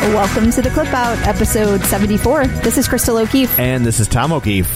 Welcome 0.00 0.50
to 0.52 0.62
the 0.62 0.70
Clip 0.70 0.88
Out, 0.94 1.18
episode 1.26 1.82
74. 1.82 2.46
This 2.46 2.78
is 2.78 2.88
Crystal 2.88 3.18
O'Keefe. 3.18 3.58
And 3.58 3.84
this 3.84 4.00
is 4.00 4.08
Tom 4.08 4.32
O'Keefe. 4.32 4.66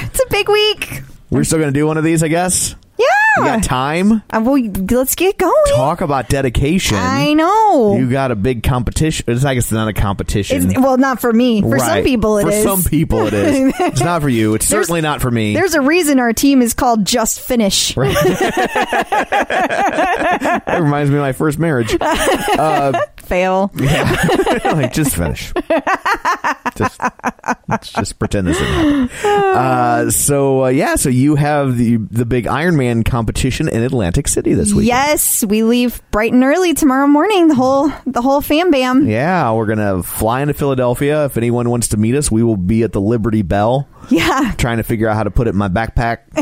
It's 0.00 0.20
a 0.20 0.26
big 0.30 0.48
week. 0.48 1.02
We're 1.30 1.44
still 1.44 1.58
going 1.58 1.72
to 1.72 1.78
do 1.78 1.86
one 1.86 1.98
of 1.98 2.04
these, 2.04 2.22
I 2.22 2.28
guess. 2.28 2.74
Yeah. 2.98 3.06
You 3.38 3.44
got 3.44 3.62
time? 3.62 4.22
Uh, 4.30 4.40
well, 4.42 4.58
let's 4.90 5.14
get 5.14 5.36
going. 5.38 5.74
Talk 5.74 6.00
about 6.00 6.28
dedication. 6.28 6.96
I 6.98 7.34
know. 7.34 7.96
You 7.98 8.10
got 8.10 8.30
a 8.30 8.34
big 8.34 8.62
competition. 8.62 9.24
It's 9.28 9.44
like 9.44 9.58
it's 9.58 9.70
not 9.72 9.88
a 9.88 9.92
competition. 9.92 10.70
It's, 10.70 10.78
well, 10.78 10.96
not 10.98 11.20
for 11.20 11.32
me. 11.32 11.60
For 11.62 11.78
some 11.78 12.02
people, 12.02 12.38
it 12.38 12.42
for 12.44 12.50
is. 12.50 12.62
some 12.64 12.82
people, 12.84 13.26
it 13.26 13.34
is. 13.34 13.74
it's 13.80 14.00
not 14.02 14.22
for 14.22 14.28
you. 14.28 14.54
It's 14.54 14.68
There's- 14.68 14.86
certainly 14.86 15.00
not 15.02 15.20
for 15.20 15.30
me. 15.30 15.54
There's 15.54 15.74
a 15.74 15.80
reason 15.82 16.18
our 16.18 16.32
team 16.32 16.62
is 16.62 16.72
called 16.74 17.04
Just 17.04 17.40
Finish. 17.40 17.94
That 20.64 20.80
reminds 20.82 21.10
me 21.10 21.16
of 21.16 21.22
my 21.22 21.32
first 21.32 21.58
marriage. 21.58 21.92
Fail. 23.22 23.70
like, 23.74 24.92
just 24.92 25.16
finish. 25.16 25.52
just, 26.76 27.00
let's 27.68 27.92
just 27.92 28.18
pretend 28.18 28.46
this 28.48 28.58
didn't 28.58 29.08
happen. 29.08 29.32
Uh, 29.56 30.10
so 30.10 30.64
uh, 30.64 30.68
yeah, 30.68 30.96
so 30.96 31.08
you 31.08 31.36
have 31.36 31.76
the 31.76 31.96
the 31.96 32.26
big 32.26 32.44
Ironman 32.46 33.04
competition 33.04 33.68
in 33.68 33.82
Atlantic 33.82 34.28
City 34.28 34.54
this 34.54 34.72
week. 34.72 34.86
Yes, 34.86 35.44
we 35.44 35.62
leave 35.62 36.02
bright 36.10 36.32
and 36.32 36.42
early 36.44 36.74
tomorrow 36.74 37.06
morning. 37.06 37.48
The 37.48 37.54
whole 37.54 37.90
the 38.06 38.22
whole 38.22 38.40
fam 38.40 38.70
bam. 38.70 39.06
Yeah, 39.08 39.52
we're 39.52 39.66
gonna 39.66 40.02
fly 40.02 40.42
into 40.42 40.54
Philadelphia. 40.54 41.24
If 41.26 41.36
anyone 41.36 41.70
wants 41.70 41.88
to 41.88 41.96
meet 41.96 42.14
us, 42.14 42.30
we 42.30 42.42
will 42.42 42.56
be 42.56 42.82
at 42.82 42.92
the 42.92 43.00
Liberty 43.00 43.42
Bell. 43.42 43.88
Yeah. 44.10 44.52
trying 44.58 44.78
to 44.78 44.82
figure 44.82 45.08
out 45.08 45.16
how 45.16 45.22
to 45.22 45.30
put 45.30 45.46
it 45.46 45.50
in 45.50 45.56
my 45.56 45.68
backpack. 45.68 46.18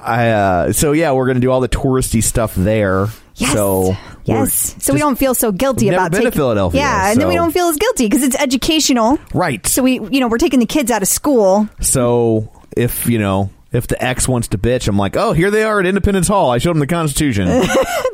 I 0.00 0.30
uh, 0.30 0.72
so 0.72 0.92
yeah, 0.92 1.12
we're 1.12 1.26
gonna 1.26 1.40
do 1.40 1.50
all 1.50 1.60
the 1.60 1.68
touristy 1.68 2.22
stuff 2.22 2.54
there. 2.54 3.08
Yes. 3.38 3.52
So 3.52 3.96
yes. 4.24 4.74
So 4.80 4.92
we 4.92 4.98
just- 4.98 5.06
don't 5.08 5.16
feel 5.18 5.34
so 5.34 5.52
guilty 5.52 5.86
We've 5.86 5.92
never 5.92 6.02
about 6.02 6.12
been 6.12 6.20
to 6.20 6.26
taking 6.26 6.38
Philadelphia, 6.38 6.80
Yeah, 6.80 7.10
and 7.12 7.20
then 7.20 7.28
we 7.28 7.34
so- 7.34 7.42
don't 7.42 7.52
feel 7.52 7.68
as 7.68 7.76
guilty 7.76 8.06
because 8.06 8.22
it's 8.22 8.36
educational. 8.36 9.18
right. 9.34 9.66
So 9.66 9.82
we, 9.82 9.94
you 10.10 10.20
know, 10.20 10.28
we're 10.28 10.38
taking 10.38 10.60
the 10.60 10.66
kids 10.66 10.90
out 10.90 11.02
of 11.02 11.08
school. 11.08 11.68
So 11.80 12.50
if 12.76 13.06
you 13.06 13.18
know 13.18 13.50
if 13.70 13.86
the 13.86 14.02
ex 14.02 14.26
wants 14.26 14.48
to 14.48 14.58
bitch, 14.58 14.88
I'm 14.88 14.96
like, 14.96 15.14
oh, 15.16 15.32
here 15.32 15.50
they 15.50 15.62
are 15.62 15.78
at 15.78 15.84
Independence 15.86 16.26
Hall. 16.28 16.50
I 16.50 16.58
showed 16.58 16.70
them 16.70 16.80
the 16.80 16.86
Constitution. 16.86 17.48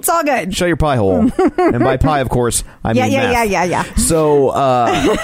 It's 0.04 0.08
all 0.10 0.22
good. 0.22 0.54
Show 0.54 0.66
your 0.66 0.76
pie 0.76 0.96
hole, 0.96 1.30
and 1.56 1.78
by 1.82 1.96
pie, 1.96 2.20
of 2.20 2.28
course, 2.28 2.62
I 2.82 2.92
Yeah, 2.92 3.04
mean 3.04 3.12
yeah, 3.12 3.30
yeah, 3.32 3.42
yeah, 3.44 3.64
yeah. 3.64 3.94
So, 3.94 4.50
uh, 4.50 5.16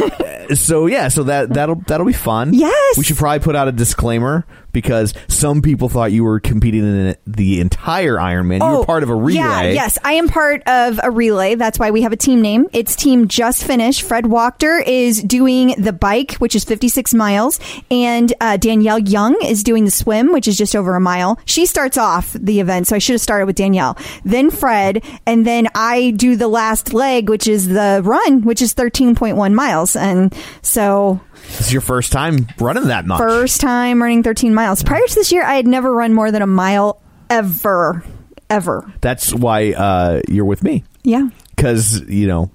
so 0.55 0.87
yeah, 0.87 1.09
so 1.09 1.25
that 1.25 1.51
that'll 1.53 1.83
that'll 1.87 2.07
be 2.07 2.15
fun. 2.15 2.55
Yes. 2.55 2.97
we 2.97 3.05
should 3.05 3.19
probably 3.19 3.41
put 3.41 3.55
out 3.55 3.69
a 3.69 3.73
disclaimer 3.73 4.47
because 4.73 5.15
some 5.29 5.63
people 5.63 5.89
thought 5.89 6.13
you 6.13 6.25
were 6.25 6.41
competing 6.41 6.81
in 6.85 7.17
the 7.27 7.61
entire 7.61 8.17
Ironman. 8.17 8.61
You 8.61 8.79
were 8.79 8.85
part 8.85 9.03
of 9.03 9.11
a 9.11 9.15
relay. 9.15 9.41
Oh, 9.41 9.45
Yeah, 9.45 9.63
yes, 9.71 9.99
I 10.05 10.15
am 10.15 10.29
part 10.29 10.63
of 10.67 11.01
a 11.03 11.11
relay. 11.11 11.55
That's 11.55 11.79
why 11.79 11.91
we 11.91 12.03
have 12.03 12.13
a 12.13 12.17
team 12.17 12.41
name. 12.43 12.67
It's 12.73 12.95
Team 12.97 13.29
Just 13.29 13.65
Finish. 13.65 14.03
Fred 14.03 14.25
Wachter 14.25 14.83
is 14.87 15.23
doing 15.23 15.75
the 15.79 15.93
bike, 15.93 16.33
which 16.35 16.55
is 16.55 16.65
56 16.65 17.15
miles, 17.15 17.61
and 17.91 18.33
uh, 18.41 18.57
Danielle 18.57 18.99
Young 18.99 19.37
is 19.45 19.63
doing 19.63 19.85
the 19.85 19.91
swim, 19.91 20.33
which 20.33 20.47
is 20.49 20.57
just 20.57 20.75
over 20.77 20.95
a 20.95 21.01
mile. 21.01 21.39
She 21.45 21.67
starts 21.67 21.97
off 21.97 22.33
the 22.33 22.61
event, 22.61 22.87
so 22.87 22.97
I 22.97 22.99
should 22.99 23.15
have 23.15 23.21
started 23.21 23.47
with 23.47 23.57
Danielle, 23.57 23.97
then 24.25 24.51
Fred, 24.51 25.05
and 25.27 25.47
then 25.47 25.69
I 25.75 26.11
do 26.13 26.37
the 26.37 26.49
last 26.49 26.93
leg, 26.93 27.29
which 27.29 27.47
is 27.49 27.69
the 27.69 28.01
run, 28.05 28.43
which 28.43 28.63
is 28.63 28.75
13.1 28.75 29.55
miles, 29.55 29.97
and 29.97 30.35
so 30.63 31.21
This 31.59 31.61
is 31.63 31.73
your 31.73 31.83
first 31.83 32.13
time 32.13 32.47
running 32.59 32.85
that 32.89 33.07
much. 33.07 33.19
first 33.19 33.61
time 33.61 34.03
running 34.03 34.23
13 34.23 34.55
miles. 34.55 34.83
Prior 34.83 35.07
to 35.07 35.15
this 35.15 35.31
year, 35.33 35.45
I 35.45 35.55
had 35.55 35.67
never 35.67 35.93
run 35.93 36.15
more 36.15 36.31
than 36.31 36.43
a 36.43 36.47
mile 36.47 37.01
ever, 37.29 38.03
ever. 38.49 38.93
That's 39.01 39.35
why 39.35 39.73
uh, 39.73 40.21
you're 40.29 40.45
with 40.45 40.63
me 40.63 40.85
Yeah. 41.03 41.29
because 41.57 42.01
you 42.09 42.27
know. 42.27 42.51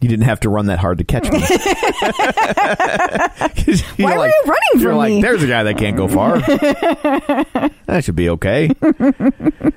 You 0.00 0.08
didn't 0.10 0.26
have 0.26 0.40
to 0.40 0.48
run 0.50 0.66
that 0.66 0.78
hard 0.78 0.98
to 0.98 1.04
catch 1.04 1.24
me. 1.30 1.40
Why 4.04 4.12
were 4.12 4.18
like- 4.18 4.30
you 4.32 4.42
running 4.46 4.60
You're 4.74 4.90
from 4.90 4.98
like, 4.98 5.10
me? 5.14 5.22
there's 5.22 5.42
a 5.42 5.46
guy 5.46 5.62
that 5.64 5.78
can't 5.78 5.96
go 5.96 6.06
far. 6.08 6.38
that 7.86 8.02
should 8.04 8.16
be 8.16 8.28
okay. 8.30 8.70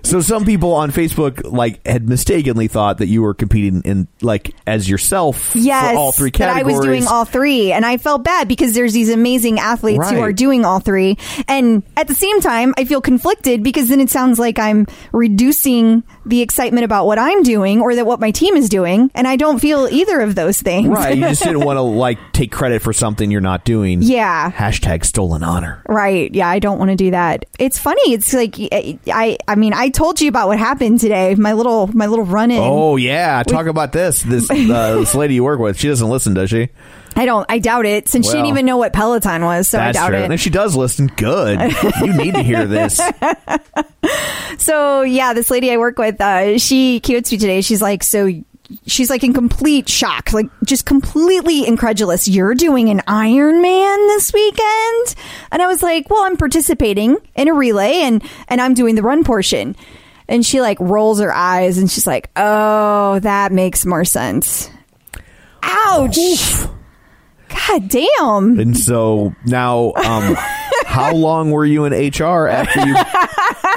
so 0.03 0.21
some 0.21 0.45
people 0.45 0.73
on 0.73 0.91
Facebook 0.91 1.49
like 1.49 1.85
had 1.87 2.07
mistakenly 2.09 2.67
thought 2.67 2.97
that 2.99 3.07
you 3.07 3.21
were 3.21 3.33
competing 3.33 3.81
in 3.83 4.07
like 4.21 4.53
as 4.67 4.89
yourself 4.89 5.55
Yes, 5.55 5.91
for 5.91 5.97
all 5.97 6.11
three 6.11 6.31
that 6.31 6.37
categories. 6.37 6.75
I 6.75 6.77
was 6.77 6.85
doing 6.85 7.07
all 7.07 7.25
three, 7.25 7.71
and 7.71 7.85
I 7.85 7.97
felt 7.97 8.23
bad 8.23 8.47
because 8.47 8.73
there's 8.73 8.93
these 8.93 9.09
amazing 9.09 9.59
athletes 9.59 10.09
who 10.09 10.19
are 10.19 10.33
doing 10.33 10.65
all 10.65 10.79
three, 10.79 11.17
and 11.47 11.81
at 11.97 12.07
the 12.07 12.15
same 12.15 12.41
time, 12.41 12.73
I 12.77 12.85
feel 12.85 13.01
conflicted 13.01 13.63
because 13.63 13.89
then 13.89 13.99
it 13.99 14.09
sounds 14.09 14.37
like 14.39 14.59
I'm 14.59 14.85
reducing 15.11 16.03
the 16.29 16.41
excitement 16.41 16.85
about 16.85 17.05
what 17.05 17.19
I'm 17.19 17.43
doing 17.43 17.81
or 17.81 17.95
that 17.95 18.05
what 18.05 18.19
my 18.19 18.31
team 18.31 18.55
is 18.55 18.69
doing, 18.69 19.11
and 19.13 19.27
I 19.27 19.35
don't 19.35 19.59
feel 19.59 19.87
either 19.91 20.21
of 20.21 20.35
those 20.35 20.61
things. 20.61 20.87
Right, 20.87 21.17
you 21.17 21.23
just 21.23 21.43
didn't 21.43 21.59
want 21.65 21.77
to 21.77 21.81
like 21.81 22.19
take 22.33 22.51
credit 22.51 22.81
for 22.81 22.93
something 22.93 23.29
you're 23.31 23.41
not 23.41 23.65
doing. 23.65 24.01
Yeah. 24.01 24.51
Hashtag 24.51 25.05
stolen 25.05 25.43
honor. 25.43 25.83
Right. 25.87 26.33
Yeah, 26.33 26.47
I 26.47 26.59
don't 26.59 26.79
want 26.79 26.91
to 26.91 26.95
do 26.95 27.11
that. 27.11 27.45
It's 27.57 27.77
funny. 27.77 28.13
It's 28.13 28.33
like 28.33 28.55
I 28.59 29.37
I 29.47 29.55
mean, 29.55 29.73
I 29.73 29.89
told 29.89 30.21
you 30.21 30.29
about 30.29 30.47
what 30.47 30.59
happened 30.59 30.99
today. 30.99 31.35
My 31.35 31.53
little 31.53 31.87
my 31.87 32.07
little 32.07 32.25
run 32.25 32.51
in. 32.51 32.59
Oh 32.61 32.95
yeah, 32.95 33.43
talk 33.43 33.67
about 33.67 33.91
this. 33.91 34.21
This 34.21 34.49
uh, 34.49 34.95
this 34.99 35.15
lady 35.15 35.35
you 35.35 35.43
work 35.43 35.59
with, 35.59 35.77
she 35.79 35.87
doesn't 35.87 36.09
listen, 36.09 36.33
does 36.33 36.49
she? 36.49 36.69
I 37.15 37.25
don't 37.25 37.45
I 37.49 37.59
doubt 37.59 37.85
it 37.85 38.07
since 38.07 38.27
she 38.27 38.33
didn't 38.33 38.47
even 38.47 38.65
know 38.65 38.77
what 38.77 38.93
Peloton 38.93 39.43
was, 39.43 39.67
so 39.67 39.79
I 39.79 39.91
doubt 39.91 40.09
true. 40.09 40.17
it. 40.17 40.23
And 40.23 40.33
if 40.33 40.39
she 40.39 40.49
does 40.49 40.75
listen, 40.75 41.07
good. 41.07 41.59
you 42.01 42.13
need 42.13 42.35
to 42.35 42.43
hear 42.43 42.65
this. 42.65 43.01
So 44.59 45.03
yeah, 45.03 45.33
this 45.33 45.49
lady 45.49 45.71
I 45.71 45.77
work 45.77 45.97
with, 45.97 46.19
uh, 46.19 46.57
she 46.57 46.99
cutes 46.99 47.31
me 47.31 47.37
today. 47.37 47.61
She's 47.61 47.81
like, 47.81 48.03
so 48.03 48.29
she's 48.85 49.09
like 49.09 49.23
in 49.23 49.33
complete 49.33 49.87
shock, 49.87 50.33
like 50.33 50.47
just 50.65 50.85
completely 50.85 51.65
incredulous. 51.65 52.27
You're 52.27 52.55
doing 52.55 52.89
an 52.89 52.99
Ironman 53.07 54.07
this 54.09 54.33
weekend? 54.33 55.15
And 55.51 55.61
I 55.61 55.67
was 55.67 55.81
like, 55.81 56.09
well, 56.09 56.23
I'm 56.23 56.37
participating 56.37 57.17
in 57.35 57.47
a 57.47 57.53
relay 57.53 58.01
and, 58.01 58.23
and 58.47 58.59
I'm 58.59 58.73
doing 58.73 58.95
the 58.95 59.01
run 59.01 59.23
portion. 59.23 59.75
And 60.27 60.45
she 60.45 60.61
like 60.61 60.79
rolls 60.79 61.19
her 61.19 61.33
eyes 61.33 61.77
and 61.77 61.89
she's 61.89 62.05
like, 62.05 62.29
oh, 62.35 63.19
that 63.19 63.51
makes 63.51 63.85
more 63.85 64.05
sense. 64.05 64.69
Ouch. 65.63 66.67
God 67.49 67.89
damn. 67.89 68.59
And 68.59 68.77
so 68.77 69.35
now, 69.45 69.93
um, 69.93 70.35
how 70.85 71.13
long 71.13 71.51
were 71.51 71.65
you 71.65 71.85
in 71.85 71.93
HR 71.93 72.47
after 72.47 72.85
you 72.87 72.95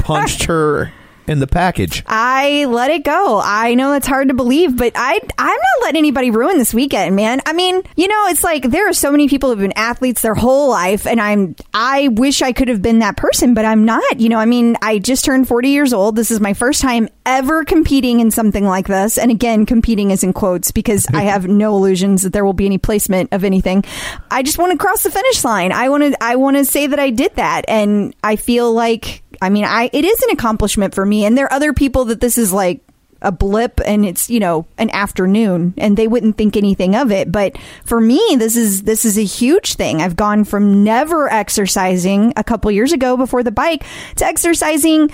punched 0.02 0.44
her 0.44 0.92
in 1.26 1.38
the 1.38 1.46
package? 1.46 2.02
I 2.06 2.64
let 2.66 2.90
it 2.90 3.04
go. 3.04 3.40
I 3.42 3.74
know 3.74 3.92
it's 3.94 4.06
hard 4.06 4.28
to 4.28 4.34
believe, 4.34 4.76
but 4.76 4.92
I 4.96 5.20
I'm 5.38 5.48
not 5.48 5.82
letting 5.82 5.98
anybody 5.98 6.30
ruin 6.30 6.58
this 6.58 6.74
weekend, 6.74 7.16
man. 7.16 7.40
I 7.46 7.52
mean, 7.52 7.82
you 7.96 8.08
know, 8.08 8.26
it's 8.28 8.44
like 8.44 8.64
there 8.64 8.88
are 8.88 8.92
so 8.92 9.10
many 9.10 9.28
people 9.28 9.50
who've 9.50 9.58
been 9.58 9.72
athletes 9.76 10.22
their 10.22 10.34
whole 10.34 10.70
life, 10.70 11.06
and 11.06 11.20
I'm 11.20 11.56
I 11.72 12.08
wish 12.08 12.42
I 12.42 12.52
could 12.52 12.68
have 12.68 12.82
been 12.82 13.00
that 13.00 13.16
person, 13.16 13.54
but 13.54 13.64
I'm 13.64 13.84
not. 13.84 14.20
You 14.20 14.28
know, 14.28 14.38
I 14.38 14.46
mean, 14.46 14.76
I 14.82 14.98
just 14.98 15.24
turned 15.24 15.48
40 15.48 15.68
years 15.68 15.92
old. 15.92 16.16
This 16.16 16.30
is 16.30 16.40
my 16.40 16.54
first 16.54 16.80
time 16.80 17.08
ever 17.24 17.64
competing 17.64 18.20
in 18.20 18.30
something 18.30 18.64
like 18.64 18.86
this, 18.86 19.18
and 19.18 19.30
again, 19.30 19.66
competing 19.66 20.10
is 20.10 20.24
in 20.24 20.32
quotes 20.32 20.70
because 20.70 21.06
I 21.12 21.22
have 21.32 21.46
no 21.46 21.76
illusions 21.76 22.22
that 22.22 22.32
there 22.32 22.44
will 22.44 22.52
be 22.52 22.66
any 22.66 22.78
placement 22.78 23.32
of 23.32 23.44
anything. 23.44 23.84
I 24.30 24.42
just 24.42 24.58
want 24.58 24.72
to 24.72 24.78
cross 24.78 25.02
the 25.02 25.10
finish 25.10 25.44
line. 25.44 25.72
I 25.72 25.88
want 25.88 26.02
to 26.04 26.22
I 26.22 26.36
want 26.36 26.56
to 26.56 26.64
say 26.64 26.86
that 26.86 26.98
I 26.98 27.10
did 27.10 27.36
that, 27.36 27.64
and 27.68 28.14
I 28.22 28.36
feel 28.36 28.72
like 28.72 29.21
I 29.42 29.50
mean, 29.50 29.64
I 29.64 29.90
it 29.92 30.04
is 30.04 30.22
an 30.22 30.30
accomplishment 30.30 30.94
for 30.94 31.04
me, 31.04 31.24
and 31.24 31.36
there 31.36 31.46
are 31.46 31.52
other 31.52 31.72
people 31.72 32.06
that 32.06 32.20
this 32.20 32.38
is 32.38 32.52
like 32.52 32.80
a 33.22 33.32
blip 33.32 33.80
and 33.86 34.04
it's 34.04 34.28
you 34.28 34.40
know 34.40 34.66
an 34.78 34.90
afternoon 34.90 35.74
and 35.78 35.96
they 35.96 36.08
wouldn't 36.08 36.36
think 36.36 36.56
anything 36.56 36.94
of 36.94 37.10
it. 37.10 37.30
But 37.30 37.56
for 37.84 38.00
me 38.00 38.20
this 38.36 38.56
is 38.56 38.82
this 38.82 39.04
is 39.04 39.16
a 39.16 39.24
huge 39.24 39.74
thing. 39.74 40.02
I've 40.02 40.16
gone 40.16 40.44
from 40.44 40.84
never 40.84 41.32
exercising 41.32 42.32
a 42.36 42.44
couple 42.44 42.70
years 42.70 42.92
ago 42.92 43.16
before 43.16 43.42
the 43.42 43.52
bike 43.52 43.84
to 44.16 44.26
exercising 44.26 45.10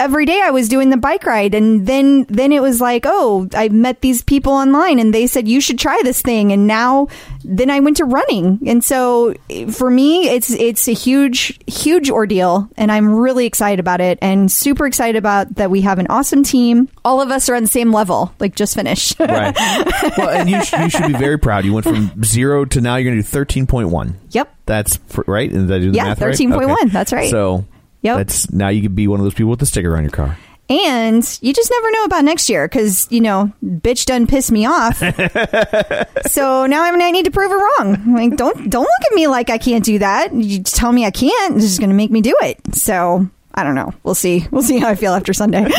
every 0.00 0.26
day 0.26 0.40
I 0.42 0.50
was 0.50 0.68
doing 0.68 0.90
the 0.90 0.96
bike 0.96 1.24
ride 1.24 1.54
and 1.54 1.86
then 1.86 2.24
then 2.28 2.52
it 2.52 2.60
was 2.60 2.80
like, 2.80 3.04
oh, 3.06 3.48
I 3.54 3.68
met 3.68 4.00
these 4.00 4.22
people 4.22 4.52
online 4.52 4.98
and 4.98 5.14
they 5.14 5.26
said 5.26 5.46
you 5.48 5.60
should 5.60 5.78
try 5.78 6.00
this 6.02 6.20
thing 6.22 6.52
and 6.52 6.66
now 6.66 7.08
then 7.44 7.70
I 7.70 7.80
went 7.80 7.98
to 7.98 8.04
running. 8.04 8.58
And 8.66 8.82
so 8.82 9.34
for 9.70 9.90
me 9.90 10.28
it's 10.28 10.50
it's 10.50 10.88
a 10.88 10.92
huge 10.92 11.58
huge 11.66 12.10
ordeal 12.10 12.68
and 12.76 12.90
I'm 12.90 13.14
really 13.14 13.46
excited 13.46 13.80
about 13.80 14.00
it 14.00 14.18
and 14.22 14.50
super 14.50 14.86
excited 14.86 15.16
about 15.16 15.54
that 15.56 15.70
we 15.70 15.82
have 15.82 15.98
an 15.98 16.06
awesome 16.10 16.42
team. 16.42 16.88
All 17.04 17.20
of 17.20 17.30
us 17.30 17.48
are 17.48 17.54
on 17.54 17.62
the 17.62 17.68
same 17.68 17.92
level, 17.92 18.32
like 18.40 18.54
just 18.54 18.74
finished. 18.74 19.18
Right. 19.20 19.54
well, 20.18 20.28
and 20.30 20.48
you, 20.50 20.62
sh- 20.64 20.72
you 20.72 20.90
should 20.90 21.06
be 21.06 21.12
very 21.18 21.38
proud. 21.38 21.64
You 21.64 21.72
went 21.74 21.84
from 21.86 22.24
zero 22.24 22.64
to 22.66 22.80
now 22.80 22.96
you're 22.96 23.10
going 23.12 23.22
to 23.22 23.28
do 23.30 23.44
13.1. 23.66 24.14
yep. 24.30 24.54
That's 24.66 24.98
right. 25.26 25.50
Did 25.50 25.70
I 25.70 25.78
do 25.78 25.90
the 25.90 25.96
Yeah, 25.96 26.04
math 26.04 26.20
right? 26.22 26.34
13.1, 26.34 26.72
Okay. 26.72 26.88
that's 26.88 27.12
right. 27.12 27.30
So 27.30 27.64
Yep. 28.04 28.16
that's 28.18 28.52
now 28.52 28.68
you 28.68 28.82
could 28.82 28.94
be 28.94 29.08
one 29.08 29.18
of 29.18 29.24
those 29.24 29.34
people 29.34 29.50
with 29.50 29.60
the 29.60 29.66
sticker 29.66 29.96
on 29.96 30.04
your 30.04 30.12
car. 30.12 30.36
And 30.68 31.38
you 31.42 31.52
just 31.52 31.70
never 31.70 31.90
know 31.90 32.04
about 32.04 32.24
next 32.24 32.48
year 32.48 32.66
because, 32.66 33.06
you 33.10 33.20
know, 33.20 33.52
bitch 33.62 34.06
done 34.06 34.26
pissed 34.26 34.50
me 34.50 34.64
off. 34.64 34.96
so 36.26 36.66
now 36.66 36.82
I'm, 36.84 37.00
I 37.00 37.10
need 37.10 37.26
to 37.26 37.30
prove 37.30 37.50
her 37.50 37.58
wrong. 37.58 38.14
Like, 38.14 38.36
don't, 38.36 38.70
don't 38.70 38.82
look 38.82 39.10
at 39.10 39.14
me 39.14 39.26
like 39.26 39.50
I 39.50 39.58
can't 39.58 39.84
do 39.84 39.98
that. 39.98 40.32
You 40.34 40.60
just 40.60 40.76
tell 40.76 40.90
me 40.90 41.04
I 41.04 41.10
can't. 41.10 41.56
It's 41.56 41.66
just 41.66 41.80
going 41.80 41.90
to 41.90 41.96
make 41.96 42.10
me 42.10 42.22
do 42.22 42.34
it. 42.40 42.74
So 42.74 43.28
I 43.56 43.62
don't 43.62 43.74
know. 43.76 43.92
We'll 44.02 44.16
see. 44.16 44.46
We'll 44.50 44.62
see 44.62 44.78
how 44.78 44.88
I 44.88 44.94
feel 44.96 45.12
after 45.14 45.32
Sunday. 45.32 45.66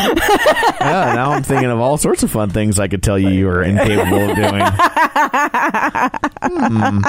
Yeah, 0.86 1.14
now 1.16 1.32
I'm 1.32 1.42
thinking 1.42 1.72
of 1.72 1.80
all 1.80 1.98
sorts 1.98 2.22
of 2.22 2.30
fun 2.30 2.52
things 2.52 2.80
I 2.80 2.88
could 2.88 3.02
tell 3.02 3.18
you 3.18 3.30
you 3.30 3.50
are 3.50 3.64
incapable 3.64 4.30
of 4.30 4.36
doing. 4.36 4.62
Hmm. 6.44 7.02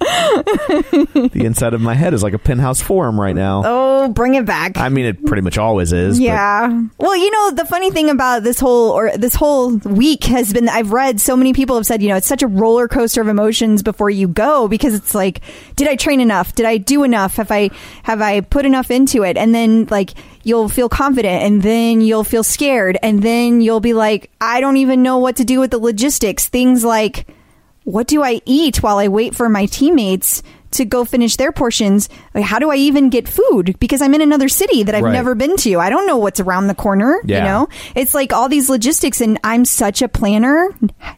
The 0.00 1.42
inside 1.44 1.74
of 1.74 1.80
my 1.80 1.94
head 1.94 2.14
is 2.14 2.22
like 2.22 2.32
a 2.32 2.38
penthouse 2.38 2.80
forum 2.80 3.20
right 3.20 3.34
now. 3.34 3.62
oh, 3.64 4.08
bring 4.08 4.34
it 4.34 4.46
back. 4.46 4.76
I 4.78 4.88
mean, 4.88 5.04
it 5.04 5.26
pretty 5.26 5.42
much 5.42 5.58
always 5.58 5.92
is. 5.92 6.18
but- 6.18 6.24
Yeah. 6.24 6.82
Well, 6.98 7.16
you 7.16 7.30
know, 7.30 7.50
the 7.52 7.64
funny 7.66 7.90
thing 7.90 8.08
about 8.08 8.42
this 8.44 8.58
whole 8.60 8.90
or 8.92 9.10
this 9.16 9.34
whole 9.34 9.76
week 9.76 10.24
has 10.24 10.52
been 10.52 10.68
I've 10.68 10.92
read 10.92 11.20
so 11.20 11.36
many 11.36 11.52
people 11.52 11.76
have 11.76 11.86
said, 11.86 12.02
you 12.02 12.08
know, 12.08 12.16
it's 12.16 12.26
such 12.26 12.42
a 12.42 12.46
roller 12.46 12.88
coaster 12.88 13.20
of 13.20 13.28
emotions 13.28 13.82
before 13.82 14.10
you 14.10 14.28
go 14.28 14.68
because 14.68 14.94
it's 14.94 15.14
like, 15.14 15.40
did 15.76 15.86
I 15.88 15.96
train 15.96 16.20
enough? 16.20 16.54
Did 16.54 16.66
I 16.66 16.78
do 16.78 17.02
enough? 17.04 17.36
Have 17.36 17.50
I 17.50 17.70
have 18.04 18.20
I 18.22 18.40
put 18.40 18.64
enough 18.64 18.90
into 18.90 19.22
it? 19.22 19.36
And 19.36 19.49
then 19.54 19.86
like 19.90 20.10
you'll 20.42 20.68
feel 20.68 20.88
confident 20.88 21.42
and 21.42 21.62
then 21.62 22.00
you'll 22.00 22.24
feel 22.24 22.42
scared 22.44 22.98
and 23.02 23.22
then 23.22 23.60
you'll 23.60 23.80
be 23.80 23.92
like, 23.94 24.30
I 24.40 24.60
don't 24.60 24.76
even 24.78 25.02
know 25.02 25.18
what 25.18 25.36
to 25.36 25.44
do 25.44 25.60
with 25.60 25.70
the 25.70 25.78
logistics. 25.78 26.48
Things 26.48 26.84
like 26.84 27.26
what 27.84 28.06
do 28.06 28.22
I 28.22 28.40
eat 28.44 28.82
while 28.82 28.98
I 28.98 29.08
wait 29.08 29.34
for 29.34 29.48
my 29.48 29.66
teammates 29.66 30.42
to 30.72 30.84
go 30.84 31.04
finish 31.04 31.36
their 31.36 31.50
portions? 31.50 32.08
Like, 32.34 32.44
how 32.44 32.58
do 32.60 32.70
I 32.70 32.76
even 32.76 33.08
get 33.10 33.26
food? 33.26 33.74
Because 33.80 34.00
I'm 34.02 34.14
in 34.14 34.20
another 34.20 34.48
city 34.48 34.82
that 34.84 34.94
I've 34.94 35.02
Right. 35.02 35.12
never 35.12 35.34
been 35.34 35.56
to. 35.56 35.80
I 35.80 35.88
don't 35.90 36.06
know 36.06 36.18
what's 36.18 36.38
around 36.40 36.68
the 36.68 36.74
corner. 36.74 37.20
Yeah. 37.24 37.38
You 37.38 37.44
know, 37.44 37.68
it's 37.96 38.14
like 38.14 38.32
all 38.32 38.48
these 38.48 38.68
logistics, 38.70 39.20
and 39.20 39.40
I'm 39.42 39.64
such 39.64 40.02
a 40.02 40.08
planner. 40.08 40.68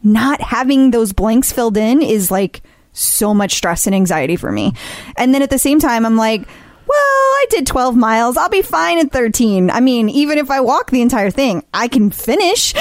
Not 0.02 0.40
having 0.40 0.92
those 0.92 1.12
blanks 1.12 1.52
filled 1.52 1.76
in 1.76 2.00
is 2.00 2.30
like 2.30 2.62
so 2.94 3.34
much 3.34 3.54
stress 3.54 3.86
and 3.86 3.94
anxiety 3.94 4.36
for 4.36 4.50
me. 4.52 4.72
And 5.16 5.34
then 5.34 5.42
at 5.42 5.50
the 5.50 5.58
same 5.58 5.80
time, 5.80 6.06
I'm 6.06 6.16
like, 6.16 6.46
well, 6.86 6.98
I 6.98 7.46
did 7.50 7.66
12 7.66 7.96
miles. 7.96 8.36
I'll 8.36 8.48
be 8.48 8.62
fine 8.62 8.98
at 8.98 9.12
13. 9.12 9.70
I 9.70 9.80
mean, 9.80 10.08
even 10.08 10.38
if 10.38 10.50
I 10.50 10.60
walk 10.60 10.90
the 10.90 11.02
entire 11.02 11.30
thing, 11.30 11.64
I 11.72 11.88
can 11.88 12.10
finish. 12.10 12.72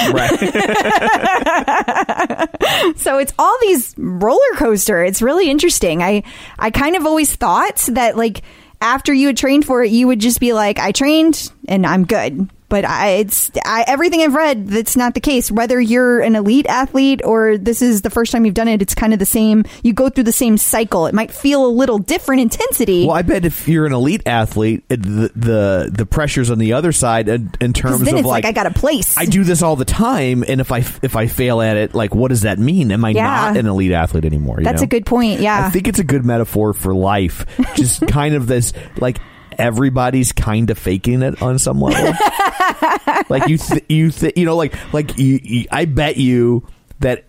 so 2.96 3.18
it's 3.18 3.32
all 3.38 3.56
these 3.60 3.94
roller 3.96 4.40
coaster. 4.56 5.04
It's 5.04 5.22
really 5.22 5.50
interesting. 5.50 6.02
I 6.02 6.22
I 6.58 6.70
kind 6.70 6.96
of 6.96 7.06
always 7.06 7.34
thought 7.34 7.76
that 7.92 8.16
like 8.16 8.42
after 8.80 9.12
you 9.12 9.28
had 9.28 9.36
trained 9.36 9.64
for 9.64 9.84
it, 9.84 9.92
you 9.92 10.08
would 10.08 10.18
just 10.18 10.40
be 10.40 10.52
like, 10.52 10.78
I 10.78 10.92
trained 10.92 11.52
and 11.68 11.86
I'm 11.86 12.04
good. 12.04 12.50
But 12.72 12.86
I, 12.86 13.08
it's 13.16 13.50
I, 13.66 13.84
everything 13.86 14.22
I've 14.22 14.32
read. 14.34 14.66
That's 14.68 14.96
not 14.96 15.12
the 15.12 15.20
case. 15.20 15.50
Whether 15.50 15.78
you're 15.78 16.20
an 16.20 16.34
elite 16.36 16.64
athlete 16.64 17.20
or 17.22 17.58
this 17.58 17.82
is 17.82 18.00
the 18.00 18.08
first 18.08 18.32
time 18.32 18.46
you've 18.46 18.54
done 18.54 18.66
it, 18.66 18.80
it's 18.80 18.94
kind 18.94 19.12
of 19.12 19.18
the 19.18 19.26
same. 19.26 19.66
You 19.82 19.92
go 19.92 20.08
through 20.08 20.24
the 20.24 20.32
same 20.32 20.56
cycle. 20.56 21.04
It 21.06 21.12
might 21.14 21.30
feel 21.30 21.66
a 21.66 21.68
little 21.68 21.98
different 21.98 22.40
intensity. 22.40 23.06
Well, 23.06 23.14
I 23.14 23.20
bet 23.20 23.44
if 23.44 23.68
you're 23.68 23.84
an 23.84 23.92
elite 23.92 24.22
athlete, 24.24 24.88
the 24.88 25.30
the, 25.36 25.90
the 25.92 26.06
pressures 26.06 26.50
on 26.50 26.56
the 26.56 26.72
other 26.72 26.92
side 26.92 27.28
in, 27.28 27.50
in 27.60 27.74
terms 27.74 28.00
of 28.00 28.10
like, 28.10 28.24
like, 28.24 28.44
I 28.46 28.52
got 28.52 28.64
a 28.64 28.70
place. 28.70 29.18
I 29.18 29.26
do 29.26 29.44
this 29.44 29.60
all 29.62 29.76
the 29.76 29.84
time, 29.84 30.42
and 30.48 30.58
if 30.58 30.72
I 30.72 30.78
if 31.02 31.14
I 31.14 31.26
fail 31.26 31.60
at 31.60 31.76
it, 31.76 31.94
like 31.94 32.14
what 32.14 32.28
does 32.28 32.40
that 32.40 32.58
mean? 32.58 32.90
Am 32.90 33.04
I 33.04 33.10
Yeah. 33.10 33.24
not 33.24 33.58
an 33.58 33.66
elite 33.66 33.92
athlete 33.92 34.24
anymore? 34.24 34.60
you 34.60 34.64
That's 34.64 34.80
know? 34.80 34.84
a 34.86 34.88
good 34.88 35.04
point. 35.04 35.40
Yeah. 35.40 35.66
I 35.66 35.68
think 35.68 35.88
it's 35.88 35.98
a 35.98 36.04
good 36.04 36.24
metaphor 36.24 36.72
for 36.72 36.94
life. 36.94 37.44
Just 37.76 38.06
kind 38.06 38.34
of 38.34 38.46
this 38.46 38.72
like 38.96 39.18
everybody's 39.58 40.32
kind 40.32 40.70
of 40.70 40.78
faking 40.78 41.22
it 41.22 41.40
on 41.42 41.58
some 41.58 41.80
level. 41.80 42.12
like 43.28 43.48
you, 43.48 43.58
th- 43.58 43.84
you, 43.88 44.10
th- 44.10 44.34
you 44.36 44.44
know, 44.44 44.56
like 44.56 44.74
like 44.92 45.18
you, 45.18 45.40
you, 45.42 45.66
I 45.70 45.84
bet 45.84 46.16
you 46.16 46.66
that 47.00 47.24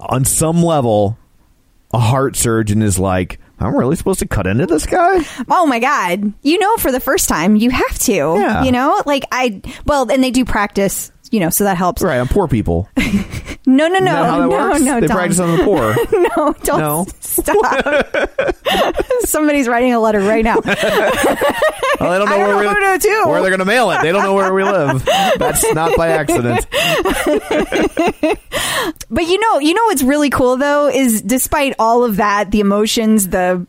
on 0.00 0.24
some 0.24 0.62
level, 0.62 1.18
a 1.92 1.98
heart 1.98 2.36
surgeon 2.36 2.82
is 2.82 2.98
like, 2.98 3.38
I'm 3.58 3.74
really 3.76 3.96
supposed 3.96 4.18
to 4.20 4.28
cut 4.28 4.46
into 4.46 4.66
this 4.66 4.84
guy. 4.86 5.24
Oh 5.48 5.66
my 5.66 5.78
god. 5.78 6.32
You 6.42 6.58
know 6.58 6.76
for 6.76 6.92
the 6.92 7.00
first 7.00 7.28
time 7.28 7.56
you 7.56 7.70
have 7.70 7.98
to. 8.00 8.12
Yeah. 8.12 8.64
You 8.64 8.72
know? 8.72 9.02
Like 9.06 9.24
I 9.32 9.62
well 9.86 10.10
and 10.10 10.22
they 10.22 10.30
do 10.30 10.44
practice, 10.44 11.10
you 11.30 11.40
know, 11.40 11.50
so 11.50 11.64
that 11.64 11.76
helps. 11.76 12.02
Right, 12.02 12.18
on 12.18 12.28
poor 12.28 12.48
people. 12.48 12.88
No, 13.68 13.88
no, 13.88 13.98
no. 13.98 14.38
No, 14.42 14.48
works? 14.48 14.80
no, 14.82 15.00
they 15.00 15.08
Tom. 15.08 15.16
practice 15.16 15.40
on 15.40 15.56
the 15.58 15.64
poor. 15.64 15.96
No, 16.36 16.54
don't 16.62 16.78
No. 16.78 17.06
stop. 17.18 18.96
Somebody's 19.22 19.66
writing 19.66 19.92
a 19.92 19.98
letter 19.98 20.20
right 20.20 20.44
now. 20.44 20.60
Well, 20.64 20.74
they 22.12 22.18
don't 22.18 22.28
know 22.28 22.34
I 22.34 22.38
don't 22.38 22.46
where, 22.46 22.48
know 22.48 22.58
we, 22.60 22.66
who 22.68 22.98
to 22.98 23.24
where 23.28 23.40
they're 23.40 23.50
going 23.50 23.58
to 23.58 23.64
mail 23.64 23.90
it. 23.90 24.02
They 24.02 24.12
don't 24.12 24.22
know 24.22 24.34
where 24.34 24.54
we 24.54 24.62
live. 24.62 25.04
That's 25.38 25.68
not 25.74 25.96
by 25.96 26.08
accident. 26.10 26.64
But 29.08 29.24
you 29.26 29.38
know, 29.40 29.58
you 29.58 29.74
know 29.74 29.84
what's 29.86 30.02
really 30.02 30.30
cool 30.30 30.56
though 30.56 30.88
is 30.88 31.22
despite 31.22 31.74
all 31.78 32.04
of 32.04 32.16
that, 32.16 32.50
the 32.50 32.60
emotions, 32.60 33.28
the 33.28 33.66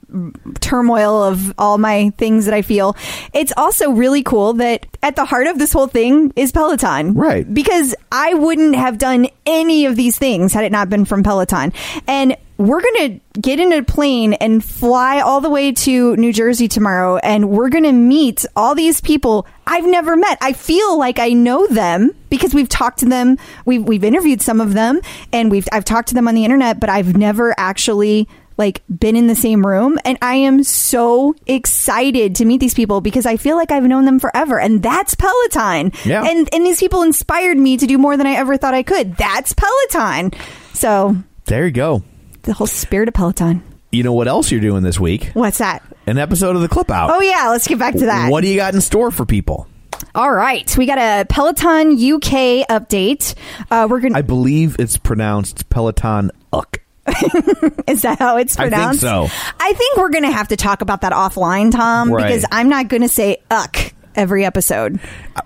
turmoil 0.60 1.24
of 1.24 1.54
all 1.58 1.78
my 1.78 2.12
things 2.18 2.46
that 2.46 2.54
I 2.54 2.62
feel, 2.62 2.96
it's 3.34 3.54
also 3.58 3.92
really 3.92 4.24
cool 4.24 4.54
that 4.54 4.86
at 5.04 5.16
the 5.16 5.26
heart 5.26 5.48
of 5.48 5.58
this 5.60 5.72
whole 5.74 5.88
thing 5.88 6.34
is 6.36 6.52
Peloton. 6.52 7.14
Right. 7.14 7.47
Because 7.52 7.96
I 8.12 8.34
wouldn't 8.34 8.76
have 8.76 8.98
done 8.98 9.28
any 9.46 9.86
of 9.86 9.96
these 9.96 10.18
things 10.18 10.54
had 10.54 10.64
it 10.64 10.72
not 10.72 10.90
been 10.90 11.06
from 11.06 11.24
Peloton. 11.24 11.74
And 12.08 12.36
we're 12.58 12.82
going 12.82 13.22
to 13.34 13.40
get 13.40 13.60
in 13.60 13.72
a 13.72 13.84
plane 13.84 14.34
and 14.34 14.64
fly 14.64 15.20
all 15.20 15.42
the 15.42 15.50
way 15.50 15.72
to 15.72 16.16
New 16.16 16.34
Jersey 16.34 16.68
tomorrow 16.68 17.18
and 17.18 17.50
we're 17.50 17.70
going 17.70 17.84
to 17.84 17.92
meet 17.92 18.46
all 18.56 18.74
these 18.74 19.00
people 19.00 19.46
I've 19.68 19.86
never 19.86 20.16
met. 20.16 20.40
I 20.42 20.54
feel 20.54 20.98
like 20.98 21.20
I 21.20 21.30
know 21.30 21.68
them 21.68 22.12
because 22.30 22.56
we've 22.56 22.70
talked 22.70 23.00
to 23.00 23.06
them. 23.06 23.38
We've, 23.66 23.84
we've 23.84 24.04
interviewed 24.04 24.42
some 24.42 24.60
of 24.60 24.74
them 24.74 25.02
and 25.32 25.52
we've, 25.52 25.68
I've 25.72 25.86
talked 25.86 26.08
to 26.10 26.16
them 26.16 26.28
on 26.28 26.34
the 26.34 26.46
internet, 26.46 26.80
but 26.80 26.90
I've 26.90 27.16
never 27.16 27.54
actually 27.60 28.28
like 28.58 28.82
been 28.90 29.16
in 29.16 29.28
the 29.28 29.36
same 29.36 29.66
room 29.66 29.98
and 30.04 30.18
I 30.22 30.36
am 30.36 30.64
so 30.64 31.36
excited 31.46 32.36
to 32.36 32.46
meet 32.46 32.60
these 32.60 32.74
people 32.74 33.02
because 33.02 33.26
I 33.26 33.38
feel 33.38 33.56
like 33.56 33.72
I've 33.72 33.84
known 33.84 34.06
them 34.06 34.20
forever 34.20 34.60
and 34.60 34.82
that's 34.82 35.16
Peloton. 35.16 35.92
Yeah. 36.06 36.24
And 36.26 36.50
and 36.54 36.66
these 36.66 36.80
people 36.80 37.04
inspired 37.04 37.58
me 37.58 37.78
to 37.78 37.86
do 37.86 37.98
more 37.98 38.18
than 38.18 38.26
I 38.28 38.32
ever 38.34 38.58
thought 38.58 38.74
I 38.74 38.84
could. 38.84 39.16
That's 39.18 39.54
Peloton. 39.54 40.32
So, 40.74 41.16
There 41.46 41.66
you 41.66 41.72
go. 41.72 42.04
the 42.44 42.54
whole 42.54 42.68
spirit 42.68 43.08
of 43.08 43.14
Peloton. 43.14 43.64
You 43.92 44.04
know 44.04 44.14
what 44.14 44.28
else 44.28 44.52
you're 44.52 44.62
doing 44.62 44.84
this 44.84 45.00
week? 45.00 45.32
What's 45.34 45.60
that? 45.60 45.82
An 46.08 46.18
episode 46.18 46.56
of 46.56 46.62
the 46.62 46.68
Clip 46.68 46.90
Out. 46.92 47.10
Oh 47.12 47.22
yeah, 47.22 47.50
let's 47.50 47.68
get 47.68 47.80
back 47.80 47.94
to 47.94 48.06
that. 48.08 48.30
What 48.32 48.42
do 48.42 48.48
you 48.48 48.56
got 48.58 48.74
in 48.74 48.82
store 48.82 49.12
for 49.12 49.26
people? 49.26 49.68
All 50.14 50.32
right, 50.32 50.76
we 50.78 50.86
got 50.86 50.98
a 50.98 51.26
Peloton 51.26 51.92
UK 51.94 52.68
update. 52.70 53.34
Uh, 53.72 53.88
we're 53.90 54.00
gonna. 54.00 54.18
I 54.18 54.22
believe 54.22 54.76
it's 54.80 54.98
pronounced 54.98 55.70
Peloton 55.70 56.32
Uck. 56.52 56.80
is 57.88 58.02
that 58.04 58.18
how 58.20 58.38
it's 58.38 58.58
I 58.58 58.64
think 58.64 58.74
pronounced? 58.74 59.02
so. 59.02 59.28
I 59.60 59.74
think 59.74 59.98
we're 59.98 60.10
gonna 60.10 60.32
have 60.32 60.50
to 60.50 60.56
talk 60.58 60.82
about 60.82 61.02
that 61.02 61.14
offline, 61.14 61.72
Tom, 61.72 62.12
Right. 62.12 62.28
because 62.28 62.46
I'm 62.52 62.70
not 62.70 62.88
gonna 62.90 63.10
say 63.10 63.38
"uck" 63.50 63.94
every 64.16 64.46
episode. 64.46 65.00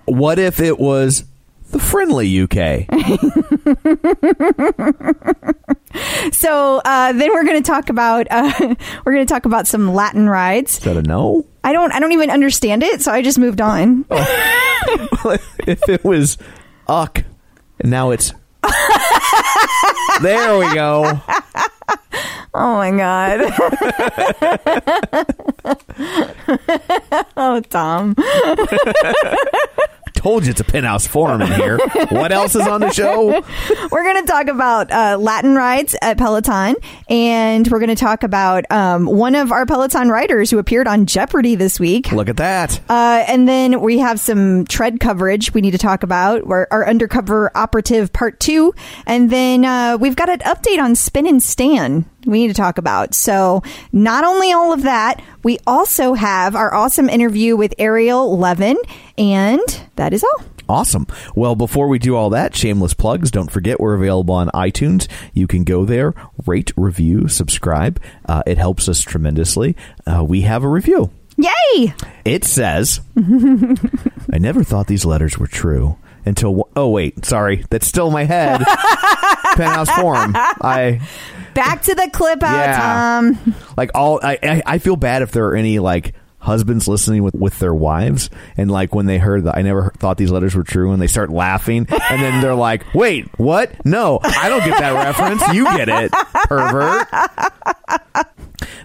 What 0.06 0.38
if 0.38 0.60
it 0.60 0.78
was 0.78 1.24
the 1.70 1.78
friendly 1.78 2.42
UK? 2.42 2.86
So 6.32 6.80
uh, 6.84 7.12
then 7.12 7.30
we're 7.32 7.44
gonna 7.44 7.60
talk 7.60 7.90
about 7.90 8.26
uh, 8.30 8.50
we're 9.04 9.12
gonna 9.12 9.26
talk 9.26 9.44
about 9.44 9.66
some 9.66 9.92
Latin 9.94 10.26
rides. 10.28 10.78
Is 10.78 10.84
that 10.84 10.96
a 10.96 11.02
no? 11.02 11.46
I 11.62 11.72
don't 11.74 11.92
I 11.92 12.00
don't 12.00 12.12
even 12.12 12.30
understand 12.30 12.82
it, 12.82 13.02
so 13.02 13.12
I 13.12 13.20
just 13.22 13.38
moved 13.38 13.60
on. 13.60 14.04
if 14.10 15.88
it 15.88 16.02
was 16.04 16.38
Uck, 16.88 17.24
and 17.80 17.90
now 17.90 18.10
it's. 18.10 18.32
There 20.22 20.58
we 20.58 20.74
go. 20.74 21.20
Oh 22.54 22.76
my 22.76 22.90
god. 22.90 23.40
oh, 27.36 27.60
Tom. 27.62 28.14
Told 30.22 30.44
you 30.44 30.50
it's 30.52 30.60
a 30.60 30.64
penthouse 30.64 31.04
forum 31.04 31.42
in 31.42 31.52
here. 31.52 31.80
What 32.12 32.30
else 32.30 32.54
is 32.54 32.66
on 32.66 32.80
the 32.80 32.92
show? 32.92 33.42
We're 33.90 34.02
going 34.04 34.24
to 34.24 34.30
talk 34.30 34.48
about 34.48 34.92
uh, 34.92 35.16
Latin 35.18 35.54
rides 35.54 35.96
at 36.00 36.18
Peloton, 36.18 36.76
and 37.08 37.66
we're 37.68 37.78
going 37.78 37.88
to 37.88 37.96
talk 37.96 38.22
about 38.22 38.70
um, 38.70 39.06
one 39.06 39.34
of 39.34 39.50
our 39.50 39.66
Peloton 39.66 40.08
riders 40.10 40.50
who 40.50 40.58
appeared 40.58 40.86
on 40.86 41.06
Jeopardy 41.06 41.54
this 41.54 41.80
week. 41.80 42.12
Look 42.12 42.28
at 42.28 42.36
that. 42.36 42.80
Uh, 42.88 43.24
and 43.26 43.48
then 43.48 43.80
we 43.80 43.98
have 43.98 44.20
some 44.20 44.64
tread 44.66 45.00
coverage 45.00 45.54
we 45.54 45.60
need 45.60 45.72
to 45.72 45.78
talk 45.78 46.02
about. 46.02 46.46
We're, 46.46 46.66
our 46.70 46.86
undercover 46.86 47.50
operative 47.56 48.12
part 48.12 48.38
two, 48.38 48.74
and 49.06 49.30
then 49.30 49.64
uh, 49.64 49.96
we've 49.98 50.16
got 50.16 50.28
an 50.28 50.40
update 50.40 50.80
on 50.80 50.94
Spin 50.94 51.26
and 51.26 51.42
Stan. 51.42 52.04
We 52.24 52.38
need 52.38 52.48
to 52.48 52.54
talk 52.54 52.78
about. 52.78 53.14
So, 53.14 53.62
not 53.90 54.22
only 54.22 54.52
all 54.52 54.72
of 54.72 54.82
that, 54.82 55.20
we 55.42 55.58
also 55.66 56.14
have 56.14 56.54
our 56.54 56.72
awesome 56.72 57.08
interview 57.08 57.56
with 57.56 57.74
Ariel 57.78 58.38
Levin, 58.38 58.76
and 59.18 59.60
that 59.96 60.12
is 60.12 60.24
all. 60.24 60.44
Awesome. 60.68 61.06
Well, 61.34 61.54
before 61.54 61.88
we 61.88 61.98
do 61.98 62.16
all 62.16 62.30
that, 62.30 62.54
shameless 62.54 62.94
plugs. 62.94 63.30
Don't 63.30 63.50
forget 63.50 63.80
we're 63.80 63.94
available 63.94 64.34
on 64.34 64.48
iTunes. 64.54 65.06
You 65.34 65.46
can 65.46 65.64
go 65.64 65.84
there, 65.84 66.14
rate, 66.46 66.72
review, 66.76 67.28
subscribe. 67.28 68.00
Uh, 68.26 68.42
it 68.46 68.58
helps 68.58 68.88
us 68.88 69.00
tremendously. 69.00 69.76
Uh, 70.06 70.24
we 70.24 70.42
have 70.42 70.62
a 70.64 70.68
review. 70.68 71.10
Yay! 71.36 71.94
It 72.24 72.44
says, 72.44 73.00
"I 74.32 74.38
never 74.38 74.62
thought 74.62 74.86
these 74.86 75.04
letters 75.04 75.38
were 75.38 75.46
true 75.46 75.98
until. 76.24 76.68
Oh 76.76 76.88
wait, 76.90 77.24
sorry, 77.24 77.64
that's 77.70 77.86
still 77.86 78.06
in 78.08 78.12
my 78.12 78.24
head." 78.24 78.62
Penthouse 79.56 79.90
Forum. 79.90 80.32
I 80.34 81.00
Back 81.54 81.82
to 81.82 81.94
the 81.94 82.08
clip 82.10 82.42
out, 82.42 82.54
Yeah. 82.54 82.78
Tom. 82.80 83.54
like 83.76 83.90
all. 83.94 84.20
I, 84.22 84.38
I 84.42 84.62
I 84.64 84.78
feel 84.78 84.96
bad 84.96 85.22
if 85.22 85.32
there 85.32 85.46
are 85.48 85.56
any 85.56 85.78
like 85.78 86.14
husbands 86.42 86.86
listening 86.88 87.22
with 87.22 87.34
with 87.34 87.58
their 87.58 87.74
wives 87.74 88.28
and 88.56 88.70
like 88.70 88.94
when 88.94 89.06
they 89.06 89.18
heard 89.18 89.44
that 89.44 89.56
I 89.56 89.62
never 89.62 89.92
thought 89.98 90.16
these 90.18 90.30
letters 90.30 90.54
were 90.54 90.64
true 90.64 90.92
and 90.92 91.00
they 91.00 91.06
start 91.06 91.30
laughing 91.30 91.86
and 91.88 92.22
then 92.22 92.40
they're 92.42 92.54
like, 92.54 92.84
"Wait, 92.94 93.28
what? 93.38 93.84
No, 93.86 94.18
I 94.22 94.48
don't 94.48 94.64
get 94.64 94.78
that 94.80 94.92
reference. 94.92 95.46
You 95.54 95.64
get 95.64 95.88
it, 95.88 96.12
pervert." 96.48 97.06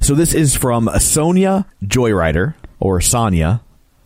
So 0.01 0.15
this 0.15 0.33
is 0.33 0.55
from 0.55 0.89
Sonia 0.99 1.65
Joyrider 1.83 2.53
or 2.79 3.01
Sonia, 3.01 3.61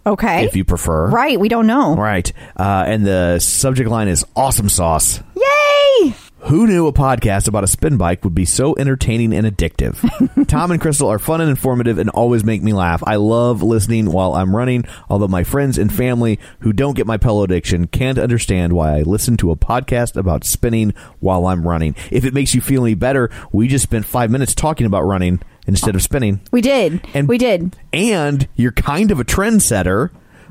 Okay. 0.05 0.46
if 0.46 0.55
you 0.55 0.63
prefer. 0.65 1.10
right, 1.10 1.39
we 1.39 1.48
don't 1.50 1.67
know. 1.67 1.96
Right. 1.96 2.31
Uh, 2.58 2.84
and 2.88 3.05
the 3.05 3.39
subject 3.39 3.89
line 3.89 4.08
is 4.08 4.25
awesome 4.36 4.70
sauce. 4.70 5.20
Yay! 5.36 6.13
Who 6.45 6.65
knew 6.65 6.88
a 6.88 6.93
podcast 6.93 7.48
about 7.48 7.63
a 7.63 7.67
spin 7.67 7.98
bike 7.98 8.24
would 8.24 8.33
be 8.33 8.45
so 8.45 8.75
entertaining 8.75 9.31
and 9.31 9.45
addictive? 9.45 10.48
Tom 10.48 10.71
and 10.71 10.81
Crystal 10.81 11.07
are 11.07 11.19
fun 11.19 11.39
and 11.39 11.50
informative 11.50 12.00
and 12.00 12.10
always 12.10 12.43
make 12.43 12.63
me 12.63 12.74
laugh. 12.74 13.03
I 13.05 13.17
love 13.17 13.62
listening 13.62 14.12
while 14.12 14.33
I'm 14.33 14.55
running, 14.55 14.86
although 15.07 15.27
my 15.27 15.43
friends 15.43 15.77
and 15.77 15.93
family 15.93 16.39
who 16.62 16.74
don't 16.74 16.95
get 16.95 17.05
my 17.05 17.17
pillow 17.17 17.43
addiction 17.43 17.86
can't 17.88 18.17
understand 18.17 18.74
why 18.74 18.98
I 18.98 19.01
listen 19.03 19.38
to 19.38 19.51
a 19.51 19.55
podcast 19.55 20.17
about 20.17 20.43
spinning 20.43 20.95
while 21.19 21.45
I'm 21.45 21.67
running. 21.67 21.95
If 22.10 22.25
it 22.25 22.33
makes 22.33 22.55
you 22.55 22.62
feel 22.62 22.86
any 22.86 22.95
better, 22.95 23.29
we 23.51 23.67
just 23.67 23.83
spent 23.83 24.05
five 24.05 24.31
minutes 24.31 24.55
talking 24.55 24.88
about 24.88 25.03
running 25.03 25.41
instead 25.67 25.93
of 25.93 26.01
spinning. 26.01 26.41
We 26.51 26.62
did. 26.62 27.05
And 27.13 27.27
we 27.27 27.38
did. 27.38 27.77
And 27.93 28.48
you're 28.55 28.71
kind 28.71 29.12
of 29.12 29.19
a 29.19 29.24
trendsetter 29.24 30.10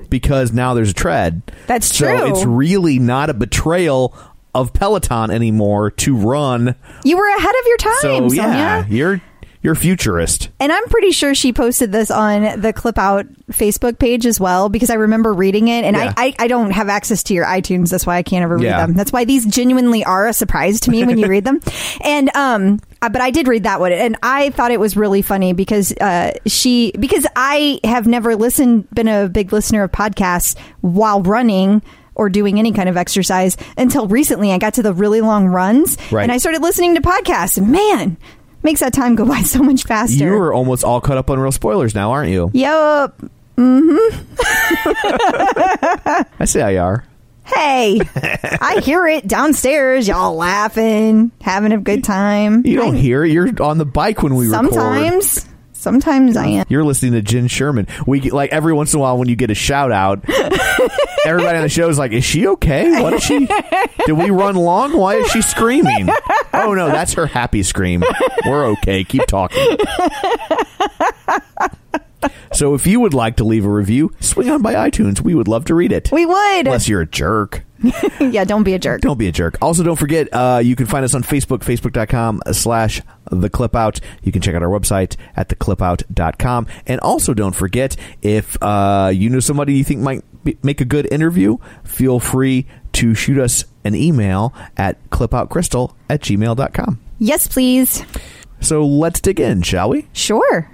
because 0.09 0.53
now 0.53 0.75
there's 0.75 0.91
a 0.91 0.95
tread. 0.95 1.43
That's 1.67 1.95
so 1.95 2.07
true. 2.07 2.31
it's 2.31 2.45
really 2.45 2.99
not 2.99 3.29
a 3.29 3.35
betrayal 3.35 4.15
of 4.55 4.73
Peloton 4.73 5.31
anymore 5.31 5.91
to 5.93 6.17
run. 6.17 6.75
You 7.05 7.17
were 7.17 7.29
ahead 7.29 7.55
of 7.61 7.67
your 7.67 7.77
time, 7.79 7.93
So 8.01 8.29
Sonia. 8.29 8.37
yeah, 8.43 8.87
you're 8.89 9.21
you're 9.63 9.75
futurist. 9.75 10.49
And 10.59 10.73
I'm 10.73 10.85
pretty 10.87 11.11
sure 11.11 11.35
she 11.35 11.53
posted 11.53 11.93
this 11.93 12.11
on 12.11 12.63
the 12.63 12.73
Clip 12.73 12.97
Out 12.97 13.27
Facebook 13.53 13.99
page 13.99 14.25
as 14.25 14.41
well 14.41 14.71
because 14.71 14.89
I 14.89 14.95
remember 14.95 15.35
reading 15.35 15.69
it. 15.69 15.85
And 15.85 15.95
Yeah. 15.99 16.15
I, 16.17 16.29
I, 16.29 16.35
I 16.45 16.49
don't 16.49 16.71
have 16.71 16.89
access 16.89 17.23
to 17.25 17.35
your 17.35 17.45
iTunes. 17.45 17.91
That's 17.91 18.07
why 18.07 18.17
I 18.17 18.23
can't 18.23 18.43
ever 18.43 18.55
read 18.57 18.65
Yeah. 18.65 18.87
them. 18.87 18.95
That's 18.95 19.13
why 19.13 19.27
these 19.27 19.45
genuinely 19.45 20.03
are 20.03 20.27
a 20.29 20.33
surprise 20.33 20.81
to 20.81 20.91
me 20.91 21.05
when 21.05 21.19
you 21.19 21.27
read 21.29 21.45
them. 21.45 21.61
And, 22.01 22.35
um, 22.35 22.81
uh, 23.03 23.11
but 23.11 23.21
I 23.21 23.31
did 23.31 23.49
read 23.49 23.65
that 23.65 23.81
one 23.81 23.93
and 23.93 24.17
I 24.23 24.49
thought 24.49 24.71
it 24.71 24.81
was 24.81 24.97
really 24.97 25.21
funny 25.21 25.53
because, 25.53 25.93
uh, 25.93 26.33
she, 26.47 26.93
because 26.99 27.27
I 27.37 27.81
have 27.85 28.07
never 28.07 28.37
listened, 28.37 28.89
been 28.95 29.09
a 29.09 29.29
big 29.29 29.53
listener 29.53 29.83
of 29.83 29.93
podcasts 29.93 30.57
while 30.81 31.21
running 31.23 31.83
or 32.21 32.29
doing 32.29 32.59
any 32.59 32.71
kind 32.73 32.89
of 32.89 32.97
exercise 32.99 33.57
until 33.79 34.07
recently 34.07 34.53
I 34.53 34.59
got 34.59 34.75
to 34.75 34.83
the 34.83 34.93
really 34.93 35.23
long 35.23 35.47
runs 35.47 35.97
Right. 36.13 36.23
and 36.23 36.31
I 36.31 36.37
started 36.37 36.61
listening 36.61 36.95
to 36.97 37.01
podcasts 37.01 37.57
and 37.57 37.73
man, 37.73 38.19
makes 38.63 38.81
that 38.81 38.93
time 38.93 39.15
go 39.15 39.25
by 39.25 39.41
so 39.41 39.63
much 39.63 39.85
faster. 39.85 40.23
You're 40.25 40.53
almost 40.53 40.85
all 40.85 41.01
caught 41.01 41.17
up 41.17 41.31
on 41.31 41.39
real 41.41 41.51
spoilers 41.51 41.95
now, 41.95 42.11
aren't 42.11 42.31
you? 42.31 42.51
Yup. 42.53 43.19
Mm-hmm. 43.57 44.23
I 46.39 46.45
see 46.45 46.61
how 46.61 46.69
you 46.69 46.81
are. 46.81 47.05
Hey, 47.45 48.01
I 48.61 48.81
hear 48.85 49.07
it 49.07 49.27
downstairs. 49.27 50.07
Y'all 50.07 50.37
laughing, 50.37 51.33
having 51.41 51.73
a 51.73 51.79
good 51.79 52.05
time. 52.05 52.65
You 52.67 52.77
don't 52.77 52.95
I- 52.97 52.99
hear 52.99 53.25
it. 53.25 53.33
You're 53.33 53.51
on 53.63 53.79
the 53.79 53.85
bike 53.87 54.23
when 54.23 54.37
we 54.37 54.47
record. 54.49 54.73
Sometimes, 55.81 56.37
I 56.37 56.47
am. 56.47 56.67
You're 56.69 56.85
listening 56.85 57.13
to 57.13 57.23
Jenn 57.23 57.49
Sherman. 57.49 57.87
We 58.07 58.21
get, 58.21 58.35
like 58.35 58.53
every 58.53 58.75
once 58.75 58.93
in 58.93 58.99
a 58.99 59.01
while 59.01 59.17
when 59.17 59.29
you 59.29 59.37
get 59.37 59.51
a 59.51 59.55
shout 59.55 59.91
out, 59.91 60.23
everybody 61.25 61.57
on 61.57 61.63
the 61.63 61.71
show 61.71 61.89
is 61.89 61.99
like, 61.99 62.13
"Is 62.13 62.23
she 62.23 62.47
okay? 62.49 63.01
What 63.03 63.15
is 63.15 63.23
she? 63.23 63.47
Did 64.07 64.13
we 64.13 64.29
run 64.29 64.57
long? 64.57 64.95
Why 64.95 65.15
is 65.15 65.31
she 65.31 65.41
screaming?" 65.41 66.11
Oh 66.53 66.75
no, 66.75 66.89
that's 66.89 67.15
her 67.15 67.25
happy 67.25 67.63
scream. 67.63 68.05
We're 68.45 68.67
okay. 68.73 69.05
Keep 69.05 69.27
talking. 69.27 69.79
So 72.53 72.75
if 72.75 72.87
you 72.87 73.01
would 73.01 73.15
like 73.15 73.37
to 73.37 73.45
leave 73.45 73.65
a 73.65 73.71
review, 73.71 74.13
swing 74.21 74.51
on 74.51 74.61
by 74.61 74.75
iTunes. 74.75 75.23
We 75.23 75.35
would 75.35 75.49
love 75.49 75.65
to 75.67 75.75
read 75.75 75.93
it. 75.93 76.11
We 76.13 76.27
would. 76.27 76.67
Unless 76.67 76.89
you're 76.89 77.01
a 77.01 77.07
jerk. 77.07 77.65
yeah, 78.21 78.45
don't 78.45 78.63
be 78.63 78.75
a 78.75 78.79
jerk. 78.79 79.01
Don't 79.01 79.19
be 79.19 79.29
a 79.29 79.33
jerk. 79.33 79.57
Also, 79.63 79.83
don't 79.83 79.99
forget, 79.99 80.29
uh, 80.33 80.61
you 80.63 80.77
can 80.77 80.87
find 80.87 81.05
us 81.05 81.15
on 81.15 81.23
Facebook, 81.23 81.61
facebook.com 81.61 82.43
slash 82.53 83.01
the 83.31 83.49
clip 83.49 83.75
out. 83.75 84.01
You 84.23 84.33
can 84.33 84.43
check 84.43 84.55
out 84.55 84.63
our 84.63 84.69
website 84.69 85.17
at 85.37 85.49
theclipout.com. 85.49 86.67
And 86.87 87.01
also, 87.01 87.35
don't 87.35 87.55
forget, 87.55 87.97
if 88.23 88.57
uh, 88.63 89.11
you 89.15 89.31
know 89.31 89.41
somebody 89.41 89.75
you 89.75 89.85
think 89.85 90.01
might 90.01 90.23
be, 90.45 90.59
make 90.63 90.81
a 90.81 90.85
good 90.85 91.11
interview, 91.13 91.57
feel 91.85 92.21
free 92.21 92.67
to 92.93 93.15
shoot 93.15 93.39
us 93.39 93.65
an 93.85 93.95
email 93.95 94.53
at 94.77 95.03
clipoutcrystal 95.11 95.95
at 96.09 96.21
gmail.com. 96.21 97.01
Yes, 97.19 97.49
please. 97.49 98.05
So 98.61 98.85
let's 98.85 99.21
dig 99.21 99.41
in, 99.41 99.63
shall 99.63 99.91
we? 99.91 100.09
Sure. 100.13 100.71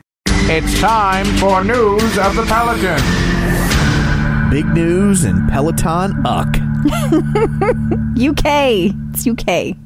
It's 0.48 0.80
time 0.80 1.26
for 1.36 1.62
news 1.62 2.18
of 2.18 2.34
the 2.36 2.44
Peloton. 2.46 3.00
Big 4.50 4.66
news 4.66 5.24
in 5.24 5.46
Peloton 5.48 6.24
Uck. 6.24 6.65
UK. 8.16 8.94
It's 9.14 9.26
UK. 9.26 9.76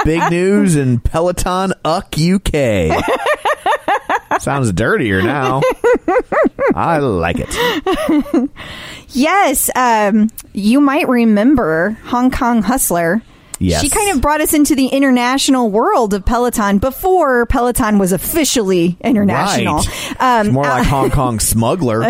Big 0.04 0.30
news 0.30 0.76
in 0.76 1.00
Peloton 1.00 1.72
Uck 1.84 2.14
UK. 2.18 3.04
Sounds 4.40 4.72
dirtier 4.72 5.22
now. 5.22 5.62
I 6.74 6.98
like 6.98 7.36
it. 7.38 8.50
Yes. 9.10 9.70
Um, 9.74 10.28
you 10.52 10.80
might 10.80 11.08
remember 11.08 11.98
Hong 12.04 12.30
Kong 12.30 12.62
Hustler 12.62 13.22
Yes. 13.58 13.82
She 13.82 13.88
kind 13.88 14.14
of 14.14 14.20
brought 14.20 14.40
us 14.40 14.52
into 14.54 14.74
the 14.74 14.86
international 14.86 15.70
world 15.70 16.12
of 16.14 16.24
Peloton 16.24 16.78
before 16.78 17.46
Peloton 17.46 17.98
was 17.98 18.12
officially 18.12 18.96
international. 19.00 19.76
Right. 19.76 20.20
Um, 20.20 20.46
It's 20.48 20.54
more 20.54 20.64
like 20.64 20.86
Hong 20.86 21.10
Kong 21.10 21.40
smuggler. 21.40 22.04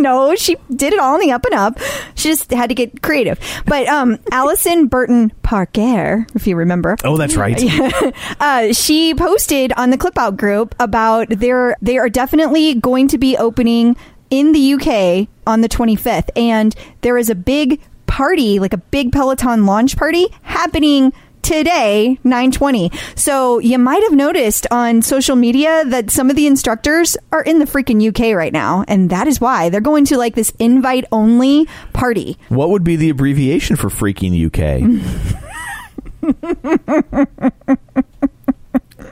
No, 0.00 0.34
she 0.34 0.56
did 0.74 0.92
it 0.92 0.98
all 0.98 1.14
in 1.14 1.20
the 1.20 1.32
up 1.32 1.44
and 1.44 1.54
up. 1.54 1.78
She 2.14 2.28
just 2.28 2.50
had 2.50 2.68
to 2.68 2.74
get 2.74 3.02
creative. 3.02 3.38
But 3.66 3.86
um, 3.88 4.18
Allison 4.32 4.86
Burton 4.86 5.30
Parker, 5.42 6.26
if 6.34 6.46
you 6.46 6.56
remember, 6.56 6.96
Oh, 7.04 7.16
that's 7.16 7.36
right. 7.36 7.60
uh, 8.40 8.72
she 8.72 9.14
posted 9.14 9.72
on 9.76 9.90
the 9.90 9.98
Clip 9.98 10.18
Out 10.18 10.36
group 10.36 10.74
about 10.80 11.28
their 11.28 11.76
they 11.80 11.98
are 11.98 12.08
definitely 12.08 12.74
going 12.74 13.08
to 13.08 13.18
be 13.18 13.36
opening 13.36 13.96
in 14.30 14.52
the 14.52 14.74
UK 14.74 15.28
on 15.46 15.60
the 15.60 15.68
25th, 15.68 16.30
and 16.36 16.74
there 17.00 17.18
is 17.18 17.28
a 17.28 17.34
big 17.34 17.80
party, 18.06 18.58
like 18.58 18.72
a 18.72 18.78
big 18.78 19.12
Peloton 19.12 19.66
launch 19.66 19.96
party 19.96 20.26
happening 20.42 21.12
today 21.42 22.18
920 22.24 22.90
so 23.14 23.58
you 23.58 23.78
might 23.78 24.02
have 24.02 24.12
noticed 24.12 24.66
on 24.70 25.02
social 25.02 25.36
media 25.36 25.84
that 25.86 26.10
some 26.10 26.30
of 26.30 26.36
the 26.36 26.46
instructors 26.46 27.16
are 27.32 27.42
in 27.42 27.58
the 27.58 27.64
freaking 27.64 28.06
uk 28.08 28.36
right 28.36 28.52
now 28.52 28.84
and 28.88 29.10
that 29.10 29.26
is 29.26 29.40
why 29.40 29.68
they're 29.68 29.80
going 29.80 30.04
to 30.04 30.16
like 30.16 30.34
this 30.34 30.52
invite 30.58 31.04
only 31.12 31.66
party 31.92 32.38
What 32.48 32.70
would 32.70 32.84
be 32.84 32.96
the 32.96 33.10
abbreviation 33.10 33.76
for 33.76 33.88
freaking 33.88 34.34
UK? 34.46 36.20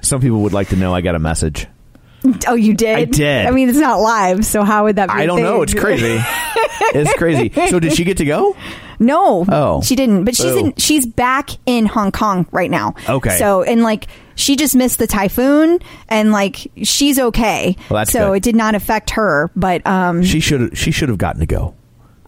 Some 0.02 0.20
people 0.20 0.42
would 0.42 0.52
like 0.52 0.68
to 0.68 0.76
know. 0.76 0.94
I 0.94 1.00
got 1.00 1.14
a 1.14 1.18
message. 1.18 1.66
Oh 2.46 2.54
you 2.54 2.74
did 2.74 2.96
I 2.96 3.04
did. 3.04 3.46
i 3.46 3.50
mean 3.50 3.68
it's 3.68 3.78
not 3.78 4.00
live 4.00 4.44
so 4.44 4.62
how 4.62 4.84
would 4.84 4.96
that 4.96 5.08
be 5.08 5.14
I 5.14 5.26
don't 5.26 5.42
know. 5.42 5.62
It's 5.62 5.74
crazy. 5.74 6.18
it's 6.94 7.12
crazy. 7.14 7.52
So 7.68 7.80
did 7.80 7.94
she 7.94 8.04
get 8.04 8.18
to 8.18 8.24
go? 8.24 8.56
No. 8.98 9.44
Oh. 9.48 9.82
She 9.82 9.94
didn't. 9.94 10.24
But 10.24 10.34
she's 10.36 10.52
Boo. 10.52 10.58
in 10.58 10.74
she's 10.76 11.06
back 11.06 11.50
in 11.66 11.86
Hong 11.86 12.12
Kong 12.12 12.46
right 12.50 12.70
now. 12.70 12.94
Okay. 13.08 13.36
So 13.38 13.62
and 13.62 13.82
like 13.82 14.06
she 14.34 14.56
just 14.56 14.74
missed 14.74 14.98
the 14.98 15.06
typhoon 15.06 15.80
and 16.08 16.32
like 16.32 16.70
she's 16.82 17.18
okay. 17.18 17.76
Well, 17.90 18.00
that's 18.00 18.12
so 18.12 18.28
good. 18.28 18.38
it 18.38 18.42
did 18.42 18.56
not 18.56 18.74
affect 18.74 19.10
her. 19.10 19.50
But 19.56 19.86
um 19.86 20.22
She 20.22 20.40
should. 20.40 20.76
She 20.76 20.90
should 20.90 21.08
have 21.08 21.18
gotten 21.18 21.40
to 21.40 21.46
go. 21.46 21.74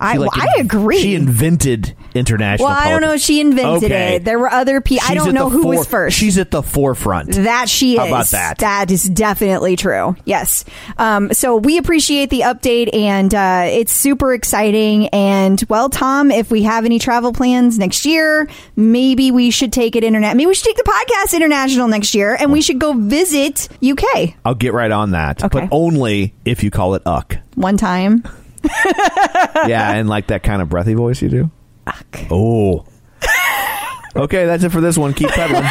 I 0.00 0.12
She, 0.14 0.19
well, 0.19 0.28
like, 0.35 0.49
I 0.49 0.61
agree. 0.61 0.99
She 0.99 1.14
invented 1.14 1.95
international. 2.14 2.69
well, 2.69 2.76
I 2.78 2.90
don't 2.90 3.02
know 3.02 3.12
if 3.12 3.21
she 3.21 3.40
invented 3.40 3.85
Okay. 3.92 4.16
it. 4.16 4.25
There 4.25 4.38
were 4.38 4.50
other 4.50 4.80
people. 4.80 5.07
I 5.09 5.14
don't 5.14 5.35
know 5.35 5.49
who 5.50 5.62
fore- 5.62 5.76
was 5.76 5.87
first. 5.87 6.16
She's 6.16 6.38
at 6.38 6.50
the 6.50 6.62
forefront. 6.62 7.33
That 7.35 7.69
she 7.69 7.97
How 7.97 8.04
is. 8.04 8.11
about 8.11 8.26
that? 8.28 8.59
That 8.59 8.90
is 8.90 9.04
definitely 9.04 9.76
true. 9.76 10.16
Yes. 10.25 10.64
Um, 10.99 11.33
so 11.33 11.57
we 11.57 11.78
appreciate 11.78 12.30
the 12.30 12.40
update, 12.40 12.92
and 12.95 13.33
uh, 13.35 13.64
it's 13.66 13.92
super 13.92 14.33
exciting. 14.35 15.09
And 15.09 15.62
well, 15.69 15.88
Tom, 15.90 16.30
if 16.30 16.50
we 16.50 16.62
have 16.64 16.85
any 16.85 16.99
travel 16.99 17.33
plans 17.33 17.78
next 17.78 18.04
year, 18.07 18.49
maybe 18.76 19.30
we 19.30 19.50
should 19.50 19.73
take 19.73 19.95
it 19.97 20.02
internet. 20.02 20.37
Maybe 20.37 20.47
we 20.47 20.54
should 20.54 20.64
take 20.64 20.76
the 20.78 20.83
podcast 20.83 21.35
international 21.37 21.87
next 21.88 22.14
year, 22.14 22.35
and 22.40 22.50
we 22.50 22.62
should 22.62 22.78
go 22.78 22.95
visit 22.95 23.69
UK 23.83 24.35
I'll 24.45 24.54
get 24.54 24.73
right 24.73 24.90
on 24.90 25.11
that, 25.12 25.45
Okay. 25.45 25.61
but 25.61 25.69
only 25.71 26.35
if 26.45 26.64
you 26.64 26.71
call 26.71 26.95
it 26.95 27.02
uck. 27.07 27.37
one 27.54 27.76
time. 27.76 28.25
yeah, 29.67 29.93
and 29.93 30.09
like 30.09 30.29
that 30.29 30.43
kind 30.43 30.62
of 30.62 30.69
breathy 30.69 30.95
voice 30.95 31.23
you 31.23 31.29
do. 31.29 31.50
Ugh. 31.87 32.05
Oh. 32.31 32.87
Okay, 34.17 34.45
that's 34.45 34.64
it 34.64 34.71
for 34.71 34.81
this 34.81 34.99
one. 34.99 35.14
Keep 35.14 35.31
pedaling. 35.31 35.64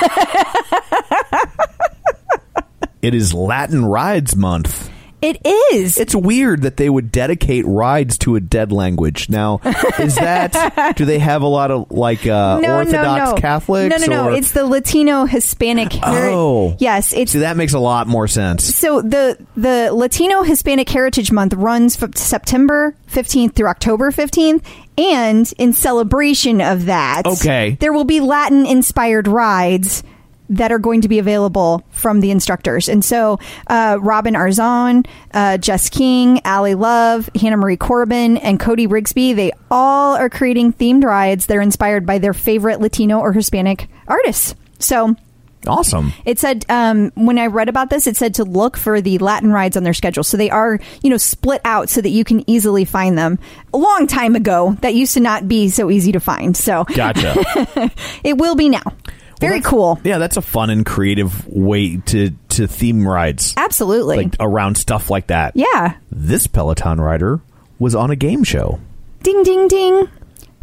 it 3.01 3.13
is 3.13 3.33
Latin 3.33 3.83
Rides 3.83 4.35
Month. 4.35 4.89
It 5.21 5.41
is. 5.73 5.97
It's 5.97 6.15
weird 6.15 6.61
that 6.61 6.77
they 6.77 6.89
would 6.89 7.11
dedicate 7.11 7.65
rides 7.67 8.17
to 8.19 8.35
a 8.35 8.39
dead 8.39 8.71
language. 8.71 9.29
Now, 9.29 9.59
is 9.99 10.15
that 10.15 10.93
do 10.97 11.05
they 11.05 11.19
have 11.19 11.41
a 11.41 11.47
lot 11.47 11.71
of 11.71 11.91
like 11.91 12.25
uh, 12.25 12.59
no, 12.59 12.77
Orthodox 12.77 13.29
no, 13.29 13.35
no. 13.35 13.41
Catholics? 13.41 13.99
No, 13.99 14.05
no, 14.05 14.29
no. 14.29 14.35
It's 14.35 14.51
the 14.51 14.65
Latino 14.65 15.25
Hispanic. 15.25 15.93
heri- 15.93 16.33
Oh. 16.33 16.75
yes. 16.79 17.13
It's 17.13 17.31
See, 17.33 17.39
that 17.39 17.57
makes 17.57 17.73
a 17.73 17.79
lot 17.79 18.07
more 18.07 18.27
sense. 18.27 18.63
So 18.75 19.01
the 19.01 19.37
the 19.57 19.91
Latino 19.93 20.43
Hispanic 20.43 20.89
Heritage 20.89 21.31
Month 21.31 21.53
runs 21.53 21.95
from 21.95 22.13
September 22.13 22.95
15th 23.11 23.53
through 23.55 23.67
October 23.67 24.11
15th 24.11 24.63
and 24.97 25.51
in 25.57 25.73
celebration 25.73 26.61
of 26.61 26.85
that 26.85 27.23
Okay. 27.25 27.77
there 27.79 27.91
will 27.93 28.03
be 28.03 28.19
Latin 28.19 28.65
inspired 28.65 29.27
rides 29.27 30.03
that 30.49 30.71
are 30.71 30.79
going 30.79 31.01
to 31.01 31.07
be 31.07 31.19
available 31.19 31.83
from 31.91 32.19
the 32.21 32.31
instructors. 32.31 32.89
And 32.89 33.05
so 33.05 33.39
uh, 33.67 33.97
Robin 34.01 34.33
Arzon, 34.33 35.05
uh, 35.33 35.57
Jess 35.57 35.89
King, 35.89 36.41
Ally 36.43 36.73
Love, 36.73 37.29
Hannah 37.39 37.57
Marie 37.57 37.77
Corbin, 37.77 38.37
and 38.37 38.59
Cody 38.59 38.87
Rigsby, 38.87 39.35
they 39.35 39.51
all 39.69 40.15
are 40.15 40.29
creating 40.29 40.73
themed 40.73 41.03
rides 41.03 41.45
that 41.45 41.57
are 41.57 41.61
inspired 41.61 42.05
by 42.05 42.17
their 42.17 42.33
favorite 42.33 42.81
Latino 42.81 43.19
or 43.19 43.31
Hispanic 43.33 43.87
artists. 44.07 44.55
So 44.79 45.15
Awesome. 45.67 46.13
it 46.25 46.39
said 46.39 46.65
um, 46.69 47.11
when 47.15 47.37
I 47.37 47.47
read 47.47 47.67
about 47.69 47.89
this, 47.89 48.07
it 48.07 48.15
said 48.15 48.35
to 48.35 48.45
look 48.45 48.77
for 48.77 49.01
the 49.01 49.17
Latin 49.17 49.51
rides 49.51 49.75
on 49.75 49.83
their 49.83 49.93
schedule. 49.93 50.23
So 50.23 50.37
they 50.37 50.49
are, 50.49 50.79
you 51.03 51.09
know, 51.09 51.17
split 51.17 51.61
out 51.65 51.89
so 51.89 51.99
that 52.01 52.09
you 52.09 52.23
can 52.23 52.49
easily 52.49 52.85
find 52.85 53.17
them. 53.17 53.39
A 53.73 53.77
long 53.77 54.07
time 54.07 54.35
ago, 54.35 54.77
that 54.81 54.95
used 54.95 55.13
to 55.15 55.19
not 55.19 55.47
be 55.47 55.69
so 55.69 55.91
easy 55.91 56.13
to 56.13 56.19
find. 56.19 56.55
So 56.55 56.85
Gotcha. 56.85 57.35
it 58.23 58.37
will 58.37 58.55
be 58.55 58.69
now. 58.69 58.83
Very 59.39 59.59
that's- 59.59 59.69
cool. 59.69 59.99
Yeah, 60.03 60.17
that's 60.17 60.37
a 60.37 60.41
fun 60.41 60.69
and 60.69 60.85
creative 60.85 61.47
way 61.47 61.97
to 61.97 62.31
to 62.49 62.67
theme 62.67 63.07
rides 63.07 63.53
Absolutely. 63.57 64.17
like 64.17 64.35
around 64.39 64.75
stuff 64.75 65.09
like 65.09 65.27
that. 65.27 65.53
yeah. 65.55 65.95
This 66.11 66.47
Peloton 66.47 66.99
rider 66.99 67.39
was 67.79 67.95
on 67.95 68.11
a 68.11 68.15
game 68.15 68.43
show. 68.43 68.79
Ding, 69.23 69.43
ding, 69.43 69.67
ding. 69.67 70.09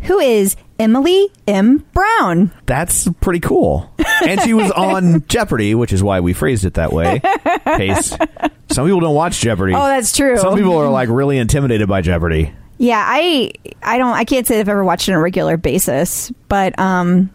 Who 0.00 0.18
is 0.18 0.56
Emily 0.78 1.28
M. 1.48 1.78
Brown? 1.94 2.52
That's 2.66 3.08
pretty 3.20 3.40
cool. 3.40 3.90
And 4.26 4.40
she 4.42 4.52
was 4.52 4.70
on 4.72 5.24
Jeopardy, 5.28 5.74
which 5.74 5.92
is 5.92 6.02
why 6.02 6.20
we 6.20 6.34
phrased 6.34 6.64
it 6.66 6.74
that 6.74 6.92
way. 6.92 7.20
Case 7.64 8.10
some 8.70 8.86
people 8.86 9.00
don't 9.00 9.14
watch 9.14 9.40
Jeopardy. 9.40 9.72
Oh, 9.74 9.86
that's 9.86 10.14
true. 10.14 10.36
Some 10.36 10.54
people 10.56 10.76
are 10.76 10.90
like 10.90 11.08
really 11.08 11.38
intimidated 11.38 11.88
by 11.88 12.02
Jeopardy. 12.02 12.52
Yeah, 12.78 13.02
I 13.04 13.52
I 13.82 13.96
don't 13.96 14.12
I 14.14 14.24
can't 14.24 14.46
say 14.46 14.60
I've 14.60 14.68
ever 14.68 14.84
watched 14.84 15.08
it 15.08 15.12
on 15.12 15.18
a 15.18 15.22
regular 15.22 15.56
basis, 15.56 16.30
but 16.48 16.78
um 16.78 17.30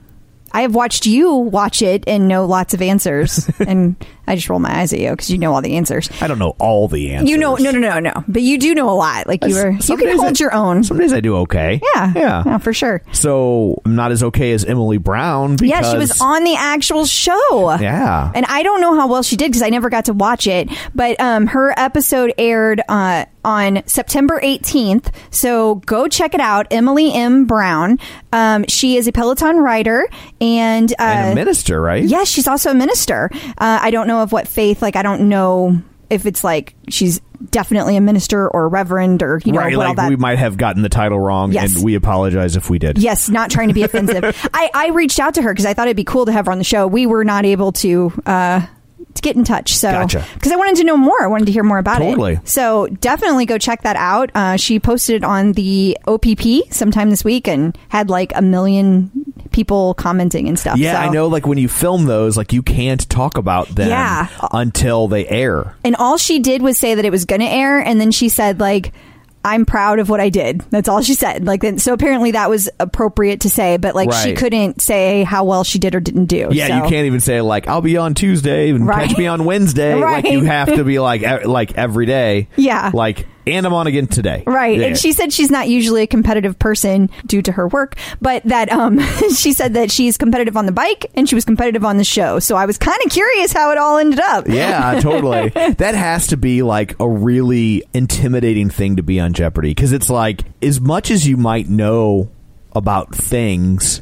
I 0.54 0.62
have 0.62 0.76
watched 0.76 1.06
you 1.06 1.34
watch 1.34 1.82
it 1.82 2.04
and 2.08 2.28
know 2.28 2.46
lots 2.46 2.74
of 2.74 2.82
answers, 2.82 3.50
and 3.60 3.96
I 4.32 4.36
just 4.36 4.50
roll 4.50 4.60
my 4.60 4.80
eyes 4.80 4.94
at 4.94 5.00
you 5.00 5.12
because 5.12 5.30
you 5.30 5.38
know 5.38 5.54
all 5.54 5.62
the 5.62 5.76
answers. 5.76 6.10
I 6.22 6.28
don't 6.28 6.40
know 6.40 6.56
all 6.60 6.88
the 6.88 7.12
answers. 7.12 7.30
You 7.30 7.38
know, 7.38 7.56
no, 7.56 7.72
no, 7.72 7.80
no, 7.80 8.00
no, 8.00 8.14
but 8.28 8.42
you 8.42 8.58
do 8.58 8.74
know 8.74 8.90
a 8.90 8.96
lot. 8.96 9.28
Like 9.28 9.44
you 9.46 9.54
were, 9.56 9.72
you 9.72 9.98
can 9.98 10.18
hold 10.18 10.38
I- 10.38 10.40
your 10.40 10.54
own. 10.54 10.84
Some 10.84 10.98
days 10.98 11.14
I 11.14 11.20
do 11.20 11.36
okay. 11.38 11.82
Yeah, 11.96 12.14
Yeah. 12.16 12.44
yeah, 12.46 12.58
for 12.60 12.74
sure. 12.74 13.02
So 13.12 13.82
I'm 13.86 13.96
not 13.96 14.12
as 14.12 14.24
okay 14.24 14.54
as 14.54 14.64
Emily 14.66 14.98
Brown. 14.98 15.58
Because, 15.58 15.70
Yeah, 15.70 15.92
she 15.92 15.98
was 15.98 16.20
on 16.22 16.44
the 16.44 16.56
actual 16.56 17.06
show. 17.06 17.72
Yeah. 17.80 18.32
And 18.34 18.46
I 18.48 18.64
don't 18.64 18.82
know 18.82 18.96
how 18.96 19.08
well 19.08 19.24
she 19.24 19.36
did 19.36 19.52
because 19.52 19.62
I 19.62 19.70
never 19.70 19.90
got 19.90 20.06
to 20.06 20.14
watch 20.14 20.48
it. 20.48 20.70
But 20.96 21.20
um, 21.20 21.48
her 21.48 21.74
episode 21.78 22.34
aired 22.38 22.82
uh, 22.88 23.26
on 23.44 23.84
September 23.86 24.40
18th. 24.42 25.14
So 25.32 25.76
go 25.76 26.08
check 26.08 26.34
it 26.34 26.40
out. 26.40 26.68
Emily 26.72 27.12
M. 27.14 27.46
Brown. 27.46 28.00
Um, 28.32 28.66
she 28.68 28.96
is 28.98 29.08
a 29.08 29.12
Peloton 29.12 29.58
rider 29.58 30.08
and, 30.40 30.92
uh, 30.94 30.96
and 31.04 31.32
a 31.32 31.36
minister, 31.36 31.82
right? 31.82 32.04
Yes, 32.04 32.30
she's 32.30 32.48
also 32.48 32.72
a 32.72 32.74
minister. 32.74 33.30
Uh, 33.34 33.80
I 33.82 33.92
don't 33.92 34.08
know 34.08 34.21
of 34.22 34.32
what 34.32 34.48
faith. 34.48 34.82
Like, 34.82 34.96
I 34.96 35.02
don't 35.04 35.30
know 35.30 35.82
if 36.10 36.26
it's 36.26 36.44
like 36.44 36.76
she's 36.90 37.22
definitely 37.50 37.96
a 37.98 38.02
minister 38.02 38.48
or 38.50 38.66
a 38.66 38.68
reverend 38.68 39.24
or 39.24 39.42
you 39.44 39.52
know 39.52 39.60
right. 39.60 39.76
Like 39.76 39.96
that. 39.96 40.10
we 40.10 40.16
might 40.16 40.38
have 40.38 40.58
gotten 40.58 40.82
the 40.84 40.90
title 40.90 41.20
wrong, 41.20 41.52
Yes. 41.52 41.76
and 41.76 41.84
we 41.86 41.96
apologize 41.96 42.56
if 42.56 42.70
we 42.70 42.78
did. 42.80 42.98
Yes, 42.98 43.30
not 43.30 43.50
trying 43.50 43.70
to 43.70 43.74
be 43.74 43.84
offensive. 43.84 44.24
I, 44.54 44.70
I 44.74 44.88
reached 44.90 45.20
out 45.20 45.34
to 45.36 45.42
her 45.42 45.52
because 45.52 45.66
I 45.66 45.74
thought 45.74 45.88
it'd 45.88 45.98
be 45.98 46.04
cool 46.04 46.26
to 46.26 46.32
have 46.32 46.46
her 46.46 46.52
on 46.52 46.58
the 46.58 46.64
show. 46.64 46.86
We 46.86 47.06
were 47.08 47.24
not 47.24 47.46
able 47.46 47.72
to 47.74 48.12
uh, 48.26 48.66
to 49.14 49.22
get 49.22 49.36
in 49.36 49.44
touch, 49.44 49.76
so 49.76 49.92
Gotcha. 49.92 50.26
because 50.36 50.52
I 50.52 50.56
wanted 50.56 50.78
to 50.78 50.84
know 50.84 50.98
more. 50.98 51.22
I 51.22 51.28
wanted 51.28 51.46
to 51.46 51.52
hear 51.52 51.64
more 51.64 51.78
about 51.78 52.00
Totally. 52.00 52.34
it. 52.36 52.48
So 52.48 52.88
definitely 52.88 53.46
go 53.46 53.58
check 53.58 53.82
that 53.84 53.96
out. 53.96 54.32
Uh, 54.34 54.58
she 54.58 54.80
posted 54.80 55.18
it 55.18 55.24
on 55.24 55.52
the 55.54 55.98
OPP 56.08 56.72
sometime 56.72 57.10
this 57.10 57.24
week 57.24 57.48
and 57.48 57.78
had 57.90 58.10
like 58.10 58.32
a 58.36 58.42
million 58.42 59.12
people 59.52 59.94
commenting 59.96 60.48
and 60.48 60.58
stuff. 60.58 60.78
Yeah, 60.78 60.94
So- 60.94 61.10
I 61.10 61.10
know. 61.10 61.28
Like 61.28 61.46
when 61.46 61.58
you 61.58 61.68
film 61.68 62.06
those, 62.06 62.38
like 62.38 62.54
you 62.54 62.64
can't 62.64 63.08
talk 63.10 63.38
about 63.38 63.68
them 63.70 63.90
Yeah. 63.90 64.28
until 64.54 65.08
they 65.08 65.28
air. 65.28 65.76
And 65.84 65.96
all 65.98 66.18
she 66.18 66.40
did 66.40 66.62
was 66.62 66.78
say 66.78 66.96
that 66.96 67.04
it 67.04 67.12
was 67.12 67.26
going 67.26 67.42
to 67.42 67.48
air, 67.48 67.80
and 67.80 68.00
then 68.00 68.12
she 68.12 68.30
said 68.30 68.60
like. 68.60 68.94
I'm 69.44 69.66
proud 69.66 70.00
of 70.00 70.08
what 70.10 70.20
I 70.20 70.30
did. 70.30 70.62
That's 70.70 70.88
all 70.88 71.02
she 71.02 71.14
said. 71.16 71.46
Like, 71.46 71.62
then- 71.62 71.80
so 71.80 71.94
apparently 71.94 72.32
that 72.32 72.50
was 72.50 72.70
appropriate 72.80 73.42
to 73.42 73.50
say, 73.50 73.78
but 73.78 73.96
like 73.96 74.12
she 74.14 74.34
couldn't 74.34 74.82
say 74.82 75.24
how 75.24 75.44
well 75.46 75.64
she 75.64 75.80
did 75.80 75.96
or 75.96 76.00
didn't 76.00 76.26
do. 76.26 76.50
Yeah, 76.52 76.68
So- 76.68 76.76
you 76.76 76.82
can't 76.84 77.06
even 77.08 77.20
say 77.22 77.42
like 77.42 77.68
I'll 77.68 77.82
be 77.82 77.98
on 77.98 78.14
Tuesday 78.14 78.70
and 78.70 78.86
Right. 78.86 79.08
catch 79.08 79.18
me 79.18 79.28
on 79.28 79.46
Wednesday. 79.46 79.96
Like 79.96 80.26
you 80.30 80.44
have 80.44 80.68
to 80.76 80.84
be 80.84 81.00
like 81.00 81.22
e- 81.24 81.46
like 81.46 81.78
every 81.78 82.06
day. 82.06 82.48
Yeah. 82.56 82.92
Like 82.94 83.26
and 83.52 83.66
I'm 83.66 83.74
on 83.74 83.88
again 83.88 84.08
today. 84.08 84.44
Right. 84.46 84.80
Yeah. 84.80 84.88
And 84.88 84.98
she 84.98 85.12
said 85.12 85.32
she's 85.34 85.52
not 85.52 85.70
usually 85.70 86.04
a 86.04 86.08
competitive 86.08 86.58
person 86.60 87.10
due 87.26 87.42
to 87.42 87.52
her 87.52 87.68
work, 87.68 87.96
but 88.20 88.44
that 88.44 88.72
um 88.72 89.00
she 89.36 89.54
said 89.54 89.74
that 89.74 89.92
she's 89.92 90.18
competitive 90.18 90.58
on 90.58 90.66
the 90.66 90.72
bike 90.72 91.06
and 91.16 91.28
she 91.28 91.36
was 91.36 91.46
competitive 91.46 91.84
on 91.86 91.98
the 91.98 92.04
show. 92.04 92.40
So 92.40 92.56
I 92.56 92.66
was 92.66 92.78
kind 92.78 93.00
of 93.06 93.12
curious 93.12 93.52
how 93.54 93.72
it 93.72 93.78
all 93.78 93.98
ended 93.98 94.20
up. 94.20 94.48
Yeah, 94.48 95.00
totally. 95.02 95.50
that 95.50 95.96
has 95.96 96.28
to 96.28 96.38
be 96.38 96.62
like 96.64 96.96
a 97.00 97.08
really 97.08 97.84
intimidating 97.94 98.70
thing 98.70 98.96
to 98.98 99.04
be 99.04 99.20
on 99.20 99.34
Jeopardy 99.34 99.72
because 99.72 99.92
it's 99.92 100.10
like 100.10 100.44
as 100.62 100.80
much 100.80 101.12
as 101.12 101.28
you 101.28 101.38
might 101.38 101.68
know 101.70 102.30
about 102.74 103.14
things, 103.16 104.02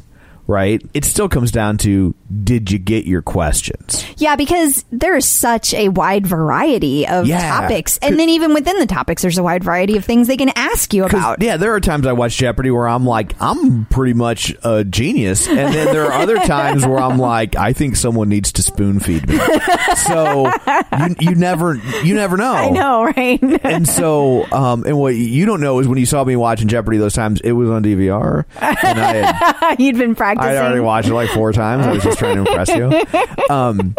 right? 0.50 0.82
It 0.92 1.04
still 1.04 1.28
comes 1.28 1.50
down 1.52 1.78
to 1.78 2.14
did 2.44 2.70
you 2.70 2.78
get 2.78 3.06
your 3.06 3.22
questions? 3.22 4.04
Yeah, 4.18 4.36
because 4.36 4.84
there 4.90 5.16
is 5.16 5.26
such 5.26 5.72
a 5.74 5.88
wide 5.88 6.26
variety 6.26 7.06
of 7.06 7.26
Yeah. 7.26 7.60
topics. 7.60 7.98
And 8.02 8.18
then 8.18 8.28
even 8.28 8.52
within 8.52 8.78
the 8.78 8.86
topics, 8.86 9.22
there's 9.22 9.38
a 9.38 9.42
wide 9.42 9.62
variety 9.64 9.96
of 9.96 10.04
things 10.04 10.26
they 10.28 10.36
can 10.36 10.50
ask 10.56 10.92
you 10.92 11.04
about. 11.04 11.40
Yeah, 11.42 11.56
there 11.56 11.74
are 11.74 11.80
times 11.80 12.06
I 12.06 12.12
watch 12.12 12.36
Jeopardy 12.36 12.70
where 12.70 12.88
I'm 12.88 13.06
like, 13.06 13.34
I'm 13.40 13.84
pretty 13.86 14.12
much 14.14 14.54
a 14.64 14.84
genius, 14.84 15.46
and 15.48 15.72
then 15.74 15.86
there 15.92 16.06
are 16.06 16.12
other 16.12 16.36
times 16.46 16.84
where 16.86 16.98
I'm 16.98 17.18
like, 17.18 17.54
I 17.56 17.72
think 17.72 17.96
someone 17.96 18.28
needs 18.28 18.52
to 18.52 18.62
spoon 18.62 18.98
feed 19.00 19.28
me. 19.28 19.38
So 19.96 20.50
you, 20.98 21.14
you 21.20 21.34
never 21.34 21.76
you 22.04 22.14
never 22.14 22.36
know. 22.36 22.52
I 22.52 22.70
know, 22.70 23.04
right? 23.04 23.40
And 23.70 23.86
so, 23.86 24.50
um, 24.52 24.84
and 24.84 24.98
what 24.98 25.14
you 25.14 25.46
don't 25.46 25.60
know 25.60 25.78
is 25.80 25.86
when 25.86 25.98
you 25.98 26.06
saw 26.06 26.24
me 26.24 26.34
watching 26.34 26.66
Jeopardy 26.66 26.98
those 26.98 27.14
times, 27.14 27.40
it 27.42 27.52
was 27.52 27.68
on 27.70 27.82
DVR, 27.84 28.44
and 28.60 29.00
I 29.00 29.12
had 29.14 29.76
You'd 29.80 29.96
been 29.98 30.14
practicing. 30.14 30.39
I'd 30.40 30.56
already 30.56 30.80
watched 30.80 31.08
it 31.08 31.14
like 31.14 31.30
four 31.30 31.52
times. 31.52 31.86
I 31.86 31.92
was 31.92 32.02
just 32.02 32.18
trying 32.18 32.42
to 32.42 32.50
impress 32.50 32.68
you. 32.68 32.90
Um, 33.50 33.96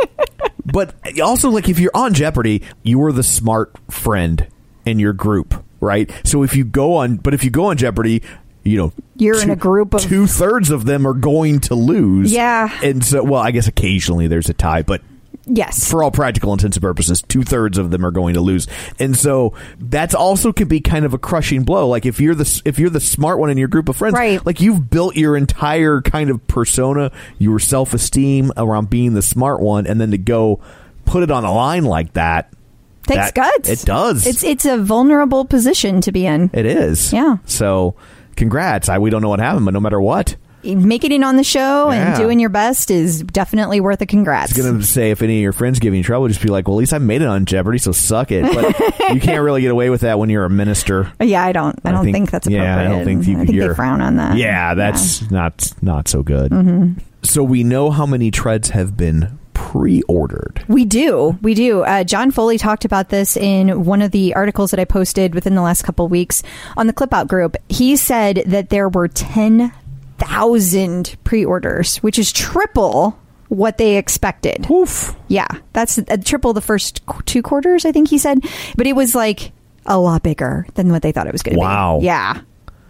but 0.66 0.96
also, 1.20 1.50
like, 1.50 1.68
if 1.68 1.78
you're 1.80 1.92
on 1.94 2.14
Jeopardy, 2.14 2.62
you 2.84 3.02
are 3.04 3.12
the 3.12 3.24
smart 3.24 3.76
friend 3.90 4.48
in 4.86 4.98
your 5.00 5.12
group, 5.14 5.62
right? 5.82 6.10
So 6.24 6.44
if 6.44 6.56
you 6.56 6.64
go 6.64 6.96
on, 6.96 7.18
but 7.18 7.34
if 7.34 7.44
you 7.44 7.50
go 7.50 7.66
on 7.66 7.76
Jeopardy, 7.78 8.24
you 8.64 8.78
know, 8.78 8.94
You're 9.18 9.42
in 9.42 9.50
a 9.50 9.56
group 9.58 9.94
of- 9.94 10.02
two 10.02 10.26
thirds 10.28 10.70
of 10.70 10.86
them 10.86 11.06
are 11.06 11.14
going 11.14 11.60
to 11.62 11.76
lose. 11.76 12.32
Yeah. 12.32 12.70
and 12.84 13.04
so, 13.04 13.24
well, 13.24 13.42
I 13.42 13.52
guess 13.52 13.68
occasionally 13.68 14.28
there's 14.28 14.50
a 14.50 14.54
tie, 14.54 14.84
but 14.84 15.02
yes. 15.46 15.90
for 15.90 16.04
all 16.04 16.12
practical 16.12 16.52
intents 16.54 16.78
and 16.78 16.82
purposes, 16.82 17.22
two 17.22 17.44
thirds 17.44 17.78
of 17.78 17.92
them 17.92 18.06
are 18.06 18.12
going 18.12 18.34
to 18.36 18.42
lose, 18.42 18.68
and 19.00 19.16
so 19.18 19.54
that's 19.80 20.14
also 20.16 20.52
can 20.54 20.68
be 20.68 20.80
kind 20.80 21.06
of 21.06 21.14
a 21.14 21.18
crushing 21.18 21.64
blow. 21.64 21.88
Like 21.88 22.06
if 22.06 22.20
you're 22.20 22.36
the 22.36 22.62
if 22.66 22.80
you're 22.80 22.90
the 22.90 23.00
smart 23.00 23.40
one 23.40 23.50
in 23.50 23.58
your 23.58 23.68
group 23.68 23.90
of 23.90 23.98
friends, 23.98 24.14
Right. 24.14 24.46
Like 24.46 24.62
you've 24.62 24.90
built 24.90 25.16
your 25.16 25.36
entire 25.38 26.02
kind 26.02 26.30
of 26.30 26.46
persona, 26.48 27.12
your 27.40 27.60
self 27.60 27.94
esteem 27.94 28.52
around 28.58 28.90
being 28.90 29.14
the 29.14 29.22
smart 29.22 29.60
one, 29.62 29.88
and 29.88 30.00
then 30.00 30.12
to 30.12 30.18
go 30.18 30.60
put 31.06 31.24
it 31.24 31.32
on 31.32 31.44
a 31.44 31.54
line 31.54 31.84
like 31.84 32.14
that 32.14 32.54
Takes 33.08 33.32
that- 33.32 33.34
guts. 33.34 33.70
It 33.70 33.86
does. 33.86 34.28
It's 34.28 34.44
it's 34.44 34.66
a 34.66 34.78
vulnerable 34.78 35.44
position 35.46 36.02
to 36.02 36.12
be 36.12 36.26
in. 36.26 36.50
it 36.54 36.66
is. 36.68 37.12
Yeah. 37.12 37.38
So, 37.46 37.96
congrats. 38.36 38.90
I 38.90 39.00
we 39.00 39.10
don't 39.10 39.22
know 39.24 39.30
what 39.30 39.40
happened, 39.40 39.66
but 39.66 39.74
no 39.74 39.80
matter 39.80 40.00
what, 40.00 40.36
Making 40.63 41.12
it 41.12 41.24
on 41.24 41.38
the 41.38 41.43
show 41.43 41.91
Yeah. 41.91 42.10
and 42.13 42.17
doing 42.17 42.39
your 42.39 42.50
best 42.50 42.91
is 42.91 43.24
definitely 43.24 43.80
worth 43.80 44.02
a 44.02 44.06
congrats. 44.06 44.54
I 44.54 44.58
was 44.62 44.65
gonna 44.71 44.84
say 44.84 45.12
if 45.12 45.21
any 45.21 45.38
of 45.38 45.41
your 45.41 45.54
friends 45.54 45.80
give 45.80 45.93
you 45.95 46.04
trouble, 46.04 46.28
just 46.28 46.41
be 46.41 46.50
like, 46.50 46.67
"Well, 46.67 46.78
at 46.78 46.80
least 46.80 46.93
I 46.93 46.97
made 47.00 47.21
it 47.21 47.28
on 47.28 47.45
Jeopardy, 47.45 47.78
so 47.78 47.91
suck 47.91 48.32
it." 48.32 48.43
But 48.43 49.13
you 49.13 49.19
can't 49.21 49.41
really 49.43 49.62
get 49.62 49.71
away 49.71 49.89
with 49.89 50.02
that 50.02 50.19
when 50.19 50.30
you're 50.30 50.45
a 50.45 50.50
minister. 50.50 51.12
yeah, 51.19 51.43
I 51.43 51.52
don't. 51.52 51.80
I 51.84 51.91
don't 51.91 52.12
think, 52.12 52.32
that's 52.32 52.47
appropriate. 52.47 52.63
Yeah, 52.65 52.80
I 52.80 52.84
don't 52.86 53.04
think 53.06 53.28
you. 53.28 53.39
I 53.39 53.45
think 53.45 53.60
they 53.60 53.74
frown 53.74 54.02
on 54.02 54.17
that. 54.17 54.38
Yeah, 54.38 54.74
that's 54.74 55.30
not 55.32 55.74
not 55.82 56.08
so 56.08 56.24
good. 56.24 56.52
Mm-hmm. 56.52 57.00
So 57.24 57.43
we 57.43 57.63
know 57.63 57.91
how 57.91 58.06
many 58.06 58.32
treads 58.32 58.69
have 58.71 58.97
been 58.97 59.38
pre-ordered. 59.54 60.63
We 60.67 60.86
do. 60.86 61.38
We 61.41 61.54
do. 61.54 61.82
Uh, 61.84 62.04
John 62.04 62.32
Foley 62.32 62.58
talked 62.58 62.84
about 62.84 63.10
this 63.10 63.38
in 63.38 63.86
one 63.86 64.02
of 64.02 64.12
the 64.12 64.34
articles 64.34 64.71
that 64.71 64.80
I 64.80 64.86
posted 64.86 65.34
within 65.36 65.56
the 65.56 65.62
last 65.62 65.84
couple 65.84 66.08
weeks 66.08 66.41
on 66.76 66.88
the 66.88 66.93
Clip 66.93 67.13
Out 67.13 67.28
group. 67.28 67.56
He 67.69 67.95
said 67.95 68.43
that 68.47 68.69
there 68.69 68.89
were 68.89 69.08
10,000 69.08 69.71
pre 71.24 71.46
orders, 71.46 71.98
which 71.98 72.18
is 72.20 72.32
triple 72.32 73.18
what 73.50 73.78
they 73.78 73.98
expected. 73.98 74.70
Oof. 74.72 75.16
Yeah, 75.28 75.48
that's 75.74 75.98
uh, 76.00 76.18
triple 76.24 76.54
the 76.54 76.62
first 76.62 77.02
two 77.26 77.42
quarters, 77.42 77.86
I 77.86 77.92
think 77.92 78.10
he 78.10 78.18
said. 78.18 78.40
But 78.78 78.88
it 78.88 78.94
was 78.94 79.14
like 79.16 79.52
a 79.86 79.98
lot 80.00 80.24
bigger 80.24 80.66
than 80.76 80.92
what 80.92 81.02
they 81.02 81.12
thought 81.12 81.28
it 81.28 81.34
was 81.34 81.44
going 81.44 81.56
to 81.56 81.60
Wow. 81.60 82.00
be. 82.00 82.06
Yeah. 82.06 82.42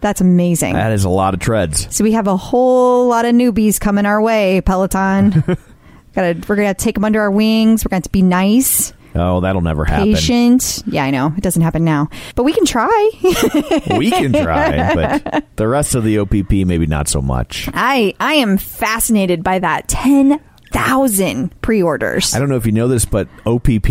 That's 0.01 0.19
amazing. 0.19 0.73
That 0.73 0.91
is 0.93 1.03
a 1.03 1.09
lot 1.09 1.35
of 1.35 1.39
treads. 1.39 1.93
So 1.95 2.03
we 2.03 2.13
have 2.13 2.27
a 2.27 2.35
whole 2.35 3.07
lot 3.07 3.25
of 3.25 3.35
newbies 3.35 3.79
coming 3.79 4.05
our 4.07 4.19
way, 4.21 4.59
Peloton. 4.61 5.31
Gotta, 6.15 6.41
we're 6.49 6.55
gonna 6.55 6.73
take 6.73 6.95
them 6.95 7.05
under 7.05 7.21
our 7.21 7.29
wings. 7.31 7.85
We're 7.85 7.89
going 7.89 8.01
to 8.01 8.09
be 8.09 8.21
nice, 8.23 8.93
Oh, 9.15 9.41
that'll 9.41 9.61
never 9.61 9.83
happen. 9.85 10.13
patient. 10.13 10.83
Yeah, 10.87 11.03
I 11.03 11.11
know 11.11 11.33
it 11.35 11.41
doesn't 11.43 11.61
happen 11.61 11.83
now, 11.83 12.09
but 12.35 12.43
we 12.43 12.53
can 12.53 12.65
try. 12.65 13.09
We 13.97 14.09
can 14.09 14.31
try, 14.31 14.93
but 14.95 15.45
the 15.57 15.67
rest 15.67 15.95
of 15.95 16.03
the 16.03 16.19
OPP 16.19 16.51
maybe 16.65 16.85
not 16.87 17.07
so 17.07 17.21
much. 17.21 17.69
I 17.73 18.13
I 18.19 18.35
am 18.35 18.57
fascinated 18.57 19.43
by 19.43 19.59
that 19.59 19.87
ten 19.87 20.39
thousand 20.71 21.59
pre-orders. 21.61 22.33
I 22.33 22.39
don't 22.39 22.49
know 22.49 22.55
if 22.55 22.65
you 22.65 22.71
know 22.71 22.87
this, 22.87 23.05
but 23.05 23.27
OPP. 23.45 23.89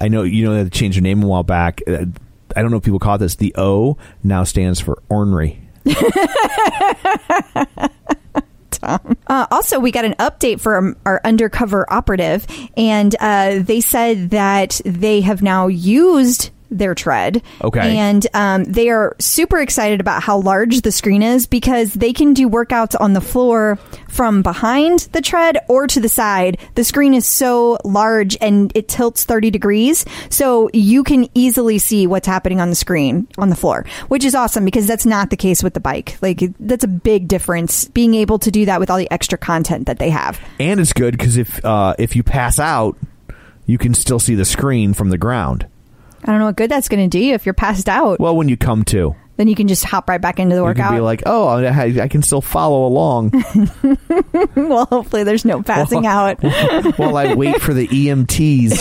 I 0.00 0.08
know 0.08 0.22
you 0.22 0.44
know 0.44 0.64
they 0.64 0.70
changed 0.70 0.96
to 0.96 1.02
their 1.02 1.14
name 1.14 1.22
a 1.22 1.26
while 1.26 1.42
back. 1.42 1.80
Uh, 1.86 2.06
I 2.56 2.62
don't 2.62 2.70
know 2.70 2.78
if 2.78 2.82
people 2.82 2.98
caught 2.98 3.20
this. 3.20 3.36
The 3.36 3.54
O 3.56 3.98
now 4.22 4.44
stands 4.44 4.80
for 4.80 5.02
ornery. 5.08 5.60
Uh, 8.82 9.46
also, 9.50 9.78
we 9.78 9.90
got 9.90 10.04
an 10.04 10.14
update 10.14 10.60
from 10.60 10.96
our 11.04 11.20
undercover 11.24 11.90
operative, 11.92 12.46
and 12.76 13.14
uh, 13.20 13.58
they 13.60 13.80
said 13.80 14.30
that 14.30 14.80
they 14.84 15.20
have 15.20 15.42
now 15.42 15.66
used 15.66 16.50
their 16.78 16.94
tread. 16.94 17.42
Okay. 17.62 17.96
And 17.96 18.26
um, 18.34 18.64
they 18.64 18.88
are 18.88 19.16
super 19.18 19.58
excited 19.58 20.00
about 20.00 20.22
how 20.22 20.38
large 20.38 20.82
the 20.82 20.92
screen 20.92 21.22
is 21.22 21.46
because 21.46 21.94
they 21.94 22.12
can 22.12 22.34
do 22.34 22.48
workouts 22.48 22.98
on 23.00 23.12
the 23.12 23.20
floor 23.20 23.78
from 24.08 24.42
behind 24.42 25.00
the 25.12 25.20
tread 25.20 25.58
or 25.68 25.86
to 25.86 26.00
the 26.00 26.08
side. 26.08 26.58
The 26.74 26.84
screen 26.84 27.14
is 27.14 27.26
so 27.26 27.78
large 27.84 28.36
and 28.40 28.72
it 28.74 28.88
tilts 28.88 29.24
30 29.24 29.50
degrees. 29.50 30.04
So 30.30 30.70
you 30.72 31.04
can 31.04 31.28
easily 31.34 31.78
see 31.78 32.06
what's 32.06 32.26
happening 32.26 32.60
on 32.60 32.70
the 32.70 32.76
screen 32.76 33.28
on 33.38 33.50
the 33.50 33.56
floor, 33.56 33.86
which 34.08 34.24
is 34.24 34.34
awesome 34.34 34.64
because 34.64 34.86
that's 34.86 35.06
not 35.06 35.30
the 35.30 35.36
case 35.36 35.62
with 35.62 35.74
the 35.74 35.80
bike. 35.80 36.18
Like, 36.22 36.40
that's 36.58 36.84
a 36.84 36.88
big 36.88 37.28
difference 37.28 37.86
being 37.88 38.14
able 38.14 38.38
to 38.40 38.50
do 38.50 38.64
that 38.66 38.80
with 38.80 38.90
all 38.90 38.98
the 38.98 39.10
extra 39.10 39.38
content 39.38 39.86
that 39.86 39.98
they 39.98 40.10
have. 40.10 40.40
and 40.58 40.80
it's 40.80 40.92
good 40.92 41.12
because 41.16 41.36
if 41.36 41.64
uh, 41.64 41.94
if 41.98 42.16
you 42.16 42.22
pass 42.22 42.58
out, 42.58 42.96
you 43.66 43.78
can 43.78 43.94
still 43.94 44.18
see 44.18 44.34
the 44.34 44.44
screen 44.44 44.94
from 44.94 45.10
the 45.10 45.18
ground. 45.18 45.66
I 46.24 46.30
don't 46.30 46.38
know 46.38 46.46
what 46.46 46.56
good 46.56 46.70
that's 46.70 46.88
going 46.88 47.08
to 47.08 47.18
do 47.18 47.22
you 47.22 47.34
if 47.34 47.46
you're 47.46 47.52
passed 47.54 47.88
out. 47.88 48.20
Well, 48.20 48.36
when 48.36 48.48
you 48.48 48.56
come 48.56 48.84
to, 48.84 49.16
then 49.36 49.48
you 49.48 49.54
can 49.54 49.66
just 49.66 49.84
hop 49.84 50.08
right 50.08 50.20
back 50.20 50.38
into 50.38 50.54
the 50.54 50.60
you 50.60 50.64
workout. 50.66 50.88
can 50.90 50.96
be 50.98 51.00
like, 51.00 51.22
"Oh, 51.26 51.48
I, 51.48 52.02
I 52.02 52.08
can 52.08 52.22
still 52.22 52.40
follow 52.40 52.86
along 52.86 53.32
well, 54.54 54.86
hopefully 54.86 55.24
there's 55.24 55.44
no 55.44 55.62
passing 55.62 56.06
out. 56.06 56.42
while 56.98 57.16
I 57.16 57.34
wait 57.34 57.60
for 57.60 57.74
the 57.74 57.88
EMTs." 57.88 58.78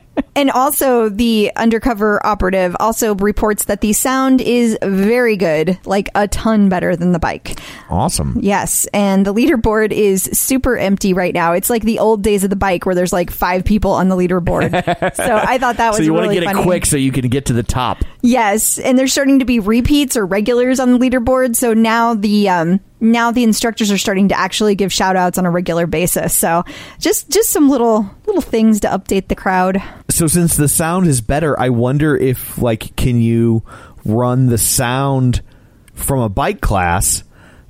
And 0.38 0.52
also, 0.52 1.08
the 1.08 1.50
undercover 1.56 2.24
operative 2.24 2.76
also 2.78 3.16
reports 3.16 3.64
that 3.64 3.80
the 3.80 3.92
sound 3.92 4.40
is 4.40 4.78
very 4.80 5.36
good, 5.36 5.76
like 5.84 6.10
a 6.14 6.28
ton 6.28 6.68
better 6.68 6.94
than 6.94 7.10
the 7.10 7.18
bike. 7.18 7.58
Awesome. 7.90 8.38
Yes, 8.40 8.86
and 8.94 9.26
the 9.26 9.34
leaderboard 9.34 9.90
is 9.90 10.22
super 10.32 10.78
empty 10.78 11.12
right 11.12 11.34
now. 11.34 11.54
It's 11.54 11.68
like 11.68 11.82
the 11.82 11.98
old 11.98 12.22
days 12.22 12.44
of 12.44 12.50
the 12.50 12.56
bike 12.56 12.86
where 12.86 12.94
there's 12.94 13.12
like 13.12 13.32
five 13.32 13.64
people 13.64 13.90
on 13.90 14.10
the 14.10 14.14
leaderboard. 14.14 14.70
so 15.16 15.42
I 15.42 15.58
thought 15.58 15.78
that 15.78 15.88
was 15.88 15.96
So 15.96 16.04
you 16.04 16.12
really 16.12 16.26
want 16.28 16.34
to 16.36 16.40
get 16.42 16.46
funny. 16.46 16.60
it 16.60 16.62
quick 16.62 16.86
so 16.86 16.96
you 16.96 17.10
can 17.10 17.26
get 17.26 17.46
to 17.46 17.52
the 17.52 17.64
top. 17.64 17.98
Yes, 18.20 18.78
and 18.78 18.98
there's 18.98 19.12
starting 19.12 19.38
to 19.38 19.44
be 19.44 19.60
repeats 19.60 20.16
or 20.16 20.26
regulars 20.26 20.80
on 20.80 20.92
the 20.92 20.98
leaderboard. 20.98 21.54
So 21.54 21.72
now 21.72 22.14
the 22.14 22.48
um, 22.48 22.80
now 23.00 23.30
the 23.30 23.44
instructors 23.44 23.92
are 23.92 23.98
starting 23.98 24.28
to 24.28 24.38
actually 24.38 24.74
give 24.74 24.92
shout 24.92 25.16
outs 25.16 25.38
on 25.38 25.46
a 25.46 25.50
regular 25.50 25.86
basis. 25.86 26.34
So 26.36 26.64
just 26.98 27.30
just 27.30 27.50
some 27.50 27.68
little 27.68 28.10
little 28.26 28.42
things 28.42 28.80
to 28.80 28.88
update 28.88 29.28
the 29.28 29.36
crowd. 29.36 29.82
So 30.10 30.26
since 30.26 30.56
the 30.56 30.68
sound 30.68 31.06
is 31.06 31.20
better, 31.20 31.58
I 31.58 31.68
wonder 31.68 32.16
if 32.16 32.58
like 32.58 32.96
can 32.96 33.20
you 33.20 33.62
run 34.04 34.46
the 34.46 34.58
sound 34.58 35.42
from 35.94 36.20
a 36.20 36.28
bike 36.28 36.60
class 36.60 37.22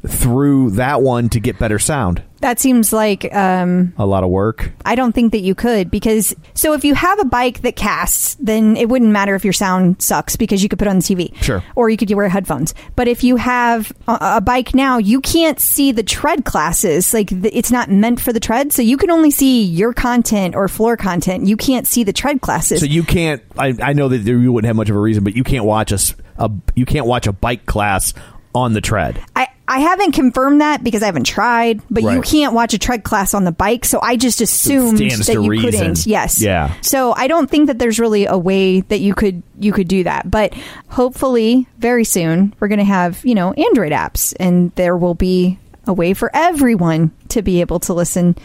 through 0.06 0.70
that 0.72 1.02
one 1.02 1.28
to 1.30 1.40
get 1.40 1.58
better 1.58 1.78
sound? 1.78 2.22
That 2.40 2.60
seems 2.60 2.92
like 2.92 3.34
um, 3.34 3.92
A 3.98 4.06
lot 4.06 4.22
of 4.22 4.30
work. 4.30 4.70
I 4.84 4.94
don't 4.94 5.12
think 5.12 5.32
that 5.32 5.40
you 5.40 5.56
could 5.56 5.90
because 5.90 6.34
so 6.54 6.72
if 6.72 6.84
you 6.84 6.94
have 6.94 7.18
a 7.18 7.24
bike 7.24 7.62
that 7.62 7.74
casts, 7.74 8.36
then 8.38 8.76
it 8.76 8.88
wouldn't 8.88 9.10
matter 9.10 9.34
if 9.34 9.42
your 9.42 9.52
sound 9.52 10.00
sucks 10.00 10.36
because 10.36 10.62
you 10.62 10.68
could 10.68 10.78
put 10.78 10.86
it 10.86 10.90
on 10.90 10.98
the 10.98 11.02
TV. 11.02 11.34
Sure. 11.42 11.64
Or 11.74 11.90
you 11.90 11.96
could 11.96 12.12
wear 12.12 12.28
headphones. 12.28 12.74
But 12.94 13.08
if 13.08 13.24
you 13.24 13.36
have 13.36 13.92
a, 14.06 14.18
a 14.20 14.40
bike 14.40 14.72
now, 14.72 14.98
you 14.98 15.20
can't 15.20 15.58
see 15.58 15.90
the 15.90 16.04
tread 16.04 16.44
classes. 16.44 17.12
Like 17.12 17.30
the, 17.30 17.56
it's 17.56 17.72
not 17.72 17.90
meant 17.90 18.20
for 18.20 18.32
the 18.32 18.40
tread, 18.40 18.72
so 18.72 18.82
you 18.82 18.96
can 18.98 19.10
only 19.10 19.32
see 19.32 19.64
your 19.64 19.92
content 19.92 20.54
or 20.54 20.68
floor 20.68 20.96
content. 20.96 21.46
You 21.46 21.56
can't 21.56 21.88
see 21.88 22.04
the 22.04 22.12
tread 22.12 22.40
classes. 22.40 22.78
So 22.78 22.86
you 22.86 23.02
can't. 23.02 23.42
I, 23.58 23.74
I 23.82 23.92
know 23.94 24.06
that 24.08 24.18
you 24.18 24.52
wouldn't 24.52 24.68
have 24.68 24.76
much 24.76 24.90
of 24.90 24.96
a 24.96 25.00
reason, 25.00 25.24
but 25.24 25.34
you 25.34 25.42
can't 25.42 25.64
watch 25.64 25.90
a, 25.90 25.98
a 26.38 26.50
you 26.76 26.86
can't 26.86 27.06
watch 27.06 27.26
a 27.26 27.32
bike 27.32 27.66
class 27.66 28.14
on 28.54 28.74
the 28.74 28.80
tread. 28.80 29.20
I, 29.34 29.48
I 29.68 29.80
haven't 29.80 30.12
confirmed 30.12 30.62
that 30.62 30.82
because 30.82 31.02
I 31.02 31.06
haven't 31.06 31.24
tried, 31.24 31.82
but 31.90 32.02
you 32.02 32.22
can't 32.22 32.54
watch 32.54 32.72
a 32.72 32.78
tread 32.78 33.04
class 33.04 33.34
on 33.34 33.44
the 33.44 33.52
bike, 33.52 33.84
so 33.84 34.00
I 34.00 34.16
just 34.16 34.40
assumed 34.40 34.98
that 34.98 35.34
you 35.34 35.46
reason. 35.46 35.70
couldn't. 35.70 36.06
Yes. 36.06 36.40
Yeah. 36.40 36.72
So 36.80 37.12
I 37.12 37.28
don't 37.28 37.50
think 37.50 37.66
that 37.66 37.78
there's 37.78 38.00
really 38.00 38.24
a 38.24 38.38
way 38.38 38.80
that 38.80 39.00
you 39.00 39.14
could 39.14 39.42
you 39.58 39.72
could 39.72 39.86
do 39.86 40.04
that. 40.04 40.30
But 40.30 40.54
hopefully 40.88 41.68
very 41.78 42.04
soon 42.04 42.54
we're 42.58 42.68
gonna 42.68 42.84
have, 42.84 43.22
you 43.24 43.34
know, 43.34 43.52
Android 43.52 43.92
apps 43.92 44.34
and 44.40 44.72
there 44.76 44.96
will 44.96 45.14
be 45.14 45.58
a 45.86 45.92
way 45.92 46.14
for 46.14 46.30
everyone 46.34 47.10
to 47.28 47.42
be 47.42 47.60
able 47.60 47.80
to 47.80 47.92
listen 47.92 48.36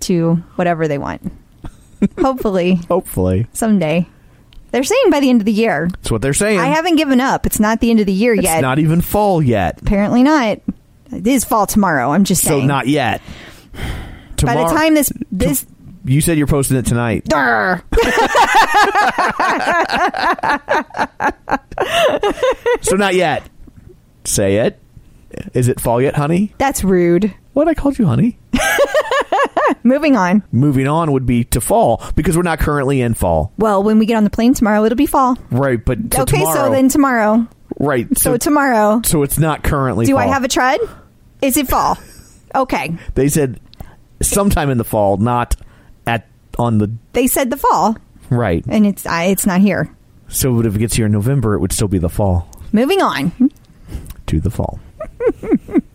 to 0.00 0.34
whatever 0.56 0.88
they 0.88 0.98
want. 0.98 1.32
hopefully 2.18 2.74
Hopefully, 2.88 3.46
someday. 3.54 4.06
They're 4.72 4.82
saying 4.84 5.10
by 5.10 5.20
the 5.20 5.30
end 5.30 5.40
of 5.40 5.44
the 5.46 5.52
year. 5.52 5.88
that's 5.90 6.10
what 6.10 6.20
they're 6.22 6.34
saying. 6.34 6.58
I 6.60 6.66
haven't 6.66 6.96
given 6.96 7.20
up. 7.20 7.46
It's 7.46 7.60
not 7.60 7.80
the 7.80 7.90
end 7.90 8.00
of 8.00 8.06
the 8.06 8.12
year 8.12 8.34
it's 8.34 8.42
yet. 8.42 8.56
It's 8.56 8.62
not 8.62 8.78
even 8.78 9.00
fall 9.00 9.42
yet. 9.42 9.80
Apparently 9.80 10.22
not. 10.22 10.60
It 11.12 11.26
is 11.26 11.44
fall 11.44 11.66
tomorrow. 11.66 12.10
I'm 12.10 12.24
just 12.24 12.42
So 12.42 12.50
saying. 12.50 12.66
not 12.66 12.86
yet. 12.88 13.22
Tomorrow, 14.36 14.56
By 14.64 14.68
the 14.68 14.74
time 14.74 14.94
this 14.94 15.12
this 15.32 15.64
you 16.04 16.20
said 16.20 16.36
you're 16.38 16.46
posting 16.46 16.76
it 16.76 16.86
tonight. 16.86 17.26
So 22.82 22.96
not 22.96 23.14
yet. 23.14 23.48
Say 24.24 24.56
it. 24.56 24.78
Is 25.54 25.68
it 25.68 25.80
fall 25.80 26.00
yet, 26.00 26.14
honey? 26.16 26.54
that's 26.58 26.82
rude. 26.84 27.34
What 27.52 27.68
I 27.68 27.74
called 27.74 27.98
you, 27.98 28.06
honey? 28.06 28.38
Moving 29.82 30.16
on. 30.16 30.42
Moving 30.52 30.86
on 30.88 31.12
would 31.12 31.26
be 31.26 31.44
to 31.44 31.60
fall 31.60 32.02
because 32.14 32.36
we're 32.36 32.42
not 32.42 32.58
currently 32.58 33.00
in 33.00 33.14
fall, 33.14 33.52
Well, 33.58 33.82
when 33.82 33.98
we 33.98 34.06
get 34.06 34.16
on 34.16 34.24
the 34.24 34.30
plane 34.30 34.54
tomorrow, 34.54 34.84
it'll 34.84 34.96
be 34.96 35.06
fall. 35.06 35.36
right? 35.50 35.82
But 35.84 35.98
so 36.12 36.22
okay, 36.22 36.38
tomorrow, 36.38 36.54
so 36.66 36.70
then 36.70 36.88
tomorrow. 36.88 37.46
right? 37.78 38.06
So, 38.18 38.32
So 38.32 38.36
tomorrow, 38.38 39.00
so 39.04 39.22
it's 39.22 39.38
not 39.38 39.62
currently. 39.62 40.06
do 40.06 40.16
I 40.16 40.24
fall. 40.24 40.32
have 40.32 40.44
a 40.44 40.48
tread? 40.48 40.80
Is 41.42 41.56
it 41.56 41.68
fall? 41.68 41.98
Okay. 42.54 42.96
They 43.14 43.28
said 43.28 43.60
sometime 44.22 44.70
in 44.70 44.78
the 44.78 44.84
fall, 44.84 45.18
not 45.18 45.56
at 46.06 46.26
on 46.58 46.78
the 46.78 46.90
They 47.12 47.26
said 47.26 47.50
the 47.50 47.58
fall, 47.58 47.96
right. 48.30 48.64
and 48.66 48.86
it's 48.86 49.04
I, 49.04 49.24
it's 49.24 49.44
not 49.44 49.60
here. 49.60 49.94
So 50.28 50.58
if 50.60 50.74
it 50.74 50.78
gets 50.78 50.94
here 50.94 51.04
in 51.06 51.12
November, 51.12 51.54
it 51.54 51.60
would 51.60 51.72
still 51.72 51.88
be 51.88 51.98
the 51.98 52.08
fall 52.08 52.48
Moving 52.72 53.02
on. 53.02 53.50
to 54.26 54.40
the 54.40 54.48
fall. 54.50 54.80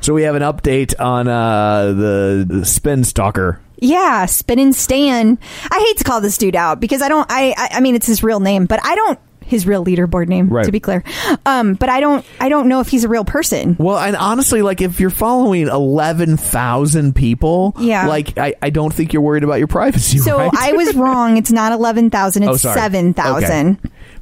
So 0.00 0.14
we 0.14 0.22
have 0.22 0.34
an 0.34 0.42
update 0.42 0.94
on 0.98 1.28
uh, 1.28 1.86
the, 1.92 2.46
the 2.48 2.64
Spin 2.64 3.04
Stalker. 3.04 3.60
Yeah, 3.78 4.26
Spin 4.26 4.58
and 4.58 4.74
Stan. 4.74 5.38
I 5.70 5.84
hate 5.86 5.98
to 5.98 6.04
call 6.04 6.20
this 6.20 6.36
dude 6.36 6.56
out 6.56 6.80
because 6.80 7.02
I 7.02 7.08
don't. 7.08 7.26
I 7.30 7.54
I, 7.56 7.68
I 7.76 7.80
mean, 7.80 7.94
it's 7.94 8.06
his 8.06 8.22
real 8.22 8.40
name, 8.40 8.66
but 8.66 8.80
I 8.84 8.94
don't 8.94 9.18
his 9.50 9.66
real 9.66 9.84
leaderboard 9.84 10.28
name 10.28 10.48
right. 10.48 10.64
to 10.64 10.70
be 10.70 10.78
clear 10.78 11.02
um, 11.44 11.74
but 11.74 11.88
i 11.88 11.98
don't 11.98 12.24
i 12.38 12.48
don't 12.48 12.68
know 12.68 12.78
if 12.78 12.86
he's 12.88 13.02
a 13.02 13.08
real 13.08 13.24
person 13.24 13.76
well 13.80 13.98
and 13.98 14.14
honestly 14.14 14.62
like 14.62 14.80
if 14.80 15.00
you're 15.00 15.10
following 15.10 15.68
11000 15.68 17.16
people 17.16 17.74
yeah 17.80 18.06
like 18.06 18.38
I, 18.38 18.54
I 18.62 18.70
don't 18.70 18.94
think 18.94 19.12
you're 19.12 19.22
worried 19.22 19.42
about 19.42 19.58
your 19.58 19.66
privacy 19.66 20.18
so 20.18 20.38
right? 20.38 20.50
i 20.56 20.72
was 20.72 20.94
wrong 20.94 21.36
it's 21.36 21.50
not 21.50 21.72
11000 21.72 22.44
it's 22.44 22.64
oh, 22.64 22.74
7000 22.74 23.78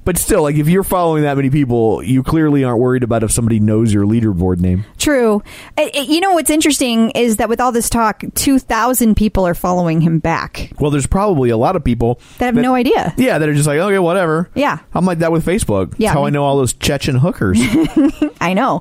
but 0.09 0.17
still, 0.17 0.41
like 0.41 0.57
if 0.57 0.71
you're 0.71 0.85
following 0.85 1.25
that 1.25 1.37
many 1.37 1.51
people, 1.51 2.03
you 2.03 2.23
clearly 2.23 2.65
aren't 2.65 2.79
worried 2.81 3.03
about 3.03 3.23
if 3.23 3.31
somebody 3.31 3.61
knows 3.61 3.93
your 3.93 4.07
leaderboard 4.07 4.59
name. 4.59 4.87
True. 4.97 5.43
It- 5.77 5.95
it- 5.95 6.09
you 6.09 6.21
know 6.21 6.33
what's 6.33 6.49
interesting 6.49 7.11
is 7.11 7.37
that 7.37 7.51
with 7.51 7.61
all 7.61 7.73
this 7.73 7.91
talk, 7.91 8.23
two 8.35 8.59
thousand 8.59 9.17
people 9.17 9.47
are 9.47 9.53
following 9.53 10.01
him 10.01 10.19
back 10.19 10.73
Well, 10.81 10.91
there's 10.91 11.07
probably 11.07 11.51
a 11.51 11.59
lot 11.59 11.77
of 11.77 11.85
people 11.85 12.21
that 12.39 12.47
have 12.47 12.55
no 12.55 12.75
idea. 12.75 13.13
Yeah, 13.19 13.37
that 13.37 13.47
are 13.51 13.53
just 13.55 13.67
like, 13.67 13.81
okay, 13.81 13.99
whatever. 13.99 14.49
Yeah. 14.55 14.79
I'm 14.95 15.05
like 15.05 15.19
that 15.19 15.31
with 15.31 15.45
Facebook. 15.45 15.93
Yeah. 15.99 16.09
That's 16.09 16.19
how 16.19 16.25
I 16.25 16.31
know 16.31 16.43
all 16.43 16.57
those 16.57 16.73
Chechen 16.73 17.17
hookers. 17.17 17.59
I 18.41 18.55
know. 18.55 18.81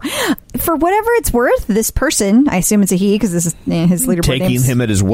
For 0.59 0.77
whatever 0.77 1.09
it's 1.15 1.33
worth, 1.33 1.67
this 1.67 1.91
person, 1.91 2.47
I 2.47 2.55
assume 2.57 2.81
it's 2.83 2.93
a 2.93 2.95
he 2.95 3.15
because 3.15 3.33
this 3.33 3.47
is 3.47 3.55
eh, 3.69 3.85
his 3.85 4.07
leaderboard. 4.07 4.23
Taking 4.23 4.47
name's- 4.47 4.63
him 4.65 4.79
at 4.79 4.87
his 4.87 5.01
Yeah. 5.01 5.07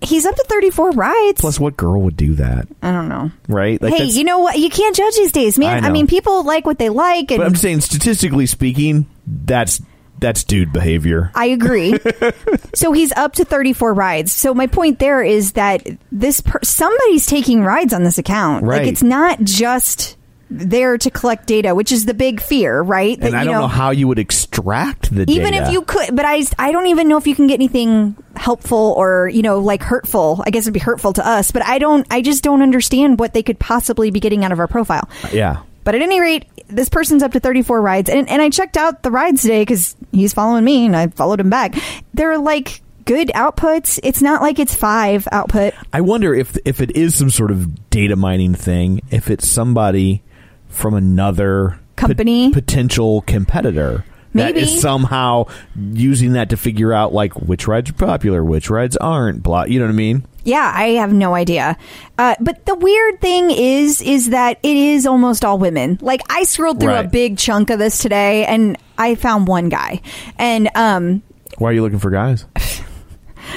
He's 0.00 0.26
up 0.26 0.34
to 0.34 0.44
thirty-four 0.48 0.90
rides. 0.92 1.40
Plus, 1.40 1.58
what 1.58 1.76
girl 1.76 2.02
would 2.02 2.16
do 2.16 2.34
that, 2.34 2.68
I 2.82 2.92
don't 2.92 3.08
know. 3.08 3.30
right? 3.48 3.80
Like 3.80 3.94
hey, 3.94 4.04
you 4.04 4.24
know 4.24 4.38
what? 4.40 4.58
You 4.58 4.70
can't 4.70 4.94
judge 4.94 5.14
these 5.16 5.32
days, 5.32 5.58
man. 5.58 5.84
I 5.84 5.88
I, 5.88 5.90
mean, 5.90 6.06
people 6.06 6.44
like 6.44 6.66
what 6.66 6.78
they 6.78 6.88
like, 6.88 7.30
and 7.30 7.38
But 7.38 7.46
I'm 7.46 7.56
saying, 7.56 7.80
statistically 7.80 8.46
speaking, 8.46 9.06
that's 9.26 9.80
that's 10.18 10.44
dude 10.44 10.72
behavior. 10.72 11.30
I 11.34 11.46
agree. 11.46 11.94
so 12.74 12.92
he's 12.92 13.12
up 13.12 13.34
to 13.34 13.44
34 13.44 13.94
rides. 13.94 14.32
So 14.32 14.52
my 14.54 14.66
point 14.66 14.98
there 14.98 15.22
is 15.22 15.52
that 15.52 15.86
this 16.10 16.40
per- 16.40 16.60
somebody's 16.62 17.26
taking 17.26 17.62
rides 17.62 17.92
on 17.92 18.02
this 18.04 18.18
account. 18.18 18.64
Right. 18.64 18.80
Like 18.80 18.88
it's 18.88 19.02
not 19.02 19.40
just 19.40 20.16
there 20.50 20.96
to 20.98 21.10
collect 21.10 21.46
data, 21.46 21.74
which 21.74 21.92
is 21.92 22.06
the 22.06 22.14
big 22.14 22.40
fear, 22.40 22.80
right? 22.80 23.18
and 23.20 23.36
I 23.36 23.44
don't 23.44 23.54
know, 23.54 23.66
how 23.66 23.90
you 23.90 24.08
would 24.08 24.18
extract 24.18 25.14
the 25.14 25.24
even 25.28 25.52
data. 25.52 25.66
if 25.66 25.72
you 25.72 25.82
could, 25.82 26.14
but 26.14 26.24
I, 26.24 26.42
I 26.58 26.72
don't 26.72 26.86
even 26.86 27.08
know 27.08 27.18
if 27.18 27.26
you 27.26 27.34
can 27.34 27.46
get 27.46 27.54
anything 27.54 28.16
helpful 28.34 28.94
or, 28.96 29.28
you 29.28 29.42
know, 29.42 29.58
like 29.58 29.82
hurtful. 29.82 30.42
I 30.46 30.50
guess 30.50 30.64
it'd 30.64 30.74
be 30.74 30.80
hurtful 30.80 31.12
to 31.14 31.26
us, 31.26 31.50
but 31.50 31.64
I 31.64 31.78
don't, 31.78 32.06
I 32.10 32.22
just 32.22 32.42
don't 32.42 32.62
understand 32.62 33.18
what 33.18 33.34
they 33.34 33.42
could 33.42 33.58
possibly 33.58 34.10
be 34.10 34.20
getting 34.20 34.44
out 34.44 34.52
of 34.52 34.58
our 34.58 34.68
profile. 34.68 35.08
Uh, 35.24 35.28
yeah. 35.32 35.62
But 35.84 35.94
at 35.94 36.02
any 36.02 36.20
rate, 36.20 36.46
this 36.68 36.88
person's 36.88 37.22
up 37.22 37.32
to 37.32 37.40
34 37.40 37.80
rides. 37.80 38.10
And, 38.10 38.28
and 38.28 38.42
I 38.42 38.50
checked 38.50 38.76
out 38.76 39.02
the 39.02 39.10
rides 39.10 39.42
today 39.42 39.62
because 39.62 39.96
he's 40.12 40.34
following 40.34 40.64
me 40.64 40.86
and 40.86 40.96
I 40.96 41.08
followed 41.08 41.40
him 41.40 41.50
back. 41.50 41.74
They're 42.12 42.38
like 42.38 42.82
good 43.08 43.28
outputs. 43.28 43.98
It's 44.02 44.20
not 44.20 44.42
like 44.42 44.58
it's 44.58 44.74
five 44.74 45.26
output. 45.32 45.72
I 45.94 46.02
wonder 46.02 46.34
if 46.34 46.58
if 46.66 46.82
it 46.82 46.94
is 46.94 47.16
some 47.16 47.30
sort 47.30 47.50
of 47.50 47.88
data 47.88 48.16
mining 48.16 48.54
thing, 48.54 49.00
if 49.10 49.30
it's 49.30 49.48
somebody 49.48 50.22
from 50.68 50.94
another 50.94 51.78
Company? 51.96 52.50
potential 52.52 53.22
competitor. 53.22 54.04
That 54.34 54.54
Maybe. 54.54 54.60
is 54.60 54.80
somehow 54.80 55.46
using 55.74 56.34
that 56.34 56.50
to 56.50 56.56
figure 56.56 56.92
out 56.92 57.12
like 57.14 57.34
which 57.40 57.66
rides 57.66 57.90
are 57.90 57.94
popular, 57.94 58.44
which 58.44 58.68
rides 58.70 58.96
aren't. 58.98 59.42
Blah, 59.42 59.64
you 59.64 59.78
know 59.80 59.86
what 59.86 59.92
I 59.92 59.96
mean? 59.96 60.26
Yeah, 60.44 60.70
I 60.74 60.88
have 60.90 61.12
no 61.12 61.34
idea. 61.34 61.76
Uh, 62.18 62.34
but 62.38 62.64
the 62.66 62.74
weird 62.74 63.20
thing 63.20 63.50
is, 63.50 64.00
is 64.02 64.30
that 64.30 64.58
it 64.62 64.76
is 64.76 65.06
almost 65.06 65.44
all 65.44 65.58
women. 65.58 65.98
Like 66.02 66.20
I 66.30 66.44
scrolled 66.44 66.78
through 66.78 66.94
a 66.94 67.04
big 67.04 67.38
chunk 67.38 67.70
of 67.70 67.78
this 67.78 67.98
today 67.98 68.44
and 68.44 68.76
I 68.98 69.14
found 69.14 69.48
one 69.48 69.70
guy. 69.70 70.00
And, 70.38 70.68
um, 70.74 71.22
Why 71.56 71.70
are 71.70 71.72
you 71.72 71.82
looking 71.82 71.98
for 71.98 72.10
guys? 72.10 72.44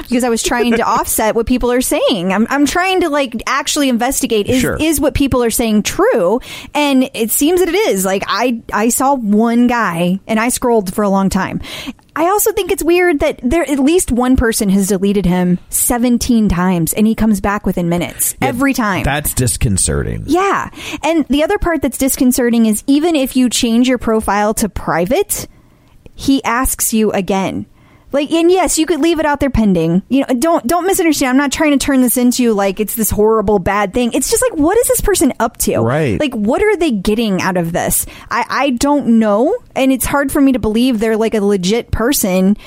Because 0.03 0.23
I 0.23 0.29
was 0.29 0.43
trying 0.43 0.73
to 0.73 0.83
offset 0.87 1.35
what 1.35 1.45
people 1.45 1.71
are 1.71 1.81
saying. 1.81 2.33
I'm, 2.33 2.47
I'm 2.49 2.65
trying 2.65 3.01
to 3.01 3.09
like 3.09 3.41
actually 3.47 3.89
investigate 3.89 4.47
is 4.47 4.61
Sure. 4.61 4.77
is 4.79 4.99
what 4.99 5.13
people 5.13 5.43
are 5.43 5.49
saying 5.49 5.83
true, 5.83 6.39
and 6.73 7.09
it 7.13 7.31
seems 7.31 7.59
that 7.59 7.69
it 7.69 7.75
is. 7.75 8.05
Like 8.05 8.23
I 8.27 8.61
I 8.73 8.89
saw 8.89 9.15
one 9.15 9.67
guy 9.67 10.19
and 10.27 10.39
I 10.39 10.49
scrolled 10.49 10.93
for 10.93 11.03
a 11.03 11.09
long 11.09 11.29
time. 11.29 11.61
I 12.13 12.25
also 12.25 12.51
think 12.51 12.73
it's 12.73 12.83
weird 12.83 13.21
that 13.21 13.39
there 13.41 13.63
at 13.63 13.79
least 13.79 14.11
one 14.11 14.35
person 14.35 14.67
has 14.69 14.89
deleted 14.89 15.25
him 15.25 15.59
17 15.69 16.49
times 16.49 16.91
and 16.91 17.07
he 17.07 17.15
comes 17.15 17.39
back 17.39 17.65
within 17.65 17.87
minutes 17.87 18.35
every 18.41 18.73
time. 18.73 19.03
That's 19.03 19.33
disconcerting. 19.33 20.23
Yeah. 20.27 20.69
And 21.03 21.25
the 21.29 21.41
other 21.43 21.57
part 21.57 21.81
that's 21.81 21.97
disconcerting 21.97 22.65
is 22.65 22.83
even 22.85 23.15
if 23.15 23.37
you 23.37 23.49
change 23.49 23.87
your 23.87 23.97
profile 23.97 24.53
to 24.55 24.67
private, 24.67 25.47
he 26.13 26.43
asks 26.43 26.93
you 26.93 27.11
again. 27.13 27.65
Like, 28.11 28.31
and 28.31 28.51
yes, 28.51 28.77
you 28.77 28.85
could 28.85 28.99
leave 28.99 29.19
it 29.19 29.25
out 29.25 29.39
there 29.39 29.49
pending. 29.49 30.03
You 30.09 30.21
know, 30.21 30.35
don't 30.37 30.65
don't 30.67 30.85
misunderstand. 30.85 31.29
I'm 31.29 31.37
not 31.37 31.51
trying 31.51 31.71
to 31.71 31.83
turn 31.83 32.01
this 32.01 32.17
into 32.17 32.53
like 32.53 32.79
it's 32.79 32.95
this 32.95 33.09
horrible 33.09 33.59
bad 33.59 33.93
thing. 33.93 34.13
It's 34.13 34.29
just 34.29 34.41
like, 34.41 34.59
what 34.59 34.77
is 34.77 34.87
this 34.87 35.01
person 35.01 35.33
up 35.39 35.57
to? 35.57 35.79
Right. 35.79 36.19
Like, 36.19 36.33
what 36.33 36.61
are 36.61 36.75
they 36.75 36.91
getting 36.91 37.41
out 37.41 37.57
of 37.57 37.71
this? 37.71 38.05
I 38.29 38.45
I 38.49 38.69
don't 38.71 39.19
know, 39.19 39.57
and 39.75 39.91
it's 39.91 40.05
hard 40.05 40.31
for 40.31 40.41
me 40.41 40.51
to 40.51 40.59
believe 40.59 40.99
they're 40.99 41.17
like 41.17 41.33
a 41.33 41.41
legit 41.41 41.91
person, 41.91 42.57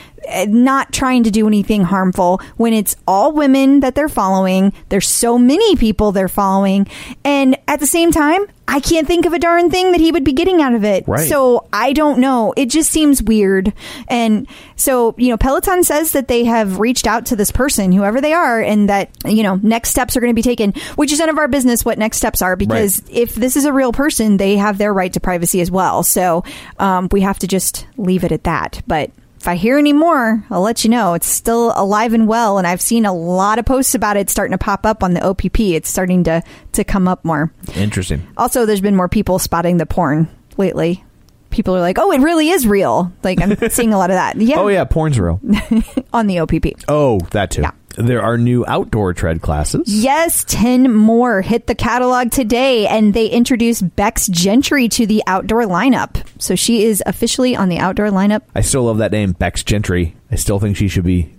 not 0.49 0.93
trying 0.93 1.25
to 1.25 1.31
do 1.31 1.47
anything 1.47 1.85
harmful. 1.85 2.41
When 2.57 2.73
it's 2.73 2.97
all 3.07 3.33
women 3.33 3.81
that 3.81 3.95
they're 3.95 4.09
following, 4.09 4.73
there's 4.89 5.09
so 5.09 5.39
many 5.39 5.77
people 5.77 6.13
they're 6.13 6.29
following, 6.29 6.87
and 7.25 7.57
at 7.69 7.81
the 7.81 7.87
same 7.87 8.11
time, 8.11 8.47
I 8.67 8.81
can't 8.81 9.07
think 9.07 9.27
of 9.27 9.33
a 9.33 9.39
darn 9.39 9.71
thing 9.71 9.93
that 9.93 10.01
he 10.01 10.11
would 10.11 10.25
be 10.25 10.33
getting 10.33 10.63
out 10.63 10.75
of 10.75 10.85
it. 10.85 11.07
Right. 11.07 11.29
So 11.29 11.67
I 11.73 11.93
don't 11.93 12.19
know. 12.19 12.55
It 12.57 12.67
just 12.67 12.91
seems 12.91 13.23
weird. 13.23 13.75
And 14.09 14.49
so, 14.77 15.15
you 15.19 15.29
know, 15.29 15.37
Peloton 15.37 15.85
says 15.85 16.13
that 16.13 16.29
they 16.29 16.45
have 16.45 16.79
reached 16.79 17.07
out 17.07 17.27
to 17.27 17.37
this 17.37 17.51
person, 17.51 17.93
whoever 17.93 18.21
they 18.21 18.33
are, 18.33 18.61
and 18.61 18.89
that, 18.89 19.11
you 19.27 19.43
know, 19.43 19.61
next 19.63 19.91
steps 19.91 20.17
are 20.17 20.21
going 20.21 20.31
to 20.31 20.35
be 20.35 20.43
taken, 20.43 20.73
which 20.95 21.13
is 21.13 21.19
none 21.19 21.29
of 21.29 21.39
our 21.39 21.49
business 21.49 21.85
what 21.85 21.99
next 21.99 22.17
steps 22.17 22.41
are 22.41 22.57
because 22.57 23.03
if 23.11 23.35
this 23.35 23.57
is 23.57 23.67
a 23.67 23.73
real 23.73 23.93
person, 23.93 24.39
they 24.39 24.57
have 24.57 24.79
their 24.79 24.95
right 24.95 25.13
to 25.13 25.21
privacy 25.21 25.61
as 25.61 25.71
well. 25.71 26.03
So 26.03 26.43
um, 26.79 27.09
we 27.13 27.21
have 27.21 27.39
to 27.41 27.47
just 27.47 27.87
leave 27.99 28.25
it 28.25 28.33
at 28.33 28.45
that. 28.45 28.83
But 28.87 29.11
if 29.45 29.49
I 29.49 29.57
hear 29.57 29.77
any 29.77 29.93
more, 29.93 30.43
I'll 30.49 30.63
let 30.63 30.85
you 30.85 30.91
know. 30.91 31.13
It's 31.13 31.27
still 31.27 31.75
alive 31.77 32.15
and 32.15 32.27
well, 32.27 32.57
and 32.57 32.67
I've 32.67 32.81
seen 32.81 33.05
a 33.05 33.13
lot 33.13 33.59
of 33.59 33.67
posts 33.67 33.95
about 33.95 34.17
it 34.17 34.31
starting 34.31 34.53
to 34.53 34.59
pop 34.59 34.87
up 34.87 35.03
on 35.03 35.13
the 35.13 35.23
OPP. 35.23 35.61
It's 35.61 35.91
starting 35.91 36.25
to 36.25 36.43
to 36.73 36.83
come 36.83 37.07
up 37.07 37.27
more. 37.27 37.53
Interesting. 37.77 38.27
Also, 38.39 38.65
there's 38.65 38.81
been 38.81 38.97
more 38.97 39.07
people 39.11 39.39
spotting 39.39 39.77
the 39.77 39.85
porn 39.85 40.29
lately. 40.57 41.05
People 41.51 41.77
are 41.77 41.81
like, 41.81 41.99
"Oh, 41.99 42.11
it 42.13 42.23
really 42.23 42.49
is 42.49 42.67
real." 42.67 43.13
Like 43.23 43.43
I'm 43.43 43.55
seeing 43.69 43.93
a 43.93 43.99
lot 43.99 44.09
of 44.09 44.15
that. 44.15 44.37
Yeah, 44.41 44.61
Oh 44.61 44.69
yeah, 44.69 44.85
porn's 44.85 45.21
real. 45.21 45.39
on 46.15 46.27
the 46.27 46.39
OPP. 46.39 46.83
Oh, 46.89 47.21
that 47.33 47.51
too. 47.51 47.61
Yeah. 47.61 47.73
There 47.97 48.23
are 48.23 48.37
new 48.39 48.65
outdoor 48.67 49.15
tread 49.15 49.43
classes. 49.43 49.83
Yes, 49.87 50.45
10 50.49 50.93
more 50.93 51.43
hit 51.43 51.67
the 51.67 51.75
catalog 51.75 52.31
today, 52.31 52.87
and 52.87 53.15
they 53.15 53.27
introduced 53.27 53.97
Becs 53.97 54.29
Gentry 54.31 54.89
to 54.91 55.07
the 55.07 55.23
outdoor 55.27 55.63
lineup. 55.63 56.25
So 56.39 56.55
she 56.55 56.85
is 56.85 57.03
officially 57.07 57.57
on 57.57 57.69
the 57.69 57.79
outdoor 57.79 58.09
lineup. 58.09 58.43
I 58.55 58.61
still 58.61 58.85
love 58.85 58.99
that 58.99 59.13
name, 59.13 59.35
Becs 59.35 59.65
Gentry. 59.65 60.17
I 60.31 60.37
still 60.37 60.59
think 60.59 60.77
she 60.77 60.89
should 60.89 61.05
be 61.05 61.34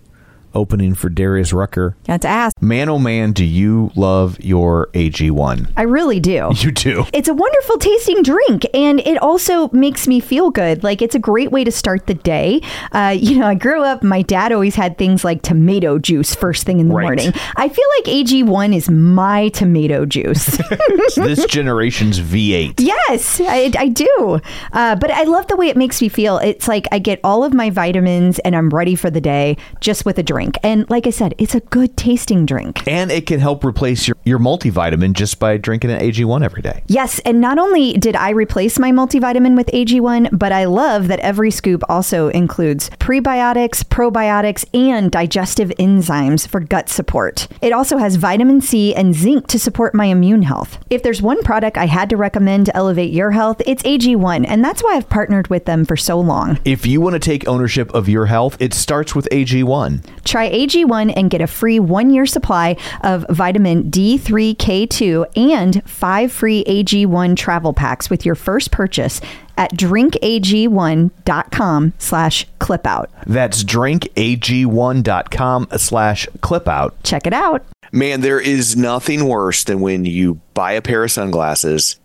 opening 0.56 0.96
for 0.96 1.10
Darius 1.10 1.54
Rucker. 1.54 1.96
Got 2.08 2.22
to 2.22 2.28
ask. 2.28 2.60
Man, 2.62 2.90
oh 2.90 2.98
man, 3.00 3.34
do 3.34 3.44
you 3.46 3.92
love 3.96 4.40
your 4.44 4.88
AG1? 4.94 5.72
I 5.78 5.84
really 5.84 6.20
do. 6.20 6.52
You 6.66 6.72
do. 6.72 7.06
It's 7.14 7.28
a 7.28 7.34
wonderful 7.34 7.78
tasting 7.78 8.24
drink, 8.24 8.66
and 8.74 9.00
it 9.02 9.18
also 9.22 9.70
makes 9.70 10.08
me 10.08 10.20
feel 10.20 10.50
good. 10.50 10.84
Like 10.84 11.02
it's 11.02 11.14
a 11.14 11.20
great 11.20 11.52
way 11.52 11.64
to 11.64 11.72
start 11.72 12.08
the 12.08 12.14
day. 12.16 12.62
Uh, 12.92 13.16
you 13.18 13.38
know, 13.38 13.46
I 13.46 13.56
grew 13.56 13.84
up. 13.84 14.02
My 14.04 14.22
dad 14.24 14.52
always 14.52 14.74
had 14.76 14.98
things 14.98 15.24
like 15.24 15.42
tomato 15.44 16.00
juice 16.00 16.34
first 16.34 16.66
thing 16.66 16.80
in 16.80 16.88
the 16.88 16.96
Right. 16.96 17.04
morning. 17.04 17.34
I 17.58 17.70
feel 17.70 17.86
like 17.98 18.06
AG1 18.06 18.74
is 18.76 18.90
my 18.90 19.50
tomato 19.50 20.06
juice. 20.06 20.58
This 21.16 21.46
generation's 21.46 22.20
V8. 22.20 22.76
Yes, 22.80 23.40
I, 23.42 23.72
I 23.78 23.88
do. 23.88 24.40
Uh, 24.74 24.96
but 24.96 25.12
I 25.12 25.24
love 25.24 25.48
the 25.48 25.56
way 25.56 25.68
it 25.70 25.78
makes 25.78 26.02
me 26.02 26.10
feel. 26.10 26.38
It's 26.40 26.68
like 26.68 26.88
I 26.92 27.00
get 27.00 27.20
all 27.24 27.44
of 27.44 27.54
my 27.54 27.70
vitamins 27.70 28.40
and 28.40 28.56
I'm 28.56 28.70
ready 28.70 28.96
for 28.96 29.10
the 29.10 29.22
day 29.22 29.58
just 29.80 30.06
with 30.06 30.18
a 30.20 30.24
drink. 30.24 30.45
And 30.64 30.90
like 30.90 31.08
I 31.08 31.10
said, 31.10 31.34
it's 31.38 31.56
a 31.56 31.60
good 31.60 31.98
tasting 31.98 32.46
drink. 32.46 32.88
And 32.88 33.12
it 33.12 33.26
can 33.26 33.40
help 33.40 33.64
replace 33.64 34.08
your, 34.08 34.18
your 34.24 34.40
multivitamin 34.40 35.14
just 35.14 35.40
by 35.40 35.58
drinking 35.58 35.92
an 35.92 36.00
AG1 36.00 36.44
every 36.44 36.62
day. 36.62 36.84
Yes, 36.88 37.20
and 37.20 37.42
not 37.42 37.58
only 37.58 37.94
did 37.94 38.16
I 38.16 38.32
replace 38.32 38.80
my 38.80 38.92
multivitamin 38.92 39.56
with 39.56 39.68
AG1, 39.68 40.38
but 40.38 40.52
I 40.52 40.66
love 40.66 41.08
that 41.08 41.20
every 41.20 41.52
scoop 41.52 41.84
also 41.90 42.30
includes 42.30 42.90
prebiotics, 42.92 43.84
probiotics, 43.84 44.66
and 44.74 45.12
digestive 45.12 45.70
enzymes 45.80 46.48
for 46.48 46.60
gut 46.60 46.90
support. 46.90 47.48
It 47.62 47.74
also 47.74 47.98
has 47.98 48.16
vitamin 48.16 48.62
C 48.62 48.94
and 48.96 49.14
zinc 49.14 49.48
to 49.48 49.60
support 49.60 49.94
my 49.94 50.06
immune 50.06 50.44
health. 50.44 50.78
If 50.90 51.04
there's 51.04 51.22
one 51.22 51.44
product 51.44 51.78
I 51.78 51.86
had 51.86 52.10
to 52.10 52.18
recommend 52.18 52.66
to 52.68 52.76
elevate 52.76 53.12
your 53.12 53.32
health, 53.32 53.62
it's 53.66 53.84
AG1, 53.84 54.46
and 54.48 54.64
that's 54.64 54.84
why 54.84 54.96
I've 54.96 55.10
partnered 55.10 55.48
with 55.48 55.66
them 55.66 55.86
for 55.86 55.98
so 55.98 56.20
long. 56.20 56.60
If 56.66 56.86
you 56.86 57.02
want 57.02 57.14
to 57.14 57.20
take 57.20 57.48
ownership 57.48 57.94
of 57.94 58.10
your 58.10 58.26
health, 58.26 58.58
it 58.60 58.74
starts 58.74 59.16
with 59.16 59.28
AG1. 59.32 60.06
Try 60.36 60.52
AG1 60.52 61.14
and 61.16 61.30
get 61.30 61.40
a 61.40 61.48
free 61.48 61.80
one 61.80 62.10
year 62.10 62.26
supply 62.26 62.76
of 63.06 63.26
vitamin 63.30 63.90
D3K2 63.90 65.38
and 65.38 65.82
five 65.90 66.30
free 66.30 66.66
AG1 66.66 67.38
travel 67.38 67.72
packs 67.72 68.10
with 68.10 68.26
your 68.26 68.36
first 68.36 68.70
purchase 68.70 69.22
at 69.58 69.72
drinkag1.com 69.72 71.94
slash 72.00 72.46
clipout. 72.60 73.08
That's 73.26 73.64
drinkag1.com 73.64 75.68
slash 75.78 76.28
clipout. 76.42 76.92
Check 77.04 77.26
it 77.26 77.32
out. 77.32 77.66
Man, 77.94 78.20
there 78.20 78.42
is 78.42 78.76
nothing 78.76 79.30
worse 79.30 79.64
than 79.64 79.80
when 79.80 80.04
you 80.04 80.42
buy 80.54 80.74
a 80.74 80.82
pair 80.82 81.06
of 81.06 81.12
sunglasses 81.12 81.96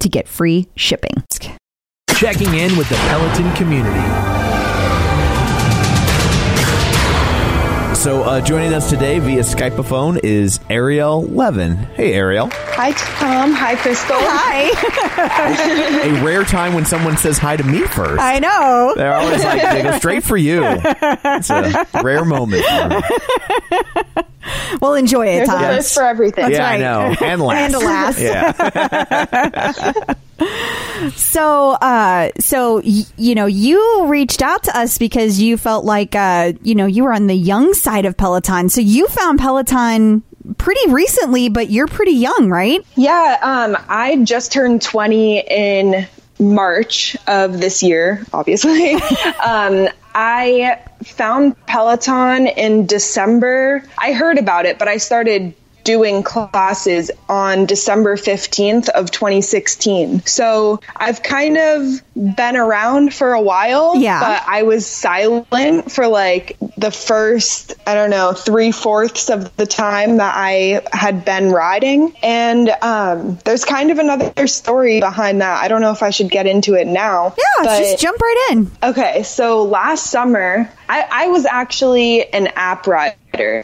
to 0.00 0.08
get 0.08 0.28
free 0.28 0.68
shipping. 0.76 1.22
Checking 2.14 2.54
in 2.54 2.76
with 2.76 2.88
the 2.88 2.96
Peloton 2.96 3.54
community. 3.54 4.47
So, 7.98 8.22
uh, 8.22 8.40
joining 8.40 8.72
us 8.74 8.88
today 8.88 9.18
via 9.18 9.40
Skypeophone 9.40 10.20
is 10.22 10.60
Ariel 10.70 11.24
Levin. 11.24 11.74
Hey, 11.76 12.14
Ariel. 12.14 12.48
Hi, 12.52 12.92
Tom. 12.92 13.52
Hi, 13.52 13.74
Crystal. 13.74 14.14
Hi. 14.16 14.70
A 16.08 16.24
rare 16.24 16.44
time 16.44 16.74
when 16.74 16.84
someone 16.84 17.16
says 17.16 17.38
hi 17.38 17.56
to 17.56 17.64
me 17.64 17.80
first. 17.88 18.20
I 18.22 18.38
know. 18.38 18.92
They're 18.96 19.14
always 19.14 19.42
like, 19.42 19.60
they 19.62 19.82
go 19.82 19.98
straight 19.98 20.22
for 20.22 20.36
you. 20.36 20.62
It's 20.64 21.50
a 21.50 21.86
rare 22.04 22.24
moment. 22.24 22.64
We'll 24.80 24.94
enjoy 24.94 25.26
it, 25.26 25.36
There's 25.38 25.48
a 25.48 25.52
Tom. 25.52 25.60
first 25.60 25.94
for 25.94 26.04
everything. 26.04 26.52
yeah, 26.52 26.58
right. 26.60 26.74
I 26.74 26.78
know. 26.78 27.16
And 27.20 27.42
last. 27.42 27.74
And 27.74 27.84
last. 27.84 28.20
Yeah. 30.06 30.14
So, 31.16 31.70
uh, 31.72 32.30
so 32.40 32.76
y- 32.84 33.04
you 33.16 33.34
know, 33.34 33.46
you 33.46 34.06
reached 34.06 34.42
out 34.42 34.64
to 34.64 34.76
us 34.76 34.98
because 34.98 35.40
you 35.40 35.56
felt 35.56 35.84
like, 35.84 36.14
uh, 36.14 36.52
you 36.62 36.74
know, 36.74 36.86
you 36.86 37.04
were 37.04 37.12
on 37.12 37.26
the 37.28 37.36
young 37.36 37.72
side 37.74 38.04
of 38.04 38.16
Peloton. 38.16 38.68
So 38.68 38.80
you 38.80 39.06
found 39.08 39.38
Peloton 39.38 40.22
pretty 40.58 40.90
recently, 40.90 41.48
but 41.48 41.70
you're 41.70 41.86
pretty 41.86 42.12
young, 42.12 42.50
right? 42.50 42.84
Yeah, 42.96 43.38
um, 43.42 43.76
I 43.88 44.16
just 44.24 44.52
turned 44.52 44.82
20 44.82 45.40
in 45.40 46.06
March 46.40 47.16
of 47.26 47.60
this 47.60 47.82
year, 47.82 48.24
obviously. 48.32 48.94
um, 49.44 49.88
I 50.14 50.80
found 51.04 51.54
Peloton 51.66 52.46
in 52.48 52.86
December. 52.86 53.84
I 53.98 54.12
heard 54.12 54.38
about 54.38 54.66
it, 54.66 54.78
but 54.78 54.88
I 54.88 54.96
started 54.96 55.54
doing 55.88 56.22
classes 56.22 57.10
on 57.30 57.64
December 57.64 58.16
15th 58.16 58.90
of 58.90 59.10
2016. 59.10 60.20
So 60.26 60.80
I've 60.94 61.22
kind 61.22 61.56
of 61.56 62.02
been 62.36 62.56
around 62.56 63.14
for 63.14 63.32
a 63.32 63.40
while, 63.40 63.96
Yeah. 63.96 64.20
but 64.20 64.44
I 64.46 64.64
was 64.64 64.86
silent 64.86 65.90
for 65.90 66.06
like 66.06 66.58
the 66.76 66.90
first, 66.90 67.72
I 67.86 67.94
don't 67.94 68.10
know, 68.10 68.34
three 68.34 68.70
fourths 68.70 69.30
of 69.30 69.56
the 69.56 69.64
time 69.64 70.18
that 70.18 70.34
I 70.36 70.82
had 70.92 71.24
been 71.24 71.52
riding. 71.52 72.14
And 72.22 72.68
um, 72.82 73.38
there's 73.46 73.64
kind 73.64 73.90
of 73.90 73.98
another 73.98 74.46
story 74.46 75.00
behind 75.00 75.40
that. 75.40 75.62
I 75.64 75.68
don't 75.68 75.80
know 75.80 75.92
if 75.92 76.02
I 76.02 76.10
should 76.10 76.30
get 76.30 76.46
into 76.46 76.74
it 76.74 76.86
now. 76.86 77.34
Yeah, 77.38 77.64
but- 77.64 77.78
just 77.78 77.98
jump 77.98 78.20
right 78.20 78.48
in. 78.50 78.70
Okay, 78.82 79.22
so 79.22 79.62
last 79.62 80.08
summer, 80.10 80.70
I, 80.86 81.06
I 81.10 81.26
was 81.28 81.46
actually 81.46 82.30
an 82.30 82.48
app 82.56 82.86
rider 82.86 83.16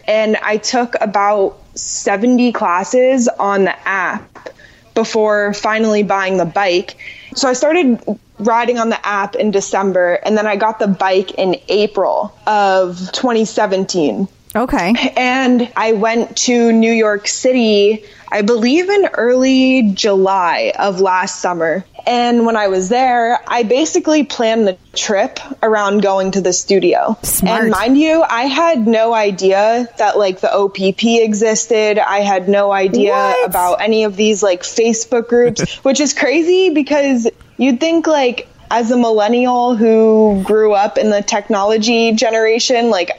and 0.06 0.36
I 0.36 0.56
took 0.58 0.94
about 1.00 1.58
70 1.74 2.52
classes 2.52 3.28
on 3.28 3.64
the 3.64 3.88
app 3.88 4.48
before 4.94 5.52
finally 5.54 6.02
buying 6.02 6.36
the 6.36 6.44
bike. 6.44 6.96
So 7.34 7.48
I 7.48 7.52
started 7.54 8.00
riding 8.38 8.78
on 8.78 8.88
the 8.90 9.06
app 9.06 9.34
in 9.36 9.50
December 9.50 10.14
and 10.14 10.36
then 10.36 10.46
I 10.46 10.56
got 10.56 10.78
the 10.78 10.86
bike 10.88 11.32
in 11.32 11.56
April 11.68 12.36
of 12.46 12.98
2017 13.12 14.28
Okay. 14.56 15.12
and 15.16 15.72
I 15.76 15.92
went 15.92 16.36
to 16.38 16.70
New 16.72 16.92
York 16.92 17.26
City, 17.26 18.04
I 18.34 18.42
believe 18.42 18.90
in 18.90 19.06
early 19.14 19.92
July 19.92 20.72
of 20.76 21.00
last 21.00 21.40
summer. 21.40 21.84
And 22.04 22.44
when 22.44 22.56
I 22.56 22.66
was 22.66 22.88
there, 22.88 23.38
I 23.46 23.62
basically 23.62 24.24
planned 24.24 24.66
the 24.66 24.76
trip 24.92 25.38
around 25.62 26.02
going 26.02 26.32
to 26.32 26.40
the 26.40 26.52
studio. 26.52 27.16
Smart. 27.22 27.62
And 27.62 27.70
mind 27.70 27.96
you, 27.96 28.24
I 28.28 28.42
had 28.46 28.88
no 28.88 29.14
idea 29.14 29.88
that 29.98 30.18
like 30.18 30.40
the 30.40 30.52
OPP 30.52 31.04
existed. 31.04 31.96
I 32.00 32.22
had 32.22 32.48
no 32.48 32.72
idea 32.72 33.12
What? 33.12 33.48
about 33.48 33.74
any 33.80 34.02
of 34.02 34.16
these 34.16 34.42
like 34.42 34.62
Facebook 34.62 35.28
groups, 35.28 35.76
which 35.84 36.00
is 36.00 36.12
crazy 36.12 36.70
because 36.70 37.30
you'd 37.56 37.78
think 37.78 38.08
like 38.08 38.48
as 38.68 38.90
a 38.90 38.96
millennial 38.96 39.76
who 39.76 40.42
grew 40.44 40.72
up 40.72 40.98
in 40.98 41.10
the 41.10 41.22
technology 41.22 42.10
generation, 42.14 42.90
like 42.90 43.12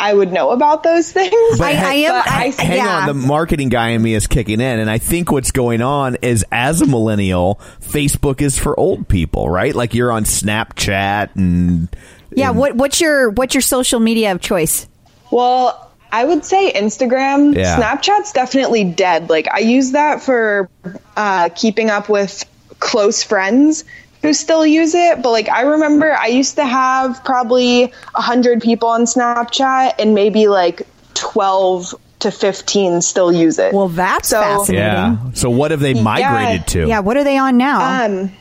I 0.00 0.14
would 0.14 0.32
know 0.32 0.50
about 0.50 0.82
those 0.82 1.12
things. 1.12 1.58
But 1.58 1.74
I, 1.74 1.90
I 1.90 1.94
am. 1.94 2.12
but 2.12 2.28
I, 2.28 2.44
I- 2.46 2.62
Hang 2.62 2.76
yeah. 2.78 2.98
on, 3.00 3.06
the 3.06 3.14
marketing 3.14 3.68
guy 3.68 3.90
in 3.90 4.02
me 4.02 4.14
is 4.14 4.26
kicking 4.26 4.60
in, 4.60 4.78
and 4.78 4.90
I 4.90 4.98
think 4.98 5.30
what's 5.30 5.50
going 5.50 5.82
on 5.82 6.16
is, 6.22 6.44
as 6.50 6.80
a 6.80 6.86
millennial, 6.86 7.60
Facebook 7.80 8.40
is 8.40 8.58
for 8.58 8.78
old 8.78 9.08
people, 9.08 9.48
right? 9.48 9.74
Like 9.74 9.94
you're 9.94 10.10
on 10.10 10.24
Snapchat 10.24 11.36
and 11.36 11.88
yeah. 12.32 12.50
What, 12.50 12.76
what's 12.76 13.00
your 13.00 13.30
what's 13.30 13.54
your 13.54 13.62
social 13.62 14.00
media 14.00 14.32
of 14.32 14.40
choice? 14.40 14.86
Well, 15.30 15.90
I 16.12 16.24
would 16.24 16.44
say 16.44 16.72
Instagram. 16.72 17.54
Yeah. 17.56 17.76
Snapchat's 17.78 18.32
definitely 18.32 18.84
dead. 18.84 19.28
Like 19.28 19.48
I 19.52 19.58
use 19.60 19.92
that 19.92 20.22
for 20.22 20.68
uh, 21.16 21.50
keeping 21.54 21.90
up 21.90 22.08
with 22.08 22.44
close 22.78 23.22
friends, 23.22 23.84
who 24.22 24.32
still 24.34 24.66
use 24.66 24.94
it, 24.94 25.22
but 25.22 25.30
like 25.30 25.48
I 25.48 25.62
remember 25.62 26.12
I 26.12 26.26
used 26.26 26.56
to 26.56 26.64
have 26.64 27.24
probably 27.24 27.86
100 28.12 28.60
people 28.62 28.88
on 28.90 29.02
Snapchat 29.04 29.94
and 29.98 30.14
maybe 30.14 30.46
like 30.48 30.82
12 31.14 31.94
to 32.20 32.30
15 32.30 33.00
still 33.00 33.32
use 33.32 33.58
it. 33.58 33.72
Well, 33.72 33.88
that's 33.88 34.28
So- 34.28 34.40
fascinating. 34.42 34.84
Yeah. 34.86 35.16
So 35.34 35.48
what 35.48 35.70
have 35.70 35.80
they 35.80 35.94
migrated 35.94 36.66
to? 36.68 36.86
Yeah, 36.86 37.00
what 37.00 37.16
are 37.16 37.24
they 37.24 37.38
on 37.38 37.56
now? 37.56 38.04
Um, 38.04 38.32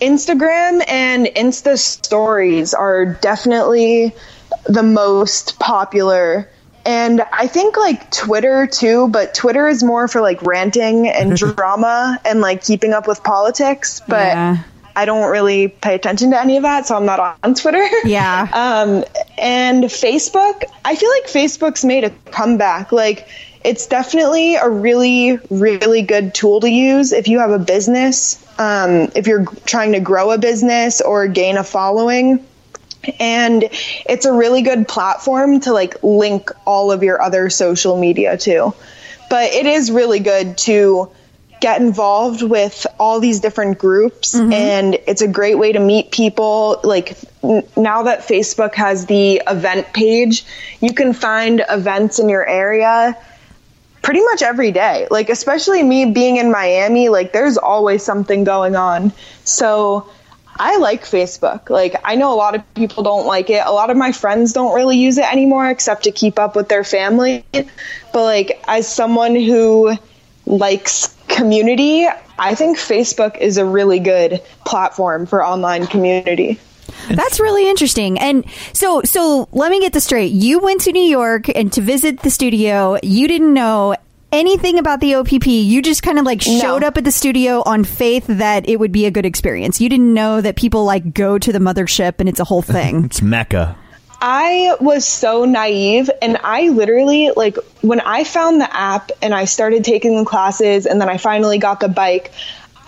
Instagram 0.00 0.82
and 0.88 1.26
Insta 1.26 1.78
stories 1.78 2.74
are 2.74 3.04
definitely 3.06 4.14
the 4.66 4.82
most 4.82 5.58
popular. 5.58 6.48
And 6.84 7.22
I 7.32 7.46
think 7.48 7.76
like 7.76 8.10
Twitter 8.10 8.66
too, 8.66 9.08
but 9.08 9.34
Twitter 9.34 9.68
is 9.68 9.82
more 9.84 10.08
for 10.08 10.20
like 10.20 10.42
ranting 10.42 11.06
and 11.08 11.36
drama 11.36 12.18
and 12.24 12.40
like 12.40 12.64
keeping 12.64 12.92
up 12.92 13.06
with 13.06 13.22
politics. 13.22 14.00
But 14.08 14.26
Yeah. 14.28 14.56
I 14.98 15.04
don't 15.04 15.30
really 15.30 15.68
pay 15.68 15.94
attention 15.94 16.32
to 16.32 16.40
any 16.40 16.56
of 16.56 16.64
that, 16.64 16.88
so 16.88 16.96
I'm 16.96 17.06
not 17.06 17.38
on 17.44 17.54
Twitter. 17.54 17.86
Yeah. 18.04 18.48
Um, 18.58 19.04
and 19.38 19.84
Facebook, 19.84 20.64
I 20.84 20.96
feel 20.96 21.10
like 21.10 21.26
Facebook's 21.26 21.84
made 21.84 22.02
a 22.02 22.10
comeback. 22.32 22.90
Like, 22.90 23.28
it's 23.62 23.86
definitely 23.86 24.56
a 24.56 24.68
really, 24.68 25.38
really 25.48 26.02
good 26.02 26.34
tool 26.34 26.60
to 26.60 26.68
use 26.68 27.12
if 27.12 27.28
you 27.28 27.38
have 27.38 27.50
a 27.50 27.58
business, 27.58 28.44
um, 28.58 29.08
if 29.14 29.28
you're 29.28 29.46
trying 29.64 29.92
to 29.92 30.00
grow 30.00 30.32
a 30.32 30.38
business 30.38 31.00
or 31.00 31.28
gain 31.28 31.56
a 31.56 31.64
following. 31.64 32.44
And 33.20 33.64
it's 34.08 34.26
a 34.26 34.32
really 34.32 34.62
good 34.62 34.88
platform 34.88 35.60
to 35.60 35.72
like 35.72 36.02
link 36.02 36.50
all 36.66 36.90
of 36.90 37.04
your 37.04 37.22
other 37.22 37.48
social 37.50 37.96
media 37.96 38.36
to. 38.38 38.74
But 39.30 39.52
it 39.52 39.66
is 39.66 39.92
really 39.92 40.18
good 40.18 40.58
to 40.58 41.10
get 41.60 41.80
involved 41.80 42.42
with 42.42 42.86
all 42.98 43.20
these 43.20 43.40
different 43.40 43.78
groups 43.78 44.34
mm-hmm. 44.34 44.52
and 44.52 44.94
it's 45.06 45.22
a 45.22 45.28
great 45.28 45.56
way 45.56 45.72
to 45.72 45.80
meet 45.80 46.10
people 46.10 46.80
like 46.84 47.16
n- 47.42 47.62
now 47.76 48.02
that 48.04 48.20
facebook 48.20 48.74
has 48.74 49.06
the 49.06 49.42
event 49.46 49.92
page 49.92 50.44
you 50.80 50.92
can 50.92 51.12
find 51.12 51.64
events 51.68 52.18
in 52.18 52.28
your 52.28 52.46
area 52.46 53.16
pretty 54.02 54.22
much 54.22 54.42
every 54.42 54.72
day 54.72 55.06
like 55.10 55.28
especially 55.28 55.82
me 55.82 56.12
being 56.12 56.36
in 56.36 56.50
miami 56.50 57.08
like 57.08 57.32
there's 57.32 57.56
always 57.56 58.02
something 58.02 58.44
going 58.44 58.76
on 58.76 59.12
so 59.44 60.08
I 60.60 60.78
like 60.78 61.04
Facebook. 61.04 61.70
Like, 61.70 61.94
I 62.04 62.16
know 62.16 62.32
a 62.32 62.34
lot 62.34 62.56
of 62.56 62.74
people 62.74 63.04
don't 63.04 63.26
like 63.26 63.48
it. 63.48 63.62
A 63.64 63.70
lot 63.70 63.90
of 63.90 63.96
my 63.96 64.10
friends 64.10 64.52
don't 64.52 64.74
really 64.74 64.98
use 64.98 65.16
it 65.16 65.30
anymore 65.30 65.70
except 65.70 66.04
to 66.04 66.10
keep 66.10 66.38
up 66.38 66.56
with 66.56 66.68
their 66.68 66.82
family. 66.82 67.44
But, 67.52 68.24
like, 68.24 68.60
as 68.66 68.92
someone 68.92 69.36
who 69.36 69.96
likes 70.46 71.14
community, 71.38 72.06
I 72.38 72.54
think 72.54 72.76
Facebook 72.76 73.38
is 73.38 73.56
a 73.56 73.64
really 73.64 74.00
good 74.00 74.42
platform 74.66 75.24
for 75.24 75.44
online 75.44 75.86
community. 75.86 76.58
That's 77.08 77.38
really 77.38 77.68
interesting. 77.68 78.18
And 78.18 78.44
so, 78.72 79.02
so 79.04 79.48
let 79.52 79.70
me 79.70 79.80
get 79.80 79.92
this 79.92 80.04
straight. 80.04 80.32
You 80.32 80.58
went 80.58 80.82
to 80.82 80.92
New 80.92 81.08
York 81.08 81.48
and 81.48 81.72
to 81.72 81.80
visit 81.80 82.20
the 82.20 82.30
studio. 82.30 82.98
You 83.02 83.28
didn't 83.28 83.54
know 83.54 83.94
anything 84.32 84.78
about 84.78 85.00
the 85.00 85.14
OPP. 85.14 85.46
You 85.46 85.80
just 85.80 86.02
kind 86.02 86.18
of 86.18 86.24
like 86.24 86.42
showed 86.42 86.82
up 86.82 86.96
at 86.96 87.04
the 87.04 87.12
studio 87.12 87.62
on 87.64 87.84
faith 87.84 88.26
that 88.26 88.68
it 88.68 88.78
would 88.80 88.92
be 88.92 89.06
a 89.06 89.10
good 89.10 89.24
experience. 89.24 89.80
You 89.80 89.88
didn't 89.88 90.12
know 90.12 90.40
that 90.40 90.56
people 90.56 90.84
like 90.84 91.14
go 91.14 91.38
to 91.38 91.52
the 91.52 91.60
mothership 91.60 92.14
and 92.18 92.28
it's 92.28 92.40
a 92.40 92.44
whole 92.44 92.62
thing. 92.62 93.04
It's 93.08 93.22
Mecca. 93.22 93.76
I 94.20 94.76
was 94.80 95.06
so 95.06 95.44
naive 95.44 96.10
and 96.20 96.38
I 96.42 96.68
literally 96.70 97.30
like 97.36 97.56
when 97.82 98.00
I 98.00 98.24
found 98.24 98.60
the 98.60 98.76
app 98.76 99.12
and 99.22 99.32
I 99.32 99.44
started 99.44 99.84
taking 99.84 100.16
the 100.16 100.24
classes 100.24 100.86
and 100.86 101.00
then 101.00 101.08
I 101.08 101.18
finally 101.18 101.58
got 101.58 101.78
the 101.78 101.88
bike, 101.88 102.32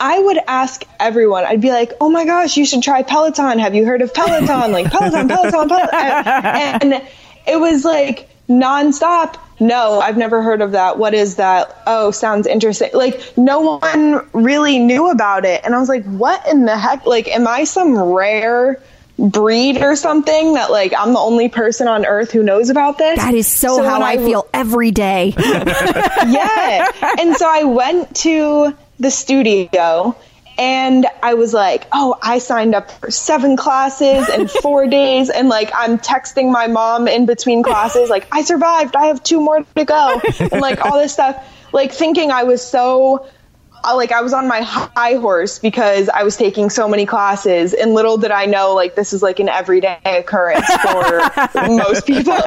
I 0.01 0.18
would 0.18 0.39
ask 0.49 0.83
everyone. 0.99 1.45
I'd 1.45 1.61
be 1.61 1.70
like, 1.70 1.93
"Oh 2.01 2.09
my 2.11 2.24
gosh, 2.24 2.57
you 2.57 2.64
should 2.64 2.83
try 2.83 3.03
Peloton. 3.03 3.59
Have 3.59 3.74
you 3.74 3.85
heard 3.85 4.03
of 4.03 4.12
Peloton? 4.12 4.72
Like 4.72 4.91
Peloton, 4.91 5.28
Peloton, 5.28 5.68
Peloton." 5.68 5.91
And 5.95 7.03
it 7.47 7.61
was 7.61 7.85
like 7.85 8.28
nonstop. 8.49 9.37
No, 9.61 10.01
I've 10.01 10.16
never 10.16 10.43
heard 10.43 10.62
of 10.62 10.72
that. 10.72 10.99
What 10.99 11.12
is 11.12 11.37
that? 11.37 11.83
Oh, 11.87 12.11
sounds 12.11 12.47
interesting. 12.47 12.91
Like 12.95 13.37
no 13.37 13.78
one 13.78 14.26
really 14.33 14.78
knew 14.78 15.11
about 15.11 15.45
it. 15.45 15.61
And 15.64 15.74
I 15.74 15.78
was 15.78 15.89
like, 15.89 16.05
"What 16.07 16.49
in 16.49 16.64
the 16.64 16.76
heck? 16.76 17.07
Like 17.07 17.28
am 17.28 17.47
I 17.47 17.64
some 17.64 17.97
rare 17.97 18.83
breed 19.20 19.82
or 19.82 19.96
something 19.96 20.54
that 20.54 20.70
like 20.70 20.94
I'm 20.96 21.12
the 21.12 21.18
only 21.18 21.48
person 21.48 21.88
on 21.88 22.06
earth 22.06 22.32
who 22.32 22.42
knows 22.42 22.70
about 22.70 22.96
this. 22.96 23.18
That 23.18 23.34
is 23.34 23.46
so, 23.46 23.82
how 23.82 24.00
when 24.00 24.02
I 24.02 24.16
feel 24.16 24.48
every 24.54 24.90
day. 24.90 25.34
yeah. 25.38 26.90
And 27.18 27.36
so 27.36 27.46
I 27.48 27.64
went 27.64 28.16
to 28.16 28.76
the 28.98 29.10
studio 29.10 30.16
and 30.60 31.06
I 31.22 31.34
was 31.34 31.54
like, 31.54 31.86
oh, 31.90 32.18
I 32.22 32.38
signed 32.38 32.74
up 32.74 32.90
for 32.90 33.10
seven 33.10 33.56
classes 33.56 34.28
in 34.28 34.46
four 34.62 34.86
days. 34.86 35.30
And 35.30 35.48
like, 35.48 35.70
I'm 35.74 35.98
texting 35.98 36.52
my 36.52 36.66
mom 36.66 37.08
in 37.08 37.24
between 37.24 37.62
classes, 37.62 38.10
like, 38.10 38.28
I 38.30 38.42
survived. 38.42 38.94
I 38.94 39.06
have 39.06 39.22
two 39.22 39.40
more 39.40 39.64
to 39.76 39.84
go. 39.86 40.20
And 40.38 40.60
like, 40.60 40.84
all 40.84 40.98
this 40.98 41.14
stuff, 41.14 41.42
like, 41.72 41.92
thinking 41.92 42.30
I 42.30 42.44
was 42.44 42.62
so. 42.62 43.26
Like 43.85 44.12
I 44.12 44.20
was 44.22 44.33
on 44.33 44.49
my 44.49 44.61
high 44.61 45.14
horse 45.14 45.59
because 45.59 46.09
I 46.09 46.22
was 46.22 46.37
taking 46.37 46.70
so 46.70 46.89
many 46.89 47.07
classes, 47.07 47.74
and 47.74 47.95
little 47.95 48.16
did 48.18 48.31
I 48.31 48.47
know, 48.47 48.74
like 48.74 48.95
this 48.95 49.12
is 49.12 49.22
like 49.22 49.41
an 49.41 49.49
everyday 49.49 49.99
occurrence 50.05 50.66
for 50.74 51.51
most 51.68 52.07
people. 52.07 52.39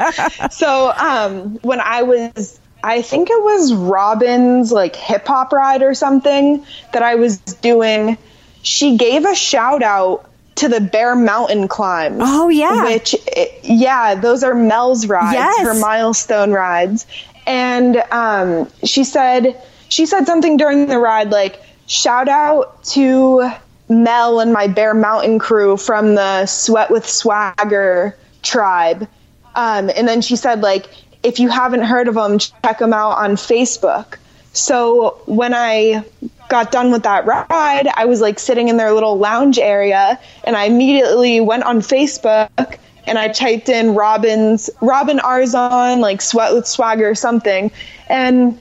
So 0.50 0.92
um, 0.92 1.58
when 1.62 1.80
I 1.80 2.02
was 2.02 2.58
I 2.82 3.00
think 3.02 3.30
it 3.30 3.42
was 3.42 3.72
Robin's 3.72 4.70
like 4.70 4.94
hip 4.94 5.26
hop 5.26 5.52
ride 5.52 5.82
or 5.82 5.94
something 5.94 6.64
that 6.92 7.02
I 7.02 7.14
was 7.14 7.38
doing. 7.38 8.18
She 8.62 8.96
gave 8.96 9.24
a 9.24 9.34
shout 9.34 9.82
out 9.82 10.28
to 10.56 10.68
the 10.68 10.80
Bear 10.80 11.14
Mountain 11.16 11.68
climbs. 11.68 12.18
Oh, 12.20 12.48
yeah. 12.48 12.84
Which, 12.84 13.14
yeah, 13.62 14.14
those 14.14 14.42
are 14.44 14.54
Mel's 14.54 15.06
rides, 15.06 15.34
Yes. 15.34 15.60
her 15.62 15.74
milestone 15.74 16.52
rides. 16.52 17.06
And 17.46 17.96
um, 18.10 18.70
she 18.84 19.04
said, 19.04 19.60
she 19.94 20.06
said 20.06 20.26
something 20.26 20.56
during 20.56 20.86
the 20.86 20.98
ride 20.98 21.30
like, 21.30 21.62
shout 21.86 22.28
out 22.28 22.82
to 22.82 23.48
Mel 23.88 24.40
and 24.40 24.52
my 24.52 24.66
Bear 24.66 24.92
Mountain 24.92 25.38
crew 25.38 25.76
from 25.76 26.16
the 26.16 26.46
Sweat 26.46 26.90
with 26.90 27.08
Swagger 27.08 28.18
tribe. 28.42 29.06
Um, 29.54 29.88
and 29.94 30.08
then 30.08 30.20
she 30.20 30.34
said, 30.34 30.62
like, 30.62 30.88
if 31.22 31.38
you 31.38 31.48
haven't 31.48 31.84
heard 31.84 32.08
of 32.08 32.16
them, 32.16 32.40
check 32.40 32.80
them 32.80 32.92
out 32.92 33.18
on 33.18 33.36
Facebook. 33.36 34.16
So 34.52 35.20
when 35.26 35.54
I 35.54 36.04
got 36.48 36.72
done 36.72 36.90
with 36.90 37.04
that 37.04 37.24
ride, 37.24 37.86
I 37.86 38.06
was 38.06 38.20
like 38.20 38.40
sitting 38.40 38.66
in 38.66 38.76
their 38.76 38.92
little 38.92 39.16
lounge 39.16 39.60
area, 39.60 40.18
and 40.42 40.56
I 40.56 40.64
immediately 40.64 41.40
went 41.40 41.62
on 41.62 41.78
Facebook 41.78 42.78
and 43.06 43.16
I 43.16 43.28
typed 43.28 43.68
in 43.68 43.94
Robin's 43.94 44.70
Robin 44.80 45.18
Arzon, 45.18 46.00
like 46.00 46.20
Sweat 46.20 46.52
with 46.52 46.66
Swagger 46.66 47.10
or 47.10 47.14
something, 47.14 47.70
and 48.08 48.58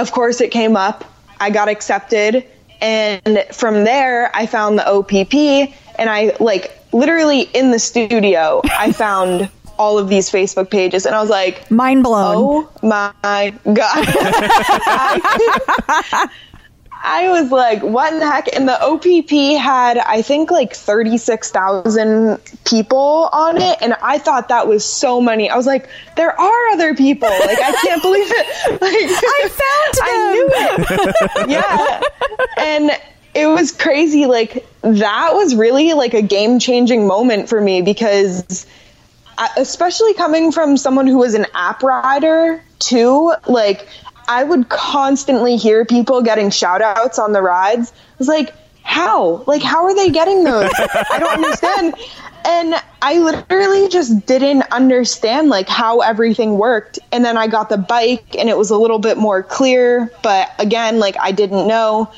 of 0.00 0.12
course 0.12 0.40
it 0.40 0.50
came 0.50 0.76
up. 0.76 1.04
I 1.38 1.50
got 1.50 1.68
accepted, 1.68 2.46
and 2.80 3.44
from 3.52 3.84
there 3.84 4.34
I 4.34 4.46
found 4.46 4.78
the 4.78 4.88
OPP, 4.88 5.34
and 5.98 6.10
I 6.10 6.36
like 6.40 6.76
literally 6.92 7.42
in 7.42 7.70
the 7.70 7.78
studio 7.78 8.62
I 8.64 8.92
found 9.04 9.50
all 9.78 9.98
of 9.98 10.08
these 10.08 10.30
Facebook 10.30 10.70
pages, 10.70 11.06
and 11.06 11.14
I 11.14 11.20
was 11.20 11.30
like, 11.30 11.70
Mind 11.70 12.02
blown. 12.02 12.36
Oh 12.36 12.68
my 12.82 13.54
god! 13.64 14.04
I, 15.86 16.28
I 17.02 17.30
was 17.30 17.50
like, 17.50 17.82
what 17.82 18.12
in 18.12 18.18
the 18.18 18.30
heck? 18.30 18.54
And 18.54 18.68
the 18.68 18.78
OPP 18.82 19.58
had, 19.58 19.96
I 19.98 20.20
think, 20.20 20.50
like 20.50 20.74
thirty 20.74 21.16
six 21.16 21.50
thousand 21.50 22.38
people 22.64 23.30
on 23.32 23.56
it, 23.56 23.78
and 23.80 23.94
I 24.02 24.18
thought 24.18 24.48
that 24.48 24.68
was 24.68 24.84
so 24.84 25.20
many. 25.20 25.48
I 25.48 25.56
was 25.56 25.66
like, 25.66 25.88
there 26.16 26.38
are 26.38 26.68
other 26.68 26.94
people. 26.94 27.28
Like, 27.28 27.58
I 27.58 27.72
can't 27.82 28.02
believe 28.02 28.26
it. 28.28 28.46
Like, 28.80 28.94
I 28.94 29.48
found 29.48 29.94
them. 29.96 30.04
I 30.04 30.32
knew 30.32 31.42
it. 31.42 31.48
yeah, 31.50 32.00
and 32.56 32.90
it 33.34 33.46
was 33.46 33.72
crazy. 33.72 34.26
Like 34.26 34.66
that 34.82 35.30
was 35.34 35.54
really 35.54 35.92
like 35.92 36.14
a 36.14 36.22
game 36.22 36.58
changing 36.58 37.06
moment 37.06 37.48
for 37.48 37.60
me 37.60 37.82
because 37.82 38.66
uh, 39.38 39.48
especially 39.56 40.14
coming 40.14 40.52
from 40.52 40.76
someone 40.76 41.06
who 41.06 41.18
was 41.18 41.34
an 41.34 41.46
app 41.54 41.82
rider 41.82 42.62
too, 42.78 43.34
like 43.46 43.88
I 44.30 44.44
would 44.44 44.68
constantly 44.68 45.56
hear 45.56 45.84
people 45.84 46.22
getting 46.22 46.50
shout 46.50 46.82
outs 46.82 47.18
on 47.18 47.32
the 47.32 47.42
rides. 47.42 47.90
I 47.92 48.14
was 48.18 48.28
like, 48.28 48.54
how? 48.84 49.42
Like, 49.44 49.60
how 49.60 49.86
are 49.86 49.94
they 49.94 50.10
getting 50.10 50.44
those? 50.44 50.70
I 50.72 51.18
don't 51.18 51.44
understand. 51.44 51.94
And 52.44 52.74
I 53.02 53.18
literally 53.18 53.88
just 53.88 54.26
didn't 54.26 54.62
understand 54.70 55.48
like 55.48 55.68
how 55.68 55.98
everything 55.98 56.58
worked. 56.58 57.00
And 57.10 57.24
then 57.24 57.36
I 57.36 57.48
got 57.48 57.70
the 57.70 57.76
bike 57.76 58.36
and 58.38 58.48
it 58.48 58.56
was 58.56 58.70
a 58.70 58.78
little 58.78 59.00
bit 59.00 59.18
more 59.18 59.42
clear, 59.42 60.12
but 60.22 60.48
again, 60.60 61.00
like 61.00 61.16
I 61.18 61.32
didn't 61.32 61.66
know. 61.66 62.08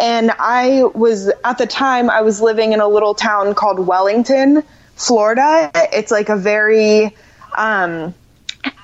And 0.00 0.30
I 0.38 0.84
was 0.94 1.30
at 1.44 1.58
the 1.58 1.66
time 1.66 2.08
I 2.08 2.22
was 2.22 2.40
living 2.40 2.72
in 2.72 2.80
a 2.80 2.88
little 2.88 3.14
town 3.14 3.54
called 3.54 3.86
Wellington, 3.86 4.62
Florida. 4.96 5.70
It's 5.74 6.10
like 6.10 6.30
a 6.30 6.36
very 6.36 7.14
um, 7.54 8.14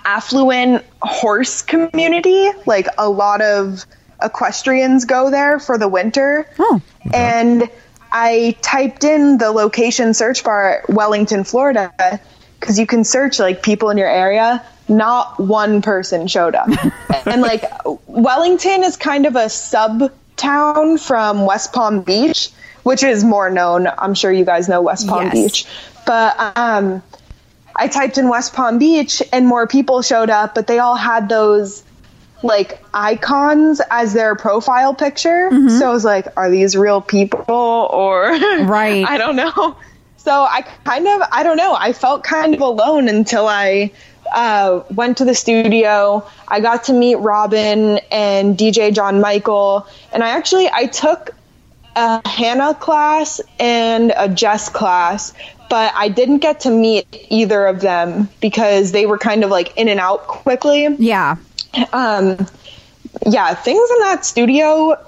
affluent 0.05 0.85
horse 1.03 1.63
community. 1.63 2.51
Like 2.67 2.89
a 2.99 3.09
lot 3.09 3.41
of 3.41 3.85
equestrians 4.23 5.05
go 5.05 5.31
there 5.31 5.59
for 5.59 5.79
the 5.79 5.89
winter. 5.89 6.49
Oh. 6.59 6.81
And 7.13 7.69
I 8.13 8.57
typed 8.63 9.05
in 9.05 9.39
the 9.39 9.51
location 9.51 10.15
search 10.15 10.45
bar 10.45 10.85
Wellington, 10.89 11.45
Florida, 11.45 12.21
because 12.61 12.79
you 12.79 12.87
can 12.87 13.05
search 13.05 13.39
like 13.39 13.63
people 13.63 13.91
in 13.91 13.99
your 13.99 14.09
area. 14.09 14.65
Not 14.89 15.41
one 15.41 15.83
person 15.83 16.29
showed 16.29 16.55
up. 16.55 16.69
and 17.27 17.41
like 17.41 17.65
Wellington 18.07 18.85
is 18.85 18.97
kind 18.97 19.27
of 19.27 19.35
a 19.35 19.49
sub 19.49 20.13
town 20.37 20.99
from 20.99 21.47
West 21.47 21.73
Palm 21.73 22.03
Beach, 22.03 22.51
which 22.83 23.03
is 23.03 23.25
more 23.25 23.51
known. 23.51 23.89
I'm 23.99 24.15
sure 24.15 24.31
you 24.31 24.45
guys 24.45 24.69
know 24.69 24.83
West 24.83 25.07
Palm 25.07 25.25
Yes. 25.25 25.33
Beach. 25.35 25.67
But 26.07 26.59
um, 26.59 27.03
I 27.77 27.89
typed 27.89 28.19
in 28.19 28.29
West 28.29 28.55
Palm 28.55 28.79
Beach 28.79 29.23
and 29.33 29.47
more 29.47 29.67
people 29.67 30.03
showed 30.03 30.31
up, 30.31 30.55
but 30.55 30.67
they 30.67 30.79
all 30.79 30.97
had 30.97 31.29
those 31.29 31.83
like 32.43 32.85
icons 32.93 33.81
as 33.91 34.13
their 34.13 34.37
profile 34.37 34.95
picture. 34.95 35.49
So 35.71 35.89
I 35.89 35.93
was 35.93 36.05
like, 36.05 36.27
are 36.37 36.51
these 36.51 36.77
real 36.77 37.01
people 37.01 37.89
or 37.91 38.29
Right. 38.65 39.05
I 39.07 39.17
don't 39.19 39.37
know. 39.37 39.77
So 40.19 40.31
I 40.31 40.63
kind 40.85 41.07
of 41.07 41.23
I 41.33 41.43
don't 41.43 41.57
know. 41.57 41.75
I 41.75 41.93
felt 41.93 42.25
kind 42.25 42.55
of 42.55 42.61
alone 42.61 43.09
until 43.09 43.47
I 43.47 43.93
uh, 44.33 44.83
went 44.95 45.19
to 45.19 45.25
the 45.25 45.35
studio. 45.35 46.27
I 46.49 46.61
got 46.61 46.85
to 46.85 46.93
meet 46.93 47.17
Robin 47.17 47.99
and 48.11 48.57
DJ 48.57 48.95
John 48.95 49.21
Michael, 49.21 49.87
and 50.13 50.23
I 50.23 50.31
actually 50.31 50.69
I 50.73 50.87
took 50.87 51.35
a 51.97 52.27
Hannah 52.29 52.75
class 52.75 53.41
and 53.59 54.13
a 54.17 54.29
Jess 54.29 54.69
class, 54.69 55.33
but 55.71 55.93
I 55.95 56.09
didn't 56.09 56.39
get 56.39 56.61
to 56.61 56.71
meet 56.71 57.07
either 57.31 57.67
of 57.67 57.81
them 57.81 58.29
because 58.41 58.93
they 58.93 59.07
were 59.07 59.19
kind 59.19 59.45
of 59.45 59.51
like 59.51 59.77
in 59.77 59.89
and 59.89 60.01
out 60.01 60.27
quickly. 60.27 60.87
Yeah. 60.99 61.37
Um, 61.93 62.47
yeah, 63.27 63.55
things 63.55 63.91
in 63.91 63.99
that 64.01 64.25
studio, 64.25 64.99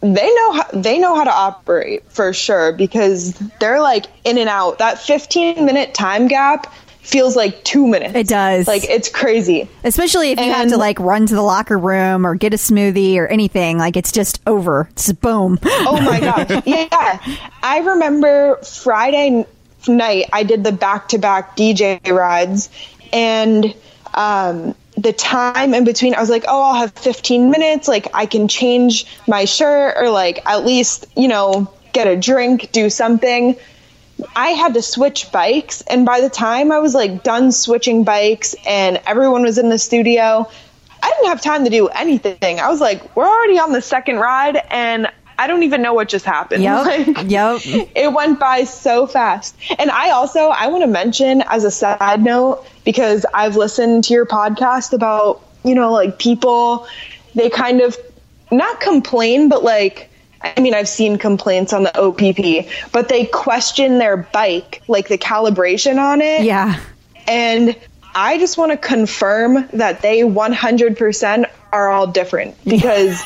they 0.00 0.34
know 0.34 0.52
how, 0.52 0.64
they 0.72 0.98
know 0.98 1.14
how 1.14 1.24
to 1.24 1.32
operate 1.32 2.04
for 2.10 2.32
sure 2.32 2.72
because 2.72 3.32
they're 3.58 3.80
like 3.80 4.06
in 4.24 4.38
and 4.38 4.48
out. 4.48 4.78
That 4.78 4.98
15 4.98 5.64
minute 5.64 5.94
time 5.94 6.28
gap 6.28 6.72
feels 7.04 7.36
like 7.36 7.62
two 7.64 7.86
minutes. 7.86 8.14
It 8.14 8.26
does. 8.26 8.66
Like 8.66 8.84
it's 8.84 9.08
crazy. 9.08 9.68
Especially 9.84 10.30
if 10.30 10.40
you 10.40 10.50
have 10.50 10.70
to 10.70 10.76
like 10.76 10.98
run 10.98 11.26
to 11.26 11.34
the 11.34 11.42
locker 11.42 11.78
room 11.78 12.26
or 12.26 12.34
get 12.34 12.52
a 12.54 12.56
smoothie 12.56 13.16
or 13.16 13.26
anything. 13.26 13.78
Like 13.78 13.96
it's 13.96 14.10
just 14.10 14.40
over. 14.46 14.88
It's 14.92 15.12
boom. 15.12 15.58
Oh 15.62 16.00
my 16.00 16.20
gosh. 16.48 16.62
Yeah. 16.66 17.20
I 17.62 17.78
remember 17.78 18.56
Friday 18.56 19.46
night, 19.86 20.30
I 20.32 20.42
did 20.42 20.64
the 20.64 20.72
back 20.72 21.08
to 21.08 21.18
back 21.18 21.56
DJ 21.56 22.10
rides, 22.10 22.70
and 23.12 23.74
um, 24.14 24.74
the 24.96 25.12
time 25.12 25.74
in 25.74 25.84
between, 25.84 26.14
I 26.14 26.20
was 26.20 26.30
like, 26.30 26.44
oh, 26.48 26.62
I'll 26.62 26.74
have 26.74 26.92
15 26.92 27.50
minutes. 27.50 27.88
Like, 27.88 28.08
I 28.14 28.26
can 28.26 28.48
change 28.48 29.06
my 29.26 29.44
shirt 29.44 29.96
or, 29.98 30.10
like, 30.10 30.46
at 30.46 30.64
least, 30.64 31.06
you 31.16 31.28
know, 31.28 31.72
get 31.92 32.06
a 32.06 32.16
drink, 32.16 32.70
do 32.72 32.90
something. 32.90 33.56
I 34.36 34.48
had 34.50 34.74
to 34.74 34.82
switch 34.82 35.30
bikes, 35.32 35.80
and 35.82 36.06
by 36.06 36.20
the 36.20 36.30
time 36.30 36.70
I 36.72 36.78
was 36.78 36.94
like 36.94 37.22
done 37.22 37.52
switching 37.52 38.04
bikes 38.04 38.54
and 38.66 39.00
everyone 39.06 39.42
was 39.42 39.58
in 39.58 39.68
the 39.68 39.78
studio, 39.78 40.48
I 41.02 41.10
didn't 41.10 41.26
have 41.28 41.40
time 41.42 41.64
to 41.64 41.70
do 41.70 41.88
anything. 41.88 42.60
I 42.60 42.68
was 42.70 42.80
like, 42.80 43.16
we're 43.16 43.26
already 43.28 43.58
on 43.58 43.72
the 43.72 43.82
second 43.82 44.16
ride, 44.16 44.56
and 44.70 45.08
I 45.36 45.48
don't 45.48 45.64
even 45.64 45.82
know 45.82 45.94
what 45.94 46.08
just 46.08 46.24
happened. 46.24 46.62
Yep. 46.62 46.84
Like, 47.16 47.30
Yep. 47.30 47.60
it 47.94 48.12
went 48.12 48.38
by 48.38 48.64
so 48.64 49.06
fast. 49.06 49.56
And 49.78 49.90
I 49.90 50.10
also 50.10 50.40
I 50.48 50.68
want 50.68 50.82
to 50.84 50.88
mention 50.88 51.42
as 51.42 51.64
a 51.64 51.70
side 51.70 52.22
note 52.22 52.64
because 52.84 53.26
I've 53.34 53.56
listened 53.56 54.04
to 54.04 54.14
your 54.14 54.26
podcast 54.26 54.92
about, 54.92 55.42
you 55.64 55.74
know, 55.74 55.92
like 55.92 56.18
people 56.18 56.86
they 57.34 57.50
kind 57.50 57.80
of 57.80 57.96
not 58.52 58.80
complain 58.80 59.48
but 59.48 59.64
like 59.64 60.08
I 60.44 60.60
mean, 60.60 60.74
I've 60.74 60.88
seen 60.88 61.16
complaints 61.18 61.72
on 61.72 61.84
the 61.84 61.98
OPP, 61.98 62.70
but 62.92 63.08
they 63.08 63.24
question 63.24 63.98
their 63.98 64.16
bike, 64.16 64.82
like 64.88 65.08
the 65.08 65.18
calibration 65.18 65.98
on 65.98 66.20
it. 66.20 66.44
Yeah. 66.44 66.78
And 67.26 67.74
I 68.14 68.38
just 68.38 68.58
want 68.58 68.70
to 68.72 68.76
confirm 68.76 69.66
that 69.72 70.02
they 70.02 70.20
100% 70.20 71.50
are 71.72 71.90
all 71.90 72.06
different 72.06 72.62
because 72.64 73.22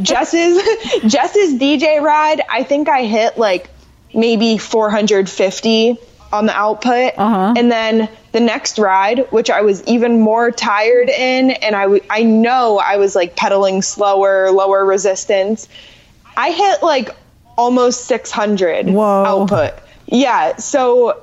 Jess's 0.00 0.62
Jess's 1.06 1.54
DJ 1.58 2.00
ride, 2.00 2.40
I 2.48 2.62
think 2.62 2.88
I 2.88 3.04
hit 3.04 3.38
like 3.38 3.68
maybe 4.14 4.58
450 4.58 5.98
on 6.32 6.46
the 6.46 6.52
output. 6.52 7.14
Uh-huh. 7.16 7.54
And 7.56 7.70
then 7.70 8.08
the 8.32 8.40
next 8.40 8.78
ride, 8.78 9.30
which 9.30 9.50
I 9.50 9.62
was 9.62 9.82
even 9.84 10.20
more 10.20 10.50
tired 10.50 11.08
in 11.08 11.50
and 11.50 11.74
I 11.74 11.82
w- 11.82 12.04
I 12.10 12.22
know 12.24 12.78
I 12.78 12.96
was 12.96 13.14
like 13.14 13.36
pedaling 13.36 13.82
slower, 13.82 14.50
lower 14.50 14.84
resistance. 14.84 15.68
I 16.36 16.50
hit 16.50 16.82
like 16.82 17.10
almost 17.56 18.06
600 18.06 18.86
Whoa. 18.86 19.24
output. 19.24 19.74
Yeah, 20.06 20.56
so 20.56 21.22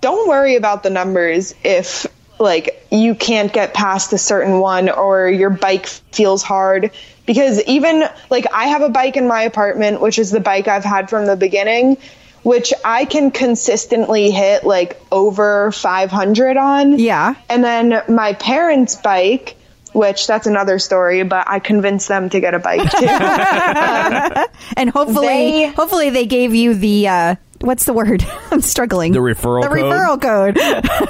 don't 0.00 0.28
worry 0.28 0.56
about 0.56 0.82
the 0.82 0.90
numbers 0.90 1.54
if 1.64 2.06
like 2.38 2.86
you 2.90 3.14
can't 3.14 3.52
get 3.52 3.74
past 3.74 4.12
a 4.12 4.18
certain 4.18 4.58
one 4.58 4.88
or 4.90 5.28
your 5.28 5.50
bike 5.50 5.86
feels 5.86 6.42
hard 6.42 6.90
because 7.26 7.62
even 7.62 8.04
like 8.28 8.46
I 8.52 8.66
have 8.66 8.82
a 8.82 8.88
bike 8.88 9.16
in 9.16 9.28
my 9.28 9.42
apartment 9.42 10.00
which 10.00 10.18
is 10.18 10.30
the 10.30 10.40
bike 10.40 10.68
I've 10.68 10.84
had 10.84 11.08
from 11.08 11.26
the 11.26 11.36
beginning 11.36 11.96
which 12.42 12.74
I 12.84 13.06
can 13.06 13.30
consistently 13.30 14.30
hit 14.30 14.64
like 14.64 15.00
over 15.10 15.72
500 15.72 16.56
on. 16.56 16.98
Yeah. 16.98 17.34
And 17.48 17.64
then 17.64 18.02
my 18.08 18.34
parents' 18.34 18.96
bike 18.96 19.56
which 19.94 20.26
that's 20.26 20.46
another 20.46 20.78
story, 20.78 21.22
but 21.22 21.48
I 21.48 21.58
convinced 21.60 22.08
them 22.08 22.28
to 22.30 22.40
get 22.40 22.52
a 22.54 22.58
bike 22.58 22.90
too. 22.90 23.06
And 24.76 24.90
hopefully, 24.90 25.26
They- 25.26 25.66
hopefully 25.68 26.10
they 26.10 26.26
gave 26.26 26.54
you 26.54 26.74
the 26.74 27.08
uh, 27.08 27.34
what's 27.60 27.84
the 27.84 27.92
word? 27.92 28.24
I'm 28.50 28.60
struggling. 28.60 29.12
The 29.12 29.20
referral 29.20 29.62
The 29.62 29.68
code? 29.68 30.56
referral 30.56 31.00
code. 31.00 31.08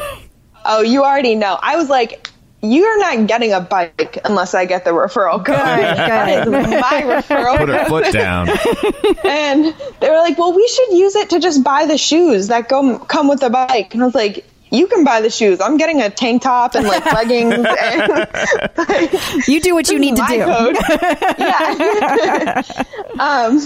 oh, 0.65 0.83
you 0.83 1.03
already 1.03 1.35
know. 1.35 1.59
I 1.61 1.77
was 1.77 1.89
like, 1.89 2.29
you're 2.63 2.99
not 2.99 3.27
getting 3.27 3.53
a 3.53 3.61
bike 3.61 4.19
unless 4.25 4.55
I 4.55 4.65
get 4.65 4.85
the 4.85 4.91
referral 4.93 5.45
code. 5.45 5.57
That 5.57 6.47
is 6.47 6.51
my 6.51 7.03
referral 7.03 7.59
Put 7.59 7.69
her 7.69 7.85
foot 7.87 8.13
down. 8.13 8.49
and 9.25 9.75
they 10.01 10.09
were 10.11 10.17
like, 10.17 10.39
"Well, 10.39 10.55
we 10.55 10.67
should 10.69 10.93
use 10.97 11.15
it 11.15 11.31
to 11.31 11.41
just 11.41 11.63
buy 11.63 11.85
the 11.87 11.99
shoes 11.99 12.49
that 12.49 12.69
go 12.71 12.99
come 12.99 13.29
with 13.29 13.41
the 13.41 13.51
bike." 13.51 13.93
And 13.95 14.03
I 14.03 14.07
was 14.07 14.15
like, 14.15 14.47
"You 14.75 14.87
can 14.87 15.05
buy 15.05 15.21
the 15.21 15.31
shoes. 15.31 15.61
I'm 15.61 15.77
getting 15.77 16.01
a 16.01 16.11
tank 16.11 16.43
top 16.43 16.75
and 16.75 16.87
like 16.87 17.05
leggings 17.07 17.55
and 17.55 17.67
like, 18.77 19.49
You 19.49 19.61
do 19.61 19.75
what 19.75 19.89
you 19.89 19.99
need 19.99 20.17
to 20.17 20.25
do. 20.27 20.35
yeah. 21.39 22.63
um, 23.19 23.61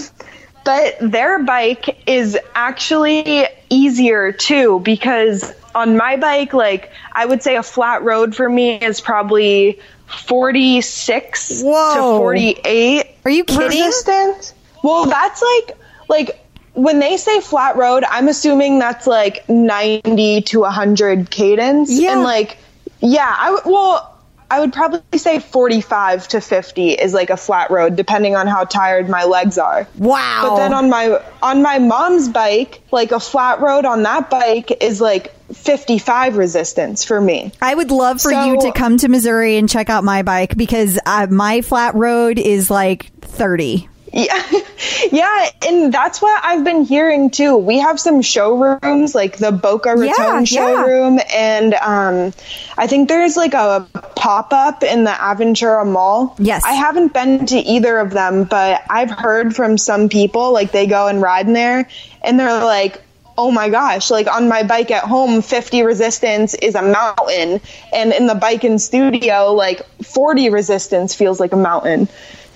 but 0.63 0.97
their 1.01 1.43
bike 1.43 2.03
is 2.07 2.37
actually 2.53 3.47
easier 3.69 4.31
too 4.31 4.79
because 4.83 5.53
on 5.73 5.97
my 5.97 6.17
bike, 6.17 6.53
like 6.53 6.91
I 7.11 7.25
would 7.25 7.41
say 7.43 7.55
a 7.55 7.63
flat 7.63 8.03
road 8.03 8.35
for 8.35 8.47
me 8.49 8.75
is 8.75 9.01
probably 9.01 9.79
46 10.07 11.61
Whoa. 11.63 11.95
to 11.95 12.17
48 12.19 13.05
Are 13.25 13.31
you 13.31 13.43
kidding? 13.43 13.67
resistance. 13.67 14.53
Well, 14.83 15.05
that's 15.05 15.41
like 15.41 15.77
like 16.07 16.39
when 16.79 16.99
they 16.99 17.17
say 17.17 17.41
flat 17.41 17.75
road, 17.75 18.03
I'm 18.09 18.27
assuming 18.27 18.79
that's 18.79 19.07
like 19.07 19.47
90 19.49 20.41
to 20.41 20.59
100 20.61 21.29
cadence. 21.29 21.91
Yeah. 21.91 22.13
And 22.13 22.23
like, 22.23 22.57
yeah, 23.01 23.35
I 23.37 23.51
would, 23.51 23.63
well, 23.65 24.19
I 24.51 24.59
would 24.59 24.73
probably 24.73 25.19
say 25.19 25.39
45 25.39 26.27
to 26.29 26.41
50 26.41 26.91
is 26.91 27.13
like 27.13 27.29
a 27.29 27.37
flat 27.37 27.69
road, 27.69 27.95
depending 27.95 28.35
on 28.35 28.47
how 28.47 28.63
tired 28.63 29.07
my 29.07 29.25
legs 29.25 29.59
are. 29.59 29.87
Wow. 29.97 30.41
But 30.41 30.55
then 30.57 30.73
on 30.73 30.89
my 30.89 31.21
on 31.43 31.61
my 31.61 31.77
mom's 31.77 32.29
bike, 32.29 32.81
like 32.91 33.11
a 33.11 33.19
flat 33.19 33.61
road 33.61 33.85
on 33.85 34.03
that 34.03 34.29
bike 34.29 34.71
is 34.81 34.99
like 34.99 35.35
55 35.53 36.37
resistance 36.37 37.03
for 37.03 37.21
me. 37.21 37.51
I 37.61 37.75
would 37.75 37.91
love 37.91 38.21
for 38.21 38.31
you 38.31 38.59
to 38.61 38.71
come 38.71 38.97
to 38.97 39.07
Missouri 39.07 39.57
and 39.57 39.69
check 39.69 39.89
out 39.89 40.03
my 40.03 40.23
bike 40.23 40.57
because 40.57 40.99
uh, 41.05 41.27
my 41.29 41.61
flat 41.61 41.93
road 41.93 42.39
is 42.39 42.71
like 42.71 43.11
30. 43.21 43.87
Yeah, 44.11 44.43
yeah, 45.19 45.49
and 45.67 45.93
that's 45.93 46.21
what 46.21 46.43
I've 46.43 46.63
been 46.63 46.83
hearing 46.85 47.29
too. 47.29 47.57
We 47.57 47.79
have 47.79 47.99
some 47.99 48.21
showrooms, 48.21 49.13
like 49.13 49.37
the 49.37 49.51
Boca 49.51 49.89
Raton 49.95 50.07
Yeah, 50.07 50.39
yeah. 50.39 50.43
showroom, 50.45 51.19
and 51.33 51.73
um, 51.73 52.33
I 52.77 52.87
think 52.87 53.09
there's 53.09 53.35
like 53.35 53.53
a 53.53 53.85
pop 54.15 54.53
up 54.53 54.81
in 54.83 55.03
the 55.03 55.11
Aventura 55.11 55.85
Mall. 55.85 56.35
Yes. 56.39 56.63
I 56.63 56.73
haven't 56.73 57.13
been 57.13 57.45
to 57.47 57.57
either 57.57 57.99
of 57.99 58.11
them, 58.11 58.45
but 58.45 58.81
I've 58.89 59.11
heard 59.11 59.55
from 59.55 59.77
some 59.77 60.07
people 60.07 60.53
like 60.53 60.71
they 60.71 60.87
go 60.87 61.07
and 61.07 61.21
ride 61.21 61.47
in 61.47 61.53
there, 61.53 61.89
and 62.23 62.39
they're 62.39 62.63
like. 62.63 63.01
Oh 63.41 63.51
my 63.51 63.69
gosh, 63.69 64.11
like 64.11 64.27
on 64.27 64.49
my 64.49 64.63
bike 64.63 64.91
at 64.91 65.05
home, 65.05 65.41
50 65.41 65.83
resistance 65.83 66.55
is 66.55 66.75
a 66.75 66.81
mountain. 66.81 67.61
And 67.93 68.11
in 68.11 68.27
the 68.27 68.35
bike 68.35 68.65
in 68.65 68.79
studio, 68.79 69.53
like 69.53 69.81
40 70.03 70.49
resistance 70.49 71.15
feels 71.15 71.39
like 71.39 71.53
a 71.53 71.55
mountain. 71.55 72.09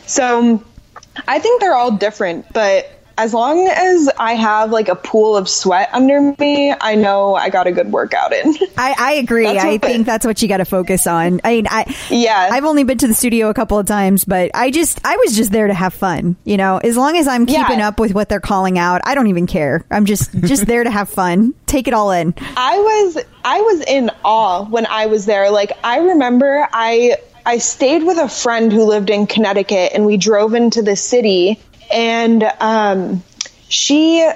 So 0.07 0.61
I 1.27 1.39
think 1.39 1.61
they're 1.61 1.75
all 1.75 1.91
different, 1.91 2.51
but 2.53 2.89
as 3.15 3.31
long 3.31 3.67
as 3.67 4.09
I 4.17 4.33
have 4.33 4.71
like 4.71 4.87
a 4.89 4.95
pool 4.95 5.37
of 5.37 5.47
sweat 5.47 5.87
under 5.93 6.19
me, 6.39 6.73
I 6.81 6.95
know 6.95 7.35
I 7.35 7.51
got 7.51 7.67
a 7.67 7.71
good 7.71 7.91
workout 7.91 8.33
in. 8.33 8.55
I, 8.77 8.95
I 8.97 9.11
agree. 9.13 9.45
I 9.47 9.77
think 9.77 10.07
that's 10.07 10.25
what 10.25 10.41
you 10.41 10.47
got 10.47 10.57
to 10.57 10.65
focus 10.65 11.05
on. 11.05 11.39
I 11.43 11.49
mean, 11.57 11.67
I 11.69 11.95
Yeah. 12.09 12.49
I've 12.51 12.65
only 12.65 12.83
been 12.83 12.97
to 12.97 13.07
the 13.07 13.13
studio 13.13 13.49
a 13.49 13.53
couple 13.53 13.77
of 13.77 13.85
times, 13.85 14.25
but 14.25 14.49
I 14.55 14.71
just 14.71 14.99
I 15.05 15.15
was 15.17 15.35
just 15.35 15.51
there 15.51 15.67
to 15.67 15.75
have 15.75 15.93
fun. 15.93 16.37
You 16.43 16.57
know, 16.57 16.79
as 16.79 16.97
long 16.97 17.15
as 17.15 17.27
I'm 17.27 17.47
Yeah. 17.47 17.67
keeping 17.67 17.81
up 17.81 17.99
with 17.99 18.15
what 18.15 18.29
they're 18.29 18.39
calling 18.39 18.79
out, 18.79 19.01
I 19.05 19.13
don't 19.13 19.27
even 19.27 19.45
care. 19.45 19.85
I'm 19.91 20.05
just 20.05 20.33
just 20.41 20.65
there 20.65 20.83
to 20.83 20.89
have 20.89 21.07
fun. 21.07 21.53
Take 21.67 21.87
it 21.87 21.93
all 21.93 22.09
in. 22.09 22.33
I 22.57 22.77
was 22.79 23.23
I 23.45 23.61
was 23.61 23.81
in 23.85 24.09
awe 24.25 24.65
when 24.65 24.87
I 24.87 25.05
was 25.05 25.27
there. 25.27 25.51
Like 25.51 25.73
I 25.83 25.97
remember 25.99 26.67
I 26.73 27.17
I 27.45 27.57
stayed 27.57 28.03
with 28.03 28.17
a 28.17 28.29
friend 28.29 28.71
who 28.71 28.85
lived 28.85 29.09
in 29.09 29.27
Connecticut 29.27 29.91
and 29.93 30.05
we 30.05 30.17
drove 30.17 30.53
into 30.53 30.81
the 30.81 30.95
city 30.95 31.59
and 31.91 32.43
um 32.59 33.23
she 33.69 34.27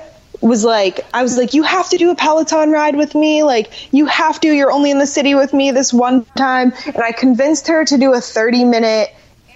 was 0.41 0.63
like 0.63 1.05
I 1.13 1.23
was 1.23 1.37
like 1.37 1.53
you 1.53 1.63
have 1.63 1.89
to 1.89 1.97
do 1.97 2.11
a 2.11 2.15
Peloton 2.15 2.71
ride 2.71 2.95
with 2.95 3.15
me 3.15 3.43
like 3.43 3.93
you 3.93 4.05
have 4.05 4.39
to 4.41 4.47
you're 4.53 4.71
only 4.71 4.91
in 4.91 4.99
the 4.99 5.07
city 5.07 5.33
with 5.35 5.53
me 5.53 5.71
this 5.71 5.91
one 5.93 6.25
time 6.35 6.73
and 6.85 6.97
I 6.97 7.11
convinced 7.11 7.67
her 7.69 7.85
to 7.85 7.97
do 7.97 8.13
a 8.13 8.21
30 8.21 8.65
minute 8.65 9.09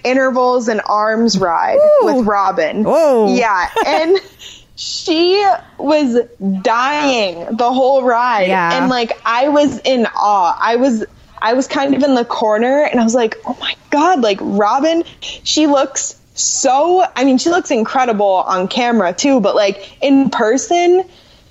intervals 0.04 0.68
and 0.68 0.82
arms 0.86 1.38
ride 1.38 1.78
Ooh. 1.78 2.06
with 2.06 2.26
Robin. 2.26 2.84
Whoa. 2.84 3.36
Yeah, 3.36 3.70
and 3.86 4.18
she 4.76 5.48
was 5.78 6.18
dying 6.64 7.56
the 7.58 7.72
whole 7.72 8.02
ride 8.04 8.48
Yeah. 8.48 8.80
and 8.82 8.90
like 8.90 9.12
I 9.26 9.50
was 9.50 9.78
in 9.80 10.08
awe. 10.08 10.58
I 10.60 10.78
was 10.78 11.06
I 11.42 11.54
was 11.54 11.68
kind 11.68 11.96
of 11.96 12.04
in 12.04 12.16
the 12.16 12.26
corner 12.26 12.84
and 12.84 13.00
I 13.00 13.04
was 13.04 13.16
like, 13.16 13.38
"Oh 13.46 13.58
my 13.60 13.76
god, 13.90 14.22
like 14.22 14.40
Robin, 14.42 15.04
she 15.22 15.68
looks 15.68 16.20
so 16.34 17.06
I 17.16 17.24
mean, 17.24 17.38
she 17.38 17.50
looks 17.50 17.72
incredible 17.72 18.26
on 18.26 18.68
camera 18.68 19.14
too, 19.14 19.40
but 19.40 19.56
like 19.56 19.98
in 20.02 20.30
person, 20.30 21.04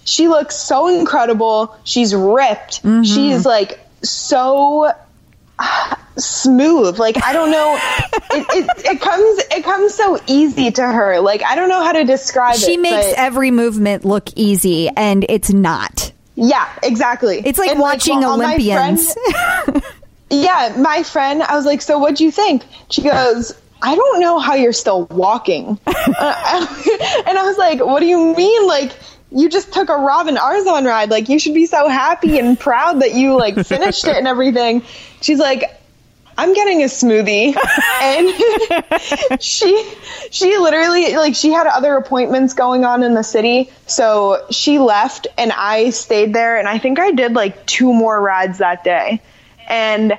she 0.04 0.28
looks 0.28 0.56
so 0.56 0.88
incredible. 0.88 1.76
She's 1.84 2.14
ripped. 2.14 2.82
Mm-hmm. 2.82 3.02
She's 3.02 3.44
like 3.44 3.80
so 4.02 4.92
smooth. 6.16 6.98
Like 6.98 7.22
I 7.22 7.32
don't 7.32 7.50
know, 7.50 7.78
it, 8.32 8.46
it, 8.50 8.86
it 8.92 9.00
comes 9.00 9.38
it 9.50 9.64
comes 9.64 9.94
so 9.94 10.18
easy 10.26 10.70
to 10.70 10.82
her. 10.82 11.20
Like 11.20 11.42
I 11.44 11.54
don't 11.54 11.68
know 11.68 11.82
how 11.82 11.92
to 11.92 12.04
describe 12.04 12.56
it. 12.56 12.60
She 12.60 12.76
makes 12.76 13.08
but- 13.08 13.18
every 13.18 13.50
movement 13.50 14.04
look 14.04 14.28
easy, 14.36 14.88
and 14.88 15.24
it's 15.28 15.52
not. 15.52 16.12
Yeah, 16.34 16.68
exactly. 16.82 17.42
It's 17.44 17.58
like 17.58 17.70
And, 17.70 17.80
watching 17.80 18.20
my 18.20 18.26
Olympians. 18.26 19.14
friend- 19.14 19.82
yeah, 20.30 20.74
my 20.78 21.02
friend. 21.02 21.42
I 21.42 21.56
was 21.56 21.66
like, 21.66 21.82
so 21.82 21.98
what'd 21.98 22.20
you 22.20 22.30
think? 22.30 22.64
She 22.90 23.02
goes. 23.02 23.52
I 23.82 23.94
don't 23.94 24.20
know 24.20 24.38
how 24.38 24.56
you're 24.56 24.74
still 24.74 25.06
walking. 25.06 25.78
Uh, 25.86 25.96
and 27.26 27.38
I 27.38 27.42
was 27.46 27.56
like, 27.56 27.80
what 27.82 28.00
do 28.00 28.06
you 28.06 28.36
mean? 28.36 28.66
Like, 28.66 28.92
you 29.32 29.48
just 29.48 29.72
took 29.72 29.88
a 29.88 29.96
Robin 29.96 30.36
Arzon 30.36 30.84
ride. 30.84 31.08
Like, 31.08 31.30
you 31.30 31.38
should 31.38 31.54
be 31.54 31.64
so 31.64 31.88
happy 31.88 32.38
and 32.38 32.60
proud 32.60 33.00
that 33.00 33.14
you 33.14 33.38
like 33.38 33.54
finished 33.64 34.06
it 34.06 34.16
and 34.18 34.28
everything. 34.28 34.82
She's 35.22 35.38
like, 35.38 35.79
I'm 36.36 36.54
getting 36.54 36.82
a 36.82 36.86
smoothie. 36.86 37.56
and 38.02 39.42
she 39.42 39.92
she 40.30 40.56
literally 40.58 41.14
like 41.16 41.34
she 41.34 41.50
had 41.50 41.66
other 41.66 41.96
appointments 41.96 42.54
going 42.54 42.84
on 42.84 43.02
in 43.02 43.14
the 43.14 43.22
city, 43.22 43.70
so 43.86 44.46
she 44.50 44.78
left 44.78 45.26
and 45.36 45.52
I 45.52 45.90
stayed 45.90 46.34
there 46.34 46.58
and 46.58 46.68
I 46.68 46.78
think 46.78 46.98
I 46.98 47.12
did 47.12 47.34
like 47.34 47.66
two 47.66 47.92
more 47.92 48.20
rides 48.20 48.58
that 48.58 48.84
day. 48.84 49.20
And 49.68 50.18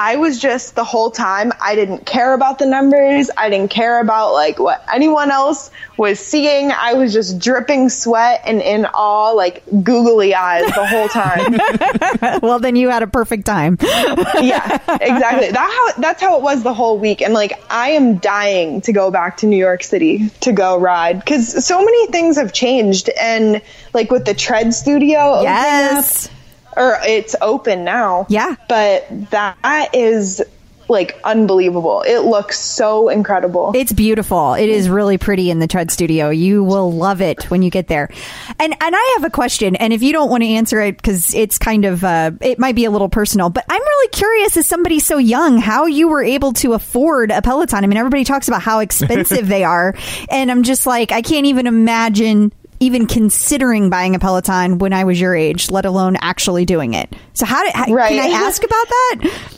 I 0.00 0.16
was 0.16 0.38
just 0.38 0.76
the 0.76 0.82
whole 0.84 1.10
time 1.10 1.52
I 1.60 1.74
didn't 1.74 2.06
care 2.06 2.32
about 2.32 2.58
the 2.58 2.64
numbers. 2.64 3.30
I 3.36 3.50
didn't 3.50 3.70
care 3.70 4.00
about 4.00 4.32
like 4.32 4.58
what 4.58 4.82
anyone 4.90 5.30
else 5.30 5.70
was 5.98 6.18
seeing. 6.18 6.72
I 6.72 6.94
was 6.94 7.12
just 7.12 7.38
dripping 7.38 7.90
sweat 7.90 8.40
and 8.46 8.62
in 8.62 8.86
awe, 8.86 9.32
like 9.32 9.62
googly 9.82 10.34
eyes 10.34 10.64
the 10.74 10.86
whole 10.86 11.08
time. 11.08 12.40
well, 12.42 12.58
then 12.60 12.76
you 12.76 12.88
had 12.88 13.02
a 13.02 13.06
perfect 13.06 13.44
time. 13.44 13.76
yeah, 13.82 14.78
exactly. 15.02 15.50
That 15.50 15.92
how 15.94 16.00
that's 16.00 16.22
how 16.22 16.38
it 16.38 16.42
was 16.42 16.62
the 16.62 16.72
whole 16.72 16.98
week. 16.98 17.20
And 17.20 17.34
like 17.34 17.62
I 17.70 17.90
am 17.90 18.16
dying 18.16 18.80
to 18.82 18.94
go 18.94 19.10
back 19.10 19.36
to 19.38 19.46
New 19.46 19.58
York 19.58 19.82
City 19.82 20.30
to 20.40 20.52
go 20.52 20.78
ride 20.78 21.18
because 21.18 21.62
so 21.62 21.78
many 21.84 22.06
things 22.06 22.38
have 22.38 22.54
changed. 22.54 23.10
And 23.10 23.60
like 23.92 24.10
with 24.10 24.24
the 24.24 24.32
Tread 24.32 24.72
Studio, 24.72 25.42
Yes. 25.42 26.24
up, 26.28 26.32
or 26.76 26.98
it's 27.02 27.36
open 27.40 27.84
now. 27.84 28.26
Yeah. 28.28 28.56
but 28.68 29.06
that 29.30 29.90
is 29.94 30.42
like 30.90 31.18
unbelievable. 31.22 32.02
It 32.02 32.20
looks 32.24 32.58
so 32.58 33.08
incredible. 33.08 33.72
It's 33.74 33.92
beautiful. 33.92 34.54
It 34.54 34.68
is 34.68 34.88
really 34.88 35.18
pretty 35.18 35.50
in 35.50 35.60
the 35.60 35.68
Tread 35.68 35.90
Studio. 35.90 36.30
You 36.30 36.64
will 36.64 36.92
love 36.92 37.20
it 37.22 37.48
when 37.48 37.62
you 37.62 37.70
get 37.70 37.86
there. 37.86 38.10
And 38.58 38.74
and 38.80 38.96
I 38.96 39.14
have 39.16 39.24
a 39.24 39.30
question. 39.30 39.76
And 39.76 39.92
if 39.92 40.02
you 40.02 40.12
don't 40.12 40.28
want 40.28 40.42
to 40.42 40.48
answer 40.48 40.80
it 40.80 40.96
because 40.96 41.32
it's 41.32 41.58
kind 41.58 41.84
of 41.84 42.02
uh, 42.02 42.32
it 42.40 42.58
might 42.58 42.74
be 42.74 42.84
a 42.84 42.90
little 42.90 43.08
personal, 43.08 43.50
but 43.50 43.64
I'm 43.68 43.80
really 43.80 44.08
curious 44.08 44.56
as 44.56 44.66
somebody 44.66 44.98
so 44.98 45.16
young 45.16 45.58
how 45.58 45.86
you 45.86 46.08
were 46.08 46.24
able 46.24 46.52
to 46.54 46.72
afford 46.72 47.30
a 47.30 47.40
Peloton. 47.40 47.84
I 47.84 47.86
mean, 47.86 47.96
everybody 47.96 48.24
talks 48.24 48.48
about 48.48 48.60
how 48.60 48.78
expensive 48.90 49.46
they 49.46 49.62
are, 49.62 49.94
and 50.28 50.50
I'm 50.50 50.64
just 50.64 50.86
like 50.86 51.12
I 51.12 51.22
can't 51.22 51.46
even 51.46 51.68
imagine. 51.68 52.52
Even 52.80 53.06
considering 53.06 53.90
buying 53.90 54.14
a 54.14 54.18
Peloton 54.18 54.78
when 54.78 54.92
I 54.92 55.04
was 55.04 55.20
your 55.20 55.34
age, 55.36 55.70
let 55.70 55.84
alone 55.84 56.16
actually 56.20 56.64
doing 56.64 56.94
it. 56.94 57.14
So, 57.34 57.44
how 57.46 57.62
did 57.62 57.74
how, 57.74 57.92
Right. 57.92 58.08
can 58.08 58.18
I 58.18 58.34
ask 58.34 58.62
about 58.64 58.88
that? 58.88 59.50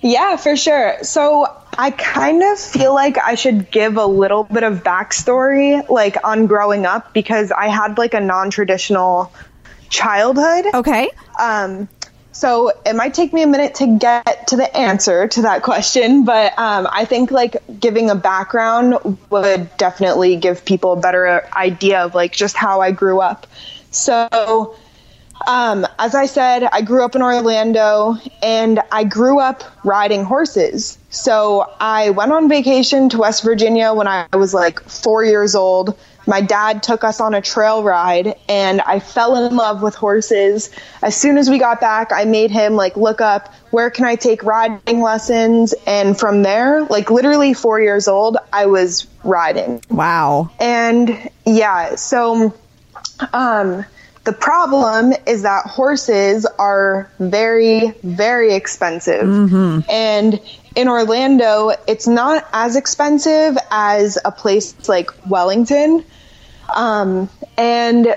Yeah, 0.00 0.36
for 0.36 0.54
sure. 0.54 0.96
So 1.02 1.46
I 1.78 1.90
kind 1.90 2.42
of 2.42 2.58
feel 2.58 2.92
like 2.92 3.16
I 3.16 3.36
should 3.36 3.70
give 3.70 3.96
a 3.96 4.04
little 4.04 4.44
bit 4.44 4.62
of 4.62 4.82
backstory, 4.82 5.88
like 5.88 6.16
on 6.24 6.46
growing 6.46 6.84
up, 6.84 7.14
because 7.14 7.50
I 7.50 7.68
had 7.68 7.96
like 7.96 8.12
a 8.12 8.20
non-traditional 8.20 9.32
childhood. 9.88 10.66
Okay. 10.74 11.08
Um, 11.40 11.88
so 12.34 12.72
it 12.84 12.96
might 12.96 13.14
take 13.14 13.32
me 13.32 13.42
a 13.42 13.46
minute 13.46 13.76
to 13.76 13.96
get 13.96 14.48
to 14.48 14.56
the 14.56 14.76
answer 14.76 15.28
to 15.28 15.42
that 15.42 15.62
question, 15.62 16.24
but 16.24 16.58
um, 16.58 16.88
I 16.90 17.04
think 17.04 17.30
like 17.30 17.56
giving 17.78 18.10
a 18.10 18.16
background 18.16 19.18
would 19.30 19.76
definitely 19.76 20.34
give 20.34 20.64
people 20.64 20.94
a 20.94 21.00
better 21.00 21.48
idea 21.54 22.04
of 22.04 22.16
like 22.16 22.32
just 22.32 22.56
how 22.56 22.80
I 22.80 22.90
grew 22.90 23.20
up. 23.20 23.46
So, 23.92 24.74
um, 25.46 25.86
as 25.96 26.16
I 26.16 26.26
said, 26.26 26.64
I 26.64 26.82
grew 26.82 27.04
up 27.04 27.14
in 27.14 27.22
Orlando 27.22 28.16
and 28.42 28.80
I 28.90 29.04
grew 29.04 29.38
up 29.38 29.62
riding 29.84 30.24
horses. 30.24 30.98
So 31.10 31.72
I 31.78 32.10
went 32.10 32.32
on 32.32 32.48
vacation 32.48 33.10
to 33.10 33.18
West 33.18 33.44
Virginia 33.44 33.94
when 33.94 34.08
I 34.08 34.26
was 34.32 34.52
like 34.52 34.80
four 34.80 35.24
years 35.24 35.54
old. 35.54 35.96
My 36.26 36.40
dad 36.40 36.82
took 36.82 37.04
us 37.04 37.20
on 37.20 37.34
a 37.34 37.40
trail 37.40 37.82
ride 37.82 38.36
and 38.48 38.80
I 38.80 39.00
fell 39.00 39.44
in 39.44 39.56
love 39.56 39.82
with 39.82 39.94
horses. 39.94 40.70
As 41.02 41.16
soon 41.16 41.38
as 41.38 41.50
we 41.50 41.58
got 41.58 41.80
back, 41.80 42.12
I 42.12 42.24
made 42.24 42.50
him 42.50 42.74
like 42.74 42.96
look 42.96 43.20
up 43.20 43.52
where 43.70 43.90
can 43.90 44.04
I 44.04 44.16
take 44.16 44.42
riding 44.42 45.00
lessons. 45.00 45.74
And 45.86 46.18
from 46.18 46.42
there, 46.42 46.84
like 46.84 47.10
literally 47.10 47.54
four 47.54 47.80
years 47.80 48.08
old, 48.08 48.36
I 48.52 48.66
was 48.66 49.06
riding. 49.22 49.82
Wow. 49.90 50.50
And 50.58 51.30
yeah, 51.44 51.96
so 51.96 52.54
um, 53.32 53.84
the 54.24 54.32
problem 54.32 55.12
is 55.26 55.42
that 55.42 55.66
horses 55.66 56.46
are 56.46 57.10
very, 57.18 57.90
very 58.02 58.54
expensive. 58.54 59.28
And 59.90 60.40
in 60.74 60.88
Orlando, 60.88 61.72
it's 61.86 62.06
not 62.06 62.46
as 62.52 62.76
expensive 62.76 63.56
as 63.70 64.18
a 64.24 64.32
place 64.32 64.88
like 64.88 65.10
Wellington. 65.28 66.04
Um, 66.74 67.28
and 67.56 68.16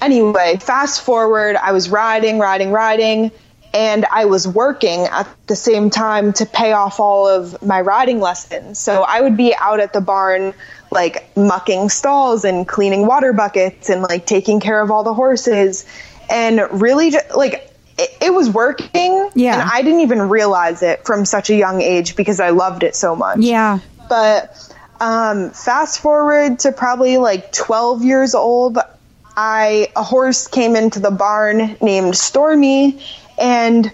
anyway, 0.00 0.56
fast 0.60 1.02
forward, 1.02 1.56
I 1.56 1.72
was 1.72 1.90
riding, 1.90 2.38
riding, 2.38 2.70
riding, 2.70 3.30
and 3.74 4.06
I 4.06 4.24
was 4.24 4.48
working 4.48 5.00
at 5.04 5.28
the 5.46 5.56
same 5.56 5.90
time 5.90 6.32
to 6.34 6.46
pay 6.46 6.72
off 6.72 7.00
all 7.00 7.28
of 7.28 7.62
my 7.62 7.80
riding 7.82 8.20
lessons. 8.20 8.78
So 8.78 9.02
I 9.02 9.20
would 9.20 9.36
be 9.36 9.54
out 9.54 9.80
at 9.80 9.92
the 9.92 10.00
barn, 10.00 10.54
like 10.90 11.36
mucking 11.36 11.90
stalls 11.90 12.44
and 12.44 12.66
cleaning 12.66 13.06
water 13.06 13.34
buckets 13.34 13.90
and 13.90 14.00
like 14.02 14.24
taking 14.24 14.60
care 14.60 14.80
of 14.80 14.90
all 14.90 15.04
the 15.04 15.12
horses. 15.12 15.84
And 16.30 16.60
really, 16.80 17.10
ju- 17.10 17.20
like, 17.36 17.67
it, 17.98 18.10
it 18.20 18.30
was 18.34 18.48
working. 18.48 19.28
Yeah. 19.34 19.60
And 19.60 19.70
I 19.70 19.82
didn't 19.82 20.00
even 20.00 20.28
realize 20.28 20.82
it 20.82 21.04
from 21.04 21.24
such 21.24 21.50
a 21.50 21.54
young 21.54 21.82
age 21.82 22.16
because 22.16 22.40
I 22.40 22.50
loved 22.50 22.82
it 22.82 22.94
so 22.96 23.14
much 23.16 23.38
Yeah. 23.40 23.80
but 24.08 24.54
um, 25.00 25.50
fast 25.50 26.00
forward 26.00 26.60
to 26.60 26.72
probably 26.72 27.18
like 27.18 27.52
12 27.52 28.04
years 28.04 28.34
old 28.34 28.78
i 29.36 29.88
a 29.94 30.02
horse 30.02 30.48
came 30.48 30.74
into 30.74 30.98
the 30.98 31.12
barn 31.12 31.76
named 31.80 32.16
stormy 32.16 33.00
and 33.38 33.92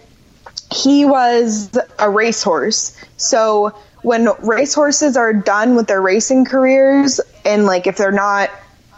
he 0.73 1.05
was 1.05 1.71
a 1.99 2.09
racehorse 2.09 2.97
so 3.19 3.75
when 4.01 4.29
racehorses 4.43 5.19
are 5.19 5.35
done 5.35 5.77
with 5.77 5.87
their 5.87 6.01
racing 6.01 6.47
careers 6.47 7.21
and 7.45 7.67
like 7.67 7.87
if 7.87 7.99
they're 7.99 8.11
not 8.11 8.49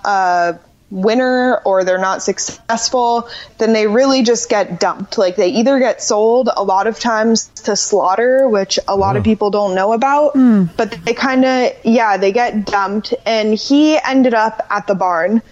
uh, 0.04 0.52
winner 0.90 1.56
or 1.64 1.84
they're 1.84 1.98
not 1.98 2.22
successful, 2.22 3.28
then 3.58 3.72
they 3.72 3.86
really 3.86 4.22
just 4.22 4.48
get 4.48 4.78
dumped. 4.78 5.18
Like 5.18 5.36
they 5.36 5.48
either 5.48 5.78
get 5.78 6.02
sold 6.02 6.48
a 6.54 6.62
lot 6.62 6.86
of 6.86 7.00
times 7.00 7.48
to 7.64 7.76
slaughter, 7.76 8.48
which 8.48 8.78
a 8.86 8.96
lot 8.96 9.16
of 9.16 9.24
people 9.24 9.50
don't 9.50 9.74
know 9.74 9.92
about, 9.92 10.32
hmm. 10.32 10.64
but 10.76 10.92
they 11.04 11.14
kind 11.14 11.44
of, 11.44 11.72
yeah, 11.84 12.16
they 12.16 12.32
get 12.32 12.66
dumped. 12.66 13.14
And 13.24 13.54
he 13.54 13.98
ended 13.98 14.34
up 14.34 14.64
at 14.70 14.86
the 14.86 14.94
barn 14.94 15.42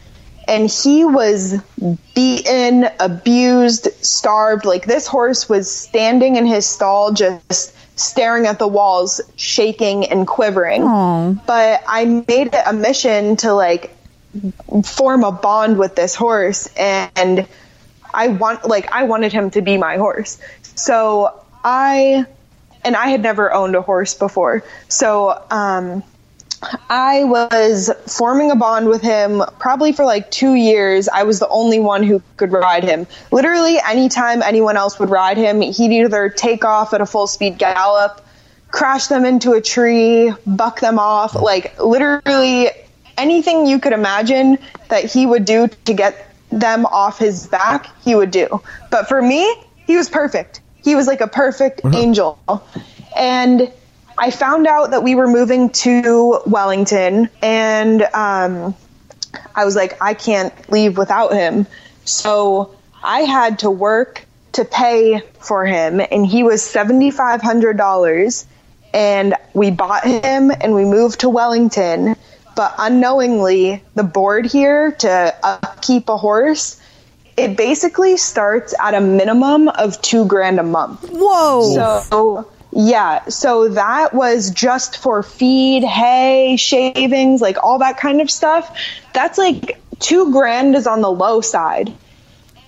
and 0.47 0.71
he 0.71 1.05
was 1.05 1.61
beaten, 2.15 2.89
abused, 3.01 3.89
starved. 4.05 4.65
Like 4.65 4.87
this 4.87 5.07
horse 5.07 5.49
was 5.49 5.71
standing 5.71 6.37
in 6.37 6.47
his 6.47 6.67
stall 6.67 7.13
just 7.13 7.75
staring 7.97 8.47
at 8.47 8.59
the 8.59 8.69
walls, 8.69 9.21
shaking 9.37 10.07
and 10.07 10.27
quivering. 10.27 10.83
But 11.47 11.83
I 11.87 12.05
made 12.05 12.49
it 12.49 12.63
a 12.67 12.73
mission 12.73 13.37
to 13.37 13.55
like 13.55 13.94
form 14.85 15.25
a 15.25 15.33
bond 15.33 15.79
with 15.79 15.95
this 15.97 16.15
horse 16.15 16.69
and 16.77 17.47
I 18.13 18.29
want 18.29 18.67
like 18.67 18.91
I 18.93 19.05
wanted 19.05 19.33
him 19.33 19.51
to 19.51 19.63
be 19.63 19.77
my 19.77 19.97
horse. 19.97 20.39
So 20.75 21.45
I 21.63 22.27
and 22.85 22.97
I 22.97 23.09
had 23.09 23.23
never 23.23 23.53
owned 23.53 23.75
a 23.75 23.83
horse 23.83 24.15
before. 24.15 24.65
So 24.89 25.43
um 25.51 26.03
I 26.89 27.25
was 27.25 27.91
forming 28.07 28.51
a 28.51 28.57
bond 28.57 28.89
with 28.89 29.03
him 29.03 29.43
probably 29.59 29.93
for 29.93 30.05
like 30.05 30.31
two 30.31 30.55
years. 30.55 31.09
I 31.09 31.25
was 31.25 31.39
the 31.39 31.49
only 31.49 31.79
one 31.81 32.03
who 32.03 32.23
could 32.37 32.53
ride 32.53 32.85
him. 32.85 33.07
Literally, 33.31 33.79
anytime 33.81 34.43
anyone 34.43 34.77
else 34.77 34.99
would 34.99 35.11
ride 35.11 35.37
him, 35.37 35.61
he'd 35.61 35.93
either 35.93 36.29
take 36.29 36.65
off 36.65 36.95
at 36.95 37.01
a 37.01 37.07
full 37.07 37.27
speed 37.27 37.59
gallop, 37.59 38.25
crash 38.71 39.09
them 39.09 39.25
into 39.25 39.53
a 39.53 39.61
tree, 39.61 40.33
buck 40.47 40.81
them 40.81 40.99
off. 40.99 41.35
Like, 41.35 41.83
literally, 41.83 42.71
anything 43.17 43.67
you 43.67 43.79
could 43.79 43.93
imagine 43.93 44.59
that 44.89 45.05
he 45.05 45.27
would 45.27 45.45
do 45.45 45.69
to 45.87 45.95
get 45.95 46.35
them 46.51 46.87
off 46.87 47.19
his 47.19 47.47
back, 47.47 47.89
he 48.05 48.15
would 48.15 48.31
do. 48.31 48.63
But 48.91 49.09
for 49.09 49.21
me, 49.21 49.55
he 49.87 49.97
was 49.97 50.09
perfect. 50.09 50.61
He 50.83 50.95
was 50.95 51.07
like 51.07 51.21
a 51.21 51.29
perfect 51.29 51.81
angel. 51.85 52.39
And 53.17 53.73
I 54.17 54.31
found 54.31 54.67
out 54.67 54.91
that 54.91 55.03
we 55.03 55.15
were 55.15 55.27
moving 55.27 55.71
to 55.71 56.41
Wellington, 56.47 57.29
and 57.43 58.03
um, 58.15 58.75
I 59.55 59.65
was 59.65 59.75
like, 59.75 60.01
I 60.01 60.15
can't 60.15 60.53
leave 60.71 60.97
without 60.97 61.33
him. 61.33 61.67
So 62.05 62.75
I 63.03 63.21
had 63.21 63.61
to 63.61 63.71
work 63.71 64.25
to 64.53 64.65
pay 64.65 65.21
for 65.41 65.65
him, 65.65 66.01
and 66.01 66.27
he 66.27 66.43
was 66.43 66.63
$7,500. 66.63 68.47
And 68.93 69.35
we 69.55 69.73
bought 69.73 70.05
him 70.05 70.53
and 70.53 70.73
we 70.73 70.85
moved 70.85 71.21
to 71.21 71.29
Wellington. 71.29 72.15
But 72.55 72.75
unknowingly, 72.79 73.83
the 73.95 74.05
board 74.05 74.47
here 74.47 74.93
to 74.93 75.35
upkeep 75.43 76.09
a 76.09 76.17
horse, 76.17 76.81
it 77.37 77.57
basically 77.57 78.17
starts 78.17 78.75
at 78.81 78.95
a 78.95 79.01
minimum 79.01 79.69
of 79.69 80.01
two 80.03 80.25
grand 80.27 80.61
a 80.61 80.63
month. 80.63 81.09
Whoa. 81.11 82.03
So 82.03 82.51
yeah, 82.77 83.27
so 83.27 83.69
that 83.69 84.15
was 84.15 84.51
just 84.51 84.99
for 84.99 85.23
feed, 85.23 85.85
hay, 85.85 86.57
shavings, 86.57 87.41
like 87.41 87.63
all 87.63 87.79
that 87.79 87.99
kind 87.99 88.21
of 88.21 88.31
stuff. 88.31 88.77
That's 89.13 89.39
like 89.39 89.81
two 90.01 90.33
grand 90.33 90.75
is 90.75 90.87
on 90.87 91.01
the 91.01 91.11
low 91.11 91.41
side. 91.41 91.93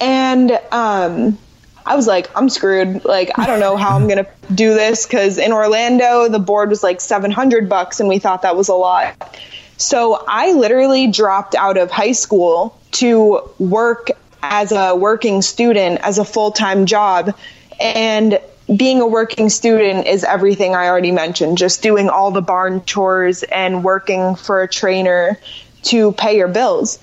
And 0.00 0.52
um 0.72 1.38
I 1.84 1.94
was 1.94 2.08
like, 2.08 2.28
I'm 2.36 2.48
screwed. 2.48 3.04
Like, 3.04 3.38
I 3.38 3.46
don't 3.46 3.60
know 3.60 3.76
how 3.76 3.96
I'm 3.96 4.08
gonna 4.08 4.26
do 4.52 4.74
this 4.74 5.06
because 5.06 5.38
in 5.38 5.52
Orlando 5.52 6.28
the 6.28 6.40
board 6.40 6.68
was 6.68 6.82
like 6.82 7.00
700 7.00 7.68
bucks, 7.68 8.00
and 8.00 8.08
we 8.08 8.18
thought 8.18 8.42
that 8.42 8.56
was 8.56 8.68
a 8.68 8.74
lot. 8.74 9.38
So 9.76 10.24
I 10.26 10.52
literally 10.52 11.06
dropped 11.08 11.54
out 11.54 11.76
of 11.76 11.90
high 11.90 12.12
school 12.12 12.78
to 12.92 13.42
work 13.58 14.10
as 14.42 14.72
a 14.72 14.94
working 14.94 15.42
student 15.42 16.00
as 16.02 16.18
a 16.18 16.24
full 16.24 16.52
time 16.52 16.86
job, 16.86 17.36
and 17.80 18.40
being 18.74 19.00
a 19.00 19.06
working 19.06 19.48
student 19.48 20.06
is 20.06 20.24
everything 20.24 20.74
I 20.74 20.88
already 20.88 21.12
mentioned. 21.12 21.58
Just 21.58 21.82
doing 21.82 22.08
all 22.08 22.30
the 22.30 22.42
barn 22.42 22.84
chores 22.84 23.42
and 23.44 23.84
working 23.84 24.34
for 24.34 24.62
a 24.62 24.68
trainer 24.68 25.38
to 25.84 26.12
pay 26.12 26.36
your 26.36 26.48
bills. 26.48 26.98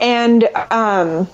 And 0.00 0.48
um, 0.70 1.28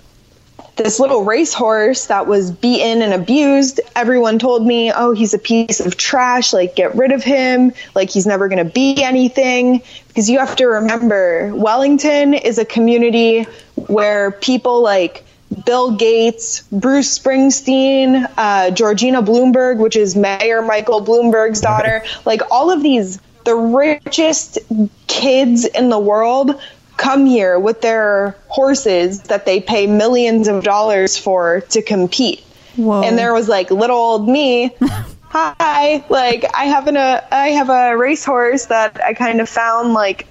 this 0.79 0.99
little 1.01 1.25
racehorse 1.25 2.07
that 2.07 2.27
was 2.27 2.51
beaten 2.51 3.03
and 3.03 3.13
abused, 3.13 3.81
everyone 3.95 4.39
told 4.39 4.65
me, 4.65 4.93
oh, 4.93 5.13
he's 5.13 5.35
a 5.35 5.39
piece 5.39 5.81
of 5.81 5.97
trash, 5.97 6.53
like, 6.53 6.77
get 6.77 6.95
rid 6.95 7.13
of 7.13 7.23
him, 7.23 7.73
like, 7.95 8.11
he's 8.11 8.27
never 8.27 8.49
going 8.49 8.65
to 8.65 8.73
be 8.73 9.03
anything. 9.03 9.83
Because 10.07 10.31
you 10.31 10.39
have 10.39 10.57
to 10.57 10.67
remember, 10.67 11.53
Wellington 11.55 12.33
is 12.33 12.59
a 12.59 12.65
community 12.65 13.43
where 13.75 14.31
people 14.31 14.83
like 14.83 15.25
Bill 15.67 15.97
Gates, 15.97 16.63
Bruce 16.71 17.19
Springsteen, 17.19 18.31
uh, 18.37 18.71
Georgina 18.71 19.23
Bloomberg, 19.23 19.79
which 19.79 19.97
is 19.97 20.15
Mayor 20.15 20.63
Michael 20.63 21.05
Bloomberg's 21.05 21.61
daughter, 21.61 22.05
like, 22.25 22.43
all 22.51 22.71
of 22.71 22.83
these, 22.83 23.21
the 23.45 23.55
richest 23.55 24.59
kids 25.07 25.65
in 25.65 25.89
the 25.89 25.99
world 25.99 26.61
come 26.99 27.25
here 27.25 27.59
with 27.59 27.81
their 27.81 28.37
horses 28.49 29.23
that 29.23 29.47
they 29.47 29.61
pay 29.61 29.87
millions 29.87 30.49
of 30.49 30.63
dollars 30.63 31.17
for 31.17 31.63
to 31.71 31.81
compete. 31.81 32.41
Whoa. 32.77 33.03
And 33.03 33.17
there 33.17 33.33
was 33.33 33.49
like 33.49 33.71
little 33.71 33.97
old 33.97 34.29
me. 34.29 34.75
Hi, 35.31 36.05
like 36.09 36.45
I 36.55 36.65
have 36.65 36.87
an 36.89 36.97
a 36.97 37.27
I 37.31 37.49
have 37.49 37.71
a 37.71 37.97
racehorse 37.97 38.67
that 38.67 39.03
I 39.03 39.15
kind 39.15 39.41
of 39.41 39.49
found 39.49 39.93
like 39.93 40.27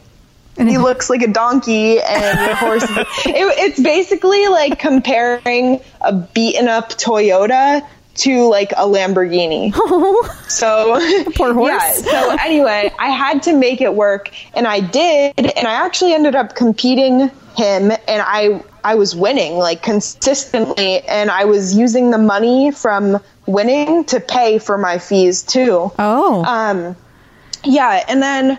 he 0.57 0.77
looks 0.77 1.09
like 1.09 1.21
a 1.21 1.27
donkey 1.27 2.01
and 2.01 2.49
the 2.49 2.55
horse. 2.55 2.83
it, 2.89 3.05
it's 3.25 3.79
basically 3.79 4.47
like 4.47 4.79
comparing 4.79 5.81
a 6.01 6.13
beaten 6.13 6.67
up 6.67 6.89
Toyota 6.89 7.87
to 8.17 8.47
like 8.49 8.71
a 8.73 8.85
Lamborghini. 8.85 9.73
So 10.47 10.97
Poor 11.35 11.53
horse. 11.53 12.03
Yeah. 12.05 12.11
So 12.11 12.37
anyway, 12.39 12.91
I 12.97 13.09
had 13.09 13.43
to 13.43 13.53
make 13.55 13.81
it 13.81 13.93
work, 13.93 14.31
and 14.53 14.65
I 14.65 14.79
did, 14.79 15.33
and 15.37 15.67
I 15.67 15.85
actually 15.85 16.13
ended 16.13 16.35
up 16.35 16.55
competing 16.55 17.29
him, 17.55 17.91
and 17.91 18.01
I 18.07 18.63
I 18.83 18.95
was 18.95 19.15
winning 19.15 19.57
like 19.57 19.83
consistently, 19.83 21.01
and 21.01 21.29
I 21.29 21.45
was 21.45 21.75
using 21.75 22.11
the 22.11 22.17
money 22.17 22.71
from 22.71 23.21
winning 23.45 24.05
to 24.05 24.19
pay 24.19 24.57
for 24.57 24.77
my 24.77 24.97
fees 24.97 25.43
too. 25.43 25.91
Oh. 25.99 26.43
Um, 26.45 26.95
yeah, 27.63 28.03
and 28.07 28.21
then 28.21 28.57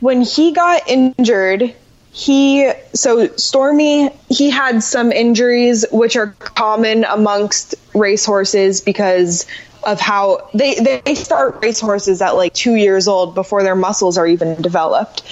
when 0.00 0.22
he 0.22 0.52
got 0.52 0.88
injured, 0.88 1.74
he 2.12 2.70
so 2.92 3.26
Stormy 3.36 4.10
he 4.28 4.50
had 4.50 4.82
some 4.82 5.12
injuries 5.12 5.86
which 5.90 6.14
are 6.14 6.28
common 6.38 7.04
amongst 7.04 7.74
racehorses 7.94 8.82
because 8.82 9.46
of 9.82 9.98
how 9.98 10.48
they 10.52 11.00
they 11.04 11.14
start 11.14 11.62
racehorses 11.62 12.20
at 12.20 12.32
like 12.32 12.52
two 12.52 12.74
years 12.74 13.08
old 13.08 13.34
before 13.34 13.62
their 13.62 13.74
muscles 13.74 14.18
are 14.18 14.26
even 14.26 14.60
developed, 14.60 15.22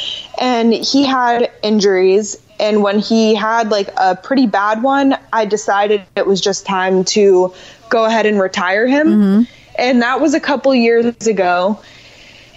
and 0.40 0.72
he 0.72 1.04
had 1.04 1.52
injuries. 1.62 2.40
And 2.58 2.82
when 2.82 2.98
he 2.98 3.34
had 3.34 3.70
like 3.70 3.88
a 3.96 4.16
pretty 4.16 4.46
bad 4.46 4.82
one, 4.82 5.16
I 5.32 5.44
decided 5.44 6.02
it 6.16 6.26
was 6.26 6.40
just 6.40 6.66
time 6.66 7.04
to 7.06 7.54
go 7.88 8.04
ahead 8.04 8.26
and 8.26 8.38
retire 8.40 8.86
him. 8.86 9.08
Mm-hmm. 9.08 9.42
And 9.78 10.02
that 10.02 10.20
was 10.20 10.34
a 10.34 10.40
couple 10.40 10.74
years 10.74 11.26
ago. 11.26 11.80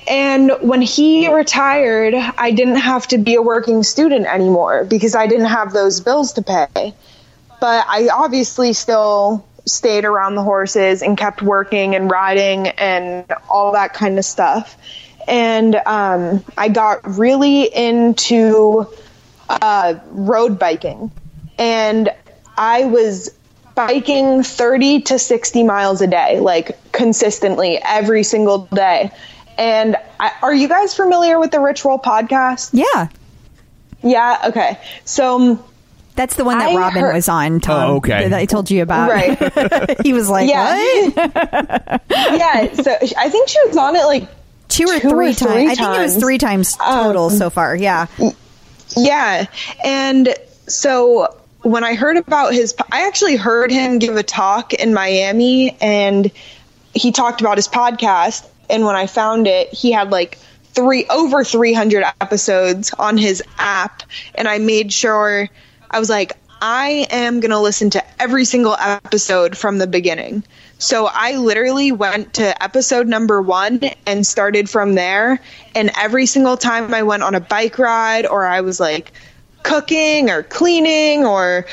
And 0.08 0.52
when 0.62 0.82
he 0.82 1.34
retired, 1.34 2.14
I 2.14 2.52
didn't 2.52 2.78
have 2.78 3.08
to 3.10 3.18
be 3.18 3.36
a 3.36 3.42
working 3.42 3.84
student 3.84 4.26
anymore 4.26 4.84
because 4.84 5.16
I 5.16 5.28
didn't 5.28 5.48
have 5.48 5.74
those 5.74 6.02
bills 6.02 6.34
to 6.34 6.42
pay. 6.42 6.94
But 7.60 7.86
I 7.88 8.10
obviously 8.14 8.74
still 8.74 9.46
stayed 9.66 10.04
around 10.04 10.36
the 10.36 10.44
horses 10.44 11.02
and 11.02 11.18
kept 11.18 11.42
working 11.42 11.96
and 11.96 12.12
riding 12.12 12.68
and 12.68 13.26
all 13.50 13.74
that 13.74 13.94
kind 13.94 14.20
of 14.20 14.26
stuff. 14.26 14.78
And 15.28 15.76
um, 15.76 16.44
I 16.58 16.68
got 16.68 17.18
really 17.18 17.64
into 17.64 18.88
uh, 19.50 19.96
road 20.12 20.60
biking. 20.60 21.12
And 21.58 22.10
I 22.58 22.86
was 22.86 23.34
biking 23.76 24.44
30 24.44 25.02
to 25.02 25.20
60 25.20 25.64
miles 25.64 26.02
a 26.02 26.08
day, 26.08 26.40
like 26.40 26.92
consistently 26.92 27.80
every 27.82 28.24
single 28.24 28.66
day. 28.66 29.12
And 29.58 29.96
I, 30.20 30.32
are 30.42 30.54
you 30.54 30.68
guys 30.68 30.96
familiar 30.96 31.40
with 31.40 31.52
the 31.52 31.60
Rich 31.60 31.86
Roll 31.86 32.00
podcast? 32.00 32.70
yeah. 32.74 33.10
Yeah. 34.06 34.42
Okay. 34.48 34.78
So, 35.06 35.36
um, 35.36 35.64
That's 36.16 36.36
the 36.36 36.44
one 36.44 36.58
that 36.60 36.70
I 36.72 36.76
Robin 36.76 37.02
heard- 37.02 37.14
was 37.14 37.30
on, 37.30 37.62
Tom. 37.62 37.90
Oh, 37.92 37.96
okay. 37.98 38.28
That 38.28 38.38
I 38.38 38.46
told 38.46 38.70
you 38.70 38.82
about. 38.84 39.10
right. 39.10 40.02
he 40.06 40.12
was 40.14 40.30
like, 40.30 40.50
Yeah. 40.50 40.76
what? 41.10 42.02
yeah. 42.10 42.74
So 42.74 42.92
I 43.18 43.30
think 43.30 43.48
she 43.48 43.60
was 43.66 43.78
on 43.78 43.96
it 43.96 44.04
like 44.06 44.28
Two 44.68 44.86
or 44.90 45.00
Two 45.00 45.08
or 45.08 45.12
three 45.12 45.34
three 45.34 45.48
times. 45.48 45.72
I 45.72 45.76
think 45.76 45.96
it 45.98 46.02
was 46.02 46.18
three 46.18 46.38
times 46.38 46.76
total 46.76 47.30
so 47.30 47.50
far. 47.50 47.76
Yeah. 47.76 48.08
Yeah. 48.98 49.46
And 49.84 50.36
so 50.68 51.38
when 51.62 51.84
I 51.84 51.94
heard 51.96 52.18
about 52.18 52.54
his, 52.54 52.76
I 52.92 53.08
actually 53.08 53.36
heard 53.36 53.72
him 53.72 54.00
give 54.00 54.16
a 54.18 54.24
talk 54.24 54.74
in 54.74 54.94
Miami 54.94 55.78
and 55.80 56.30
he 56.94 57.12
talked 57.12 57.40
about 57.42 57.58
his 57.58 57.68
podcast. 57.68 58.46
And 58.70 58.86
when 58.86 58.96
I 58.96 59.08
found 59.08 59.48
it, 59.48 59.74
he 59.74 59.92
had 59.92 60.12
like 60.12 60.38
three, 60.74 61.06
over 61.08 61.44
300 61.44 62.04
episodes 62.22 62.94
on 62.94 63.18
his 63.18 63.44
app. 63.58 64.04
And 64.36 64.48
I 64.48 64.58
made 64.58 64.92
sure 64.92 65.50
I 65.90 66.00
was 66.00 66.10
like, 66.10 66.34
I 66.62 67.08
am 67.10 67.42
going 67.42 67.52
to 67.52 67.60
listen 67.60 67.90
to 67.92 68.22
every 68.22 68.46
single 68.46 68.76
episode 68.76 69.58
from 69.58 69.78
the 69.80 69.88
beginning. 69.88 70.44
So 70.78 71.10
I 71.12 71.36
literally 71.36 71.92
went 71.92 72.36
to 72.36 72.64
episode 72.64 73.08
number 73.08 73.42
one 73.42 73.82
and 74.06 74.26
started 74.26 74.70
from 74.70 74.96
there. 74.96 75.42
And 75.76 75.92
every 75.98 76.26
single 76.26 76.58
time 76.58 76.94
I 76.94 77.04
went 77.04 77.24
on 77.24 77.36
a 77.36 77.40
bike 77.42 77.80
ride 77.80 78.26
or 78.26 78.46
I 78.46 78.62
was 78.62 78.80
like 78.80 79.12
cooking 79.64 80.30
or 80.30 80.44
cleaning 80.44 81.26
or 81.26 81.66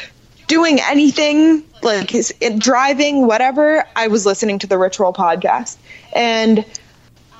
doing 0.48 0.80
anything 0.80 1.62
like 1.82 2.12
driving, 2.58 3.26
whatever, 3.26 3.84
I 3.94 4.08
was 4.08 4.26
listening 4.26 4.58
to 4.60 4.66
the 4.66 4.76
Rich 4.76 4.98
Roll 4.98 5.12
podcast. 5.12 5.76
And 6.12 6.64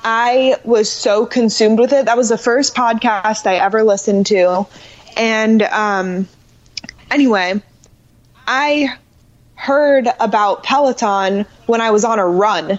I 0.05 0.57
was 0.65 0.91
so 0.91 1.27
consumed 1.27 1.79
with 1.79 1.93
it. 1.93 2.07
That 2.07 2.17
was 2.17 2.29
the 2.29 2.39
first 2.39 2.75
podcast 2.75 3.47
I 3.47 3.57
ever 3.57 3.83
listened 3.83 4.27
to. 4.27 4.67
And 5.17 5.63
um, 5.63 6.29
anyway, 7.11 7.63
I 8.47 8.97
heard 9.55 10.09
about 10.19 10.63
Peloton 10.63 11.45
when 11.67 11.81
I 11.81 11.91
was 11.91 12.05
on 12.05 12.19
a 12.19 12.27
run 12.27 12.79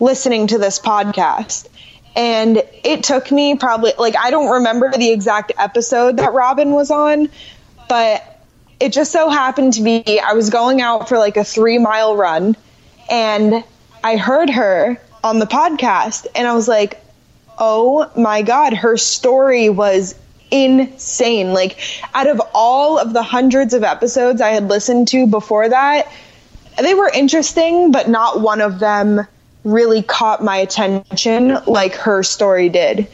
listening 0.00 0.48
to 0.48 0.58
this 0.58 0.80
podcast. 0.80 1.68
And 2.16 2.62
it 2.84 3.04
took 3.04 3.30
me 3.30 3.56
probably, 3.56 3.92
like, 3.98 4.16
I 4.16 4.30
don't 4.30 4.50
remember 4.50 4.90
the 4.90 5.10
exact 5.10 5.52
episode 5.56 6.18
that 6.18 6.32
Robin 6.32 6.72
was 6.72 6.90
on, 6.90 7.30
but 7.88 8.40
it 8.80 8.92
just 8.92 9.12
so 9.12 9.30
happened 9.30 9.74
to 9.74 9.82
be 9.82 10.20
I 10.20 10.32
was 10.32 10.50
going 10.50 10.80
out 10.80 11.08
for 11.08 11.16
like 11.16 11.36
a 11.36 11.44
three 11.44 11.78
mile 11.78 12.16
run 12.16 12.56
and 13.08 13.62
I 14.02 14.16
heard 14.16 14.50
her 14.50 15.00
on 15.22 15.38
the 15.38 15.46
podcast 15.46 16.26
and 16.34 16.46
I 16.46 16.54
was 16.54 16.68
like, 16.68 17.02
oh 17.58 18.10
my 18.16 18.42
God, 18.42 18.74
her 18.74 18.96
story 18.96 19.68
was 19.68 20.14
insane. 20.50 21.52
Like, 21.52 21.78
out 22.14 22.28
of 22.28 22.40
all 22.54 22.98
of 22.98 23.12
the 23.12 23.22
hundreds 23.22 23.74
of 23.74 23.82
episodes 23.82 24.40
I 24.40 24.50
had 24.50 24.68
listened 24.68 25.08
to 25.08 25.26
before 25.26 25.68
that, 25.68 26.12
they 26.80 26.94
were 26.94 27.08
interesting, 27.08 27.92
but 27.92 28.08
not 28.08 28.40
one 28.40 28.60
of 28.60 28.78
them 28.78 29.26
really 29.64 30.02
caught 30.02 30.42
my 30.42 30.56
attention 30.56 31.58
like 31.66 31.94
her 31.94 32.22
story 32.22 32.68
did. 32.68 33.08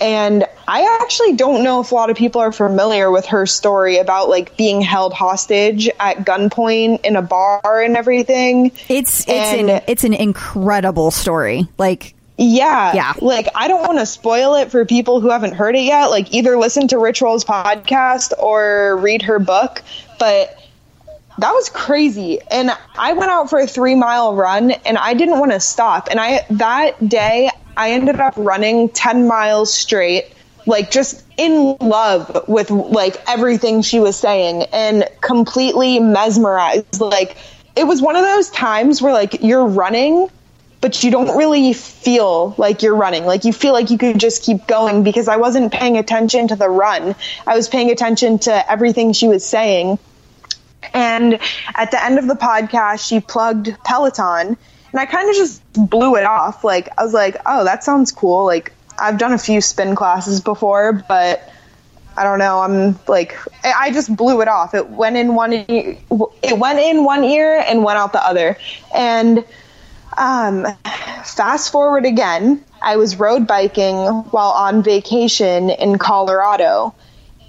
And 0.00 0.44
I 0.66 0.98
actually 1.02 1.34
don't 1.34 1.62
know 1.62 1.80
if 1.80 1.92
a 1.92 1.94
lot 1.94 2.10
of 2.10 2.16
people 2.16 2.40
are 2.40 2.52
familiar 2.52 3.10
with 3.10 3.26
her 3.26 3.46
story 3.46 3.98
about 3.98 4.28
like 4.28 4.56
being 4.56 4.80
held 4.80 5.12
hostage 5.12 5.88
at 6.00 6.18
gunpoint 6.18 7.04
in 7.04 7.16
a 7.16 7.22
bar 7.22 7.82
and 7.82 7.96
everything. 7.96 8.72
It's 8.88 9.20
it's 9.20 9.28
And- 9.30 9.70
an 9.70 9.82
it's 9.86 10.04
an 10.04 10.14
incredible 10.14 11.10
story. 11.10 11.68
Like 11.78 12.14
Yeah. 12.36 12.92
Yeah. 12.94 13.12
Like, 13.20 13.46
I 13.54 13.68
don't 13.68 13.82
want 13.86 13.98
to 14.00 14.06
spoil 14.06 14.56
it 14.56 14.72
for 14.72 14.84
people 14.84 15.20
who 15.20 15.30
haven't 15.30 15.54
heard 15.54 15.76
it 15.76 15.82
yet. 15.84 16.06
Like, 16.06 16.34
either 16.34 16.56
listen 16.58 16.88
to 16.88 16.98
Rich 16.98 17.22
Roll's 17.22 17.44
podcast 17.44 18.32
or 18.38 18.96
read 18.96 19.22
her 19.22 19.38
book. 19.38 19.82
But 20.18 20.58
that 21.38 21.52
was 21.52 21.68
crazy. 21.68 22.40
And 22.50 22.72
I 22.96 23.12
went 23.12 23.30
out 23.30 23.50
for 23.50 23.60
a 23.60 23.66
three 23.68 23.94
mile 23.94 24.34
run 24.34 24.72
and 24.72 24.98
I 24.98 25.14
didn't 25.14 25.38
want 25.38 25.52
to 25.52 25.60
stop. 25.60 26.08
And 26.10 26.18
I, 26.18 26.44
that 26.50 27.08
day, 27.08 27.50
I 27.76 27.92
ended 27.92 28.20
up 28.20 28.34
running 28.36 28.88
10 28.88 29.26
miles 29.26 29.72
straight, 29.72 30.32
like 30.66 30.90
just 30.90 31.24
in 31.36 31.76
love 31.80 32.48
with 32.48 32.70
like 32.70 33.16
everything 33.28 33.82
she 33.82 34.00
was 34.00 34.16
saying 34.16 34.62
and 34.72 35.08
completely 35.20 36.00
mesmerized. 36.00 37.00
Like, 37.00 37.36
it 37.76 37.84
was 37.84 38.00
one 38.00 38.16
of 38.16 38.22
those 38.22 38.50
times 38.50 39.02
where 39.02 39.12
like 39.12 39.42
you're 39.42 39.66
running 39.66 40.28
but 40.84 41.02
you 41.02 41.10
don't 41.10 41.38
really 41.38 41.72
feel 41.72 42.54
like 42.58 42.82
you're 42.82 42.94
running. 42.94 43.24
Like 43.24 43.46
you 43.46 43.54
feel 43.54 43.72
like 43.72 43.88
you 43.88 43.96
could 43.96 44.20
just 44.20 44.42
keep 44.42 44.66
going 44.66 45.02
because 45.02 45.28
I 45.28 45.38
wasn't 45.38 45.72
paying 45.72 45.96
attention 45.96 46.48
to 46.48 46.56
the 46.56 46.68
run. 46.68 47.14
I 47.46 47.56
was 47.56 47.70
paying 47.70 47.90
attention 47.90 48.38
to 48.40 48.70
everything 48.70 49.14
she 49.14 49.26
was 49.26 49.46
saying. 49.46 49.98
And 50.92 51.40
at 51.74 51.90
the 51.90 52.04
end 52.04 52.18
of 52.18 52.26
the 52.26 52.34
podcast, 52.34 53.08
she 53.08 53.20
plugged 53.20 53.74
Peloton 53.82 54.58
and 54.94 55.00
I 55.00 55.06
kind 55.06 55.28
of 55.28 55.34
just 55.34 55.60
blew 55.72 56.14
it 56.14 56.22
off. 56.22 56.62
Like 56.62 56.88
I 56.96 57.02
was 57.02 57.12
like, 57.12 57.36
"Oh, 57.44 57.64
that 57.64 57.82
sounds 57.82 58.12
cool." 58.12 58.44
Like 58.44 58.72
I've 58.96 59.18
done 59.18 59.32
a 59.32 59.38
few 59.38 59.60
spin 59.60 59.96
classes 59.96 60.40
before, 60.40 60.92
but 61.08 61.50
I 62.16 62.22
don't 62.22 62.38
know. 62.38 62.60
I'm 62.60 62.96
like, 63.08 63.36
I 63.64 63.90
just 63.90 64.14
blew 64.14 64.40
it 64.40 64.46
off. 64.46 64.72
It 64.72 64.88
went 64.90 65.16
in 65.16 65.34
one, 65.34 65.52
e- 65.52 65.98
it 66.44 66.56
went 66.56 66.78
in 66.78 67.02
one 67.02 67.24
ear 67.24 67.64
and 67.66 67.82
went 67.82 67.98
out 67.98 68.12
the 68.12 68.24
other. 68.24 68.56
And 68.94 69.44
um, 70.16 70.64
fast 71.24 71.72
forward 71.72 72.04
again, 72.06 72.64
I 72.80 72.98
was 72.98 73.16
road 73.16 73.48
biking 73.48 73.96
while 73.96 74.50
on 74.50 74.84
vacation 74.84 75.70
in 75.70 75.98
Colorado. 75.98 76.94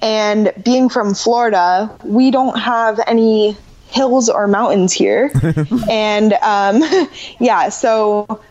And 0.02 0.52
being 0.64 0.90
from 0.90 1.14
Florida, 1.14 1.96
we 2.04 2.32
don't 2.32 2.58
have 2.58 3.00
any 3.06 3.56
hills 3.96 4.30
or 4.30 4.48
mountains 4.48 4.94
here. 4.94 5.32
and 5.90 6.34
um, 6.34 6.84
yeah, 7.40 7.70
so 7.70 8.42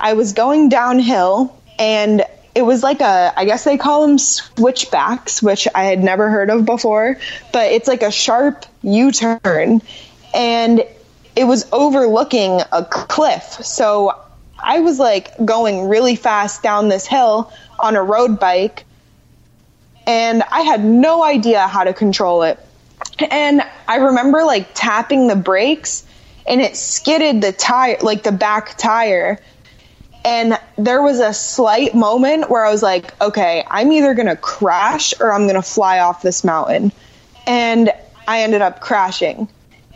I 0.00 0.14
was 0.14 0.32
going 0.32 0.68
downhill 0.68 1.56
and 1.78 2.24
it 2.54 2.62
was 2.62 2.82
like 2.82 3.00
a, 3.00 3.32
I 3.36 3.44
guess 3.44 3.64
they 3.64 3.76
call 3.76 4.06
them 4.06 4.18
switchbacks, 4.18 5.42
which 5.42 5.68
I 5.74 5.84
had 5.84 6.02
never 6.02 6.30
heard 6.30 6.50
of 6.50 6.64
before, 6.64 7.18
but 7.52 7.72
it's 7.72 7.88
like 7.88 8.02
a 8.02 8.10
sharp 8.10 8.64
U 8.82 9.12
turn. 9.12 9.82
And 10.32 10.84
it 11.36 11.44
was 11.44 11.66
overlooking 11.72 12.60
a 12.72 12.84
cliff. 12.84 13.42
So 13.42 14.20
I 14.58 14.80
was 14.80 14.98
like 14.98 15.32
going 15.44 15.88
really 15.88 16.16
fast 16.16 16.62
down 16.62 16.88
this 16.88 17.06
hill 17.06 17.52
on 17.78 17.96
a 17.96 18.02
road 18.02 18.40
bike 18.40 18.84
and 20.06 20.42
I 20.42 20.62
had 20.62 20.84
no 20.84 21.24
idea 21.24 21.66
how 21.66 21.84
to 21.84 21.92
control 21.92 22.42
it. 22.42 22.58
And 23.18 23.62
I 23.86 23.96
remember 23.96 24.44
like 24.44 24.68
tapping 24.74 25.28
the 25.28 25.36
brakes 25.36 26.04
and 26.46 26.60
it 26.60 26.76
skidded 26.76 27.40
the 27.40 27.52
tire, 27.52 27.98
like 28.02 28.22
the 28.22 28.32
back 28.32 28.76
tire. 28.76 29.40
And 30.24 30.58
there 30.78 31.02
was 31.02 31.20
a 31.20 31.34
slight 31.34 31.94
moment 31.94 32.48
where 32.48 32.64
I 32.64 32.70
was 32.70 32.82
like, 32.82 33.20
okay, 33.20 33.64
I'm 33.68 33.92
either 33.92 34.14
going 34.14 34.28
to 34.28 34.36
crash 34.36 35.14
or 35.20 35.32
I'm 35.32 35.42
going 35.42 35.54
to 35.54 35.62
fly 35.62 35.98
off 35.98 36.22
this 36.22 36.44
mountain. 36.44 36.92
And 37.46 37.92
I 38.26 38.40
ended 38.40 38.62
up 38.62 38.80
crashing 38.80 39.48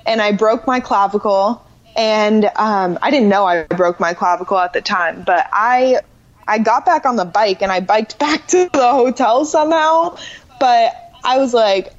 and 0.06 0.20
I 0.20 0.32
broke 0.32 0.66
my 0.66 0.80
clavicle. 0.80 1.64
And 1.96 2.44
um, 2.56 2.98
I 3.02 3.10
didn't 3.10 3.28
know 3.28 3.44
I 3.44 3.64
broke 3.64 3.98
my 3.98 4.14
clavicle 4.14 4.58
at 4.58 4.72
the 4.72 4.80
time, 4.80 5.24
but 5.26 5.48
I 5.52 6.00
I 6.46 6.58
got 6.58 6.86
back 6.86 7.04
on 7.04 7.16
the 7.16 7.24
bike 7.24 7.60
and 7.60 7.72
I 7.72 7.80
biked 7.80 8.18
back 8.20 8.46
to 8.48 8.70
the 8.72 8.92
hotel 8.92 9.44
somehow. 9.44 10.16
But 10.60 10.94
I 11.24 11.38
was 11.38 11.52
like, 11.52 11.92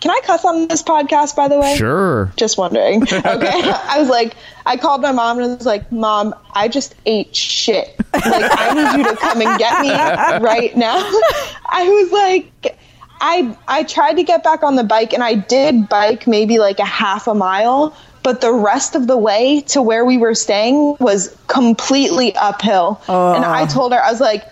can 0.00 0.10
I 0.10 0.20
cuss 0.24 0.44
on 0.44 0.66
this 0.68 0.82
podcast, 0.82 1.36
by 1.36 1.48
the 1.48 1.58
way? 1.58 1.76
Sure. 1.76 2.32
Just 2.36 2.58
wondering. 2.58 3.06
Okay. 3.30 3.50
I 3.52 3.98
was 3.98 4.08
like, 4.08 4.34
I 4.66 4.76
called 4.76 5.02
my 5.02 5.12
mom 5.12 5.38
and 5.38 5.52
I 5.52 5.54
was 5.54 5.66
like, 5.66 5.92
Mom, 5.92 6.34
I 6.52 6.68
just 6.68 6.94
ate 7.06 7.34
shit. 7.36 7.94
Like, 8.12 8.24
I 8.24 8.74
need 8.74 8.98
you 8.98 9.10
to 9.10 9.16
come 9.16 9.40
and 9.40 9.58
get 9.58 9.80
me 9.82 9.90
right 9.90 10.74
now. 10.76 10.96
I 11.66 11.88
was 11.88 12.12
like, 12.12 12.78
I 13.20 13.56
I 13.68 13.84
tried 13.84 14.14
to 14.14 14.22
get 14.22 14.42
back 14.42 14.62
on 14.62 14.76
the 14.76 14.84
bike 14.84 15.12
and 15.12 15.22
I 15.22 15.34
did 15.34 15.88
bike 15.88 16.26
maybe 16.26 16.58
like 16.58 16.78
a 16.78 16.84
half 16.84 17.28
a 17.28 17.34
mile, 17.34 17.94
but 18.22 18.40
the 18.40 18.52
rest 18.52 18.94
of 18.94 19.06
the 19.06 19.16
way 19.16 19.60
to 19.68 19.82
where 19.82 20.04
we 20.04 20.16
were 20.16 20.34
staying 20.34 20.96
was 20.98 21.36
completely 21.46 22.34
uphill. 22.34 23.00
And 23.06 23.44
I 23.44 23.64
oh. 23.64 23.66
told 23.66 23.92
her, 23.92 24.02
I 24.02 24.10
was 24.10 24.20
like, 24.20 24.44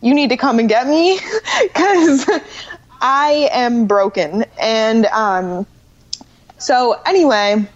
you 0.00 0.14
need 0.14 0.30
to 0.30 0.36
come 0.36 0.58
and 0.58 0.68
get 0.68 0.86
me 0.86 1.18
because 1.62 2.28
I 3.00 3.48
am 3.52 3.86
broken. 3.86 4.44
And 4.60 5.06
um, 5.06 5.66
so, 6.58 7.00
anyway, 7.04 7.68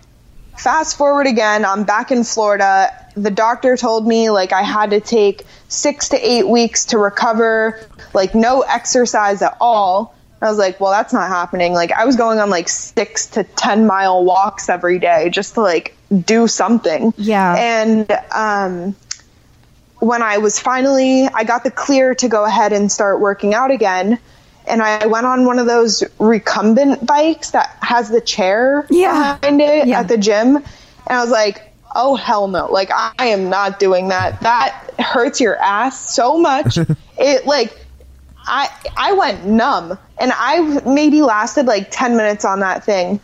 fast 0.56 0.96
forward 0.96 1.26
again, 1.26 1.64
I'm 1.64 1.84
back 1.84 2.10
in 2.10 2.24
Florida. 2.24 2.90
The 3.16 3.30
doctor 3.30 3.76
told 3.76 4.06
me 4.06 4.30
like 4.30 4.52
I 4.52 4.62
had 4.62 4.90
to 4.90 5.00
take 5.00 5.44
six 5.68 6.10
to 6.10 6.16
eight 6.16 6.48
weeks 6.48 6.86
to 6.86 6.98
recover, 6.98 7.80
like 8.14 8.34
no 8.34 8.62
exercise 8.62 9.42
at 9.42 9.56
all. 9.60 10.14
I 10.42 10.48
was 10.48 10.58
like, 10.58 10.80
well, 10.80 10.90
that's 10.90 11.12
not 11.12 11.28
happening. 11.28 11.74
Like, 11.74 11.92
I 11.92 12.06
was 12.06 12.16
going 12.16 12.38
on 12.38 12.48
like 12.48 12.68
six 12.68 13.26
to 13.28 13.44
10 13.44 13.86
mile 13.86 14.24
walks 14.24 14.70
every 14.70 14.98
day 14.98 15.28
just 15.28 15.54
to 15.54 15.60
like 15.60 15.94
do 16.10 16.48
something. 16.48 17.12
Yeah. 17.18 17.54
And, 17.58 18.10
um, 18.32 18.96
when 19.98 20.22
I 20.22 20.38
was 20.38 20.58
finally, 20.58 21.26
I 21.26 21.44
got 21.44 21.62
the 21.62 21.70
clear 21.70 22.14
to 22.16 22.28
go 22.28 22.44
ahead 22.44 22.72
and 22.72 22.90
start 22.90 23.20
working 23.20 23.54
out 23.54 23.70
again. 23.70 24.18
And 24.70 24.80
I 24.82 25.06
went 25.06 25.26
on 25.26 25.44
one 25.44 25.58
of 25.58 25.66
those 25.66 26.02
recumbent 26.18 27.04
bikes 27.04 27.50
that 27.50 27.76
has 27.82 28.08
the 28.08 28.20
chair 28.20 28.86
Yeah. 28.88 29.36
behind 29.36 29.60
it 29.60 29.88
Yeah. 29.88 30.00
at 30.00 30.08
the 30.08 30.16
gym. 30.16 30.56
And 30.56 30.64
I 31.08 31.20
was 31.20 31.30
like, 31.30 31.62
oh, 31.94 32.14
hell 32.14 32.46
no. 32.48 32.66
Like, 32.70 32.90
I 32.92 33.26
am 33.26 33.50
not 33.50 33.78
doing 33.80 34.08
that. 34.08 34.40
That 34.42 34.94
hurts 34.98 35.40
your 35.40 35.56
ass 35.56 36.14
so 36.14 36.38
much. 36.38 36.78
it, 37.18 37.46
like, 37.46 37.76
I 38.46 38.68
I 38.96 39.12
went 39.12 39.44
numb 39.44 39.98
and 40.18 40.32
I 40.34 40.80
maybe 40.86 41.22
lasted 41.22 41.66
like 41.66 41.90
10 41.90 42.16
minutes 42.16 42.44
on 42.44 42.60
that 42.60 42.84
thing. 42.84 43.20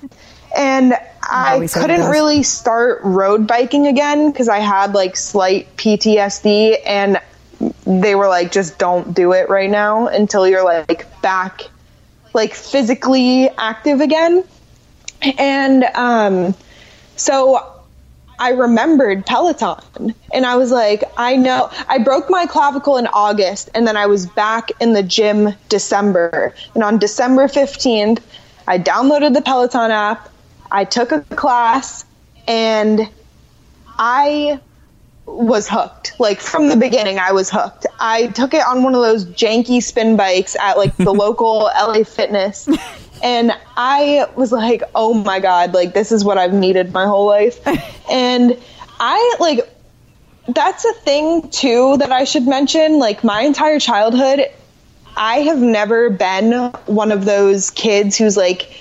And 0.55 0.95
I 1.23 1.55
Always 1.55 1.75
how 1.75 1.81
it 1.81 1.83
couldn't 1.83 2.11
really 2.11 2.43
start 2.43 3.01
road 3.03 3.47
biking 3.47 3.87
again 3.87 4.31
because 4.31 4.49
I 4.49 4.59
had 4.59 4.95
like 4.95 5.17
slight 5.17 5.75
PTSD 5.77 6.77
and 6.87 7.21
they 7.87 8.15
were 8.15 8.29
like 8.29 8.53
just 8.53 8.79
don't 8.79 9.15
do 9.15 9.33
it 9.33 9.49
right 9.49 9.71
now 9.71 10.07
until 10.07 10.47
you're 10.47 10.65
like 10.65 11.07
back 11.23 11.63
like 12.35 12.55
physically 12.55 13.49
active 13.59 14.01
again. 14.01 14.45
And 15.39 15.85
um, 15.95 16.55
so 17.17 17.77
I 18.39 18.51
remembered 18.51 19.25
Peloton 19.25 20.15
and 20.33 20.45
I 20.45 20.57
was 20.57 20.71
like, 20.71 21.03
I 21.17 21.37
know 21.37 21.71
I 21.89 21.99
broke 21.99 22.29
my 22.29 22.45
clavicle 22.47 22.99
in 22.99 23.07
August 23.09 23.71
and 23.75 23.87
then 23.87 23.97
I 23.97 24.07
was 24.07 24.27
back 24.27 24.71
in 24.81 24.93
the 24.93 25.03
gym 25.03 25.55
December. 25.71 26.55
And 26.75 26.85
on 26.85 26.99
December 26.99 27.49
15th, 27.49 28.21
I 28.69 28.79
downloaded 28.79 29.33
the 29.33 29.43
Peloton 29.43 29.91
app, 29.91 30.29
I 30.71 30.85
took 30.85 31.13
a 31.13 31.23
class, 31.23 32.05
and 32.47 33.09
I 33.99 34.61
was 35.27 35.69
hooked. 35.69 36.19
Like 36.19 36.41
from 36.41 36.69
the 36.69 36.77
beginning, 36.77 37.19
I 37.19 37.33
was 37.33 37.51
hooked. 37.51 37.87
I 37.99 38.29
took 38.29 38.55
it 38.55 38.65
on 38.67 38.83
one 38.83 38.95
of 38.95 39.03
those 39.03 39.25
janky 39.25 39.83
spin 39.83 40.17
bikes 40.17 40.57
at 40.57 40.79
like 40.79 40.97
the 40.97 41.13
local 41.25 41.71
LA 41.75 42.05
Fitness. 42.05 42.69
And 43.23 43.53
I 43.77 44.29
was 44.37 44.53
like, 44.53 44.83
oh 44.95 45.15
my 45.15 45.41
God, 45.41 45.75
like 45.75 45.95
this 45.95 46.13
is 46.13 46.25
what 46.25 46.39
I've 46.39 46.53
needed 46.53 46.93
my 46.93 47.07
whole 47.07 47.27
life. 47.27 47.61
And 48.09 48.57
I 49.01 49.37
like, 49.41 49.69
that's 50.47 50.85
a 50.85 50.93
thing 50.93 51.51
too 51.51 51.97
that 51.97 52.13
I 52.13 52.23
should 52.23 52.47
mention. 52.47 53.01
Like 53.01 53.25
my 53.25 53.41
entire 53.43 53.81
childhood, 53.81 54.49
I 55.17 55.39
have 55.41 55.59
never 55.59 56.09
been 56.11 56.71
one 56.87 57.11
of 57.11 57.25
those 57.25 57.73
kids 57.73 58.17
who's 58.17 58.37
like, 58.37 58.81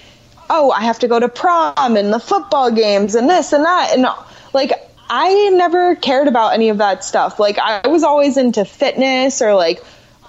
oh, 0.50 0.70
I 0.70 0.82
have 0.82 1.00
to 1.00 1.08
go 1.08 1.20
to 1.20 1.28
prom 1.28 1.98
and 1.98 2.14
the 2.14 2.20
football 2.20 2.70
games 2.70 3.16
and 3.16 3.28
this 3.28 3.52
and 3.52 3.66
that. 3.66 3.94
And 3.96 4.06
like, 4.54 4.74
I 5.10 5.50
never 5.50 5.96
cared 5.96 6.28
about 6.28 6.54
any 6.54 6.70
of 6.70 6.80
that 6.80 7.04
stuff. 7.04 7.40
Like, 7.40 7.60
I 7.60 7.88
was 7.88 8.04
always 8.04 8.38
into 8.38 8.66
fitness 8.66 9.42
or 9.42 9.54
like 9.54 9.84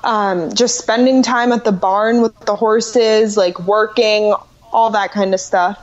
um, 0.04 0.52
just 0.54 0.78
spending 0.78 1.22
time 1.22 1.52
at 1.52 1.64
the 1.64 1.72
barn 1.72 2.22
with 2.22 2.38
the 2.40 2.54
horses, 2.54 3.36
like 3.36 3.58
working, 3.60 4.34
all 4.72 4.90
that 4.90 5.12
kind 5.12 5.34
of 5.34 5.40
stuff. 5.40 5.78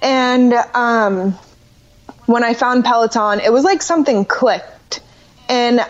And 0.00 0.52
um, 0.74 1.38
when 2.26 2.44
I 2.44 2.54
found 2.54 2.84
Peloton, 2.84 3.40
it 3.40 3.52
was 3.52 3.64
like 3.64 3.82
something 3.82 4.24
clicked. 4.24 5.00
And 5.48 5.80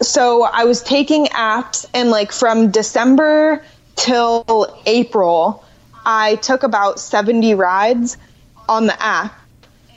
so 0.00 0.42
I 0.42 0.64
was 0.64 0.82
taking 0.82 1.26
apps, 1.26 1.86
and 1.92 2.10
like 2.10 2.32
from 2.32 2.70
December 2.70 3.64
till 3.96 4.80
April, 4.86 5.64
I 6.04 6.36
took 6.36 6.62
about 6.62 6.98
70 6.98 7.54
rides 7.54 8.16
on 8.68 8.86
the 8.86 9.02
app. 9.02 9.39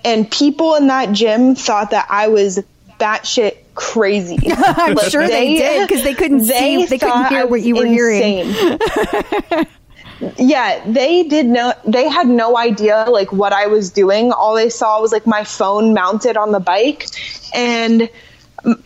And 0.04 0.30
people 0.30 0.76
in 0.76 0.88
that 0.88 1.12
gym 1.14 1.56
thought 1.56 1.92
that 1.92 2.08
I 2.10 2.28
was 2.28 2.60
batshit 3.00 3.58
crazy. 3.76 4.38
I'm 4.52 4.96
Like, 4.96 5.10
sure 5.10 5.28
they, 5.28 5.58
did 5.58 5.88
because 5.88 6.04
they 6.04 6.14
couldn't 6.14 6.42
see, 6.42 6.86
they 6.86 6.98
couldn't 6.98 7.28
hear 7.28 7.42
I 7.42 7.46
what 7.46 7.62
you 7.62 7.76
were 7.76 7.86
hearing. 7.86 8.54
yeah, 10.38 10.84
they 10.86 11.24
did 11.24 11.46
no 11.46 11.74
they 11.86 12.08
had 12.08 12.28
no 12.28 12.58
idea 12.58 13.06
like 13.10 13.32
what 13.32 13.54
I 13.54 13.68
was 13.68 13.92
doing. 13.92 14.32
All 14.32 14.56
they 14.56 14.70
saw 14.70 15.02
was 15.02 15.12
like 15.12 15.26
my 15.26 15.44
phone 15.44 15.94
mounted 15.94 16.38
on 16.38 16.52
the 16.52 16.60
bike 16.60 17.08
and 17.54 18.10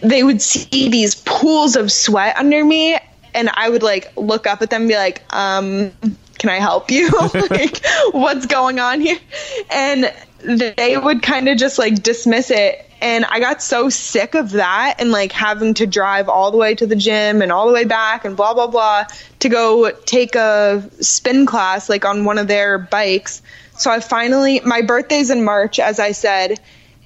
they 0.01 0.23
would 0.23 0.41
see 0.41 0.89
these 0.89 1.15
pools 1.15 1.75
of 1.75 1.91
sweat 1.91 2.37
under 2.37 2.63
me 2.63 2.97
and 3.33 3.49
I 3.53 3.69
would 3.69 3.83
like 3.83 4.11
look 4.17 4.47
up 4.47 4.61
at 4.61 4.69
them 4.69 4.83
and 4.83 4.89
be 4.89 4.95
like, 4.95 5.23
um, 5.33 5.91
can 6.37 6.49
I 6.49 6.59
help 6.59 6.91
you? 6.91 7.09
like, 7.49 7.85
what's 8.11 8.45
going 8.45 8.79
on 8.79 9.01
here? 9.01 9.19
And 9.69 10.13
they 10.39 10.97
would 10.97 11.21
kind 11.21 11.49
of 11.49 11.57
just 11.57 11.79
like 11.79 12.01
dismiss 12.01 12.51
it. 12.51 12.83
And 12.99 13.25
I 13.25 13.39
got 13.39 13.61
so 13.61 13.89
sick 13.89 14.33
of 14.33 14.51
that 14.53 14.95
and 14.99 15.11
like 15.11 15.31
having 15.31 15.75
to 15.75 15.85
drive 15.85 16.29
all 16.29 16.51
the 16.51 16.57
way 16.57 16.73
to 16.75 16.87
the 16.87 16.95
gym 16.95 17.41
and 17.41 17.51
all 17.51 17.67
the 17.67 17.73
way 17.73 17.85
back 17.85 18.25
and 18.25 18.35
blah, 18.35 18.53
blah, 18.53 18.67
blah 18.67 19.05
to 19.39 19.49
go 19.49 19.91
take 19.91 20.35
a 20.35 20.83
spin 20.99 21.45
class 21.45 21.89
like 21.89 22.05
on 22.05 22.25
one 22.25 22.37
of 22.37 22.47
their 22.47 22.79
bikes. 22.79 23.41
So 23.77 23.91
I 23.91 23.99
finally, 23.99 24.61
my 24.61 24.81
birthday's 24.81 25.29
in 25.29 25.43
March, 25.43 25.79
as 25.79 25.99
I 25.99 26.11
said. 26.11 26.59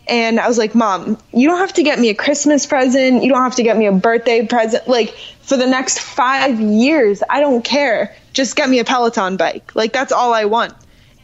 And 0.08 0.40
I 0.40 0.48
was 0.48 0.58
like, 0.58 0.74
Mom, 0.74 1.18
you 1.34 1.48
don't 1.48 1.60
have 1.60 1.74
to 1.74 1.84
get 1.84 2.00
me 2.00 2.10
a 2.10 2.16
Christmas 2.16 2.66
present. 2.66 3.24
You 3.24 3.30
don't 3.30 3.44
have 3.44 3.56
to 3.56 3.64
get 3.64 3.78
me 3.78 3.86
a 3.86 3.92
birthday 3.92 4.46
present. 4.46 4.88
Like, 4.88 5.16
for 5.42 5.58
the 5.58 5.68
next 5.68 6.00
five 6.00 6.60
years, 6.60 7.22
I 7.30 7.40
don't 7.40 7.64
care. 7.64 8.16
Just 8.34 8.56
get 8.56 8.70
me 8.70 8.80
a 8.80 8.86
Peloton 8.86 9.38
bike. 9.38 9.76
Like, 9.76 9.94
that's 9.94 10.12
all 10.12 10.34
I 10.34 10.46
want. 10.46 10.74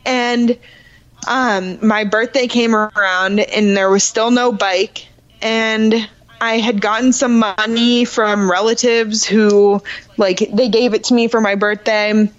And 0.06 0.58
um, 1.28 1.86
my 1.86 2.04
birthday 2.04 2.48
came 2.48 2.76
around 2.76 3.40
and 3.40 3.76
there 3.76 3.90
was 3.90 4.04
still 4.04 4.32
no 4.32 4.52
bike. 4.52 5.08
And 5.42 5.94
I 6.40 6.58
had 6.58 6.82
gotten 6.82 7.14
some 7.14 7.40
money 7.40 8.06
from 8.06 8.50
relatives 8.50 9.26
who, 9.26 9.82
like, 10.18 10.40
they 10.40 10.70
gave 10.70 10.94
it 10.94 11.06
to 11.06 11.14
me 11.14 11.28
for 11.28 11.42
my 11.42 11.56
birthday. 11.56 12.30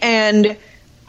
And 0.00 0.56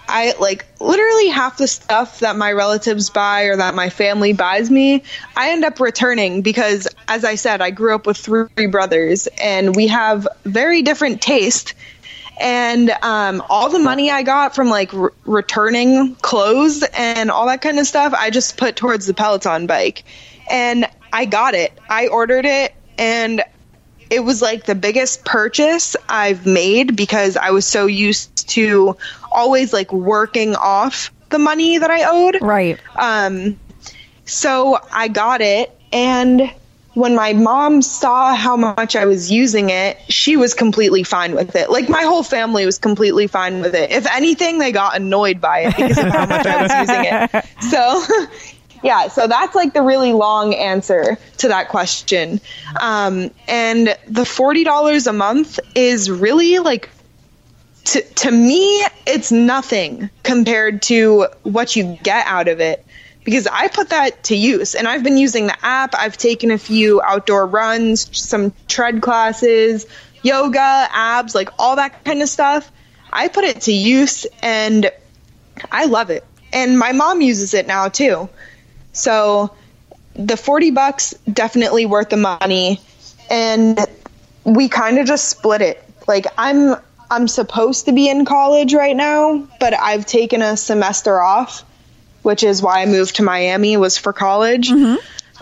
I 0.08 0.34
like 0.40 0.66
literally 0.80 1.30
half 1.30 1.58
the 1.58 1.68
stuff 1.68 2.20
that 2.20 2.36
my 2.36 2.52
relatives 2.52 3.10
buy 3.10 3.44
or 3.44 3.58
that 3.58 3.74
my 3.74 3.90
family 3.90 4.34
buys 4.34 4.70
me, 4.70 5.04
I 5.36 5.52
end 5.52 5.64
up 5.64 5.80
returning 5.80 6.42
because, 6.42 6.88
as 7.08 7.24
I 7.24 7.36
said, 7.36 7.62
I 7.62 7.72
grew 7.72 7.96
up 7.96 8.06
with 8.06 8.18
three 8.18 8.68
brothers 8.68 9.28
and 9.42 9.76
we 9.76 9.88
have 9.88 10.28
very 10.44 10.82
different 10.82 11.22
taste. 11.22 11.74
And 12.40 12.90
um, 13.02 13.44
all 13.50 13.70
the 13.70 13.80
money 13.80 14.10
I 14.10 14.24
got 14.24 14.56
from 14.56 14.70
like 14.70 14.92
re- 14.92 15.10
returning 15.26 16.16
clothes 16.16 16.84
and 16.96 17.30
all 17.30 17.48
that 17.48 17.62
kind 17.62 17.80
of 17.80 17.86
stuff, 17.86 18.14
I 18.14 18.30
just 18.30 18.58
put 18.58 18.76
towards 18.76 19.06
the 19.06 19.14
Peloton 19.14 19.68
bike. 19.68 20.04
And 20.50 20.88
I 21.12 21.26
got 21.26 21.54
it. 21.54 21.78
I 21.90 22.08
ordered 22.08 22.46
it 22.46 22.74
and 22.98 23.44
it 24.10 24.24
was 24.24 24.42
like 24.42 24.66
the 24.66 24.76
biggest 24.76 25.26
purchase 25.26 25.96
I've 26.08 26.46
made 26.46 26.96
because 26.96 27.36
I 27.36 27.50
was 27.50 27.66
so 27.66 27.88
used 27.88 28.50
to 28.50 28.98
always 29.32 29.74
like 29.74 29.92
working 29.92 30.56
off 30.56 31.12
the 31.30 31.40
money 31.40 31.80
that 31.80 31.90
I 31.90 32.04
owed. 32.04 32.42
Right. 32.42 32.80
Um, 32.96 33.60
so 34.26 34.80
I 34.92 35.08
got 35.08 35.42
it, 35.42 35.76
and 35.92 36.54
when 36.94 37.16
my 37.16 37.34
mom 37.34 37.82
saw 37.82 38.36
how 38.36 38.56
much 38.56 38.96
I 38.96 39.06
was 39.06 39.32
using 39.32 39.70
it, 39.70 39.98
she 40.10 40.38
was 40.38 40.54
completely 40.54 41.04
fine 41.04 41.36
with 41.36 41.56
it. 41.56 41.70
Like 41.70 41.90
my 41.90 42.04
whole 42.04 42.24
family 42.24 42.66
was 42.66 42.78
completely 42.78 43.28
fine 43.28 43.62
with 43.62 43.74
it. 43.74 43.92
If 43.92 44.06
anything, 44.12 44.60
they 44.60 44.72
got 44.72 44.96
annoyed 44.96 45.42
by 45.42 45.62
it 45.62 45.76
because 45.76 45.98
of 45.98 46.06
how 46.06 46.26
much 46.28 46.46
I 46.46 46.62
was 46.62 46.72
using 46.90 47.06
it. 47.06 47.46
So. 47.70 48.04
Yeah, 48.84 49.08
so 49.08 49.28
that's 49.28 49.56
like 49.56 49.74
the 49.74 49.82
really 49.82 50.12
long 50.12 50.54
answer 50.54 51.18
to 51.38 51.48
that 51.48 51.70
question. 51.70 52.42
Um, 52.82 53.32
and 53.48 53.88
the 54.08 54.24
$40 54.24 55.08
a 55.08 55.14
month 55.14 55.58
is 55.74 56.12
really 56.12 56.60
like 56.60 56.90
to, 57.86 58.02
to 58.02 58.32
me, 58.32 58.86
it's 59.08 59.32
nothing 59.32 60.10
compared 60.24 60.82
to 60.82 61.28
what 61.44 61.78
you 61.78 61.98
get 62.04 62.28
out 62.28 62.50
of 62.50 62.60
it 62.60 62.86
because 63.24 63.48
I 63.48 63.68
put 63.68 63.90
that 63.90 64.24
to 64.26 64.36
use 64.36 64.76
and 64.76 64.88
I've 64.88 65.04
been 65.04 65.18
using 65.18 65.48
the 65.48 65.66
app. 65.66 65.96
I've 65.96 66.18
taken 66.18 66.52
a 66.52 66.58
few 66.58 67.02
outdoor 67.02 67.46
runs, 67.46 68.18
some 68.18 68.54
tread 68.68 69.02
classes, 69.02 69.86
yoga, 70.22 70.88
abs, 70.92 71.36
like 71.36 71.50
all 71.58 71.78
that 71.78 72.04
kind 72.04 72.22
of 72.22 72.30
stuff. 72.30 72.70
I 73.12 73.28
put 73.28 73.44
it 73.44 73.62
to 73.62 73.74
use 73.74 74.26
and 74.42 74.92
I 75.72 75.86
love 75.86 76.10
it. 76.10 76.26
And 76.52 76.78
my 76.78 76.92
mom 76.92 77.22
uses 77.22 77.54
it 77.54 77.68
now 77.68 77.90
too. 77.90 78.30
So 78.92 79.56
the 80.16 80.38
40 80.38 80.72
bucks 80.72 81.14
definitely 81.32 81.86
worth 81.86 82.10
the 82.10 82.18
money 82.18 82.80
and 83.30 83.80
we 84.44 84.70
kind 84.70 85.00
of 85.00 85.08
just 85.08 85.30
split 85.30 85.62
it. 85.62 85.84
Like 86.08 86.28
I'm 86.38 86.76
I'm 87.10 87.28
supposed 87.28 87.86
to 87.86 87.92
be 87.92 88.10
in 88.10 88.26
college 88.26 88.74
right 88.74 88.96
now, 88.96 89.48
but 89.60 89.74
I've 89.74 90.06
taken 90.06 90.42
a 90.42 90.58
semester 90.58 91.22
off, 91.22 91.64
which 92.24 92.44
is 92.44 92.62
why 92.62 92.82
I 92.82 92.86
moved 92.86 93.18
to 93.18 93.24
Miami 93.24 93.78
was 93.78 93.98
for 93.98 94.12
college. 94.14 94.72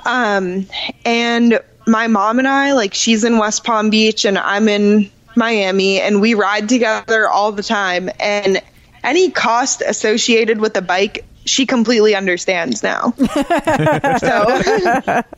Um 0.06 0.68
and 1.06 1.60
my 1.88 2.08
mom 2.08 2.40
and 2.40 2.48
I 2.48 2.74
like 2.74 2.94
she's 2.94 3.24
in 3.24 3.38
West 3.38 3.64
Palm 3.64 3.90
Beach 3.90 4.26
and 4.26 4.38
I'm 4.38 4.68
in 4.68 5.10
Miami 5.36 6.00
and 6.02 6.22
we 6.22 6.34
ride 6.34 6.70
together 6.70 7.28
all 7.28 7.52
the 7.52 7.64
time 7.64 8.10
and 8.20 8.62
any 9.04 9.32
cost 9.32 9.82
associated 9.82 10.60
with 10.60 10.74
the 10.74 10.82
bike 10.82 11.26
she 11.46 11.66
completely 11.66 12.16
understands 12.16 12.84
now. 12.84 13.14
so 13.18 13.26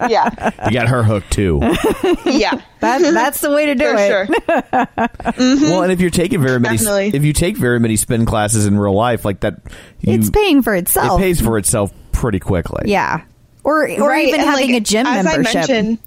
yeah. 0.10 0.52
You 0.68 0.72
got 0.74 0.88
her 0.90 1.04
hooked 1.04 1.32
too. 1.32 1.60
Yeah. 2.26 2.62
That, 2.80 3.00
that's 3.02 3.40
the 3.42 3.52
way 3.52 3.68
to 3.68 3.76
do 3.76 3.86
For 3.92 3.96
it. 3.98 4.08
sure. 4.08 4.26
Mm-hmm. 4.28 5.64
Well, 5.64 5.84
and 5.84 5.92
if 5.92 6.02
you're 6.02 6.10
taking 6.10 6.42
very 6.42 6.60
many, 6.60 6.78
Definitely. 6.78 7.12
if 7.14 7.24
you 7.24 7.32
take 7.34 7.56
very 7.58 7.80
many 7.80 7.96
spin 7.96 8.26
classes 8.26 8.66
in 8.66 8.78
real 8.78 8.94
life, 8.94 9.24
like 9.24 9.40
that, 9.42 9.62
you, 10.02 10.14
It's 10.14 10.30
paying 10.30 10.62
for 10.62 10.76
itself. 10.76 11.20
it 11.20 11.24
pays 11.24 11.40
for 11.42 11.58
itself 11.58 11.94
pretty 12.12 12.40
quickly. 12.40 12.92
yeah. 12.92 13.24
Or, 13.64 13.90
or 13.90 14.10
Right, 14.10 14.28
even 14.28 14.42
and, 14.42 14.50
having 14.50 14.72
like, 14.72 14.82
a 14.82 14.84
gym 14.84 15.06
as 15.08 15.24
membership. 15.24 16.00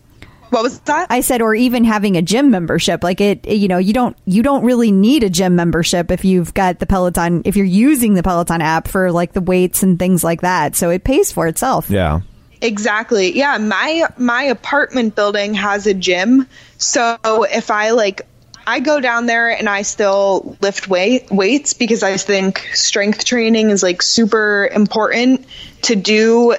I 0.47 0.53
mentioned, 0.53 0.53
what 0.53 0.63
was 0.63 0.79
that? 0.81 1.07
I 1.11 1.21
said, 1.21 1.43
or 1.43 1.55
even 1.55 1.85
having 1.85 2.17
a 2.17 2.23
gym 2.23 2.51
membership. 2.51 3.03
Like 3.03 3.21
it, 3.21 3.49
you 3.49 3.69
know, 3.69 3.79
you 3.79 3.93
don't 3.93 4.17
you 4.25 4.43
don't 4.43 4.65
really 4.65 4.93
need 4.93 5.23
a 5.23 5.31
gym 5.31 5.57
membership 5.57 6.11
if 6.11 6.25
you've 6.25 6.55
got 6.55 6.79
the 6.79 6.87
Peloton. 6.87 7.43
If 7.45 7.57
you're 7.57 7.67
using 7.67 8.15
the 8.15 8.23
Peloton 8.23 8.61
app 8.61 8.89
for 8.89 9.13
like 9.13 9.33
the 9.33 9.41
weights 9.41 9.83
and 9.83 9.99
things 9.99 10.23
like 10.23 10.43
that, 10.43 10.77
so 10.77 10.91
it 10.91 11.05
pays 11.05 11.33
for 11.33 11.47
itself. 11.47 11.91
Yeah. 11.91 12.21
Exactly. 12.61 13.37
Yeah, 13.37 13.59
my 13.59 14.09
my 14.17 14.45
apartment 14.45 15.15
building 15.15 15.55
has 15.55 15.87
a 15.87 15.95
gym. 15.95 16.47
So 16.79 17.19
if 17.25 17.71
I 17.71 17.91
like 17.91 18.23
I 18.67 18.81
go 18.81 18.99
down 19.01 19.27
there 19.27 19.51
and 19.51 19.69
I 19.69 19.83
still 19.83 20.57
lift 20.61 20.89
weight 20.89 21.31
weights 21.31 21.75
because 21.75 22.03
I 22.03 22.17
think 22.17 22.59
strength 22.73 23.25
training 23.25 23.71
is 23.71 23.83
like 23.83 24.03
super 24.03 24.69
important 24.73 25.47
to 25.83 25.95
do 25.95 26.57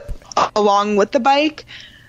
along 0.56 0.96
with 0.96 1.12
the 1.12 1.20
bike. 1.20 1.66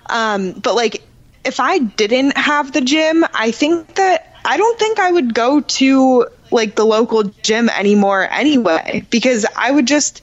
Um, 0.09 0.53
but 0.53 0.75
like 0.75 1.03
if 1.49 1.61
I 1.61 1.79
didn't 1.79 2.37
have 2.37 2.73
the 2.73 2.83
gym, 2.83 3.25
I 3.33 3.51
think 3.51 3.95
that 3.95 4.37
I 4.45 4.59
don't 4.59 4.79
think 4.79 4.99
I 4.99 5.11
would 5.11 5.35
go 5.35 5.61
to 5.61 6.27
like 6.51 6.77
the 6.77 6.85
local 6.85 7.25
gym 7.25 7.69
anymore 7.71 8.27
anyway 8.31 9.05
because 9.11 9.45
I 9.57 9.71
would 9.71 9.87
just 9.87 10.23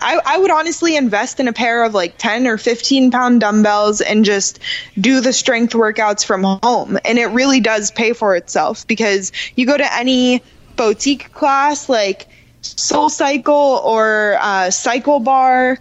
I, 0.00 0.20
I 0.24 0.38
would 0.38 0.50
honestly 0.50 0.96
invest 0.96 1.40
in 1.40 1.48
a 1.48 1.54
pair 1.54 1.82
of 1.82 1.94
like 1.94 2.18
10 2.18 2.46
or 2.46 2.58
15 2.58 3.10
pound 3.10 3.40
dumbbells 3.40 4.02
and 4.02 4.24
just 4.24 4.58
do 5.00 5.22
the 5.22 5.32
strength 5.32 5.72
workouts 5.72 6.24
from 6.24 6.42
home. 6.42 6.98
And 7.04 7.18
it 7.18 7.28
really 7.28 7.60
does 7.60 7.90
pay 7.90 8.12
for 8.12 8.36
itself 8.36 8.86
because 8.86 9.32
you 9.54 9.64
go 9.64 9.76
to 9.76 9.94
any 9.94 10.42
boutique 10.76 11.32
class 11.32 11.88
like 11.88 12.26
Soul 12.60 13.08
Cycle 13.08 13.80
or 13.82 14.36
uh, 14.38 14.70
Cycle 14.70 15.20
Bar 15.20 15.78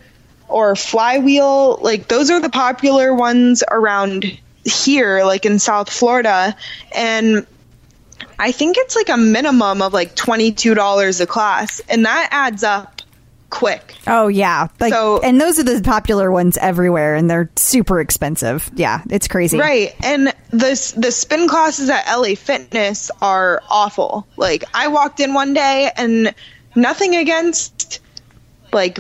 or 0.47 0.75
Flywheel, 0.75 1.79
like 1.81 2.07
those 2.07 2.29
are 2.31 2.39
the 2.39 2.49
popular 2.49 3.13
ones 3.13 3.63
around 3.69 4.39
here, 4.65 5.23
like 5.23 5.45
in 5.45 5.59
South 5.59 5.89
Florida. 5.89 6.55
And 6.93 7.45
I 8.37 8.51
think 8.51 8.77
it's 8.77 8.95
like 8.95 9.09
a 9.09 9.17
minimum 9.17 9.81
of 9.81 9.93
like 9.93 10.15
$22 10.15 11.21
a 11.21 11.25
class. 11.27 11.79
And 11.87 12.05
that 12.05 12.29
adds 12.31 12.63
up 12.63 13.01
quick. 13.51 13.95
Oh 14.07 14.27
yeah, 14.27 14.67
like 14.81 14.91
So- 14.91 15.21
and 15.21 15.39
those 15.39 15.59
are 15.59 15.63
the 15.63 15.81
popular 15.81 16.29
ones 16.31 16.57
everywhere, 16.57 17.15
and 17.15 17.29
they're 17.29 17.49
super 17.55 18.01
expensive. 18.01 18.69
Yeah, 18.75 19.01
it's 19.09 19.27
crazy. 19.29 19.57
Right. 19.57 19.95
And 20.03 20.33
the 20.49 20.93
the 20.97 21.11
spin 21.11 21.47
classes 21.47 21.89
at 21.89 22.05
LA 22.13 22.35
Fitness 22.35 23.11
are 23.21 23.61
awful. 23.69 24.27
Like 24.35 24.65
I 24.73 24.89
walked 24.89 25.19
in 25.21 25.33
one 25.33 25.53
day 25.53 25.89
and 25.95 26.33
nothing 26.75 27.15
against 27.15 28.01
like 28.73 28.99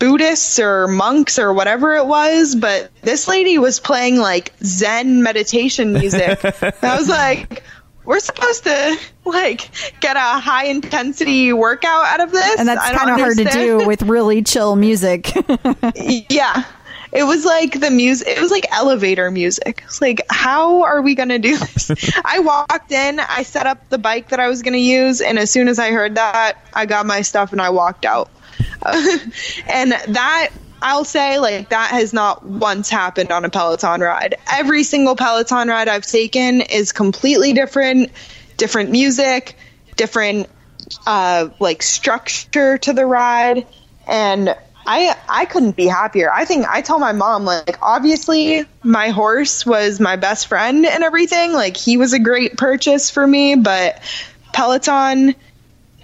Buddhists 0.00 0.58
or 0.58 0.88
monks 0.88 1.38
or 1.38 1.52
whatever 1.52 1.94
it 1.94 2.06
was, 2.06 2.56
but 2.56 2.90
this 3.02 3.28
lady 3.28 3.58
was 3.58 3.78
playing 3.78 4.16
like 4.16 4.52
Zen 4.64 5.22
meditation 5.22 5.92
music. 5.92 6.42
I 6.82 6.96
was 6.96 7.08
like, 7.08 7.62
we're 8.04 8.18
supposed 8.18 8.64
to 8.64 8.98
like 9.26 9.70
get 10.00 10.16
a 10.16 10.40
high 10.40 10.64
intensity 10.64 11.52
workout 11.52 12.06
out 12.06 12.20
of 12.20 12.32
this. 12.32 12.58
And 12.58 12.66
that's 12.66 12.90
kind 12.90 13.10
of 13.10 13.20
hard 13.20 13.36
to 13.36 13.44
do 13.44 13.86
with 13.86 14.02
really 14.02 14.42
chill 14.42 14.74
music. 14.74 15.32
Yeah. 16.28 16.64
It 17.12 17.24
was 17.24 17.44
like 17.44 17.80
the 17.80 17.90
music, 17.90 18.28
it 18.28 18.40
was 18.40 18.52
like 18.52 18.66
elevator 18.70 19.30
music. 19.30 19.82
It's 19.84 20.00
like, 20.00 20.22
how 20.30 20.84
are 20.84 21.02
we 21.02 21.14
going 21.16 21.30
to 21.30 21.40
do 21.40 21.56
this? 21.58 21.90
I 22.24 22.38
walked 22.38 22.92
in, 22.92 23.18
I 23.18 23.42
set 23.42 23.66
up 23.66 23.88
the 23.88 23.98
bike 23.98 24.28
that 24.28 24.38
I 24.38 24.46
was 24.46 24.62
going 24.62 24.74
to 24.74 24.78
use, 24.78 25.20
and 25.20 25.36
as 25.36 25.50
soon 25.50 25.66
as 25.66 25.80
I 25.80 25.90
heard 25.90 26.14
that, 26.14 26.58
I 26.72 26.86
got 26.86 27.06
my 27.06 27.22
stuff 27.22 27.50
and 27.50 27.60
I 27.60 27.70
walked 27.70 28.04
out. 28.04 28.30
and 29.68 29.92
that, 29.92 30.50
I'll 30.82 31.04
say, 31.04 31.38
like, 31.38 31.70
that 31.70 31.90
has 31.90 32.12
not 32.12 32.44
once 32.44 32.88
happened 32.88 33.30
on 33.30 33.44
a 33.44 33.50
Peloton 33.50 34.00
ride. 34.00 34.36
Every 34.50 34.82
single 34.82 35.16
Peloton 35.16 35.68
ride 35.68 35.88
I've 35.88 36.06
taken 36.06 36.60
is 36.62 36.92
completely 36.92 37.52
different, 37.52 38.10
different 38.56 38.90
music, 38.90 39.56
different 39.96 40.48
uh, 41.06 41.50
like 41.60 41.82
structure 41.82 42.78
to 42.78 42.92
the 42.92 43.06
ride 43.06 43.66
and 44.06 44.56
I 44.86 45.16
I 45.28 45.44
couldn't 45.44 45.76
be 45.76 45.86
happier. 45.86 46.32
I 46.32 46.44
think 46.44 46.66
I 46.66 46.80
tell 46.80 46.98
my 46.98 47.12
mom 47.12 47.44
like 47.44 47.78
obviously 47.82 48.64
my 48.82 49.10
horse 49.10 49.64
was 49.64 50.00
my 50.00 50.16
best 50.16 50.48
friend 50.48 50.84
and 50.86 51.04
everything. 51.04 51.52
Like 51.52 51.76
he 51.76 51.96
was 51.96 52.12
a 52.12 52.18
great 52.18 52.56
purchase 52.56 53.10
for 53.10 53.26
me, 53.26 53.54
but 53.54 54.00
Peloton 54.52 55.34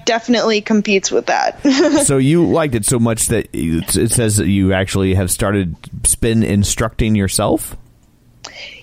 definitely 0.07 0.63
competes 0.63 1.11
with 1.11 1.27
that. 1.27 1.63
so 2.07 2.17
you 2.17 2.47
liked 2.47 2.75
it 2.75 2.87
so 2.87 2.99
much 2.99 3.27
that 3.27 3.49
it 3.53 4.11
says 4.11 4.37
that 4.37 4.49
you 4.49 4.73
actually 4.73 5.15
have 5.15 5.31
started 5.31 5.77
spin 6.05 6.43
instructing 6.43 7.15
yourself. 7.15 7.77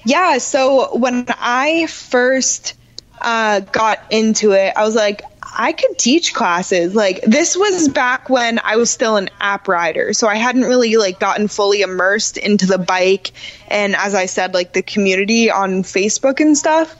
Yeah, 0.06 0.38
so 0.38 0.96
when 0.96 1.26
I 1.30 1.88
first 1.88 2.76
uh, 3.20 3.62
got 3.62 4.00
into 4.12 4.52
it, 4.52 4.74
I 4.76 4.84
was 4.84 4.96
like, 4.96 5.24
I 5.56 5.72
could 5.72 5.98
teach 5.98 6.34
classes. 6.34 6.96
Like 6.96 7.22
this 7.22 7.56
was 7.56 7.88
back 7.90 8.30
when 8.30 8.60
I 8.64 8.76
was 8.76 8.90
still 8.90 9.18
an 9.18 9.30
app 9.40 9.68
rider, 9.68 10.14
so 10.14 10.28
I 10.28 10.36
hadn't 10.36 10.64
really 10.64 10.96
like 10.98 11.20
gotten 11.20 11.48
fully 11.48 11.82
immersed 11.82 12.38
into 12.38 12.66
the 12.66 12.78
bike 12.78 13.32
and 13.68 13.96
as 13.96 14.16
I 14.16 14.26
said, 14.26 14.54
like 14.54 14.74
the 14.74 14.82
community 14.82 15.52
on 15.52 15.84
Facebook 15.84 16.40
and 16.40 16.58
stuff. 16.58 16.96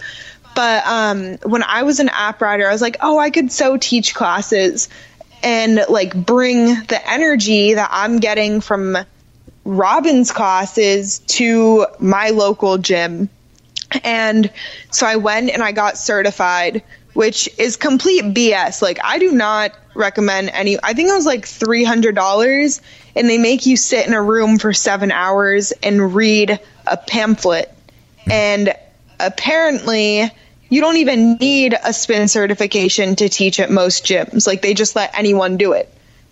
But 0.56 0.86
um, 0.86 1.38
when 1.44 1.64
I 1.64 1.84
was 1.84 2.00
an 2.00 2.10
app 2.10 2.42
writer, 2.42 2.68
I 2.68 2.72
was 2.72 2.82
like, 2.82 2.98
oh, 3.02 3.18
I 3.18 3.30
could 3.30 3.52
so 3.52 3.78
teach 3.78 4.14
classes 4.14 4.90
and 5.42 5.86
like 5.90 6.16
bring 6.16 6.66
the 6.66 7.00
energy 7.06 7.74
that 7.74 7.90
I'm 7.92 8.20
getting 8.20 8.62
from 8.62 8.98
Robin's 9.66 10.32
classes 10.32 11.20
to 11.20 11.86
my 12.00 12.30
local 12.30 12.78
gym. 12.78 13.30
And 14.04 14.52
so 14.92 15.06
I 15.06 15.18
went 15.18 15.50
and 15.52 15.62
I 15.62 15.72
got 15.72 15.98
certified, 15.98 16.84
which 17.14 17.50
is 17.58 17.76
complete 17.76 18.24
BS. 18.24 18.82
Like, 18.82 19.00
I 19.04 19.20
do 19.20 19.32
not 19.32 19.74
recommend 19.94 20.50
any, 20.50 20.78
I 20.82 20.94
think 20.94 21.10
it 21.10 21.14
was 21.14 21.26
like 21.26 21.46
$300, 21.46 22.82
and 23.16 23.30
they 23.30 23.38
make 23.38 23.66
you 23.66 23.78
sit 23.78 24.08
in 24.08 24.14
a 24.14 24.22
room 24.22 24.58
for 24.58 24.74
seven 24.74 25.12
hours 25.12 25.72
and 25.84 26.16
read 26.16 26.60
a 26.88 26.98
pamphlet. 26.98 27.72
And 28.26 28.74
apparently, 29.20 30.32
you 30.74 30.82
don't 30.82 30.98
even 30.98 31.36
need 31.36 31.76
a 31.84 31.94
spin 31.94 32.28
certification 32.28 33.16
to 33.18 33.30
teach 33.30 33.60
at 33.60 33.70
most 33.70 34.06
gyms. 34.06 34.48
Like, 34.48 34.62
they 34.64 34.74
just 34.74 34.96
let 34.96 35.18
anyone 35.18 35.58
do 35.58 35.74
it. 35.74 35.90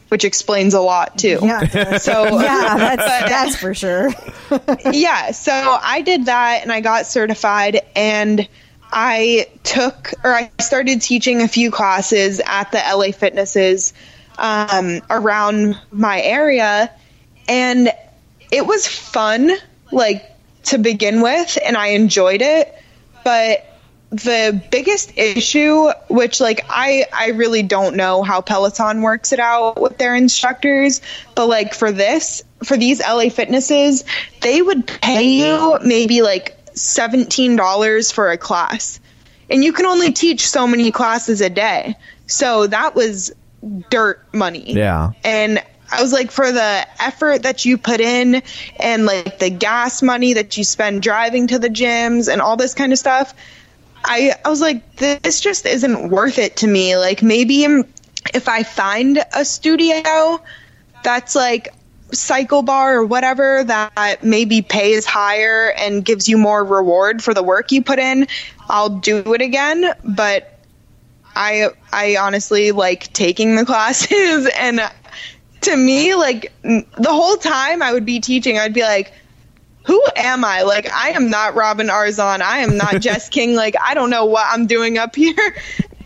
Which 0.09 0.25
explains 0.25 0.73
a 0.73 0.81
lot 0.81 1.17
too. 1.17 1.39
Yeah. 1.41 1.97
So 1.99 2.41
yeah, 2.41 2.75
that's 2.77 3.29
that's 3.29 3.55
for 3.55 3.73
sure. 3.73 4.09
yeah, 4.91 5.31
so 5.31 5.53
I 5.53 6.01
did 6.01 6.25
that 6.25 6.63
and 6.63 6.71
I 6.71 6.81
got 6.81 7.05
certified 7.05 7.79
and 7.95 8.45
I 8.91 9.47
took 9.63 10.11
or 10.21 10.33
I 10.33 10.51
started 10.59 11.01
teaching 11.01 11.41
a 11.41 11.47
few 11.47 11.71
classes 11.71 12.41
at 12.45 12.73
the 12.73 12.79
LA 12.79 13.13
Fitnesses 13.13 13.93
um, 14.37 15.01
around 15.09 15.79
my 15.93 16.21
area 16.21 16.91
and 17.47 17.89
it 18.51 18.65
was 18.65 18.85
fun 18.85 19.49
like 19.93 20.29
to 20.63 20.77
begin 20.77 21.21
with 21.21 21.57
and 21.63 21.77
I 21.77 21.87
enjoyed 21.89 22.41
it 22.41 22.75
but 23.23 23.70
the 24.11 24.61
biggest 24.71 25.17
issue 25.17 25.89
which 26.09 26.41
like 26.41 26.65
I 26.69 27.05
I 27.13 27.29
really 27.29 27.63
don't 27.63 27.95
know 27.95 28.23
how 28.23 28.41
Peloton 28.41 29.01
works 29.01 29.31
it 29.31 29.39
out 29.39 29.81
with 29.81 29.97
their 29.97 30.15
instructors 30.15 31.01
but 31.33 31.47
like 31.47 31.73
for 31.73 31.93
this 31.93 32.43
for 32.61 32.75
these 32.75 32.99
LA 32.99 33.29
fitnesses 33.29 34.03
they 34.41 34.61
would 34.61 34.85
pay 34.85 35.23
you 35.23 35.79
maybe 35.81 36.21
like 36.21 36.61
$17 36.73 38.13
for 38.13 38.31
a 38.31 38.37
class. 38.37 38.99
And 39.49 39.63
you 39.63 39.73
can 39.73 39.85
only 39.85 40.13
teach 40.13 40.47
so 40.47 40.67
many 40.67 40.91
classes 40.91 41.41
a 41.41 41.49
day. 41.49 41.95
So 42.27 42.67
that 42.67 42.95
was 42.95 43.33
dirt 43.89 44.25
money. 44.33 44.73
Yeah. 44.73 45.11
and 45.23 45.61
I 45.93 46.01
was 46.01 46.13
like, 46.13 46.31
for 46.31 46.49
the 46.49 46.87
effort 47.01 47.43
that 47.43 47.65
you 47.65 47.77
put 47.77 47.99
in 47.99 48.41
and 48.79 49.05
like 49.05 49.39
the 49.39 49.49
gas 49.49 50.01
money 50.01 50.33
that 50.33 50.55
you 50.55 50.63
spend 50.63 51.01
driving 51.01 51.47
to 51.47 51.59
the 51.59 51.67
gyms 51.67 52.31
and 52.31 52.41
all 52.41 52.55
this 52.55 52.73
kind 52.73 52.93
of 52.93 52.97
stuff, 52.97 53.33
I, 54.03 54.33
I 54.43 54.49
was 54.49 54.61
like, 54.61 54.95
this 54.95 55.41
just 55.41 55.65
isn't 55.65 56.09
worth 56.09 56.37
it 56.37 56.57
to 56.57 56.67
me. 56.67 56.97
Like, 56.97 57.21
maybe 57.21 57.63
if 58.33 58.47
I 58.47 58.63
find 58.63 59.23
a 59.33 59.45
studio 59.45 60.41
that's 61.03 61.35
like 61.35 61.73
cycle 62.11 62.61
bar 62.61 62.97
or 62.97 63.05
whatever 63.05 63.63
that 63.63 64.23
maybe 64.23 64.61
pays 64.61 65.05
higher 65.05 65.71
and 65.71 66.03
gives 66.03 66.27
you 66.27 66.37
more 66.37 66.63
reward 66.63 67.23
for 67.23 67.33
the 67.33 67.43
work 67.43 67.71
you 67.71 67.83
put 67.83 67.99
in, 67.99 68.27
I'll 68.69 68.89
do 68.89 69.33
it 69.33 69.41
again. 69.41 69.93
But 70.03 70.59
I 71.35 71.69
I 71.91 72.17
honestly 72.17 72.71
like 72.71 73.11
taking 73.13 73.55
the 73.55 73.65
classes 73.71 74.49
and 74.57 74.81
to 75.61 75.77
me 75.77 76.15
like 76.15 76.51
the 76.63 76.85
whole 77.07 77.37
time 77.37 77.81
I 77.81 77.93
would 77.93 78.05
be 78.05 78.19
teaching 78.19 78.57
I'd 78.57 78.73
be 78.73 78.81
like 78.81 79.13
who 79.83 80.03
am 80.15 80.45
I? 80.45 80.61
Like 80.63 80.91
I 80.91 81.09
am 81.09 81.29
not 81.29 81.55
Robin 81.55 81.87
Arzon. 81.87 82.41
I 82.41 82.59
am 82.59 82.77
not 82.77 82.99
Jess 83.01 83.29
King. 83.29 83.55
Like 83.55 83.75
I 83.81 83.93
don't 83.93 84.09
know 84.09 84.25
what 84.25 84.45
I'm 84.47 84.67
doing 84.67 84.97
up 84.97 85.15
here. 85.15 85.55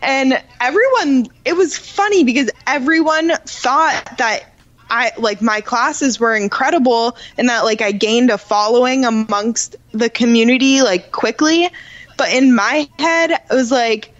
And 0.01 0.41
everyone 0.61 1.27
it 1.43 1.55
was 1.55 1.77
funny 1.77 2.23
because 2.23 2.49
everyone 2.67 3.31
thought 3.45 4.17
that 4.17 4.43
I 4.89 5.11
like 5.17 5.41
my 5.41 5.61
classes 5.61 6.19
were 6.19 6.35
incredible 6.35 7.17
and 7.37 7.49
that 7.49 7.63
like 7.63 7.81
I 7.81 7.91
gained 7.91 8.29
a 8.29 8.37
following 8.37 9.03
amongst 9.03 9.75
the 9.91 10.09
community 10.09 10.81
like 10.81 11.11
quickly. 11.11 11.69
But 12.17 12.33
in 12.33 12.55
my 12.55 12.87
head, 12.97 13.31
it 13.31 13.53
was 13.53 13.71
like 13.71 14.13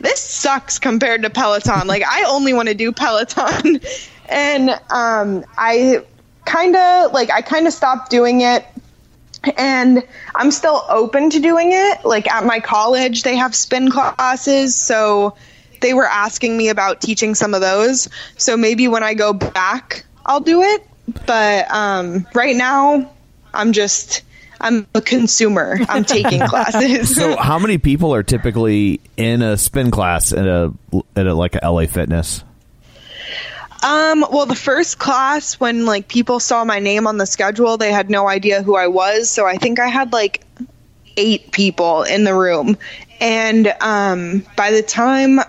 this 0.00 0.20
sucks 0.20 0.78
compared 0.78 1.22
to 1.22 1.30
Peloton. 1.30 1.88
Like 1.88 2.04
I 2.06 2.24
only 2.24 2.54
want 2.54 2.68
to 2.68 2.74
do 2.74 2.92
Peloton. 2.92 3.80
and 4.28 4.70
um 4.90 5.44
I 5.56 6.04
kind 6.44 6.76
of 6.76 7.12
like 7.12 7.30
I 7.30 7.42
kind 7.42 7.66
of 7.66 7.72
stopped 7.72 8.10
doing 8.10 8.40
it 8.40 8.64
and 9.56 10.02
I'm 10.34 10.50
still 10.50 10.84
open 10.88 11.30
to 11.30 11.40
doing 11.40 11.70
it. 11.72 12.04
Like 12.04 12.30
at 12.30 12.44
my 12.44 12.60
college, 12.60 13.22
they 13.22 13.36
have 13.36 13.54
spin 13.54 13.90
classes, 13.90 14.76
so 14.76 15.36
they 15.80 15.94
were 15.94 16.06
asking 16.06 16.56
me 16.56 16.68
about 16.68 17.00
teaching 17.00 17.34
some 17.34 17.54
of 17.54 17.60
those. 17.60 18.08
So 18.36 18.56
maybe 18.56 18.88
when 18.88 19.02
I 19.02 19.14
go 19.14 19.32
back, 19.32 20.04
I'll 20.26 20.40
do 20.40 20.62
it. 20.62 20.86
But 21.26 21.70
um, 21.70 22.26
right 22.34 22.54
now, 22.54 23.10
I'm 23.54 23.72
just 23.72 24.22
I'm 24.60 24.86
a 24.94 25.00
consumer. 25.00 25.78
I'm 25.88 26.04
taking 26.04 26.40
classes. 26.48 27.14
So, 27.14 27.36
how 27.36 27.58
many 27.58 27.78
people 27.78 28.14
are 28.14 28.22
typically 28.22 29.00
in 29.16 29.42
a 29.42 29.56
spin 29.56 29.90
class 29.90 30.32
at 30.32 30.46
a 30.46 30.72
at 31.16 31.26
a, 31.26 31.34
like 31.34 31.54
a 31.54 31.70
LA 31.70 31.86
Fitness? 31.86 32.44
Um, 33.82 34.24
well, 34.30 34.46
the 34.46 34.54
first 34.56 34.98
class, 34.98 35.54
when 35.54 35.86
like 35.86 36.08
people 36.08 36.40
saw 36.40 36.64
my 36.64 36.78
name 36.80 37.06
on 37.06 37.16
the 37.16 37.26
schedule, 37.26 37.76
they 37.76 37.92
had 37.92 38.10
no 38.10 38.28
idea 38.28 38.62
who 38.62 38.76
I 38.76 38.88
was. 38.88 39.30
So 39.30 39.46
I 39.46 39.56
think 39.56 39.78
I 39.78 39.86
had 39.88 40.12
like 40.12 40.44
eight 41.16 41.52
people 41.52 42.02
in 42.02 42.24
the 42.24 42.34
room. 42.34 42.76
And 43.20 43.72
um, 43.80 44.44
by 44.56 44.70
the 44.72 44.82
time, 44.82 45.38
uh, 45.38 45.44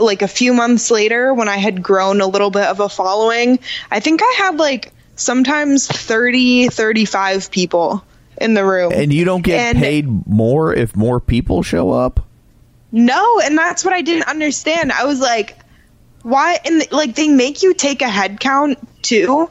like 0.00 0.22
a 0.22 0.28
few 0.28 0.52
months 0.52 0.90
later, 0.90 1.32
when 1.34 1.48
I 1.48 1.56
had 1.56 1.82
grown 1.82 2.20
a 2.20 2.26
little 2.26 2.50
bit 2.50 2.64
of 2.64 2.80
a 2.80 2.88
following, 2.88 3.58
I 3.90 4.00
think 4.00 4.20
I 4.22 4.34
had 4.38 4.56
like 4.58 4.92
sometimes 5.16 5.86
30, 5.86 6.68
35 6.68 7.50
people 7.50 8.04
in 8.40 8.54
the 8.54 8.64
room. 8.64 8.92
And 8.94 9.12
you 9.12 9.24
don't 9.24 9.42
get 9.42 9.60
And- 9.60 9.78
paid 9.78 10.26
more 10.26 10.74
if 10.74 10.94
more 10.96 11.20
people 11.20 11.62
show 11.62 11.90
up? 11.90 12.20
No, 12.92 13.40
and 13.40 13.58
that's 13.58 13.84
what 13.84 13.92
I 13.92 14.00
didn't 14.02 14.28
understand. 14.28 14.92
I 14.92 15.04
was 15.04 15.20
like, 15.20 15.58
why? 16.26 16.58
And 16.64 16.90
like, 16.90 17.14
they 17.14 17.28
make 17.28 17.62
you 17.62 17.72
take 17.72 18.02
a 18.02 18.08
head 18.08 18.40
count 18.40 18.78
too. 19.02 19.48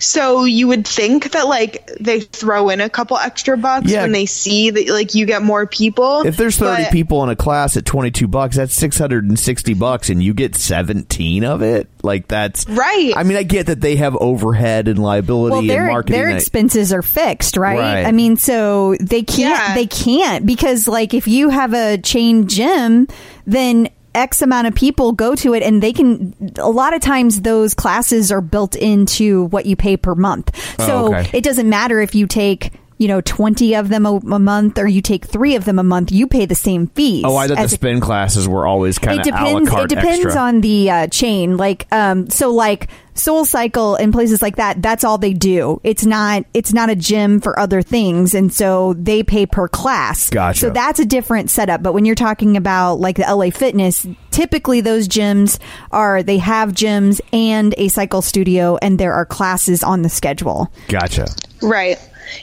So 0.00 0.44
you 0.44 0.68
would 0.68 0.86
think 0.86 1.30
that 1.32 1.46
like 1.46 1.86
they 2.00 2.20
throw 2.20 2.68
in 2.68 2.80
a 2.80 2.90
couple 2.90 3.16
extra 3.16 3.56
bucks 3.56 3.90
Yeah. 3.90 4.02
when 4.02 4.12
they 4.12 4.26
see 4.26 4.68
that 4.70 4.88
like 4.88 5.14
you 5.14 5.24
get 5.24 5.42
more 5.42 5.66
people. 5.66 6.22
If 6.26 6.36
there's 6.36 6.58
30 6.58 6.82
But- 6.84 6.92
people 6.92 7.22
in 7.22 7.30
a 7.30 7.36
class 7.36 7.76
at 7.76 7.86
22 7.86 8.26
bucks, 8.26 8.56
that's 8.56 8.74
660 8.74 9.72
bucks 9.74 10.10
and 10.10 10.22
you 10.22 10.34
get 10.34 10.56
17 10.56 11.44
of 11.44 11.62
it? 11.62 11.88
Like 12.02 12.28
that's 12.28 12.68
Right. 12.68 13.12
I 13.16 13.22
mean, 13.22 13.38
I 13.38 13.44
get 13.44 13.66
that 13.66 13.80
they 13.80 13.96
have 13.96 14.16
overhead 14.16 14.88
and 14.88 14.98
liability 14.98 15.52
well 15.52 15.60
and 15.60 15.70
their 15.70 15.86
marketing. 15.86 16.20
their 16.20 16.28
expenses 16.36 16.92
are 16.92 17.00
fixed 17.00 17.56
right? 17.56 17.78
Right. 17.78 18.04
i 18.06 18.12
mean 18.12 18.36
so 18.36 18.96
they 19.00 19.22
can't 19.22 19.56
Yeah. 19.58 19.74
they 19.74 19.86
can't 19.86 20.44
because 20.44 20.86
like 20.88 21.14
if 21.14 21.26
you 21.28 21.48
have 21.50 21.72
a 21.72 21.96
chain 21.98 22.46
gym 22.48 23.06
then 23.46 23.88
x 24.14 24.42
amount 24.42 24.66
of 24.66 24.74
people 24.74 25.12
go 25.12 25.34
to 25.34 25.54
it 25.54 25.62
and 25.62 25.82
they 25.82 25.92
can 25.92 26.34
a 26.58 26.70
lot 26.70 26.94
of 26.94 27.00
times 27.00 27.40
those 27.42 27.74
classes 27.74 28.30
are 28.30 28.40
built 28.40 28.76
into 28.76 29.44
what 29.46 29.66
you 29.66 29.74
pay 29.76 29.96
per 29.96 30.14
month 30.14 30.50
oh, 30.78 30.86
so 30.86 30.94
Oh, 30.94 31.14
okay. 31.14 31.38
it 31.38 31.42
doesn't 31.44 31.68
matter 31.68 32.00
if 32.00 32.14
you 32.14 32.26
take 32.26 32.70
you 32.98 33.08
know 33.08 33.20
20 33.20 33.74
of 33.74 33.88
them 33.88 34.06
a, 34.06 34.14
a 34.16 34.38
month 34.38 34.78
or 34.78 34.86
you 34.86 35.02
take 35.02 35.24
3 35.24 35.56
of 35.56 35.64
them 35.64 35.78
a 35.78 35.82
month 35.82 36.12
you 36.12 36.26
pay 36.26 36.46
the 36.46 36.54
same 36.54 36.86
fees 36.88 37.24
Oh, 37.26 37.36
I 37.36 37.48
thought 37.48 37.56
the 37.56 37.62
as 37.62 37.72
a- 37.72 37.76
spin 37.76 38.00
classes 38.00 38.46
were 38.46 38.66
always 38.66 38.98
kind 38.98 39.20
of 39.20 39.26
a 39.26 39.30
la 39.30 39.38
depends. 39.48 39.70
carte 39.70 39.92
It 39.92 39.94
depends 39.96 40.24
extra. 40.26 40.40
on 40.42 40.60
the 40.60 40.90
uh, 40.90 41.06
chain. 41.08 41.56
Like, 41.56 41.86
um, 41.92 42.30
so 42.30 42.52
like 42.52 42.88
Soul 43.16 43.44
Cycle 43.44 43.94
and 43.94 44.12
places 44.12 44.42
like 44.42 44.56
that. 44.56 44.82
That's 44.82 45.04
all 45.04 45.18
they 45.18 45.32
do. 45.34 45.80
It's 45.84 46.04
not. 46.04 46.44
It's 46.52 46.72
not 46.72 46.90
a 46.90 46.96
gym 46.96 47.40
for 47.40 47.56
other 47.58 47.80
things, 47.80 48.34
and 48.34 48.52
so 48.52 48.94
they 48.94 49.22
pay 49.22 49.46
per 49.46 49.68
class. 49.68 50.30
Gotcha. 50.30 50.58
So 50.58 50.70
that's 50.70 50.98
a 50.98 51.04
different 51.04 51.48
setup. 51.50 51.80
But 51.80 51.92
when 51.94 52.04
you're 52.04 52.16
talking 52.16 52.56
about 52.56 52.96
like 52.98 53.14
the 53.16 53.22
LA 53.32 53.50
Fitness, 53.50 54.04
typically 54.32 54.80
those 54.80 55.06
gyms 55.06 55.60
are 55.92 56.24
they 56.24 56.38
have 56.38 56.70
gyms 56.72 57.20
and 57.32 57.72
a 57.78 57.86
cycle 57.86 58.20
studio, 58.20 58.76
and 58.82 58.98
there 58.98 59.12
are 59.12 59.24
classes 59.24 59.84
on 59.84 60.02
the 60.02 60.08
schedule. 60.08 60.72
Gotcha. 60.88 61.26
Right. 61.62 61.98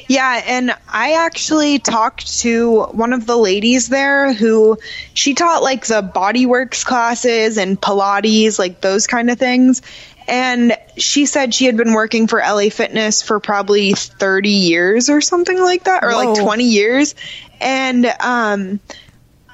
Yeah, 0.08 0.41
and 0.45 0.76
I 0.88 1.14
actually 1.26 1.80
talked 1.80 2.40
to 2.41 2.84
one 2.84 3.14
of 3.14 3.26
the 3.26 3.38
ladies 3.38 3.90
there 3.90 4.34
who 4.34 4.78
she 5.14 5.34
taught 5.34 5.64
like 5.64 5.86
the 5.86 6.02
bodyworks 6.02 6.86
classes 6.86 7.58
and 7.58 7.80
Pilates, 7.80 8.60
like 8.60 8.82
those 8.82 9.08
kind 9.08 9.30
of 9.30 9.40
things. 9.40 9.82
And 10.28 10.78
she 10.98 11.26
said 11.26 11.53
she 11.53 11.66
had 11.66 11.78
been 11.78 11.94
working 11.94 12.28
for 12.28 12.40
LA 12.40 12.70
Fitness 12.70 13.22
for 13.22 13.40
probably 13.40 13.94
30 13.94 14.49
years 14.49 15.10
or 15.10 15.20
something 15.20 15.60
like 15.60 15.86
that, 15.86 16.03
or 16.03 16.14
like 16.14 16.40
20 16.40 16.64
years. 16.64 17.16
And 17.60 18.06
um, 18.20 18.80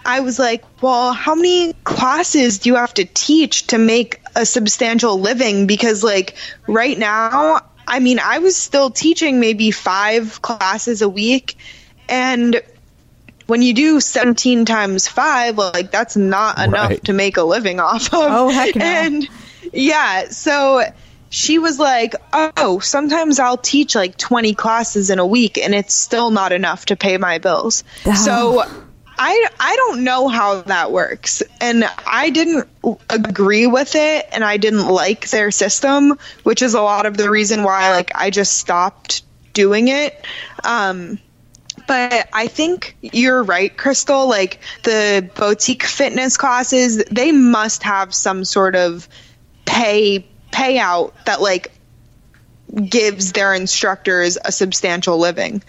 I 0.05 0.21
was 0.21 0.39
like, 0.39 0.63
well, 0.81 1.13
how 1.13 1.35
many 1.35 1.73
classes 1.83 2.59
do 2.59 2.69
you 2.69 2.75
have 2.75 2.93
to 2.95 3.05
teach 3.05 3.67
to 3.67 3.77
make 3.77 4.21
a 4.35 4.45
substantial 4.45 5.19
living? 5.19 5.67
Because, 5.67 6.03
like, 6.03 6.35
right 6.65 6.97
now, 6.97 7.61
I 7.87 7.99
mean, 7.99 8.19
I 8.19 8.39
was 8.39 8.55
still 8.57 8.89
teaching 8.89 9.39
maybe 9.39 9.71
five 9.71 10.41
classes 10.41 11.01
a 11.01 11.09
week. 11.09 11.57
And 12.09 12.61
when 13.47 13.61
you 13.61 13.73
do 13.73 13.99
17 13.99 14.65
times 14.65 15.07
five, 15.07 15.57
like, 15.57 15.89
that's 15.91 16.17
not 16.17 16.59
enough 16.59 16.89
Right. 16.89 17.03
to 17.05 17.13
make 17.13 17.37
a 17.37 17.43
living 17.43 17.79
off 17.79 18.07
of. 18.07 18.19
Oh, 18.21 18.49
heck 18.49 18.75
no. 18.75 18.85
And 18.85 19.27
yeah, 19.71 20.29
so 20.29 20.83
she 21.29 21.59
was 21.59 21.77
like, 21.79 22.15
"Oh, 22.33 22.79
sometimes 22.79 23.39
I'll 23.39 23.57
teach 23.57 23.95
like 23.95 24.17
20 24.17 24.53
classes 24.53 25.09
in 25.09 25.19
a 25.19 25.25
week 25.25 25.57
and 25.57 25.75
it's 25.75 25.93
still 25.93 26.31
not 26.31 26.51
enough 26.53 26.85
to 26.87 26.95
pay 26.95 27.17
my 27.17 27.37
bills." 27.37 27.83
So 28.15 28.65
I 29.17 29.47
I 29.59 29.75
don't 29.75 30.03
know 30.03 30.27
how 30.27 30.61
that 30.61 30.91
works. 30.91 31.41
And 31.59 31.83
I 32.05 32.29
didn't 32.29 32.67
agree 33.09 33.67
with 33.67 33.95
it 33.95 34.27
and 34.31 34.43
I 34.43 34.57
didn't 34.57 34.87
like 34.87 35.29
their 35.29 35.51
system, 35.51 36.17
which 36.43 36.61
is 36.61 36.73
a 36.73 36.81
lot 36.81 37.05
of 37.05 37.17
the 37.17 37.29
reason 37.29 37.63
why 37.63 37.91
like 37.91 38.11
I 38.15 38.29
just 38.29 38.57
stopped 38.57 39.23
doing 39.53 39.87
it. 39.87 40.25
Um 40.63 41.19
but 41.87 42.27
I 42.33 42.47
think 42.47 42.97
you're 43.01 43.43
right, 43.43 43.75
Crystal. 43.75 44.27
Like 44.27 44.59
the 44.83 45.29
boutique 45.35 45.83
fitness 45.83 46.37
classes, 46.37 47.03
they 47.05 47.31
must 47.31 47.83
have 47.83 48.13
some 48.13 48.43
sort 48.43 48.75
of 48.75 49.07
pay 49.65 50.27
payout 50.51 51.13
that 51.25 51.41
like 51.41 51.71
gives 52.89 53.31
their 53.31 53.53
instructors 53.53 54.37
a 54.43 54.51
substantial 54.51 55.17
living. 55.17 55.63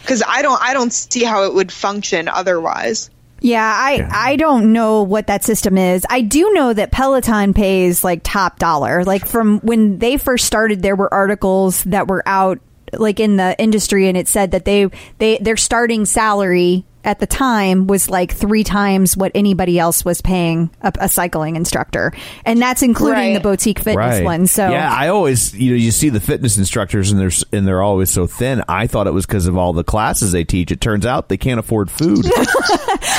Because 0.00 0.22
I 0.26 0.42
don't, 0.42 0.60
I 0.62 0.74
don't 0.74 0.92
see 0.92 1.24
how 1.24 1.44
it 1.44 1.54
would 1.54 1.72
function 1.72 2.28
otherwise. 2.28 3.10
Yeah, 3.40 3.64
I 3.64 4.08
I 4.10 4.36
don't 4.36 4.72
know 4.72 5.02
what 5.02 5.28
that 5.28 5.44
system 5.44 5.78
is. 5.78 6.04
I 6.10 6.22
do 6.22 6.52
know 6.52 6.72
that 6.72 6.90
Peloton 6.90 7.54
pays 7.54 8.02
like 8.02 8.22
top 8.24 8.58
dollar. 8.58 9.04
Like 9.04 9.26
from 9.26 9.60
when 9.60 9.98
they 9.98 10.16
first 10.16 10.44
started, 10.44 10.82
there 10.82 10.96
were 10.96 11.12
articles 11.12 11.84
that 11.84 12.08
were 12.08 12.22
out 12.26 12.58
like 12.92 13.20
in 13.20 13.36
the 13.36 13.56
industry, 13.60 14.08
and 14.08 14.16
it 14.16 14.26
said 14.26 14.50
that 14.50 14.64
they 14.64 14.88
they 15.18 15.38
their 15.38 15.56
starting 15.56 16.04
salary 16.04 16.84
at 17.08 17.18
the 17.18 17.26
time 17.26 17.86
was 17.86 18.10
like 18.10 18.32
three 18.32 18.62
times 18.62 19.16
what 19.16 19.32
anybody 19.34 19.78
else 19.78 20.04
was 20.04 20.20
paying 20.20 20.70
a, 20.82 20.92
a 21.00 21.08
cycling 21.08 21.56
instructor, 21.56 22.12
and 22.44 22.60
that's 22.60 22.82
including 22.82 23.18
Right. 23.18 23.34
the 23.34 23.40
boutique 23.40 23.78
fitness 23.78 24.20
one. 24.22 24.46
So 24.46 24.68
yeah, 24.68 24.92
I 24.94 25.08
always 25.08 25.54
you 25.56 25.70
know 25.70 25.76
you 25.76 25.90
see 25.90 26.10
the 26.10 26.20
fitness 26.20 26.58
instructors 26.58 27.10
and 27.10 27.18
they're 27.20 27.30
and 27.52 27.66
they're 27.66 27.82
always 27.82 28.10
so 28.10 28.26
thin. 28.26 28.62
I 28.68 28.86
thought 28.86 29.06
it 29.06 29.12
was 29.12 29.24
because 29.26 29.46
of 29.46 29.56
all 29.56 29.72
the 29.72 29.82
classes 29.84 30.32
they 30.32 30.44
teach. 30.44 30.70
It 30.70 30.80
turns 30.82 31.06
out 31.06 31.28
they 31.30 31.38
can't 31.38 31.58
afford 31.58 31.90
food. 31.90 32.26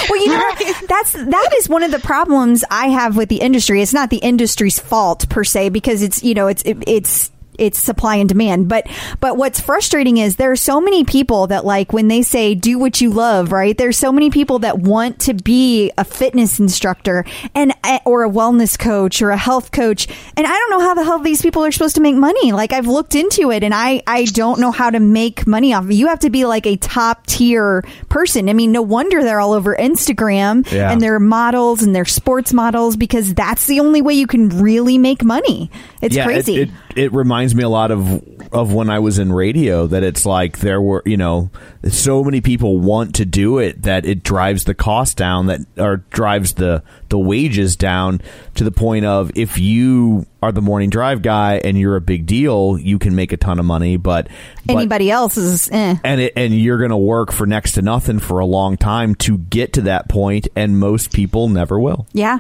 Well, 0.10 0.20
you 0.22 0.28
know, 0.28 0.54
that's 0.88 1.14
that 1.14 1.50
is 1.60 1.70
one 1.70 1.84
of 1.84 1.92
the 1.92 2.00
problems 2.00 2.64
I 2.70 2.90
have 2.90 3.16
with 3.16 3.30
the 3.30 3.38
industry. 3.38 3.82
It's 3.82 3.94
not 3.94 4.10
the 4.10 4.18
industry's 4.18 4.80
fault 4.80 5.30
per 5.30 5.44
se 5.44 5.70
because 5.70 6.02
it's 6.04 6.24
you 6.24 6.34
know 6.34 6.48
it's 6.48 6.62
it, 6.64 6.78
it's 6.88 7.32
it's 7.60 7.80
supply 7.80 8.16
and 8.16 8.30
demand. 8.30 8.68
But 8.70 8.88
but 9.20 9.38
what's 9.38 9.60
frustrating 9.60 10.18
is 10.18 10.36
there 10.38 10.52
are 10.52 10.56
so 10.56 10.80
many 10.82 11.04
people 11.04 11.48
that 11.48 11.66
like 11.66 11.94
when 11.94 12.08
they 12.08 12.22
say 12.22 12.56
do 12.56 12.80
what 12.80 13.02
you 13.02 13.10
love, 13.12 13.52
right? 13.52 13.78
There's 13.78 13.98
so 13.98 14.12
many 14.12 14.30
people 14.30 14.60
that 14.60 14.80
want 14.80 15.20
to 15.22 15.34
be 15.34 15.92
a 15.98 16.04
fitness 16.04 16.60
instructor 16.60 17.26
and 17.54 17.74
eh, 17.84 18.00
or 18.06 18.24
a 18.24 18.30
wellness 18.30 18.78
coach 18.78 19.22
or 19.22 19.32
a 19.32 19.38
health 19.38 19.72
coach, 19.72 20.08
and 20.38 20.46
I 20.48 20.50
don't 20.52 20.70
know 20.72 20.80
how 20.80 20.94
the 20.94 21.04
hell 21.04 21.20
these 21.20 21.42
people 21.42 21.64
are 21.64 21.72
supposed 21.72 21.96
to 21.96 22.02
make 22.02 22.16
money. 22.16 22.52
Like 22.52 22.74
I've 22.74 22.88
looked 22.88 23.16
into 23.16 23.52
it 23.52 23.64
and 23.64 23.74
I 23.74 24.02
I 24.08 24.26
don't 24.26 24.60
know 24.60 24.72
how 24.72 24.90
to 24.90 25.00
make 25.00 25.46
money 25.48 25.74
off 25.74 25.84
of 25.84 25.92
it. 25.92 25.96
You 25.96 26.08
have 26.08 26.20
to 26.20 26.30
be 26.30 26.46
like 26.46 26.66
a 26.66 26.78
top 26.78 27.28
tier 27.28 27.84
person. 28.10 28.50
I 28.50 28.54
mean, 28.54 28.72
no 28.72 28.82
wonder 28.82 29.22
they're 29.24 29.40
all 29.40 29.54
over 29.54 29.76
Instagram 29.76 30.70
Yeah. 30.72 30.92
and 30.92 31.02
they're 31.02 31.20
models 31.20 31.84
and 31.84 31.96
they're 31.96 32.06
sports 32.06 32.54
models 32.54 32.96
because 32.96 33.34
that's 33.34 33.68
the 33.68 33.80
only 33.80 34.02
way 34.02 34.14
you 34.14 34.28
can 34.28 34.50
really 34.62 34.98
make 34.98 35.24
money. 35.24 35.70
It's 36.02 36.16
yeah, 36.16 36.26
crazy. 36.26 36.56
It, 36.62 36.70
it, 36.70 36.74
reminds 37.08 37.56
me 37.56 37.64
a 37.64 37.70
lot 37.70 37.92
of 37.92 38.24
of 38.54 38.74
when 38.74 38.90
I 38.90 39.00
was 39.00 39.20
in 39.20 39.32
radio. 39.32 39.88
That 39.88 40.04
it's 40.04 40.26
like 40.26 40.60
there 40.60 40.82
were 40.82 41.02
you 41.06 41.18
know 41.18 41.50
so 41.90 42.24
many 42.24 42.42
people 42.42 42.80
want 42.80 43.16
to 43.16 43.26
do 43.26 43.60
it 43.60 43.84
that 43.84 44.06
it 44.06 44.24
drives 44.24 44.66
the 44.66 44.74
cost 44.74 45.18
down 45.18 45.48
that 45.48 45.62
or 45.78 45.98
drives 46.10 46.54
the 46.54 46.84
the 47.10 47.18
wages 47.18 47.76
down 47.76 48.22
to 48.56 48.64
the 48.64 48.72
point 48.72 49.06
of 49.06 49.32
if 49.36 49.58
you 49.58 50.26
are 50.42 50.52
the 50.52 50.62
morning 50.62 50.90
drive 50.90 51.22
guy 51.22 51.56
and 51.64 51.78
you're 51.78 51.96
a 51.96 52.02
big 52.02 52.26
deal, 52.26 52.78
you 52.80 53.00
can 53.00 53.16
make 53.16 53.32
a 53.32 53.38
ton 53.38 53.60
of 53.60 53.66
money, 53.66 53.98
but, 53.98 54.28
but 54.66 54.78
Anybody 54.78 55.12
else 55.12 55.38
is 55.38 55.70
eh. 55.72 55.96
and 56.04 56.22
it, 56.22 56.34
and 56.36 56.58
you're 56.58 56.78
going 56.78 56.92
to 56.92 56.98
work 56.98 57.32
for 57.32 57.46
next 57.46 57.74
to 57.74 57.82
nothing 57.82 58.20
for 58.20 58.40
a 58.40 58.46
long 58.46 58.78
time 58.78 59.16
to 59.16 59.38
get 59.38 59.74
to 59.74 59.82
that 59.82 60.08
point, 60.10 60.48
and 60.56 60.80
most 60.80 61.14
people 61.14 61.50
never 61.50 61.80
will. 61.80 62.08
Yeah. 62.14 62.40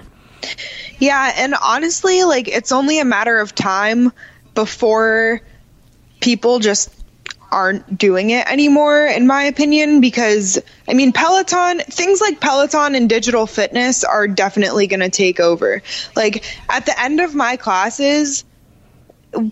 Yeah, 1.00 1.34
and 1.36 1.56
honestly, 1.62 2.24
like 2.24 2.48
it's 2.48 2.72
only 2.72 3.00
a 3.00 3.06
matter 3.06 3.40
of 3.40 3.54
time 3.54 4.12
before 4.54 5.42
people 6.20 6.60
just 6.60 6.94
aren't 7.52 7.98
doing 7.98 8.30
it 8.30 8.48
anymore, 8.48 9.06
in 9.06 9.26
my 9.26 9.44
opinion, 9.44 10.02
because 10.02 10.62
I 10.88 10.94
mean, 10.94 11.12
Peloton, 11.14 11.80
things 11.80 12.22
like 12.22 12.40
Peloton 12.40 12.96
and 12.96 13.10
digital 13.10 13.48
fitness 13.48 14.04
are 14.04 14.28
definitely 14.28 14.88
going 14.88 15.00
to 15.00 15.10
take 15.10 15.40
over. 15.40 15.82
Like 16.16 16.44
at 16.70 16.86
the 16.86 17.00
end 17.00 17.20
of 17.20 17.34
my 17.34 17.58
classes, 17.58 18.44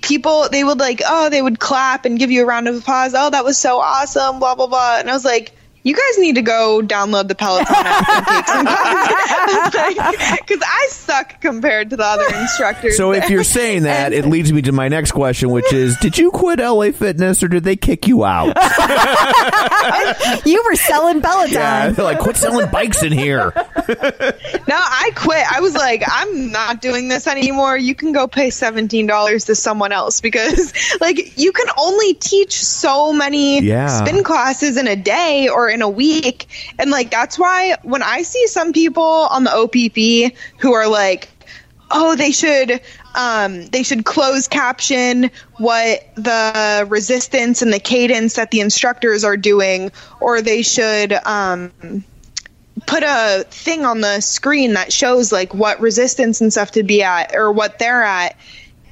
people, 0.02 0.50
they 0.50 0.64
would 0.64 0.80
like, 0.80 1.02
oh, 1.06 1.30
they 1.30 1.42
would 1.42 1.60
clap 1.60 2.06
and 2.06 2.20
give 2.20 2.32
you 2.32 2.44
a 2.44 2.46
round 2.46 2.68
of 2.68 2.76
applause. 2.76 3.14
Oh, 3.16 3.30
that 3.30 3.44
was 3.44 3.58
so 3.58 3.80
awesome, 3.80 4.40
blah, 4.40 4.56
blah, 4.56 4.68
blah. 4.68 5.00
And 5.00 5.10
I 5.10 5.14
was 5.14 5.26
like, 5.26 5.54
you 5.88 5.96
guys 5.96 6.18
need 6.20 6.36
to 6.36 6.42
go 6.42 6.82
download 6.84 7.28
the 7.28 7.36
Peloton 7.36 7.66
app 7.76 8.18
and 8.20 8.36
take 8.36 8.48
some 8.48 8.66
classes. 8.66 10.40
Because 10.48 10.64
I 10.66 10.88
suck 10.92 11.42
compared 11.42 11.90
to 11.92 11.98
the 11.98 12.04
other 12.06 12.26
instructors. 12.40 12.96
So 12.98 13.12
if 13.14 13.30
you're 13.30 13.44
saying 13.44 13.84
that, 13.84 14.14
And- 14.14 14.26
it 14.26 14.30
leads 14.30 14.52
me 14.52 14.62
to 14.64 14.72
my 14.72 14.88
next 14.88 15.12
question, 15.12 15.50
which 15.52 15.72
is: 15.74 15.98
Did 15.98 16.18
you 16.18 16.32
quit 16.32 16.60
LA 16.60 16.92
Fitness 16.92 17.44
or 17.44 17.48
did 17.48 17.64
they 17.64 17.76
kick 17.76 18.08
you 18.08 18.24
out? 18.26 18.56
You 20.46 20.64
were 20.66 20.76
selling 20.76 21.22
Peloton. 21.22 21.54
yeah, 21.54 21.90
they're 21.90 22.06
like, 22.06 22.20
quit 22.20 22.38
selling 22.38 22.70
bikes 22.70 23.04
in 23.04 23.12
here. 23.12 23.52
No, 23.56 24.76
I 24.78 25.12
quit. 25.16 25.44
I 25.52 25.60
was 25.62 25.74
like, 25.76 26.04
I'm 26.08 26.52
not 26.52 26.82
doing 26.82 27.08
this 27.10 27.28
anymore. 27.28 27.78
You 27.78 27.96
can 27.96 28.12
go 28.12 28.28
pay 28.28 28.50
$17 28.50 29.46
to 29.46 29.56
someone 29.56 29.92
else 29.92 30.22
because, 30.22 30.74
like, 31.02 31.38
you 31.38 31.52
can 31.52 31.68
only 31.78 32.14
teach 32.16 32.54
so 32.64 33.12
many 33.14 33.62
Yeah. 33.62 33.88
spin 33.88 34.24
classes 34.24 34.78
in 34.78 34.88
a 34.88 34.96
day 34.96 35.48
or 35.50 35.70
in 35.70 35.77
a 35.82 35.90
week. 35.90 36.48
And, 36.80 36.92
like, 36.92 37.12
that's 37.12 37.38
why 37.38 37.78
when 37.84 38.04
I 38.04 38.22
see 38.22 38.48
some 38.48 38.74
people 38.74 39.04
on 39.04 39.44
the 39.44 39.54
OPP 39.54 40.38
who 40.60 40.74
are 40.74 40.88
like, 40.88 41.30
oh, 41.92 42.16
they 42.16 42.32
should. 42.32 42.82
Um, 43.16 43.66
they 43.66 43.82
should 43.82 44.06
close 44.06 44.48
caption 44.48 45.32
what 45.58 46.08
the 46.14 46.86
resistance 46.88 47.64
and 47.64 47.74
the 47.74 47.80
cadence 47.80 48.36
that 48.36 48.52
the 48.52 48.60
instructors 48.60 49.24
are 49.24 49.38
doing, 49.38 49.92
or 50.20 50.44
they 50.44 50.62
should 50.62 51.14
um, 51.26 51.72
put 52.86 53.02
a 53.04 53.44
thing 53.50 53.86
on 53.86 54.02
the 54.02 54.22
screen 54.22 54.74
that 54.74 54.94
shows 54.94 55.32
like 55.32 55.54
what 55.54 55.80
resistance 55.80 56.42
and 56.42 56.52
stuff 56.52 56.72
to 56.72 56.84
be 56.84 57.02
at 57.02 57.36
or 57.36 57.52
what 57.52 57.80
they're 57.80 58.04
at. 58.04 58.36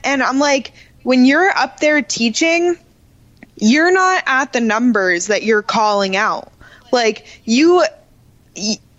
And 0.04 0.24
I'm 0.24 0.40
like, 0.40 0.74
when 1.04 1.26
you're 1.26 1.50
up 1.50 1.80
there 1.80 2.02
teaching, 2.02 2.78
you're 3.58 3.92
not 3.92 4.24
at 4.26 4.54
the 4.54 4.62
numbers 4.62 5.28
that 5.28 5.44
you're 5.44 5.62
calling 5.62 6.16
out. 6.16 6.52
Like 6.92 7.42
you 7.46 7.84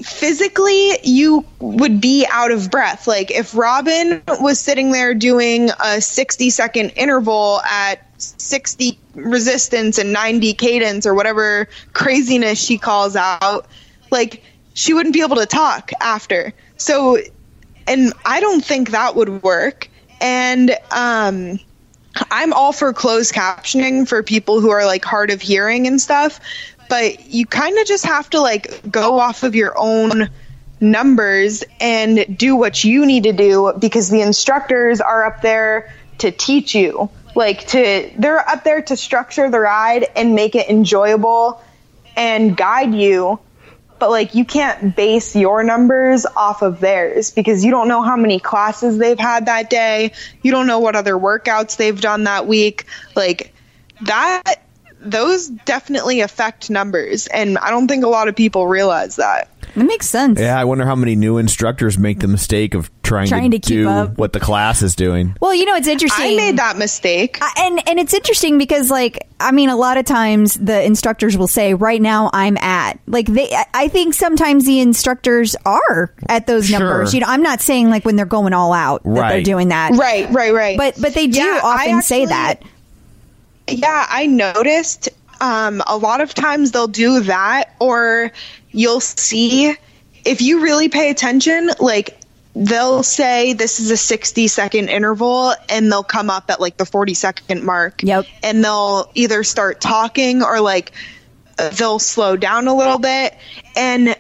physically 0.03 0.99
you 1.03 1.45
would 1.61 2.01
be 2.01 2.27
out 2.31 2.51
of 2.51 2.71
breath. 2.71 3.07
Like 3.07 3.31
if 3.31 3.55
Robin 3.55 4.23
was 4.41 4.61
sitting 4.61 4.93
there 4.93 5.15
doing 5.15 5.71
a 5.83 6.01
60 6.01 6.51
second 6.51 6.91
interval 6.91 7.61
at 7.63 8.03
60 8.19 8.99
resistance 9.15 9.99
and 9.99 10.13
90 10.13 10.55
cadence 10.55 11.07
or 11.07 11.15
whatever 11.15 11.69
craziness 11.93 12.63
she 12.63 12.79
calls 12.79 13.17
out, 13.17 13.67
like 14.11 14.43
she 14.75 14.93
wouldn't 14.93 15.15
be 15.15 15.23
able 15.23 15.37
to 15.37 15.47
talk 15.47 15.91
after. 16.01 16.53
So 16.77 17.19
and 17.87 18.13
I 18.25 18.41
don't 18.41 18.65
think 18.65 18.91
that 18.91 19.17
would 19.17 19.43
work. 19.43 19.89
And 20.21 20.77
um 20.91 21.59
I'm 22.31 22.53
all 22.53 22.73
for 22.73 22.93
closed 22.93 23.35
captioning 23.35 24.09
for 24.09 24.23
people 24.23 24.61
who 24.61 24.71
are 24.71 24.87
like 24.87 25.05
hard 25.05 25.31
of 25.31 25.41
hearing 25.41 25.87
and 25.87 26.01
stuff, 26.01 26.41
but 26.89 27.27
you 27.27 27.47
kind 27.47 27.79
of 27.79 27.87
just 27.87 28.07
have 28.07 28.29
to 28.31 28.41
like 28.41 28.91
go 28.91 29.19
off 29.19 29.43
of 29.43 29.55
your 29.55 29.75
own 29.77 30.29
numbers 30.81 31.65
and 31.81 32.39
do 32.39 32.57
what 32.57 32.85
you 32.85 33.07
need 33.07 33.25
to 33.25 33.33
do 33.33 33.73
because 33.79 34.11
the 34.11 34.21
instructors 34.21 35.01
are 35.01 35.25
up 35.25 35.43
there 35.43 35.93
to 36.19 36.31
teach 36.31 36.75
you. 36.75 37.11
Like 37.35 37.67
to 37.69 38.11
they're 38.17 38.49
up 38.49 38.65
there 38.65 38.83
to 38.83 38.97
structure 38.97 39.51
the 39.51 39.61
ride 39.61 40.07
and 40.17 40.35
make 40.35 40.55
it 40.55 40.69
enjoyable 40.69 41.63
and 42.17 42.57
guide 42.57 42.95
you 42.95 43.39
but 43.99 44.11
like 44.11 44.35
you 44.35 44.45
can't 44.45 44.95
base 44.95 45.35
your 45.35 45.63
numbers 45.63 46.27
off 46.27 46.63
of 46.63 46.81
theirs 46.81 47.31
because 47.31 47.65
you 47.65 47.71
don't 47.71 47.89
know 47.89 48.03
how 48.03 48.17
many 48.17 48.39
classes 48.39 48.99
they've 48.99 49.19
had 49.19 49.47
that 49.47 49.71
day. 49.71 50.13
You 50.43 50.53
don't 50.53 50.67
know 50.67 50.81
what 50.81 50.97
other 50.97 51.15
workouts 51.15 51.77
they've 51.77 52.01
done 52.01 52.25
that 52.25 52.47
week. 52.47 52.85
Like 53.15 53.55
that 54.03 54.63
those 55.11 55.49
definitely 55.49 56.21
affect 56.21 56.71
numbers 56.71 57.27
and 57.29 57.59
I 57.59 57.71
don't 57.71 57.89
think 57.89 58.05
a 58.05 58.09
lot 58.09 58.29
of 58.29 58.37
people 58.37 58.67
realize 58.67 59.17
that. 59.17 59.49
It 59.75 59.83
makes 59.85 60.09
sense. 60.09 60.41
Yeah, 60.41 60.59
I 60.59 60.65
wonder 60.65 60.87
how 60.87 60.95
many 60.95 61.17
new 61.17 61.37
instructors 61.37 61.99
make 61.99 62.21
the 62.21 62.29
mistake 62.29 62.73
of 62.75 62.91
trying, 63.03 63.29
Trying 63.29 63.51
to, 63.51 63.59
to 63.59 63.69
keep 63.69 63.77
do 63.83 63.89
up. 63.91 64.17
what 64.17 64.33
the 64.33 64.41
class 64.41 64.81
is 64.81 64.97
doing. 64.97 65.37
Well, 65.39 65.55
you 65.55 65.67
know, 65.67 65.75
it's 65.77 65.87
interesting. 65.89 66.25
I 66.33 66.35
made 66.35 66.57
that 66.57 66.79
mistake. 66.79 67.37
I- 67.43 67.53
and 67.67 67.87
and 67.89 67.99
it's 67.99 68.15
interesting 68.15 68.57
because 68.57 68.91
like 68.91 69.19
I 69.39 69.53
mean 69.53 69.69
a 69.69 69.77
lot 69.77 69.99
of 69.99 70.07
times 70.07 70.55
the 70.55 70.83
instructors 70.83 71.37
will 71.37 71.47
say 71.49 71.75
right 71.75 72.01
now 72.01 72.31
I'm 72.33 72.57
at 72.57 72.99
like 73.07 73.27
they 73.27 73.51
I- 73.53 73.67
I 73.75 73.89
think 73.89 74.15
sometimes 74.15 74.65
the 74.65 74.81
instructors 74.81 75.57
are 75.67 76.11
at 76.27 76.47
those 76.47 76.69
Sure. 76.69 76.79
numbers. 76.79 77.13
You 77.13 77.21
know, 77.21 77.27
I'm 77.29 77.43
not 77.43 77.61
saying 77.61 77.91
like 77.91 78.07
when 78.07 78.17
they're 78.17 78.25
going 78.25 78.55
all 78.55 78.73
out 78.73 79.03
that 79.05 79.29
they're 79.29 79.43
doing 79.43 79.69
that. 79.69 79.93
Right, 79.93 80.31
right, 80.33 80.55
right. 80.55 80.79
But 80.79 80.95
but 80.99 81.13
they 81.13 81.27
do 81.27 81.39
Yeah, 81.39 81.61
I 81.63 81.89
often 81.91 82.01
say 82.03 82.25
that. 82.25 82.63
Yeah, 83.69 84.07
I 84.09 84.27
noticed 84.27 85.09
um, 85.41 85.83
a 85.87 85.97
lot 85.97 86.21
of 86.21 86.35
times 86.35 86.73
they'll 86.73 86.87
do 86.87 87.21
that, 87.21 87.75
or 87.79 88.33
you'll 88.71 89.01
see 89.01 89.75
if 90.25 90.43
you 90.43 90.63
really 90.63 90.89
pay 90.89 91.11
attention, 91.11 91.71
like 91.79 92.19
they'll 92.55 93.03
say 93.03 93.53
this 93.53 93.81
is 93.81 93.91
a 93.91 93.97
60 93.97 94.49
second 94.49 94.89
interval 94.89 95.55
and 95.69 95.93
they'll 95.93 96.03
come 96.03 96.31
up 96.31 96.51
at 96.51 96.61
like 96.61 96.77
the 96.79 96.87
40 96.87 97.15
second 97.15 97.65
mark. 97.65 98.03
Yep. 98.03 98.27
And 98.43 98.65
they'll 98.65 99.11
either 99.15 99.45
start 99.45 99.81
talking 99.81 100.43
or 100.43 100.61
like 100.61 100.93
they'll 101.73 101.99
slow 101.99 102.37
down 102.37 102.67
a 102.67 102.75
little 102.75 102.99
bit. 102.99 103.37
And 103.77 104.17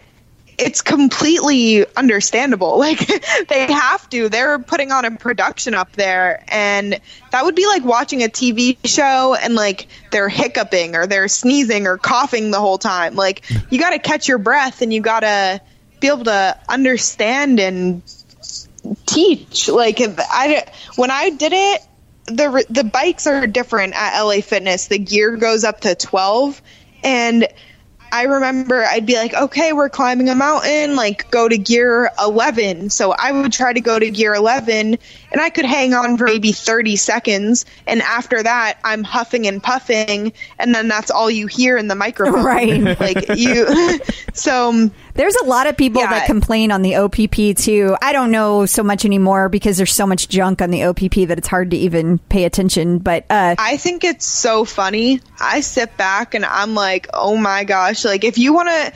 it's 0.58 0.82
completely 0.82 1.86
understandable. 1.96 2.76
Like 2.86 3.48
they 3.48 3.72
have 3.72 4.08
to. 4.10 4.28
They're 4.28 4.60
putting 4.60 4.92
on 4.92 5.04
a 5.04 5.10
production 5.10 5.74
up 5.74 5.90
there 5.92 6.44
and 6.46 7.00
that 7.32 7.44
would 7.44 7.56
be 7.56 7.66
like 7.66 7.84
watching 7.84 8.22
a 8.22 8.28
TV 8.28 8.78
show 8.84 9.34
and 9.34 9.56
like 9.56 9.88
they're 10.12 10.28
hiccuping 10.28 10.94
or 10.94 11.08
they're 11.08 11.26
sneezing 11.26 11.88
or 11.88 11.98
coughing 11.98 12.52
the 12.52 12.60
whole 12.60 12.78
time. 12.78 13.16
Like 13.16 13.50
you 13.70 13.80
got 13.80 13.90
to 13.90 13.98
catch 13.98 14.28
your 14.28 14.38
breath 14.38 14.82
and 14.82 14.92
you 14.92 15.00
got 15.00 15.20
to 15.20 15.60
be 15.98 16.06
able 16.06 16.24
to 16.24 16.56
understand 16.68 17.58
and 17.58 18.02
teach. 19.06 19.68
Like 19.68 19.98
I 20.00 20.64
when 20.94 21.10
I 21.10 21.30
did 21.30 21.52
it 21.52 21.82
the 22.26 22.64
the 22.68 22.84
bikes 22.84 23.26
are 23.26 23.46
different 23.46 23.94
at 23.94 24.20
LA 24.20 24.40
Fitness. 24.40 24.88
The 24.88 24.98
gear 24.98 25.36
goes 25.36 25.64
up 25.64 25.80
to 25.80 25.94
12 25.94 26.60
and 27.02 27.48
I 28.12 28.24
remember 28.24 28.84
I'd 28.84 29.06
be 29.06 29.16
like, 29.16 29.34
okay, 29.34 29.72
we're 29.72 29.88
climbing 29.88 30.28
a 30.28 30.34
mountain, 30.34 30.96
like 30.96 31.30
go 31.30 31.48
to 31.48 31.58
gear 31.58 32.10
11. 32.20 32.90
So 32.90 33.12
I 33.12 33.32
would 33.32 33.52
try 33.52 33.72
to 33.72 33.80
go 33.80 33.98
to 33.98 34.10
gear 34.10 34.34
11 34.34 34.98
and 35.32 35.40
I 35.40 35.50
could 35.50 35.64
hang 35.64 35.94
on 35.94 36.16
for 36.16 36.24
maybe 36.24 36.52
30 36.52 36.96
seconds. 36.96 37.64
And 37.86 38.02
after 38.02 38.42
that, 38.42 38.78
I'm 38.84 39.04
huffing 39.04 39.46
and 39.46 39.62
puffing. 39.62 40.32
And 40.58 40.74
then 40.74 40.88
that's 40.88 41.10
all 41.10 41.30
you 41.30 41.46
hear 41.46 41.76
in 41.76 41.88
the 41.88 41.94
microphone. 41.94 42.36
Right. 42.46 42.98
Like 43.00 43.36
you, 43.36 43.98
so 44.32 44.68
um, 44.68 44.92
There's 45.16 45.34
a 45.36 45.44
lot 45.44 45.66
of 45.66 45.76
people 45.76 46.02
Yeah. 46.02 46.10
that 46.10 46.26
complain 46.26 46.70
on 46.70 46.82
the 46.82 46.96
OPP 46.96 47.54
too. 47.56 47.96
I 48.02 48.12
don't 48.12 48.30
know 48.30 48.66
so 48.66 48.82
much 48.82 49.04
anymore 49.04 49.48
because 49.48 49.76
there's 49.76 49.94
so 49.94 50.06
much 50.06 50.28
junk 50.28 50.60
on 50.62 50.70
the 50.70 50.84
OPP 50.84 51.26
that 51.28 51.38
it's 51.38 51.48
hard 51.48 51.70
to 51.70 51.76
even 51.76 52.18
pay 52.18 52.44
attention. 52.44 52.98
But 52.98 53.24
uh, 53.30 53.56
I 53.58 53.76
think 53.78 54.04
it's 54.04 54.26
so 54.26 54.64
funny. 54.64 55.20
I 55.40 55.60
sit 55.60 55.96
back 55.96 56.34
and 56.34 56.44
I'm 56.44 56.74
like, 56.74 57.08
oh 57.14 57.36
my 57.36 57.64
gosh, 57.64 58.04
like 58.04 58.24
if 58.24 58.38
you 58.38 58.52
want 58.52 58.68
to. 58.68 58.92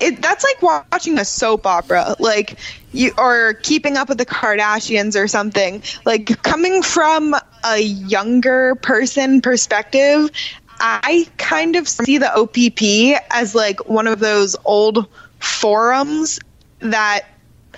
It, 0.00 0.22
that's 0.22 0.44
like 0.44 0.62
watching 0.92 1.18
a 1.18 1.24
soap 1.24 1.66
opera, 1.66 2.14
like 2.20 2.56
you 2.92 3.12
or 3.18 3.54
keeping 3.54 3.96
up 3.96 4.08
with 4.08 4.18
the 4.18 4.26
Kardashians 4.26 5.20
or 5.20 5.26
something. 5.26 5.82
Like 6.04 6.40
coming 6.42 6.82
from 6.82 7.34
a 7.64 7.78
younger 7.80 8.76
person 8.76 9.40
perspective, 9.40 10.30
I 10.78 11.26
kind 11.36 11.74
of 11.74 11.88
see 11.88 12.18
the 12.18 12.32
OPP 12.32 13.20
as 13.28 13.56
like 13.56 13.88
one 13.88 14.06
of 14.06 14.20
those 14.20 14.54
old 14.64 15.08
forums 15.38 16.40
that 16.80 17.26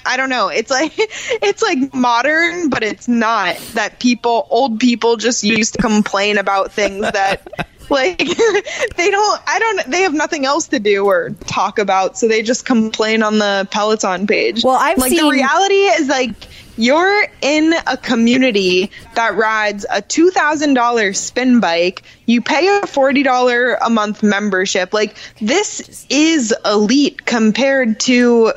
I 0.04 0.16
don't 0.16 0.30
know. 0.30 0.48
It's 0.48 0.70
like 0.70 0.92
it's 0.98 1.62
like 1.62 1.94
modern, 1.94 2.70
but 2.70 2.82
it's 2.82 3.08
not. 3.08 3.56
That 3.74 4.00
people, 4.00 4.46
old 4.50 4.80
people, 4.80 5.16
just 5.16 5.44
used 5.44 5.74
to 5.74 5.82
complain 5.82 6.38
about 6.38 6.72
things 6.72 7.02
that, 7.02 7.46
like, 7.90 8.18
they 8.96 9.10
don't. 9.10 9.42
I 9.46 9.58
don't. 9.58 9.90
They 9.90 10.02
have 10.02 10.14
nothing 10.14 10.46
else 10.46 10.68
to 10.68 10.78
do 10.78 11.06
or 11.06 11.30
talk 11.46 11.78
about, 11.78 12.18
so 12.18 12.28
they 12.28 12.42
just 12.42 12.64
complain 12.64 13.22
on 13.22 13.38
the 13.38 13.68
Peloton 13.70 14.26
page. 14.26 14.64
Well, 14.64 14.78
I've 14.78 14.98
like 14.98 15.10
seen- 15.10 15.24
the 15.24 15.30
reality 15.30 15.74
is 15.74 16.08
like 16.08 16.32
you're 16.80 17.26
in 17.42 17.74
a 17.86 17.96
community 17.96 18.90
that 19.14 19.36
rides 19.36 19.84
a 19.90 20.00
two 20.00 20.30
thousand 20.30 20.74
dollar 20.74 21.12
spin 21.12 21.60
bike. 21.60 22.02
You 22.26 22.40
pay 22.40 22.80
a 22.82 22.86
forty 22.86 23.22
dollar 23.22 23.74
a 23.74 23.90
month 23.90 24.22
membership. 24.22 24.94
Like 24.94 25.16
this 25.40 26.06
is 26.08 26.54
elite 26.64 27.26
compared 27.26 28.00
to 28.00 28.52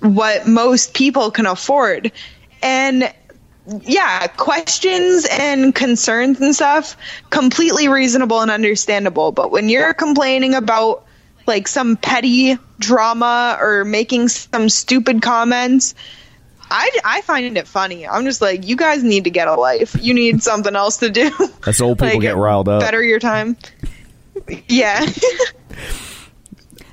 what 0.00 0.46
most 0.46 0.94
people 0.94 1.30
can 1.30 1.46
afford. 1.46 2.12
And 2.62 3.12
yeah, 3.82 4.26
questions 4.28 5.26
and 5.30 5.74
concerns 5.74 6.40
and 6.40 6.54
stuff, 6.54 6.96
completely 7.30 7.88
reasonable 7.88 8.40
and 8.40 8.50
understandable. 8.50 9.32
But 9.32 9.50
when 9.50 9.68
you're 9.68 9.92
complaining 9.92 10.54
about 10.54 11.04
like 11.46 11.68
some 11.68 11.96
petty 11.96 12.56
drama 12.78 13.58
or 13.60 13.84
making 13.84 14.28
some 14.28 14.68
stupid 14.68 15.20
comments, 15.20 15.94
I, 16.70 16.90
I 17.04 17.20
find 17.22 17.56
it 17.56 17.68
funny. 17.68 18.06
I'm 18.06 18.24
just 18.24 18.40
like, 18.40 18.66
you 18.66 18.76
guys 18.76 19.04
need 19.04 19.24
to 19.24 19.30
get 19.30 19.48
a 19.48 19.54
life. 19.54 19.96
You 20.00 20.14
need 20.14 20.42
something 20.42 20.74
else 20.74 20.98
to 20.98 21.10
do. 21.10 21.30
That's 21.64 21.80
old 21.80 21.98
people 21.98 22.08
Like, 22.14 22.20
get 22.20 22.36
riled 22.36 22.68
up. 22.68 22.80
Better 22.80 23.02
your 23.02 23.18
time. 23.18 23.56
Yeah. 24.68 25.06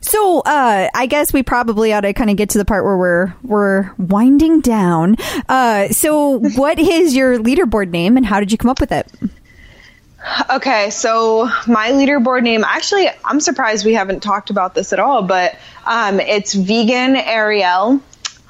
So, 0.01 0.41
uh, 0.41 0.89
I 0.93 1.05
guess 1.07 1.33
we 1.33 1.43
probably 1.43 1.93
ought 1.93 2.01
to 2.01 2.13
kind 2.13 2.29
of 2.29 2.35
get 2.35 2.51
to 2.51 2.57
the 2.57 2.65
part 2.65 2.83
where 2.83 2.97
we're 2.97 3.33
we're 3.41 3.91
winding 3.97 4.61
down. 4.61 5.15
Uh, 5.49 5.87
so, 5.89 6.39
what 6.55 6.77
is 6.77 7.15
your 7.15 7.39
leaderboard 7.39 7.89
name, 7.89 8.17
and 8.17 8.25
how 8.25 8.39
did 8.39 8.51
you 8.51 8.57
come 8.57 8.69
up 8.69 8.79
with 8.79 8.91
it? 8.91 9.07
Okay, 10.49 10.89
so 10.89 11.49
my 11.67 11.91
leaderboard 11.91 12.43
name, 12.43 12.63
actually, 12.63 13.07
I'm 13.25 13.39
surprised 13.39 13.85
we 13.85 13.93
haven't 13.93 14.21
talked 14.21 14.49
about 14.49 14.73
this 14.75 14.93
at 14.93 14.99
all, 14.99 15.23
but 15.23 15.57
um, 15.85 16.19
it's 16.19 16.53
Vegan 16.53 17.15
Ariel. 17.15 17.99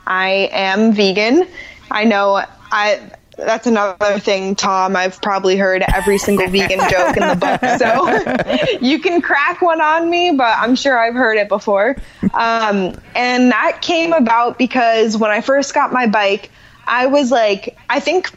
I 0.06 0.50
am 0.52 0.94
vegan. 0.94 1.48
I 1.90 2.06
know 2.06 2.44
I. 2.72 3.12
That's 3.36 3.66
another 3.66 4.20
thing, 4.20 4.54
Tom. 4.56 4.96
I've 4.96 5.20
probably 5.20 5.58
heard 5.58 5.82
every 5.82 6.20
single 6.20 6.48
vegan 6.48 6.80
joke 6.90 7.18
in 7.18 7.28
the 7.28 7.36
book, 7.36 7.62
so 7.80 8.78
you 8.86 9.00
can 9.00 9.22
crack 9.22 9.60
one 9.60 9.82
on 9.82 10.08
me, 10.08 10.34
but 10.38 10.56
I'm 10.60 10.76
sure 10.76 11.00
I've 11.00 11.16
heard 11.16 11.38
it 11.38 11.50
before. 11.50 11.96
Um, 12.22 12.96
and 13.16 13.52
that 13.52 13.80
came 13.82 14.14
about 14.14 14.60
because 14.60 15.18
when 15.18 15.32
I 15.32 15.42
first 15.42 15.74
got 15.74 15.92
my 15.92 16.06
bike, 16.06 16.52
I 16.86 17.08
was 17.08 17.32
like, 17.32 17.76
I 17.90 18.00
think 18.00 18.30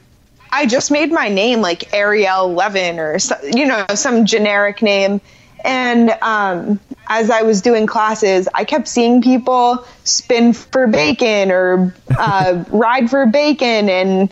I 0.50 0.64
just 0.64 0.90
made 0.90 1.12
my 1.12 1.28
name 1.28 1.60
like 1.60 1.92
Ariel 1.92 2.54
Levin 2.54 2.98
or 2.98 3.18
you 3.42 3.66
know 3.66 3.84
some 3.94 4.24
generic 4.24 4.80
name. 4.80 5.20
And 5.66 6.10
um, 6.22 6.80
as 7.08 7.28
I 7.28 7.42
was 7.42 7.60
doing 7.60 7.86
classes, 7.86 8.48
I 8.54 8.64
kept 8.64 8.86
seeing 8.88 9.20
people 9.20 9.84
spin 10.04 10.52
for 10.52 10.86
bacon 10.86 11.50
or 11.50 11.94
uh, 12.16 12.64
ride 12.70 13.10
for 13.10 13.26
bacon, 13.26 13.88
and 13.90 14.22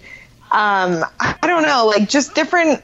um, 0.53 1.05
I 1.21 1.37
don't 1.43 1.65
know, 1.65 1.87
like 1.87 2.09
just 2.09 2.35
different 2.37 2.83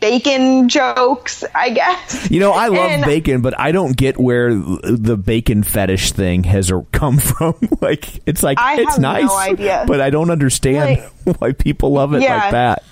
bacon 0.00 0.68
jokes, 0.68 1.44
I 1.54 1.70
guess. 1.70 2.30
You 2.30 2.40
know, 2.40 2.52
I 2.52 2.68
love 2.68 2.90
And- 2.90 3.04
bacon, 3.04 3.40
but 3.42 3.58
I 3.58 3.72
don't 3.72 3.96
get 3.96 4.18
where 4.18 4.54
the 4.54 5.16
bacon 5.22 5.62
fetish 5.62 6.12
thing 6.12 6.44
has 6.44 6.72
come 6.92 7.18
from. 7.18 7.54
like, 7.80 8.20
it's 8.26 8.42
like 8.42 8.58
I 8.58 8.80
it's 8.80 8.98
no 8.98 9.12
nice, 9.12 9.30
idea. 9.30 9.84
but 9.86 10.00
I 10.00 10.10
don't 10.10 10.30
understand 10.30 11.00
why 11.38 11.52
people 11.52 11.92
love 11.92 12.14
it 12.14 12.22
Yeah. 12.22 12.36
like 12.36 12.50
that. 12.52 12.82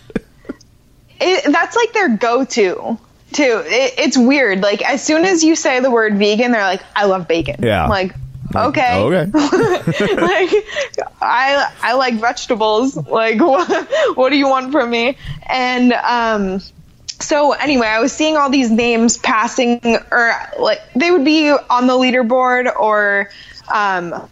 it, 1.20 1.52
that's 1.52 1.76
like 1.76 1.92
their 1.92 2.16
go-to 2.16 2.98
too. 3.32 3.62
It, 3.64 3.94
it's 3.98 4.18
weird. 4.18 4.60
Like 4.60 4.82
as 4.82 5.02
soon 5.02 5.24
as 5.24 5.42
you 5.42 5.56
say 5.56 5.80
the 5.80 5.90
word 5.90 6.16
vegan, 6.16 6.52
they're 6.52 6.62
like, 6.62 6.82
"I 6.94 7.06
love 7.06 7.28
bacon." 7.28 7.56
Yeah. 7.62 7.84
I'm 7.84 7.90
like, 7.90 8.14
okay, 8.54 9.02
Okay. 9.02 9.24
like 9.34 10.50
I 11.20 11.72
I 11.82 11.94
like 11.94 12.14
vegetables. 12.14 12.96
Like 12.96 13.40
what, 13.40 14.16
what 14.16 14.30
do 14.30 14.36
you 14.36 14.48
want 14.48 14.72
from 14.72 14.90
me? 14.90 15.16
And 15.46 15.92
um 15.92 16.60
so 17.20 17.52
anyway, 17.52 17.86
I 17.86 18.00
was 18.00 18.12
seeing 18.12 18.36
all 18.36 18.50
these 18.50 18.70
names 18.70 19.18
passing 19.18 19.80
or 20.10 20.32
like 20.58 20.80
they 20.94 21.10
would 21.10 21.24
be 21.24 21.50
on 21.50 21.86
the 21.86 21.94
leaderboard 21.94 22.74
or 22.74 23.30
um 23.72 24.28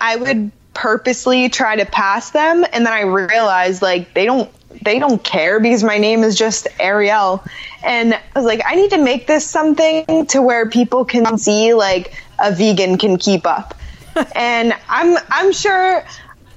I 0.00 0.16
would 0.16 0.52
purposely 0.76 1.48
try 1.48 1.74
to 1.74 1.86
pass 1.86 2.32
them 2.32 2.62
and 2.70 2.84
then 2.84 2.92
I 2.92 3.00
realized 3.00 3.80
like 3.80 4.12
they 4.12 4.26
don't 4.26 4.52
they 4.82 4.98
don't 4.98 5.24
care 5.24 5.58
because 5.58 5.82
my 5.82 5.96
name 5.96 6.22
is 6.22 6.36
just 6.36 6.68
Ariel. 6.78 7.42
And 7.82 8.12
I 8.12 8.20
was 8.34 8.44
like, 8.44 8.60
I 8.66 8.74
need 8.74 8.90
to 8.90 9.02
make 9.02 9.26
this 9.26 9.48
something 9.48 10.26
to 10.26 10.42
where 10.42 10.68
people 10.68 11.06
can 11.06 11.38
see 11.38 11.72
like 11.72 12.12
a 12.38 12.52
vegan 12.52 12.98
can 12.98 13.16
keep 13.16 13.46
up. 13.46 13.74
and 14.34 14.74
I'm 14.86 15.16
I'm 15.30 15.52
sure 15.52 16.04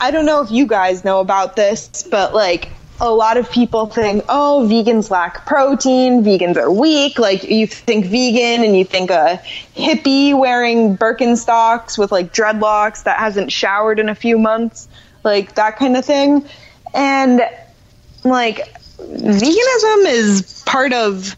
I 0.01 0.11
don't 0.11 0.25
know 0.25 0.41
if 0.41 0.51
you 0.51 0.67
guys 0.67 1.05
know 1.05 1.21
about 1.21 1.55
this, 1.55 2.05
but 2.11 2.33
like 2.33 2.69
a 3.01 3.09
lot 3.09 3.37
of 3.37 3.49
people 3.49 3.85
think, 3.85 4.25
oh, 4.27 4.67
vegans 4.69 5.09
lack 5.09 5.45
protein, 5.45 6.23
vegans 6.23 6.57
are 6.57 6.71
weak. 6.71 7.17
Like 7.17 7.43
you 7.43 7.65
think 7.65 8.05
vegan 8.05 8.63
and 8.63 8.77
you 8.77 8.83
think 8.83 9.09
a 9.09 9.41
hippie 9.75 10.37
wearing 10.37 10.97
Birkenstocks 10.97 11.97
with 11.97 12.11
like 12.11 12.33
dreadlocks 12.33 13.03
that 13.03 13.17
hasn't 13.19 13.51
showered 13.51 13.99
in 13.99 14.09
a 14.09 14.15
few 14.15 14.37
months, 14.37 14.87
like 15.23 15.55
that 15.55 15.77
kind 15.77 15.95
of 15.95 16.03
thing. 16.03 16.45
And 16.93 17.41
like 18.23 18.73
veganism 18.97 20.05
is 20.05 20.63
part 20.65 20.91
of 20.91 21.37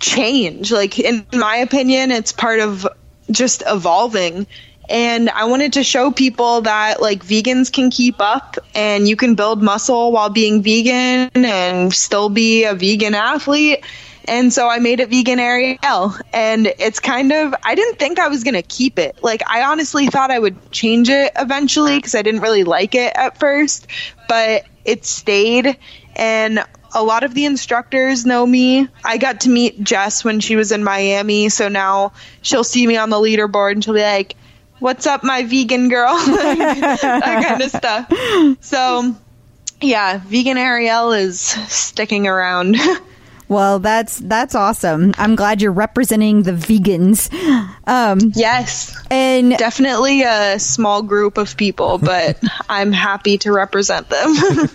change. 0.00 0.70
Like 0.70 0.98
in 0.98 1.26
my 1.32 1.56
opinion, 1.56 2.10
it's 2.10 2.32
part 2.32 2.60
of 2.60 2.86
just 3.30 3.62
evolving. 3.66 4.46
And 4.88 5.28
I 5.28 5.44
wanted 5.44 5.74
to 5.74 5.84
show 5.84 6.10
people 6.10 6.62
that 6.62 7.00
like 7.02 7.24
vegans 7.24 7.72
can 7.72 7.90
keep 7.90 8.20
up 8.20 8.56
and 8.74 9.06
you 9.06 9.16
can 9.16 9.34
build 9.34 9.62
muscle 9.62 10.12
while 10.12 10.30
being 10.30 10.62
vegan 10.62 11.30
and 11.34 11.92
still 11.92 12.28
be 12.30 12.64
a 12.64 12.74
vegan 12.74 13.14
athlete. 13.14 13.84
And 14.26 14.52
so 14.52 14.68
I 14.68 14.78
made 14.78 15.00
it 15.00 15.08
vegan 15.08 15.38
Ariel 15.38 16.14
and 16.32 16.66
it's 16.66 17.00
kind 17.00 17.32
of 17.32 17.54
I 17.62 17.74
didn't 17.74 17.98
think 17.98 18.18
I 18.18 18.28
was 18.28 18.44
going 18.44 18.54
to 18.54 18.62
keep 18.62 18.98
it. 18.98 19.22
Like 19.22 19.42
I 19.46 19.64
honestly 19.64 20.06
thought 20.06 20.30
I 20.30 20.38
would 20.38 20.70
change 20.70 21.08
it 21.10 21.32
eventually 21.36 22.00
cuz 22.00 22.14
I 22.14 22.22
didn't 22.22 22.40
really 22.40 22.64
like 22.64 22.94
it 22.94 23.12
at 23.14 23.38
first, 23.38 23.86
but 24.28 24.64
it 24.84 25.04
stayed 25.04 25.76
and 26.16 26.64
a 26.94 27.02
lot 27.02 27.22
of 27.22 27.34
the 27.34 27.44
instructors 27.44 28.24
know 28.24 28.46
me. 28.46 28.88
I 29.04 29.18
got 29.18 29.42
to 29.42 29.50
meet 29.50 29.82
Jess 29.82 30.24
when 30.24 30.40
she 30.40 30.56
was 30.56 30.72
in 30.72 30.82
Miami, 30.82 31.48
so 31.48 31.68
now 31.68 32.12
she'll 32.42 32.64
see 32.64 32.86
me 32.86 32.96
on 32.96 33.10
the 33.10 33.16
leaderboard 33.16 33.72
and 33.72 33.84
she'll 33.84 33.94
be 33.94 34.00
like, 34.00 34.34
"What's 34.80 35.06
up, 35.06 35.24
my 35.24 35.42
vegan 35.44 35.88
girl?" 35.88 36.14
that 36.26 37.44
kind 37.48 37.62
of 37.62 37.70
stuff. 37.70 38.58
So, 38.62 39.14
yeah, 39.80 40.20
vegan 40.26 40.58
Ariel 40.58 41.12
is 41.12 41.40
sticking 41.40 42.26
around. 42.26 42.76
Well, 43.48 43.78
that's 43.78 44.18
that's 44.18 44.54
awesome. 44.54 45.14
I'm 45.16 45.34
glad 45.34 45.62
you're 45.62 45.72
representing 45.72 46.42
the 46.42 46.52
vegans. 46.52 47.32
Um, 47.86 48.18
yes, 48.34 48.94
and 49.10 49.56
definitely 49.56 50.22
a 50.22 50.58
small 50.58 51.02
group 51.02 51.38
of 51.38 51.56
people, 51.56 51.96
but 52.02 52.38
I'm 52.68 52.92
happy 52.92 53.38
to 53.38 53.52
represent 53.52 54.10
them. 54.10 54.68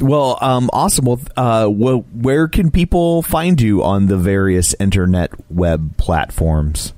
Well, 0.00 0.38
um, 0.40 0.70
awesome. 0.72 1.04
Well, 1.04 1.20
uh, 1.36 1.68
well, 1.70 2.04
where 2.12 2.48
can 2.48 2.70
people 2.70 3.22
find 3.22 3.60
you 3.60 3.82
on 3.82 4.06
the 4.06 4.16
various 4.16 4.74
internet 4.78 5.30
web 5.50 5.96
platforms? 5.96 6.92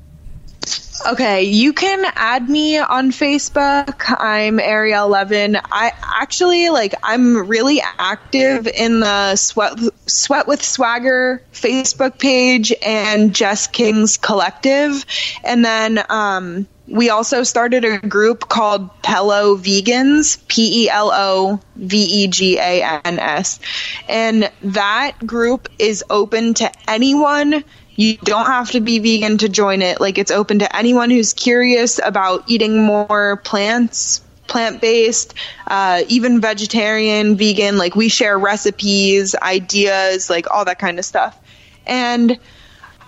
Okay, 1.06 1.42
you 1.42 1.74
can 1.74 2.10
add 2.14 2.48
me 2.48 2.78
on 2.78 3.10
Facebook. 3.10 4.06
I'm 4.08 4.58
Ariel 4.58 5.06
Levin. 5.06 5.54
I 5.56 5.92
actually 6.02 6.70
like 6.70 6.94
I'm 7.02 7.46
really 7.46 7.82
active 7.98 8.66
in 8.66 9.00
the 9.00 9.36
Sweat 9.36 9.78
Sweat 10.06 10.46
with 10.46 10.64
Swagger 10.64 11.42
Facebook 11.52 12.18
page 12.18 12.72
and 12.82 13.34
Jess 13.34 13.66
King's 13.66 14.16
Collective. 14.16 15.04
And 15.44 15.62
then 15.62 16.02
um 16.08 16.66
we 16.86 17.10
also 17.10 17.42
started 17.42 17.84
a 17.84 17.98
group 17.98 18.48
called 18.48 18.88
PeloVegans, 19.02 20.46
P 20.48 20.84
E 20.84 20.90
L 20.90 21.10
O 21.12 21.60
V 21.76 21.98
E 21.98 22.28
G 22.28 22.58
A 22.58 23.00
N 23.04 23.18
S. 23.18 23.60
And 24.08 24.50
that 24.62 25.18
group 25.26 25.68
is 25.78 26.02
open 26.08 26.54
to 26.54 26.72
anyone 26.88 27.62
you 27.96 28.16
don't 28.18 28.46
have 28.46 28.70
to 28.72 28.80
be 28.80 28.98
vegan 28.98 29.38
to 29.38 29.48
join 29.48 29.82
it. 29.82 30.00
Like 30.00 30.18
it's 30.18 30.30
open 30.30 30.60
to 30.60 30.76
anyone 30.76 31.10
who's 31.10 31.32
curious 31.32 32.00
about 32.02 32.44
eating 32.46 32.82
more 32.82 33.36
plants, 33.36 34.20
plant 34.46 34.80
based, 34.80 35.34
uh, 35.66 36.02
even 36.08 36.40
vegetarian, 36.40 37.36
vegan. 37.36 37.78
Like 37.78 37.94
we 37.94 38.08
share 38.08 38.38
recipes, 38.38 39.34
ideas, 39.34 40.28
like 40.28 40.50
all 40.50 40.64
that 40.64 40.78
kind 40.78 40.98
of 40.98 41.04
stuff. 41.04 41.38
And 41.86 42.38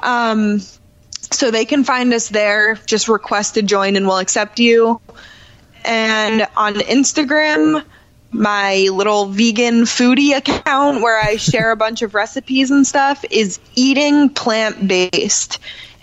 um, 0.00 0.60
so 1.32 1.50
they 1.50 1.64
can 1.64 1.84
find 1.84 2.12
us 2.14 2.28
there. 2.28 2.74
Just 2.86 3.08
request 3.08 3.54
to 3.54 3.62
join 3.62 3.96
and 3.96 4.06
we'll 4.06 4.18
accept 4.18 4.60
you. 4.60 5.00
And 5.84 6.46
on 6.56 6.74
Instagram, 6.74 7.84
my 8.32 8.88
little 8.92 9.26
vegan 9.26 9.82
foodie 9.82 10.36
account 10.36 11.00
where 11.02 11.18
I 11.20 11.36
share 11.36 11.70
a 11.70 11.76
bunch 11.76 12.02
of 12.02 12.14
recipes 12.14 12.70
and 12.70 12.86
stuff 12.86 13.24
is 13.30 13.58
eating 13.74 14.28
plant 14.30 14.86
based. 14.88 15.58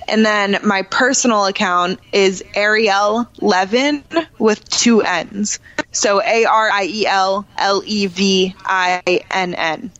And 0.07 0.25
then 0.25 0.57
my 0.65 0.81
personal 0.81 1.45
account 1.45 1.99
is 2.11 2.43
Ariel 2.55 3.27
Levin 3.39 4.03
with 4.37 4.67
two 4.69 5.01
N's. 5.01 5.59
So 5.91 6.21
A 6.21 6.45
R 6.45 6.69
I 6.69 6.83
E 6.85 7.07
L 7.07 7.45
L 7.57 7.81
E 7.85 8.07
V 8.07 8.53
I 8.65 9.01
N 9.31 9.53
N. 9.53 9.91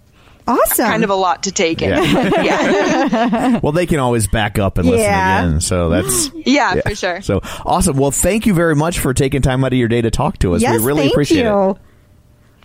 Awesome. 0.45 0.86
Kind 0.88 1.04
of 1.06 1.10
a 1.10 1.16
lot 1.16 1.44
to 1.44 1.54
take 1.54 1.82
in. 1.82 1.90
Yeah. 1.91 2.41
yeah. 2.44 3.60
Well, 3.64 3.72
they 3.72 3.86
can 3.86 4.00
always 4.00 4.28
back 4.28 4.60
up 4.60 4.78
and 4.78 4.90
listen 4.90 5.06
Yeah. 5.06 5.45
again. 5.45 5.62
So 5.62 5.88
that's 5.88 6.32
Yeah, 6.45 6.82
for 6.82 6.95
sure. 6.95 7.22
So 7.22 7.40
awesome. 7.66 7.95
Well, 7.95 8.12
thank 8.12 8.45
you 8.45 8.54
very 8.54 8.76
much 8.76 9.00
for 9.00 9.14
taking 9.14 9.41
time 9.41 9.64
out 9.64 9.72
of 9.72 9.80
your 9.80 9.88
day 9.88 10.02
to 10.02 10.12
talk 10.12 10.38
to 10.40 10.54
us. 10.56 10.62
yes, 10.62 10.82
we 10.82 10.86
really 10.86 11.02
thank 11.04 11.14
appreciate 11.14 11.44
you. 11.44 11.70
it. 11.72 11.78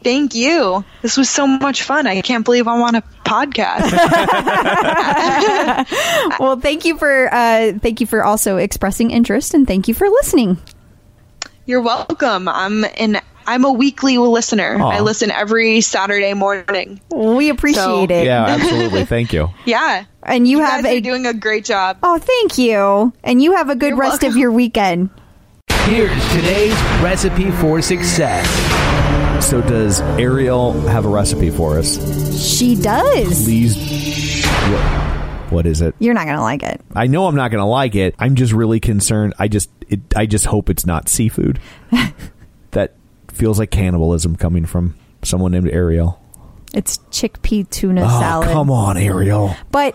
Thank 0.02 0.34
you. 0.34 0.84
This 1.02 1.16
was 1.16 1.28
so 1.28 1.46
much 1.46 1.82
fun. 1.82 2.06
I 2.06 2.20
can't 2.20 2.44
believe 2.44 2.68
I'm 2.68 2.82
on 2.82 2.94
a 2.94 3.02
podcast. 3.24 3.92
well, 6.38 6.58
thank 6.60 6.84
you 6.84 6.96
for 6.98 7.32
uh, 7.32 7.72
thank 7.80 8.00
you 8.00 8.06
for 8.06 8.24
also 8.24 8.56
expressing 8.56 9.10
interest, 9.10 9.54
and 9.54 9.66
thank 9.66 9.88
you 9.88 9.94
for 9.94 10.08
listening. 10.08 10.58
You're 11.66 11.82
welcome. 11.82 12.48
I'm 12.48 12.84
an 12.84 13.20
I'm 13.46 13.64
a 13.64 13.72
weekly 13.72 14.18
listener. 14.18 14.76
Aw. 14.80 14.88
I 14.90 15.00
listen 15.00 15.30
every 15.30 15.80
Saturday 15.80 16.34
morning. 16.34 17.00
We 17.10 17.48
appreciate 17.50 17.82
So- 17.82 18.04
it. 18.04 18.24
Yeah, 18.24 18.44
absolutely. 18.46 19.04
Thank 19.04 19.32
you. 19.32 19.48
Yeah. 19.66 20.04
And 20.22 20.46
you, 20.46 20.58
You 20.58 20.64
have 20.64 20.84
guys 20.84 20.92
a 20.92 20.98
are 20.98 21.00
doing 21.00 21.26
a 21.26 21.32
great 21.32 21.64
job. 21.64 21.98
oh, 22.02 22.18
thank 22.18 22.58
you, 22.58 23.12
and 23.24 23.42
you 23.42 23.56
have 23.56 23.70
a 23.70 23.76
good 23.76 23.90
You're 23.90 23.98
rest 23.98 24.22
of 24.24 24.36
your 24.36 24.52
weekend. 24.52 25.08
Here's 25.84 26.28
today's 26.32 26.74
recipe 27.00 27.50
for 27.50 27.80
success. 27.80 28.46
So, 29.40 29.62
does 29.62 30.00
Ariel 30.00 30.72
have 30.88 31.06
a 31.06 31.08
recipe 31.08 31.48
for 31.50 31.78
us? 31.78 31.96
She 32.38 32.74
does. 32.74 33.44
Please. 33.44 34.44
What, 34.44 35.52
what 35.52 35.66
is 35.66 35.80
it? 35.80 35.94
You're 35.98 36.12
not 36.12 36.26
gonna 36.26 36.42
like 36.42 36.62
it. 36.62 36.80
I 36.94 37.06
know 37.06 37.26
I'm 37.26 37.34
not 37.34 37.50
going 37.50 37.60
to 37.62 37.64
like 37.66 37.94
it. 37.94 38.14
I'm 38.18 38.34
just 38.34 38.52
really 38.52 38.78
concerned. 38.80 39.32
I 39.38 39.48
just, 39.48 39.70
it, 39.88 40.00
I 40.14 40.26
just 40.26 40.44
hope 40.46 40.68
it's 40.68 40.84
not 40.84 41.08
seafood. 41.08 41.60
that 42.72 42.94
feels 43.28 43.58
like 43.58 43.70
cannibalism 43.70 44.36
coming 44.36 44.66
from 44.66 44.96
someone 45.22 45.52
named 45.52 45.68
Ariel. 45.70 46.20
It's 46.74 46.98
chickpea 47.10 47.70
tuna 47.70 48.02
Oh, 48.04 48.20
salad. 48.20 48.48
come 48.50 48.70
on, 48.70 48.98
Ariel. 48.98 49.54
But 49.70 49.94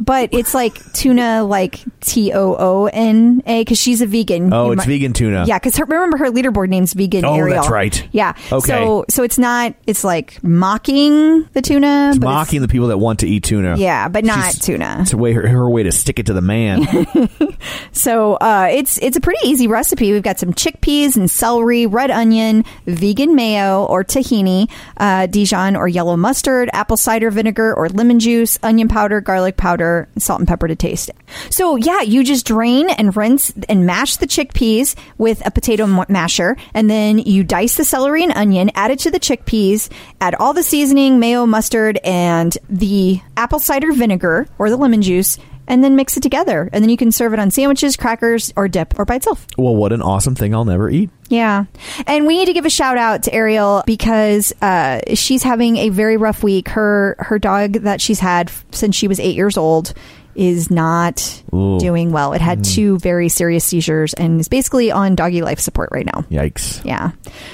but 0.00 0.30
it's 0.32 0.54
like 0.54 0.92
tuna, 0.92 1.44
like 1.44 1.80
T 2.00 2.32
O 2.32 2.56
O 2.58 2.86
N 2.92 3.42
A, 3.46 3.60
because 3.62 3.78
she's 3.78 4.00
a 4.00 4.06
vegan. 4.06 4.52
Oh, 4.52 4.72
it's 4.72 4.84
vegan 4.84 5.12
tuna. 5.12 5.44
Yeah, 5.46 5.58
because 5.58 5.78
remember 5.78 6.16
her 6.18 6.30
leaderboard 6.30 6.68
name's 6.68 6.92
vegan. 6.92 7.24
Oh, 7.24 7.34
Ariel. 7.34 7.56
that's 7.56 7.70
right. 7.70 8.08
Yeah. 8.12 8.34
Okay. 8.52 8.66
So 8.72 9.04
so 9.08 9.22
it's 9.22 9.38
not. 9.38 9.74
It's 9.86 10.04
like 10.04 10.42
mocking 10.42 11.44
the 11.52 11.62
tuna. 11.62 12.10
It's 12.14 12.18
mocking 12.20 12.60
the 12.60 12.68
people 12.68 12.88
that 12.88 12.98
want 12.98 13.20
to 13.20 13.28
eat 13.28 13.44
tuna. 13.44 13.76
Yeah, 13.76 14.08
but 14.08 14.24
not 14.24 14.52
She's- 14.52 14.58
tuna. 14.64 14.98
It's 15.00 15.12
a 15.12 15.16
way 15.16 15.32
her, 15.32 15.46
her 15.46 15.68
way 15.68 15.82
to 15.84 15.92
stick 15.92 16.18
it 16.18 16.26
to 16.26 16.32
the 16.32 16.42
man. 16.42 16.86
So 17.92 18.34
uh, 18.34 18.68
it's 18.70 18.98
it's 18.98 19.16
a 19.16 19.20
pretty 19.20 19.46
easy 19.48 19.66
recipe. 19.66 20.12
We've 20.12 20.22
got 20.22 20.38
some 20.38 20.52
chickpeas 20.52 21.16
and 21.16 21.30
celery, 21.30 21.86
red 21.86 22.10
onion, 22.10 22.64
vegan 22.86 23.34
mayo 23.34 23.84
or 23.86 24.04
tahini, 24.04 24.70
uh, 24.98 25.26
Dijon 25.26 25.76
or 25.76 25.88
yellow 25.88 26.16
mustard, 26.16 26.68
apple 26.72 26.96
cider 26.96 27.30
vinegar 27.30 27.72
or 27.72 27.88
lemon 27.88 28.18
juice, 28.18 28.58
onion 28.62 28.88
powder, 28.88 29.20
garlic 29.20 29.56
powder, 29.56 29.83
salt 30.18 30.40
and 30.40 30.48
pepper 30.48 30.68
to 30.68 30.76
taste. 30.76 31.10
So 31.50 31.76
yeah, 31.76 32.00
you 32.00 32.24
just 32.24 32.46
drain 32.46 32.90
and 32.90 33.16
rinse 33.16 33.52
and 33.68 33.86
mash 33.86 34.16
the 34.16 34.26
chickpeas 34.26 34.94
with 35.18 35.44
a 35.46 35.50
potato 35.50 35.86
masher, 36.08 36.56
and 36.72 36.90
then 36.90 37.18
you 37.18 37.44
dice 37.44 37.76
the 37.76 37.84
celery 37.84 38.22
and 38.22 38.32
onion, 38.32 38.70
add 38.74 38.90
it 38.90 38.98
to 39.00 39.10
the 39.10 39.20
chickpeas, 39.20 39.90
add 40.20 40.34
all 40.34 40.52
the 40.52 40.62
seasoning, 40.62 41.18
mayo, 41.18 41.46
mustard, 41.46 41.98
and 42.04 42.56
the 42.68 43.20
apple 43.36 43.58
cider 43.58 43.92
vinegar 43.92 44.46
or 44.58 44.70
the 44.70 44.76
lemon 44.76 45.02
juice 45.02 45.38
and 45.66 45.82
then 45.82 45.96
mix 45.96 46.16
it 46.16 46.22
together. 46.22 46.68
And 46.72 46.82
then 46.82 46.90
you 46.90 46.96
can 46.96 47.12
serve 47.12 47.32
it 47.32 47.38
on 47.38 47.50
sandwiches, 47.50 47.96
crackers, 47.96 48.52
or 48.56 48.68
dip, 48.68 48.98
or 48.98 49.04
by 49.04 49.16
itself. 49.16 49.46
well, 49.56 49.74
what 49.74 49.92
an 49.92 50.02
awesome 50.02 50.34
thing 50.34 50.54
I'll 50.54 50.64
never 50.64 50.90
eat. 50.90 51.10
Yeah. 51.28 51.64
And 52.06 52.26
we 52.26 52.38
need 52.38 52.46
to 52.46 52.52
give 52.52 52.66
a 52.66 52.70
shout 52.70 52.98
out 52.98 53.24
to 53.24 53.34
Ariel 53.34 53.82
because 53.86 54.52
uh, 54.60 55.00
she's 55.14 55.42
having 55.42 55.76
a 55.78 55.88
very 55.88 56.16
rough 56.16 56.42
week. 56.42 56.68
Her 56.68 57.16
her 57.18 57.38
dog 57.38 57.72
that 57.72 58.00
she's 58.00 58.20
had 58.20 58.50
since 58.72 58.94
she 58.94 59.08
was 59.08 59.18
eight 59.20 59.34
years 59.36 59.56
old 59.56 59.94
is 60.34 60.70
not 60.70 61.42
Ooh. 61.54 61.78
doing 61.78 62.10
well. 62.10 62.32
It 62.32 62.40
had 62.40 62.64
two 62.64 62.98
very 62.98 63.28
serious 63.28 63.64
seizures 63.64 64.14
and 64.14 64.40
is 64.40 64.48
basically 64.48 64.90
on 64.90 65.14
doggy 65.14 65.42
life 65.42 65.60
support 65.60 65.90
right 65.92 66.06
now. 66.06 66.22
Yikes. 66.22 66.84
Yeah. 66.84 67.12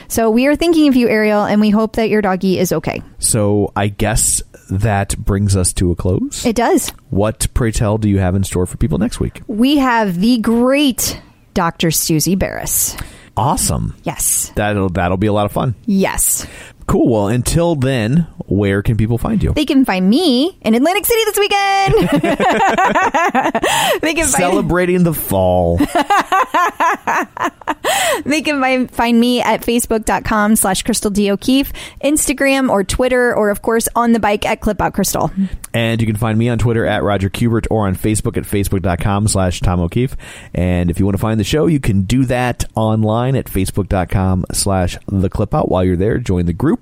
So 0.08 0.30
we 0.30 0.46
are 0.46 0.56
thinking 0.56 0.88
of 0.88 0.96
you, 0.96 1.08
Ariel, 1.08 1.44
and 1.44 1.60
we 1.60 1.70
hope 1.70 1.96
that 1.96 2.08
your 2.08 2.22
doggy 2.22 2.58
is 2.58 2.72
okay. 2.72 3.02
So 3.18 3.72
I 3.76 3.88
guess 3.88 4.42
that 4.70 5.16
brings 5.18 5.56
us 5.56 5.72
to 5.74 5.90
a 5.90 5.96
close. 5.96 6.44
It 6.46 6.56
does. 6.56 6.90
what, 7.10 7.46
pray 7.54 7.70
tell, 7.72 7.98
do 7.98 8.08
you 8.08 8.18
have 8.18 8.34
in 8.34 8.44
store 8.44 8.66
for 8.66 8.76
people 8.76 8.98
next 8.98 9.20
week? 9.20 9.42
We 9.46 9.78
have 9.78 10.20
the 10.20 10.38
great 10.38 11.20
Dr. 11.54 11.90
Susie 11.90 12.36
Barris. 12.36 12.96
Awesome. 13.36 13.94
Yes. 14.02 14.52
That'll 14.56 14.88
that'll 14.90 15.16
be 15.16 15.26
a 15.28 15.32
lot 15.32 15.46
of 15.46 15.52
fun. 15.52 15.74
Yes. 15.86 16.46
Cool. 16.90 17.08
Well, 17.08 17.28
until 17.28 17.76
then, 17.76 18.26
where 18.46 18.82
can 18.82 18.96
people 18.96 19.16
find 19.16 19.40
you? 19.40 19.52
They 19.52 19.64
can 19.64 19.84
find 19.84 20.10
me 20.10 20.58
in 20.62 20.74
Atlantic 20.74 21.06
City 21.06 21.22
this 21.24 21.38
weekend. 21.38 21.94
they 24.02 24.12
can 24.12 24.26
find 24.26 24.42
Celebrating 24.42 25.04
the 25.04 25.14
fall. 25.14 25.76
they 28.24 28.42
can 28.42 28.60
find, 28.60 28.90
find 28.90 29.20
me 29.20 29.40
at 29.40 29.62
facebook.com 29.62 30.56
slash 30.56 30.82
crystal 30.82 31.12
d 31.12 31.30
o'keefe 31.30 31.72
instagram 32.02 32.68
or 32.68 32.84
twitter 32.84 33.34
or 33.34 33.48
of 33.50 33.62
course 33.62 33.88
on 33.94 34.12
the 34.12 34.20
bike 34.20 34.44
at 34.44 34.60
clip 34.60 34.80
out 34.80 34.92
crystal 34.92 35.30
and 35.72 36.00
you 36.00 36.06
can 36.06 36.16
find 36.16 36.38
me 36.38 36.48
on 36.48 36.58
Twitter 36.58 36.84
at 36.84 37.02
Roger 37.02 37.30
Kubert 37.30 37.66
or 37.70 37.86
on 37.86 37.94
Facebook 37.94 38.36
at 38.36 38.44
facebook.com 38.44 39.28
slash 39.28 39.60
Tom 39.60 39.80
O'Keefe. 39.80 40.16
And 40.52 40.90
if 40.90 40.98
you 40.98 41.04
want 41.04 41.16
to 41.16 41.20
find 41.20 41.38
the 41.38 41.44
show, 41.44 41.66
you 41.66 41.80
can 41.80 42.02
do 42.02 42.24
that 42.26 42.64
online 42.74 43.36
at 43.36 43.46
facebook.com 43.46 44.46
slash 44.52 44.96
the 45.06 45.30
clip 45.30 45.54
out. 45.54 45.68
While 45.68 45.84
you're 45.84 45.96
there, 45.96 46.18
join 46.18 46.46
the 46.46 46.52
group. 46.52 46.79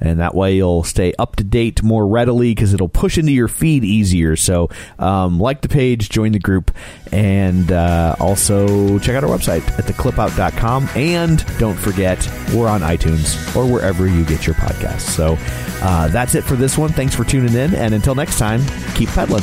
And 0.00 0.20
that 0.20 0.34
way 0.34 0.56
you'll 0.56 0.84
stay 0.84 1.12
up 1.18 1.36
to 1.36 1.44
date 1.44 1.82
more 1.82 2.06
readily 2.06 2.54
because 2.54 2.72
it'll 2.74 2.88
push 2.88 3.18
into 3.18 3.32
your 3.32 3.48
feed 3.48 3.84
easier. 3.84 4.36
So 4.36 4.70
um, 4.98 5.40
like 5.40 5.62
the 5.62 5.68
page, 5.68 6.08
join 6.08 6.32
the 6.32 6.38
group, 6.38 6.70
and 7.12 7.70
uh, 7.72 8.16
also 8.20 8.98
check 8.98 9.16
out 9.16 9.24
our 9.24 9.30
website 9.30 9.66
at 9.78 9.84
theclipout.com. 9.84 10.88
And 10.94 11.44
don't 11.58 11.78
forget, 11.78 12.18
we're 12.54 12.68
on 12.68 12.80
iTunes 12.80 13.56
or 13.56 13.70
wherever 13.70 14.06
you 14.06 14.24
get 14.24 14.46
your 14.46 14.54
podcasts. 14.56 15.00
So 15.00 15.36
uh, 15.82 16.08
that's 16.08 16.34
it 16.34 16.44
for 16.44 16.56
this 16.56 16.76
one. 16.78 16.90
Thanks 16.90 17.14
for 17.14 17.24
tuning 17.24 17.54
in. 17.54 17.74
And 17.74 17.94
until 17.94 18.14
next 18.14 18.38
time, 18.38 18.60
keep 18.94 19.08
pedaling. 19.10 19.42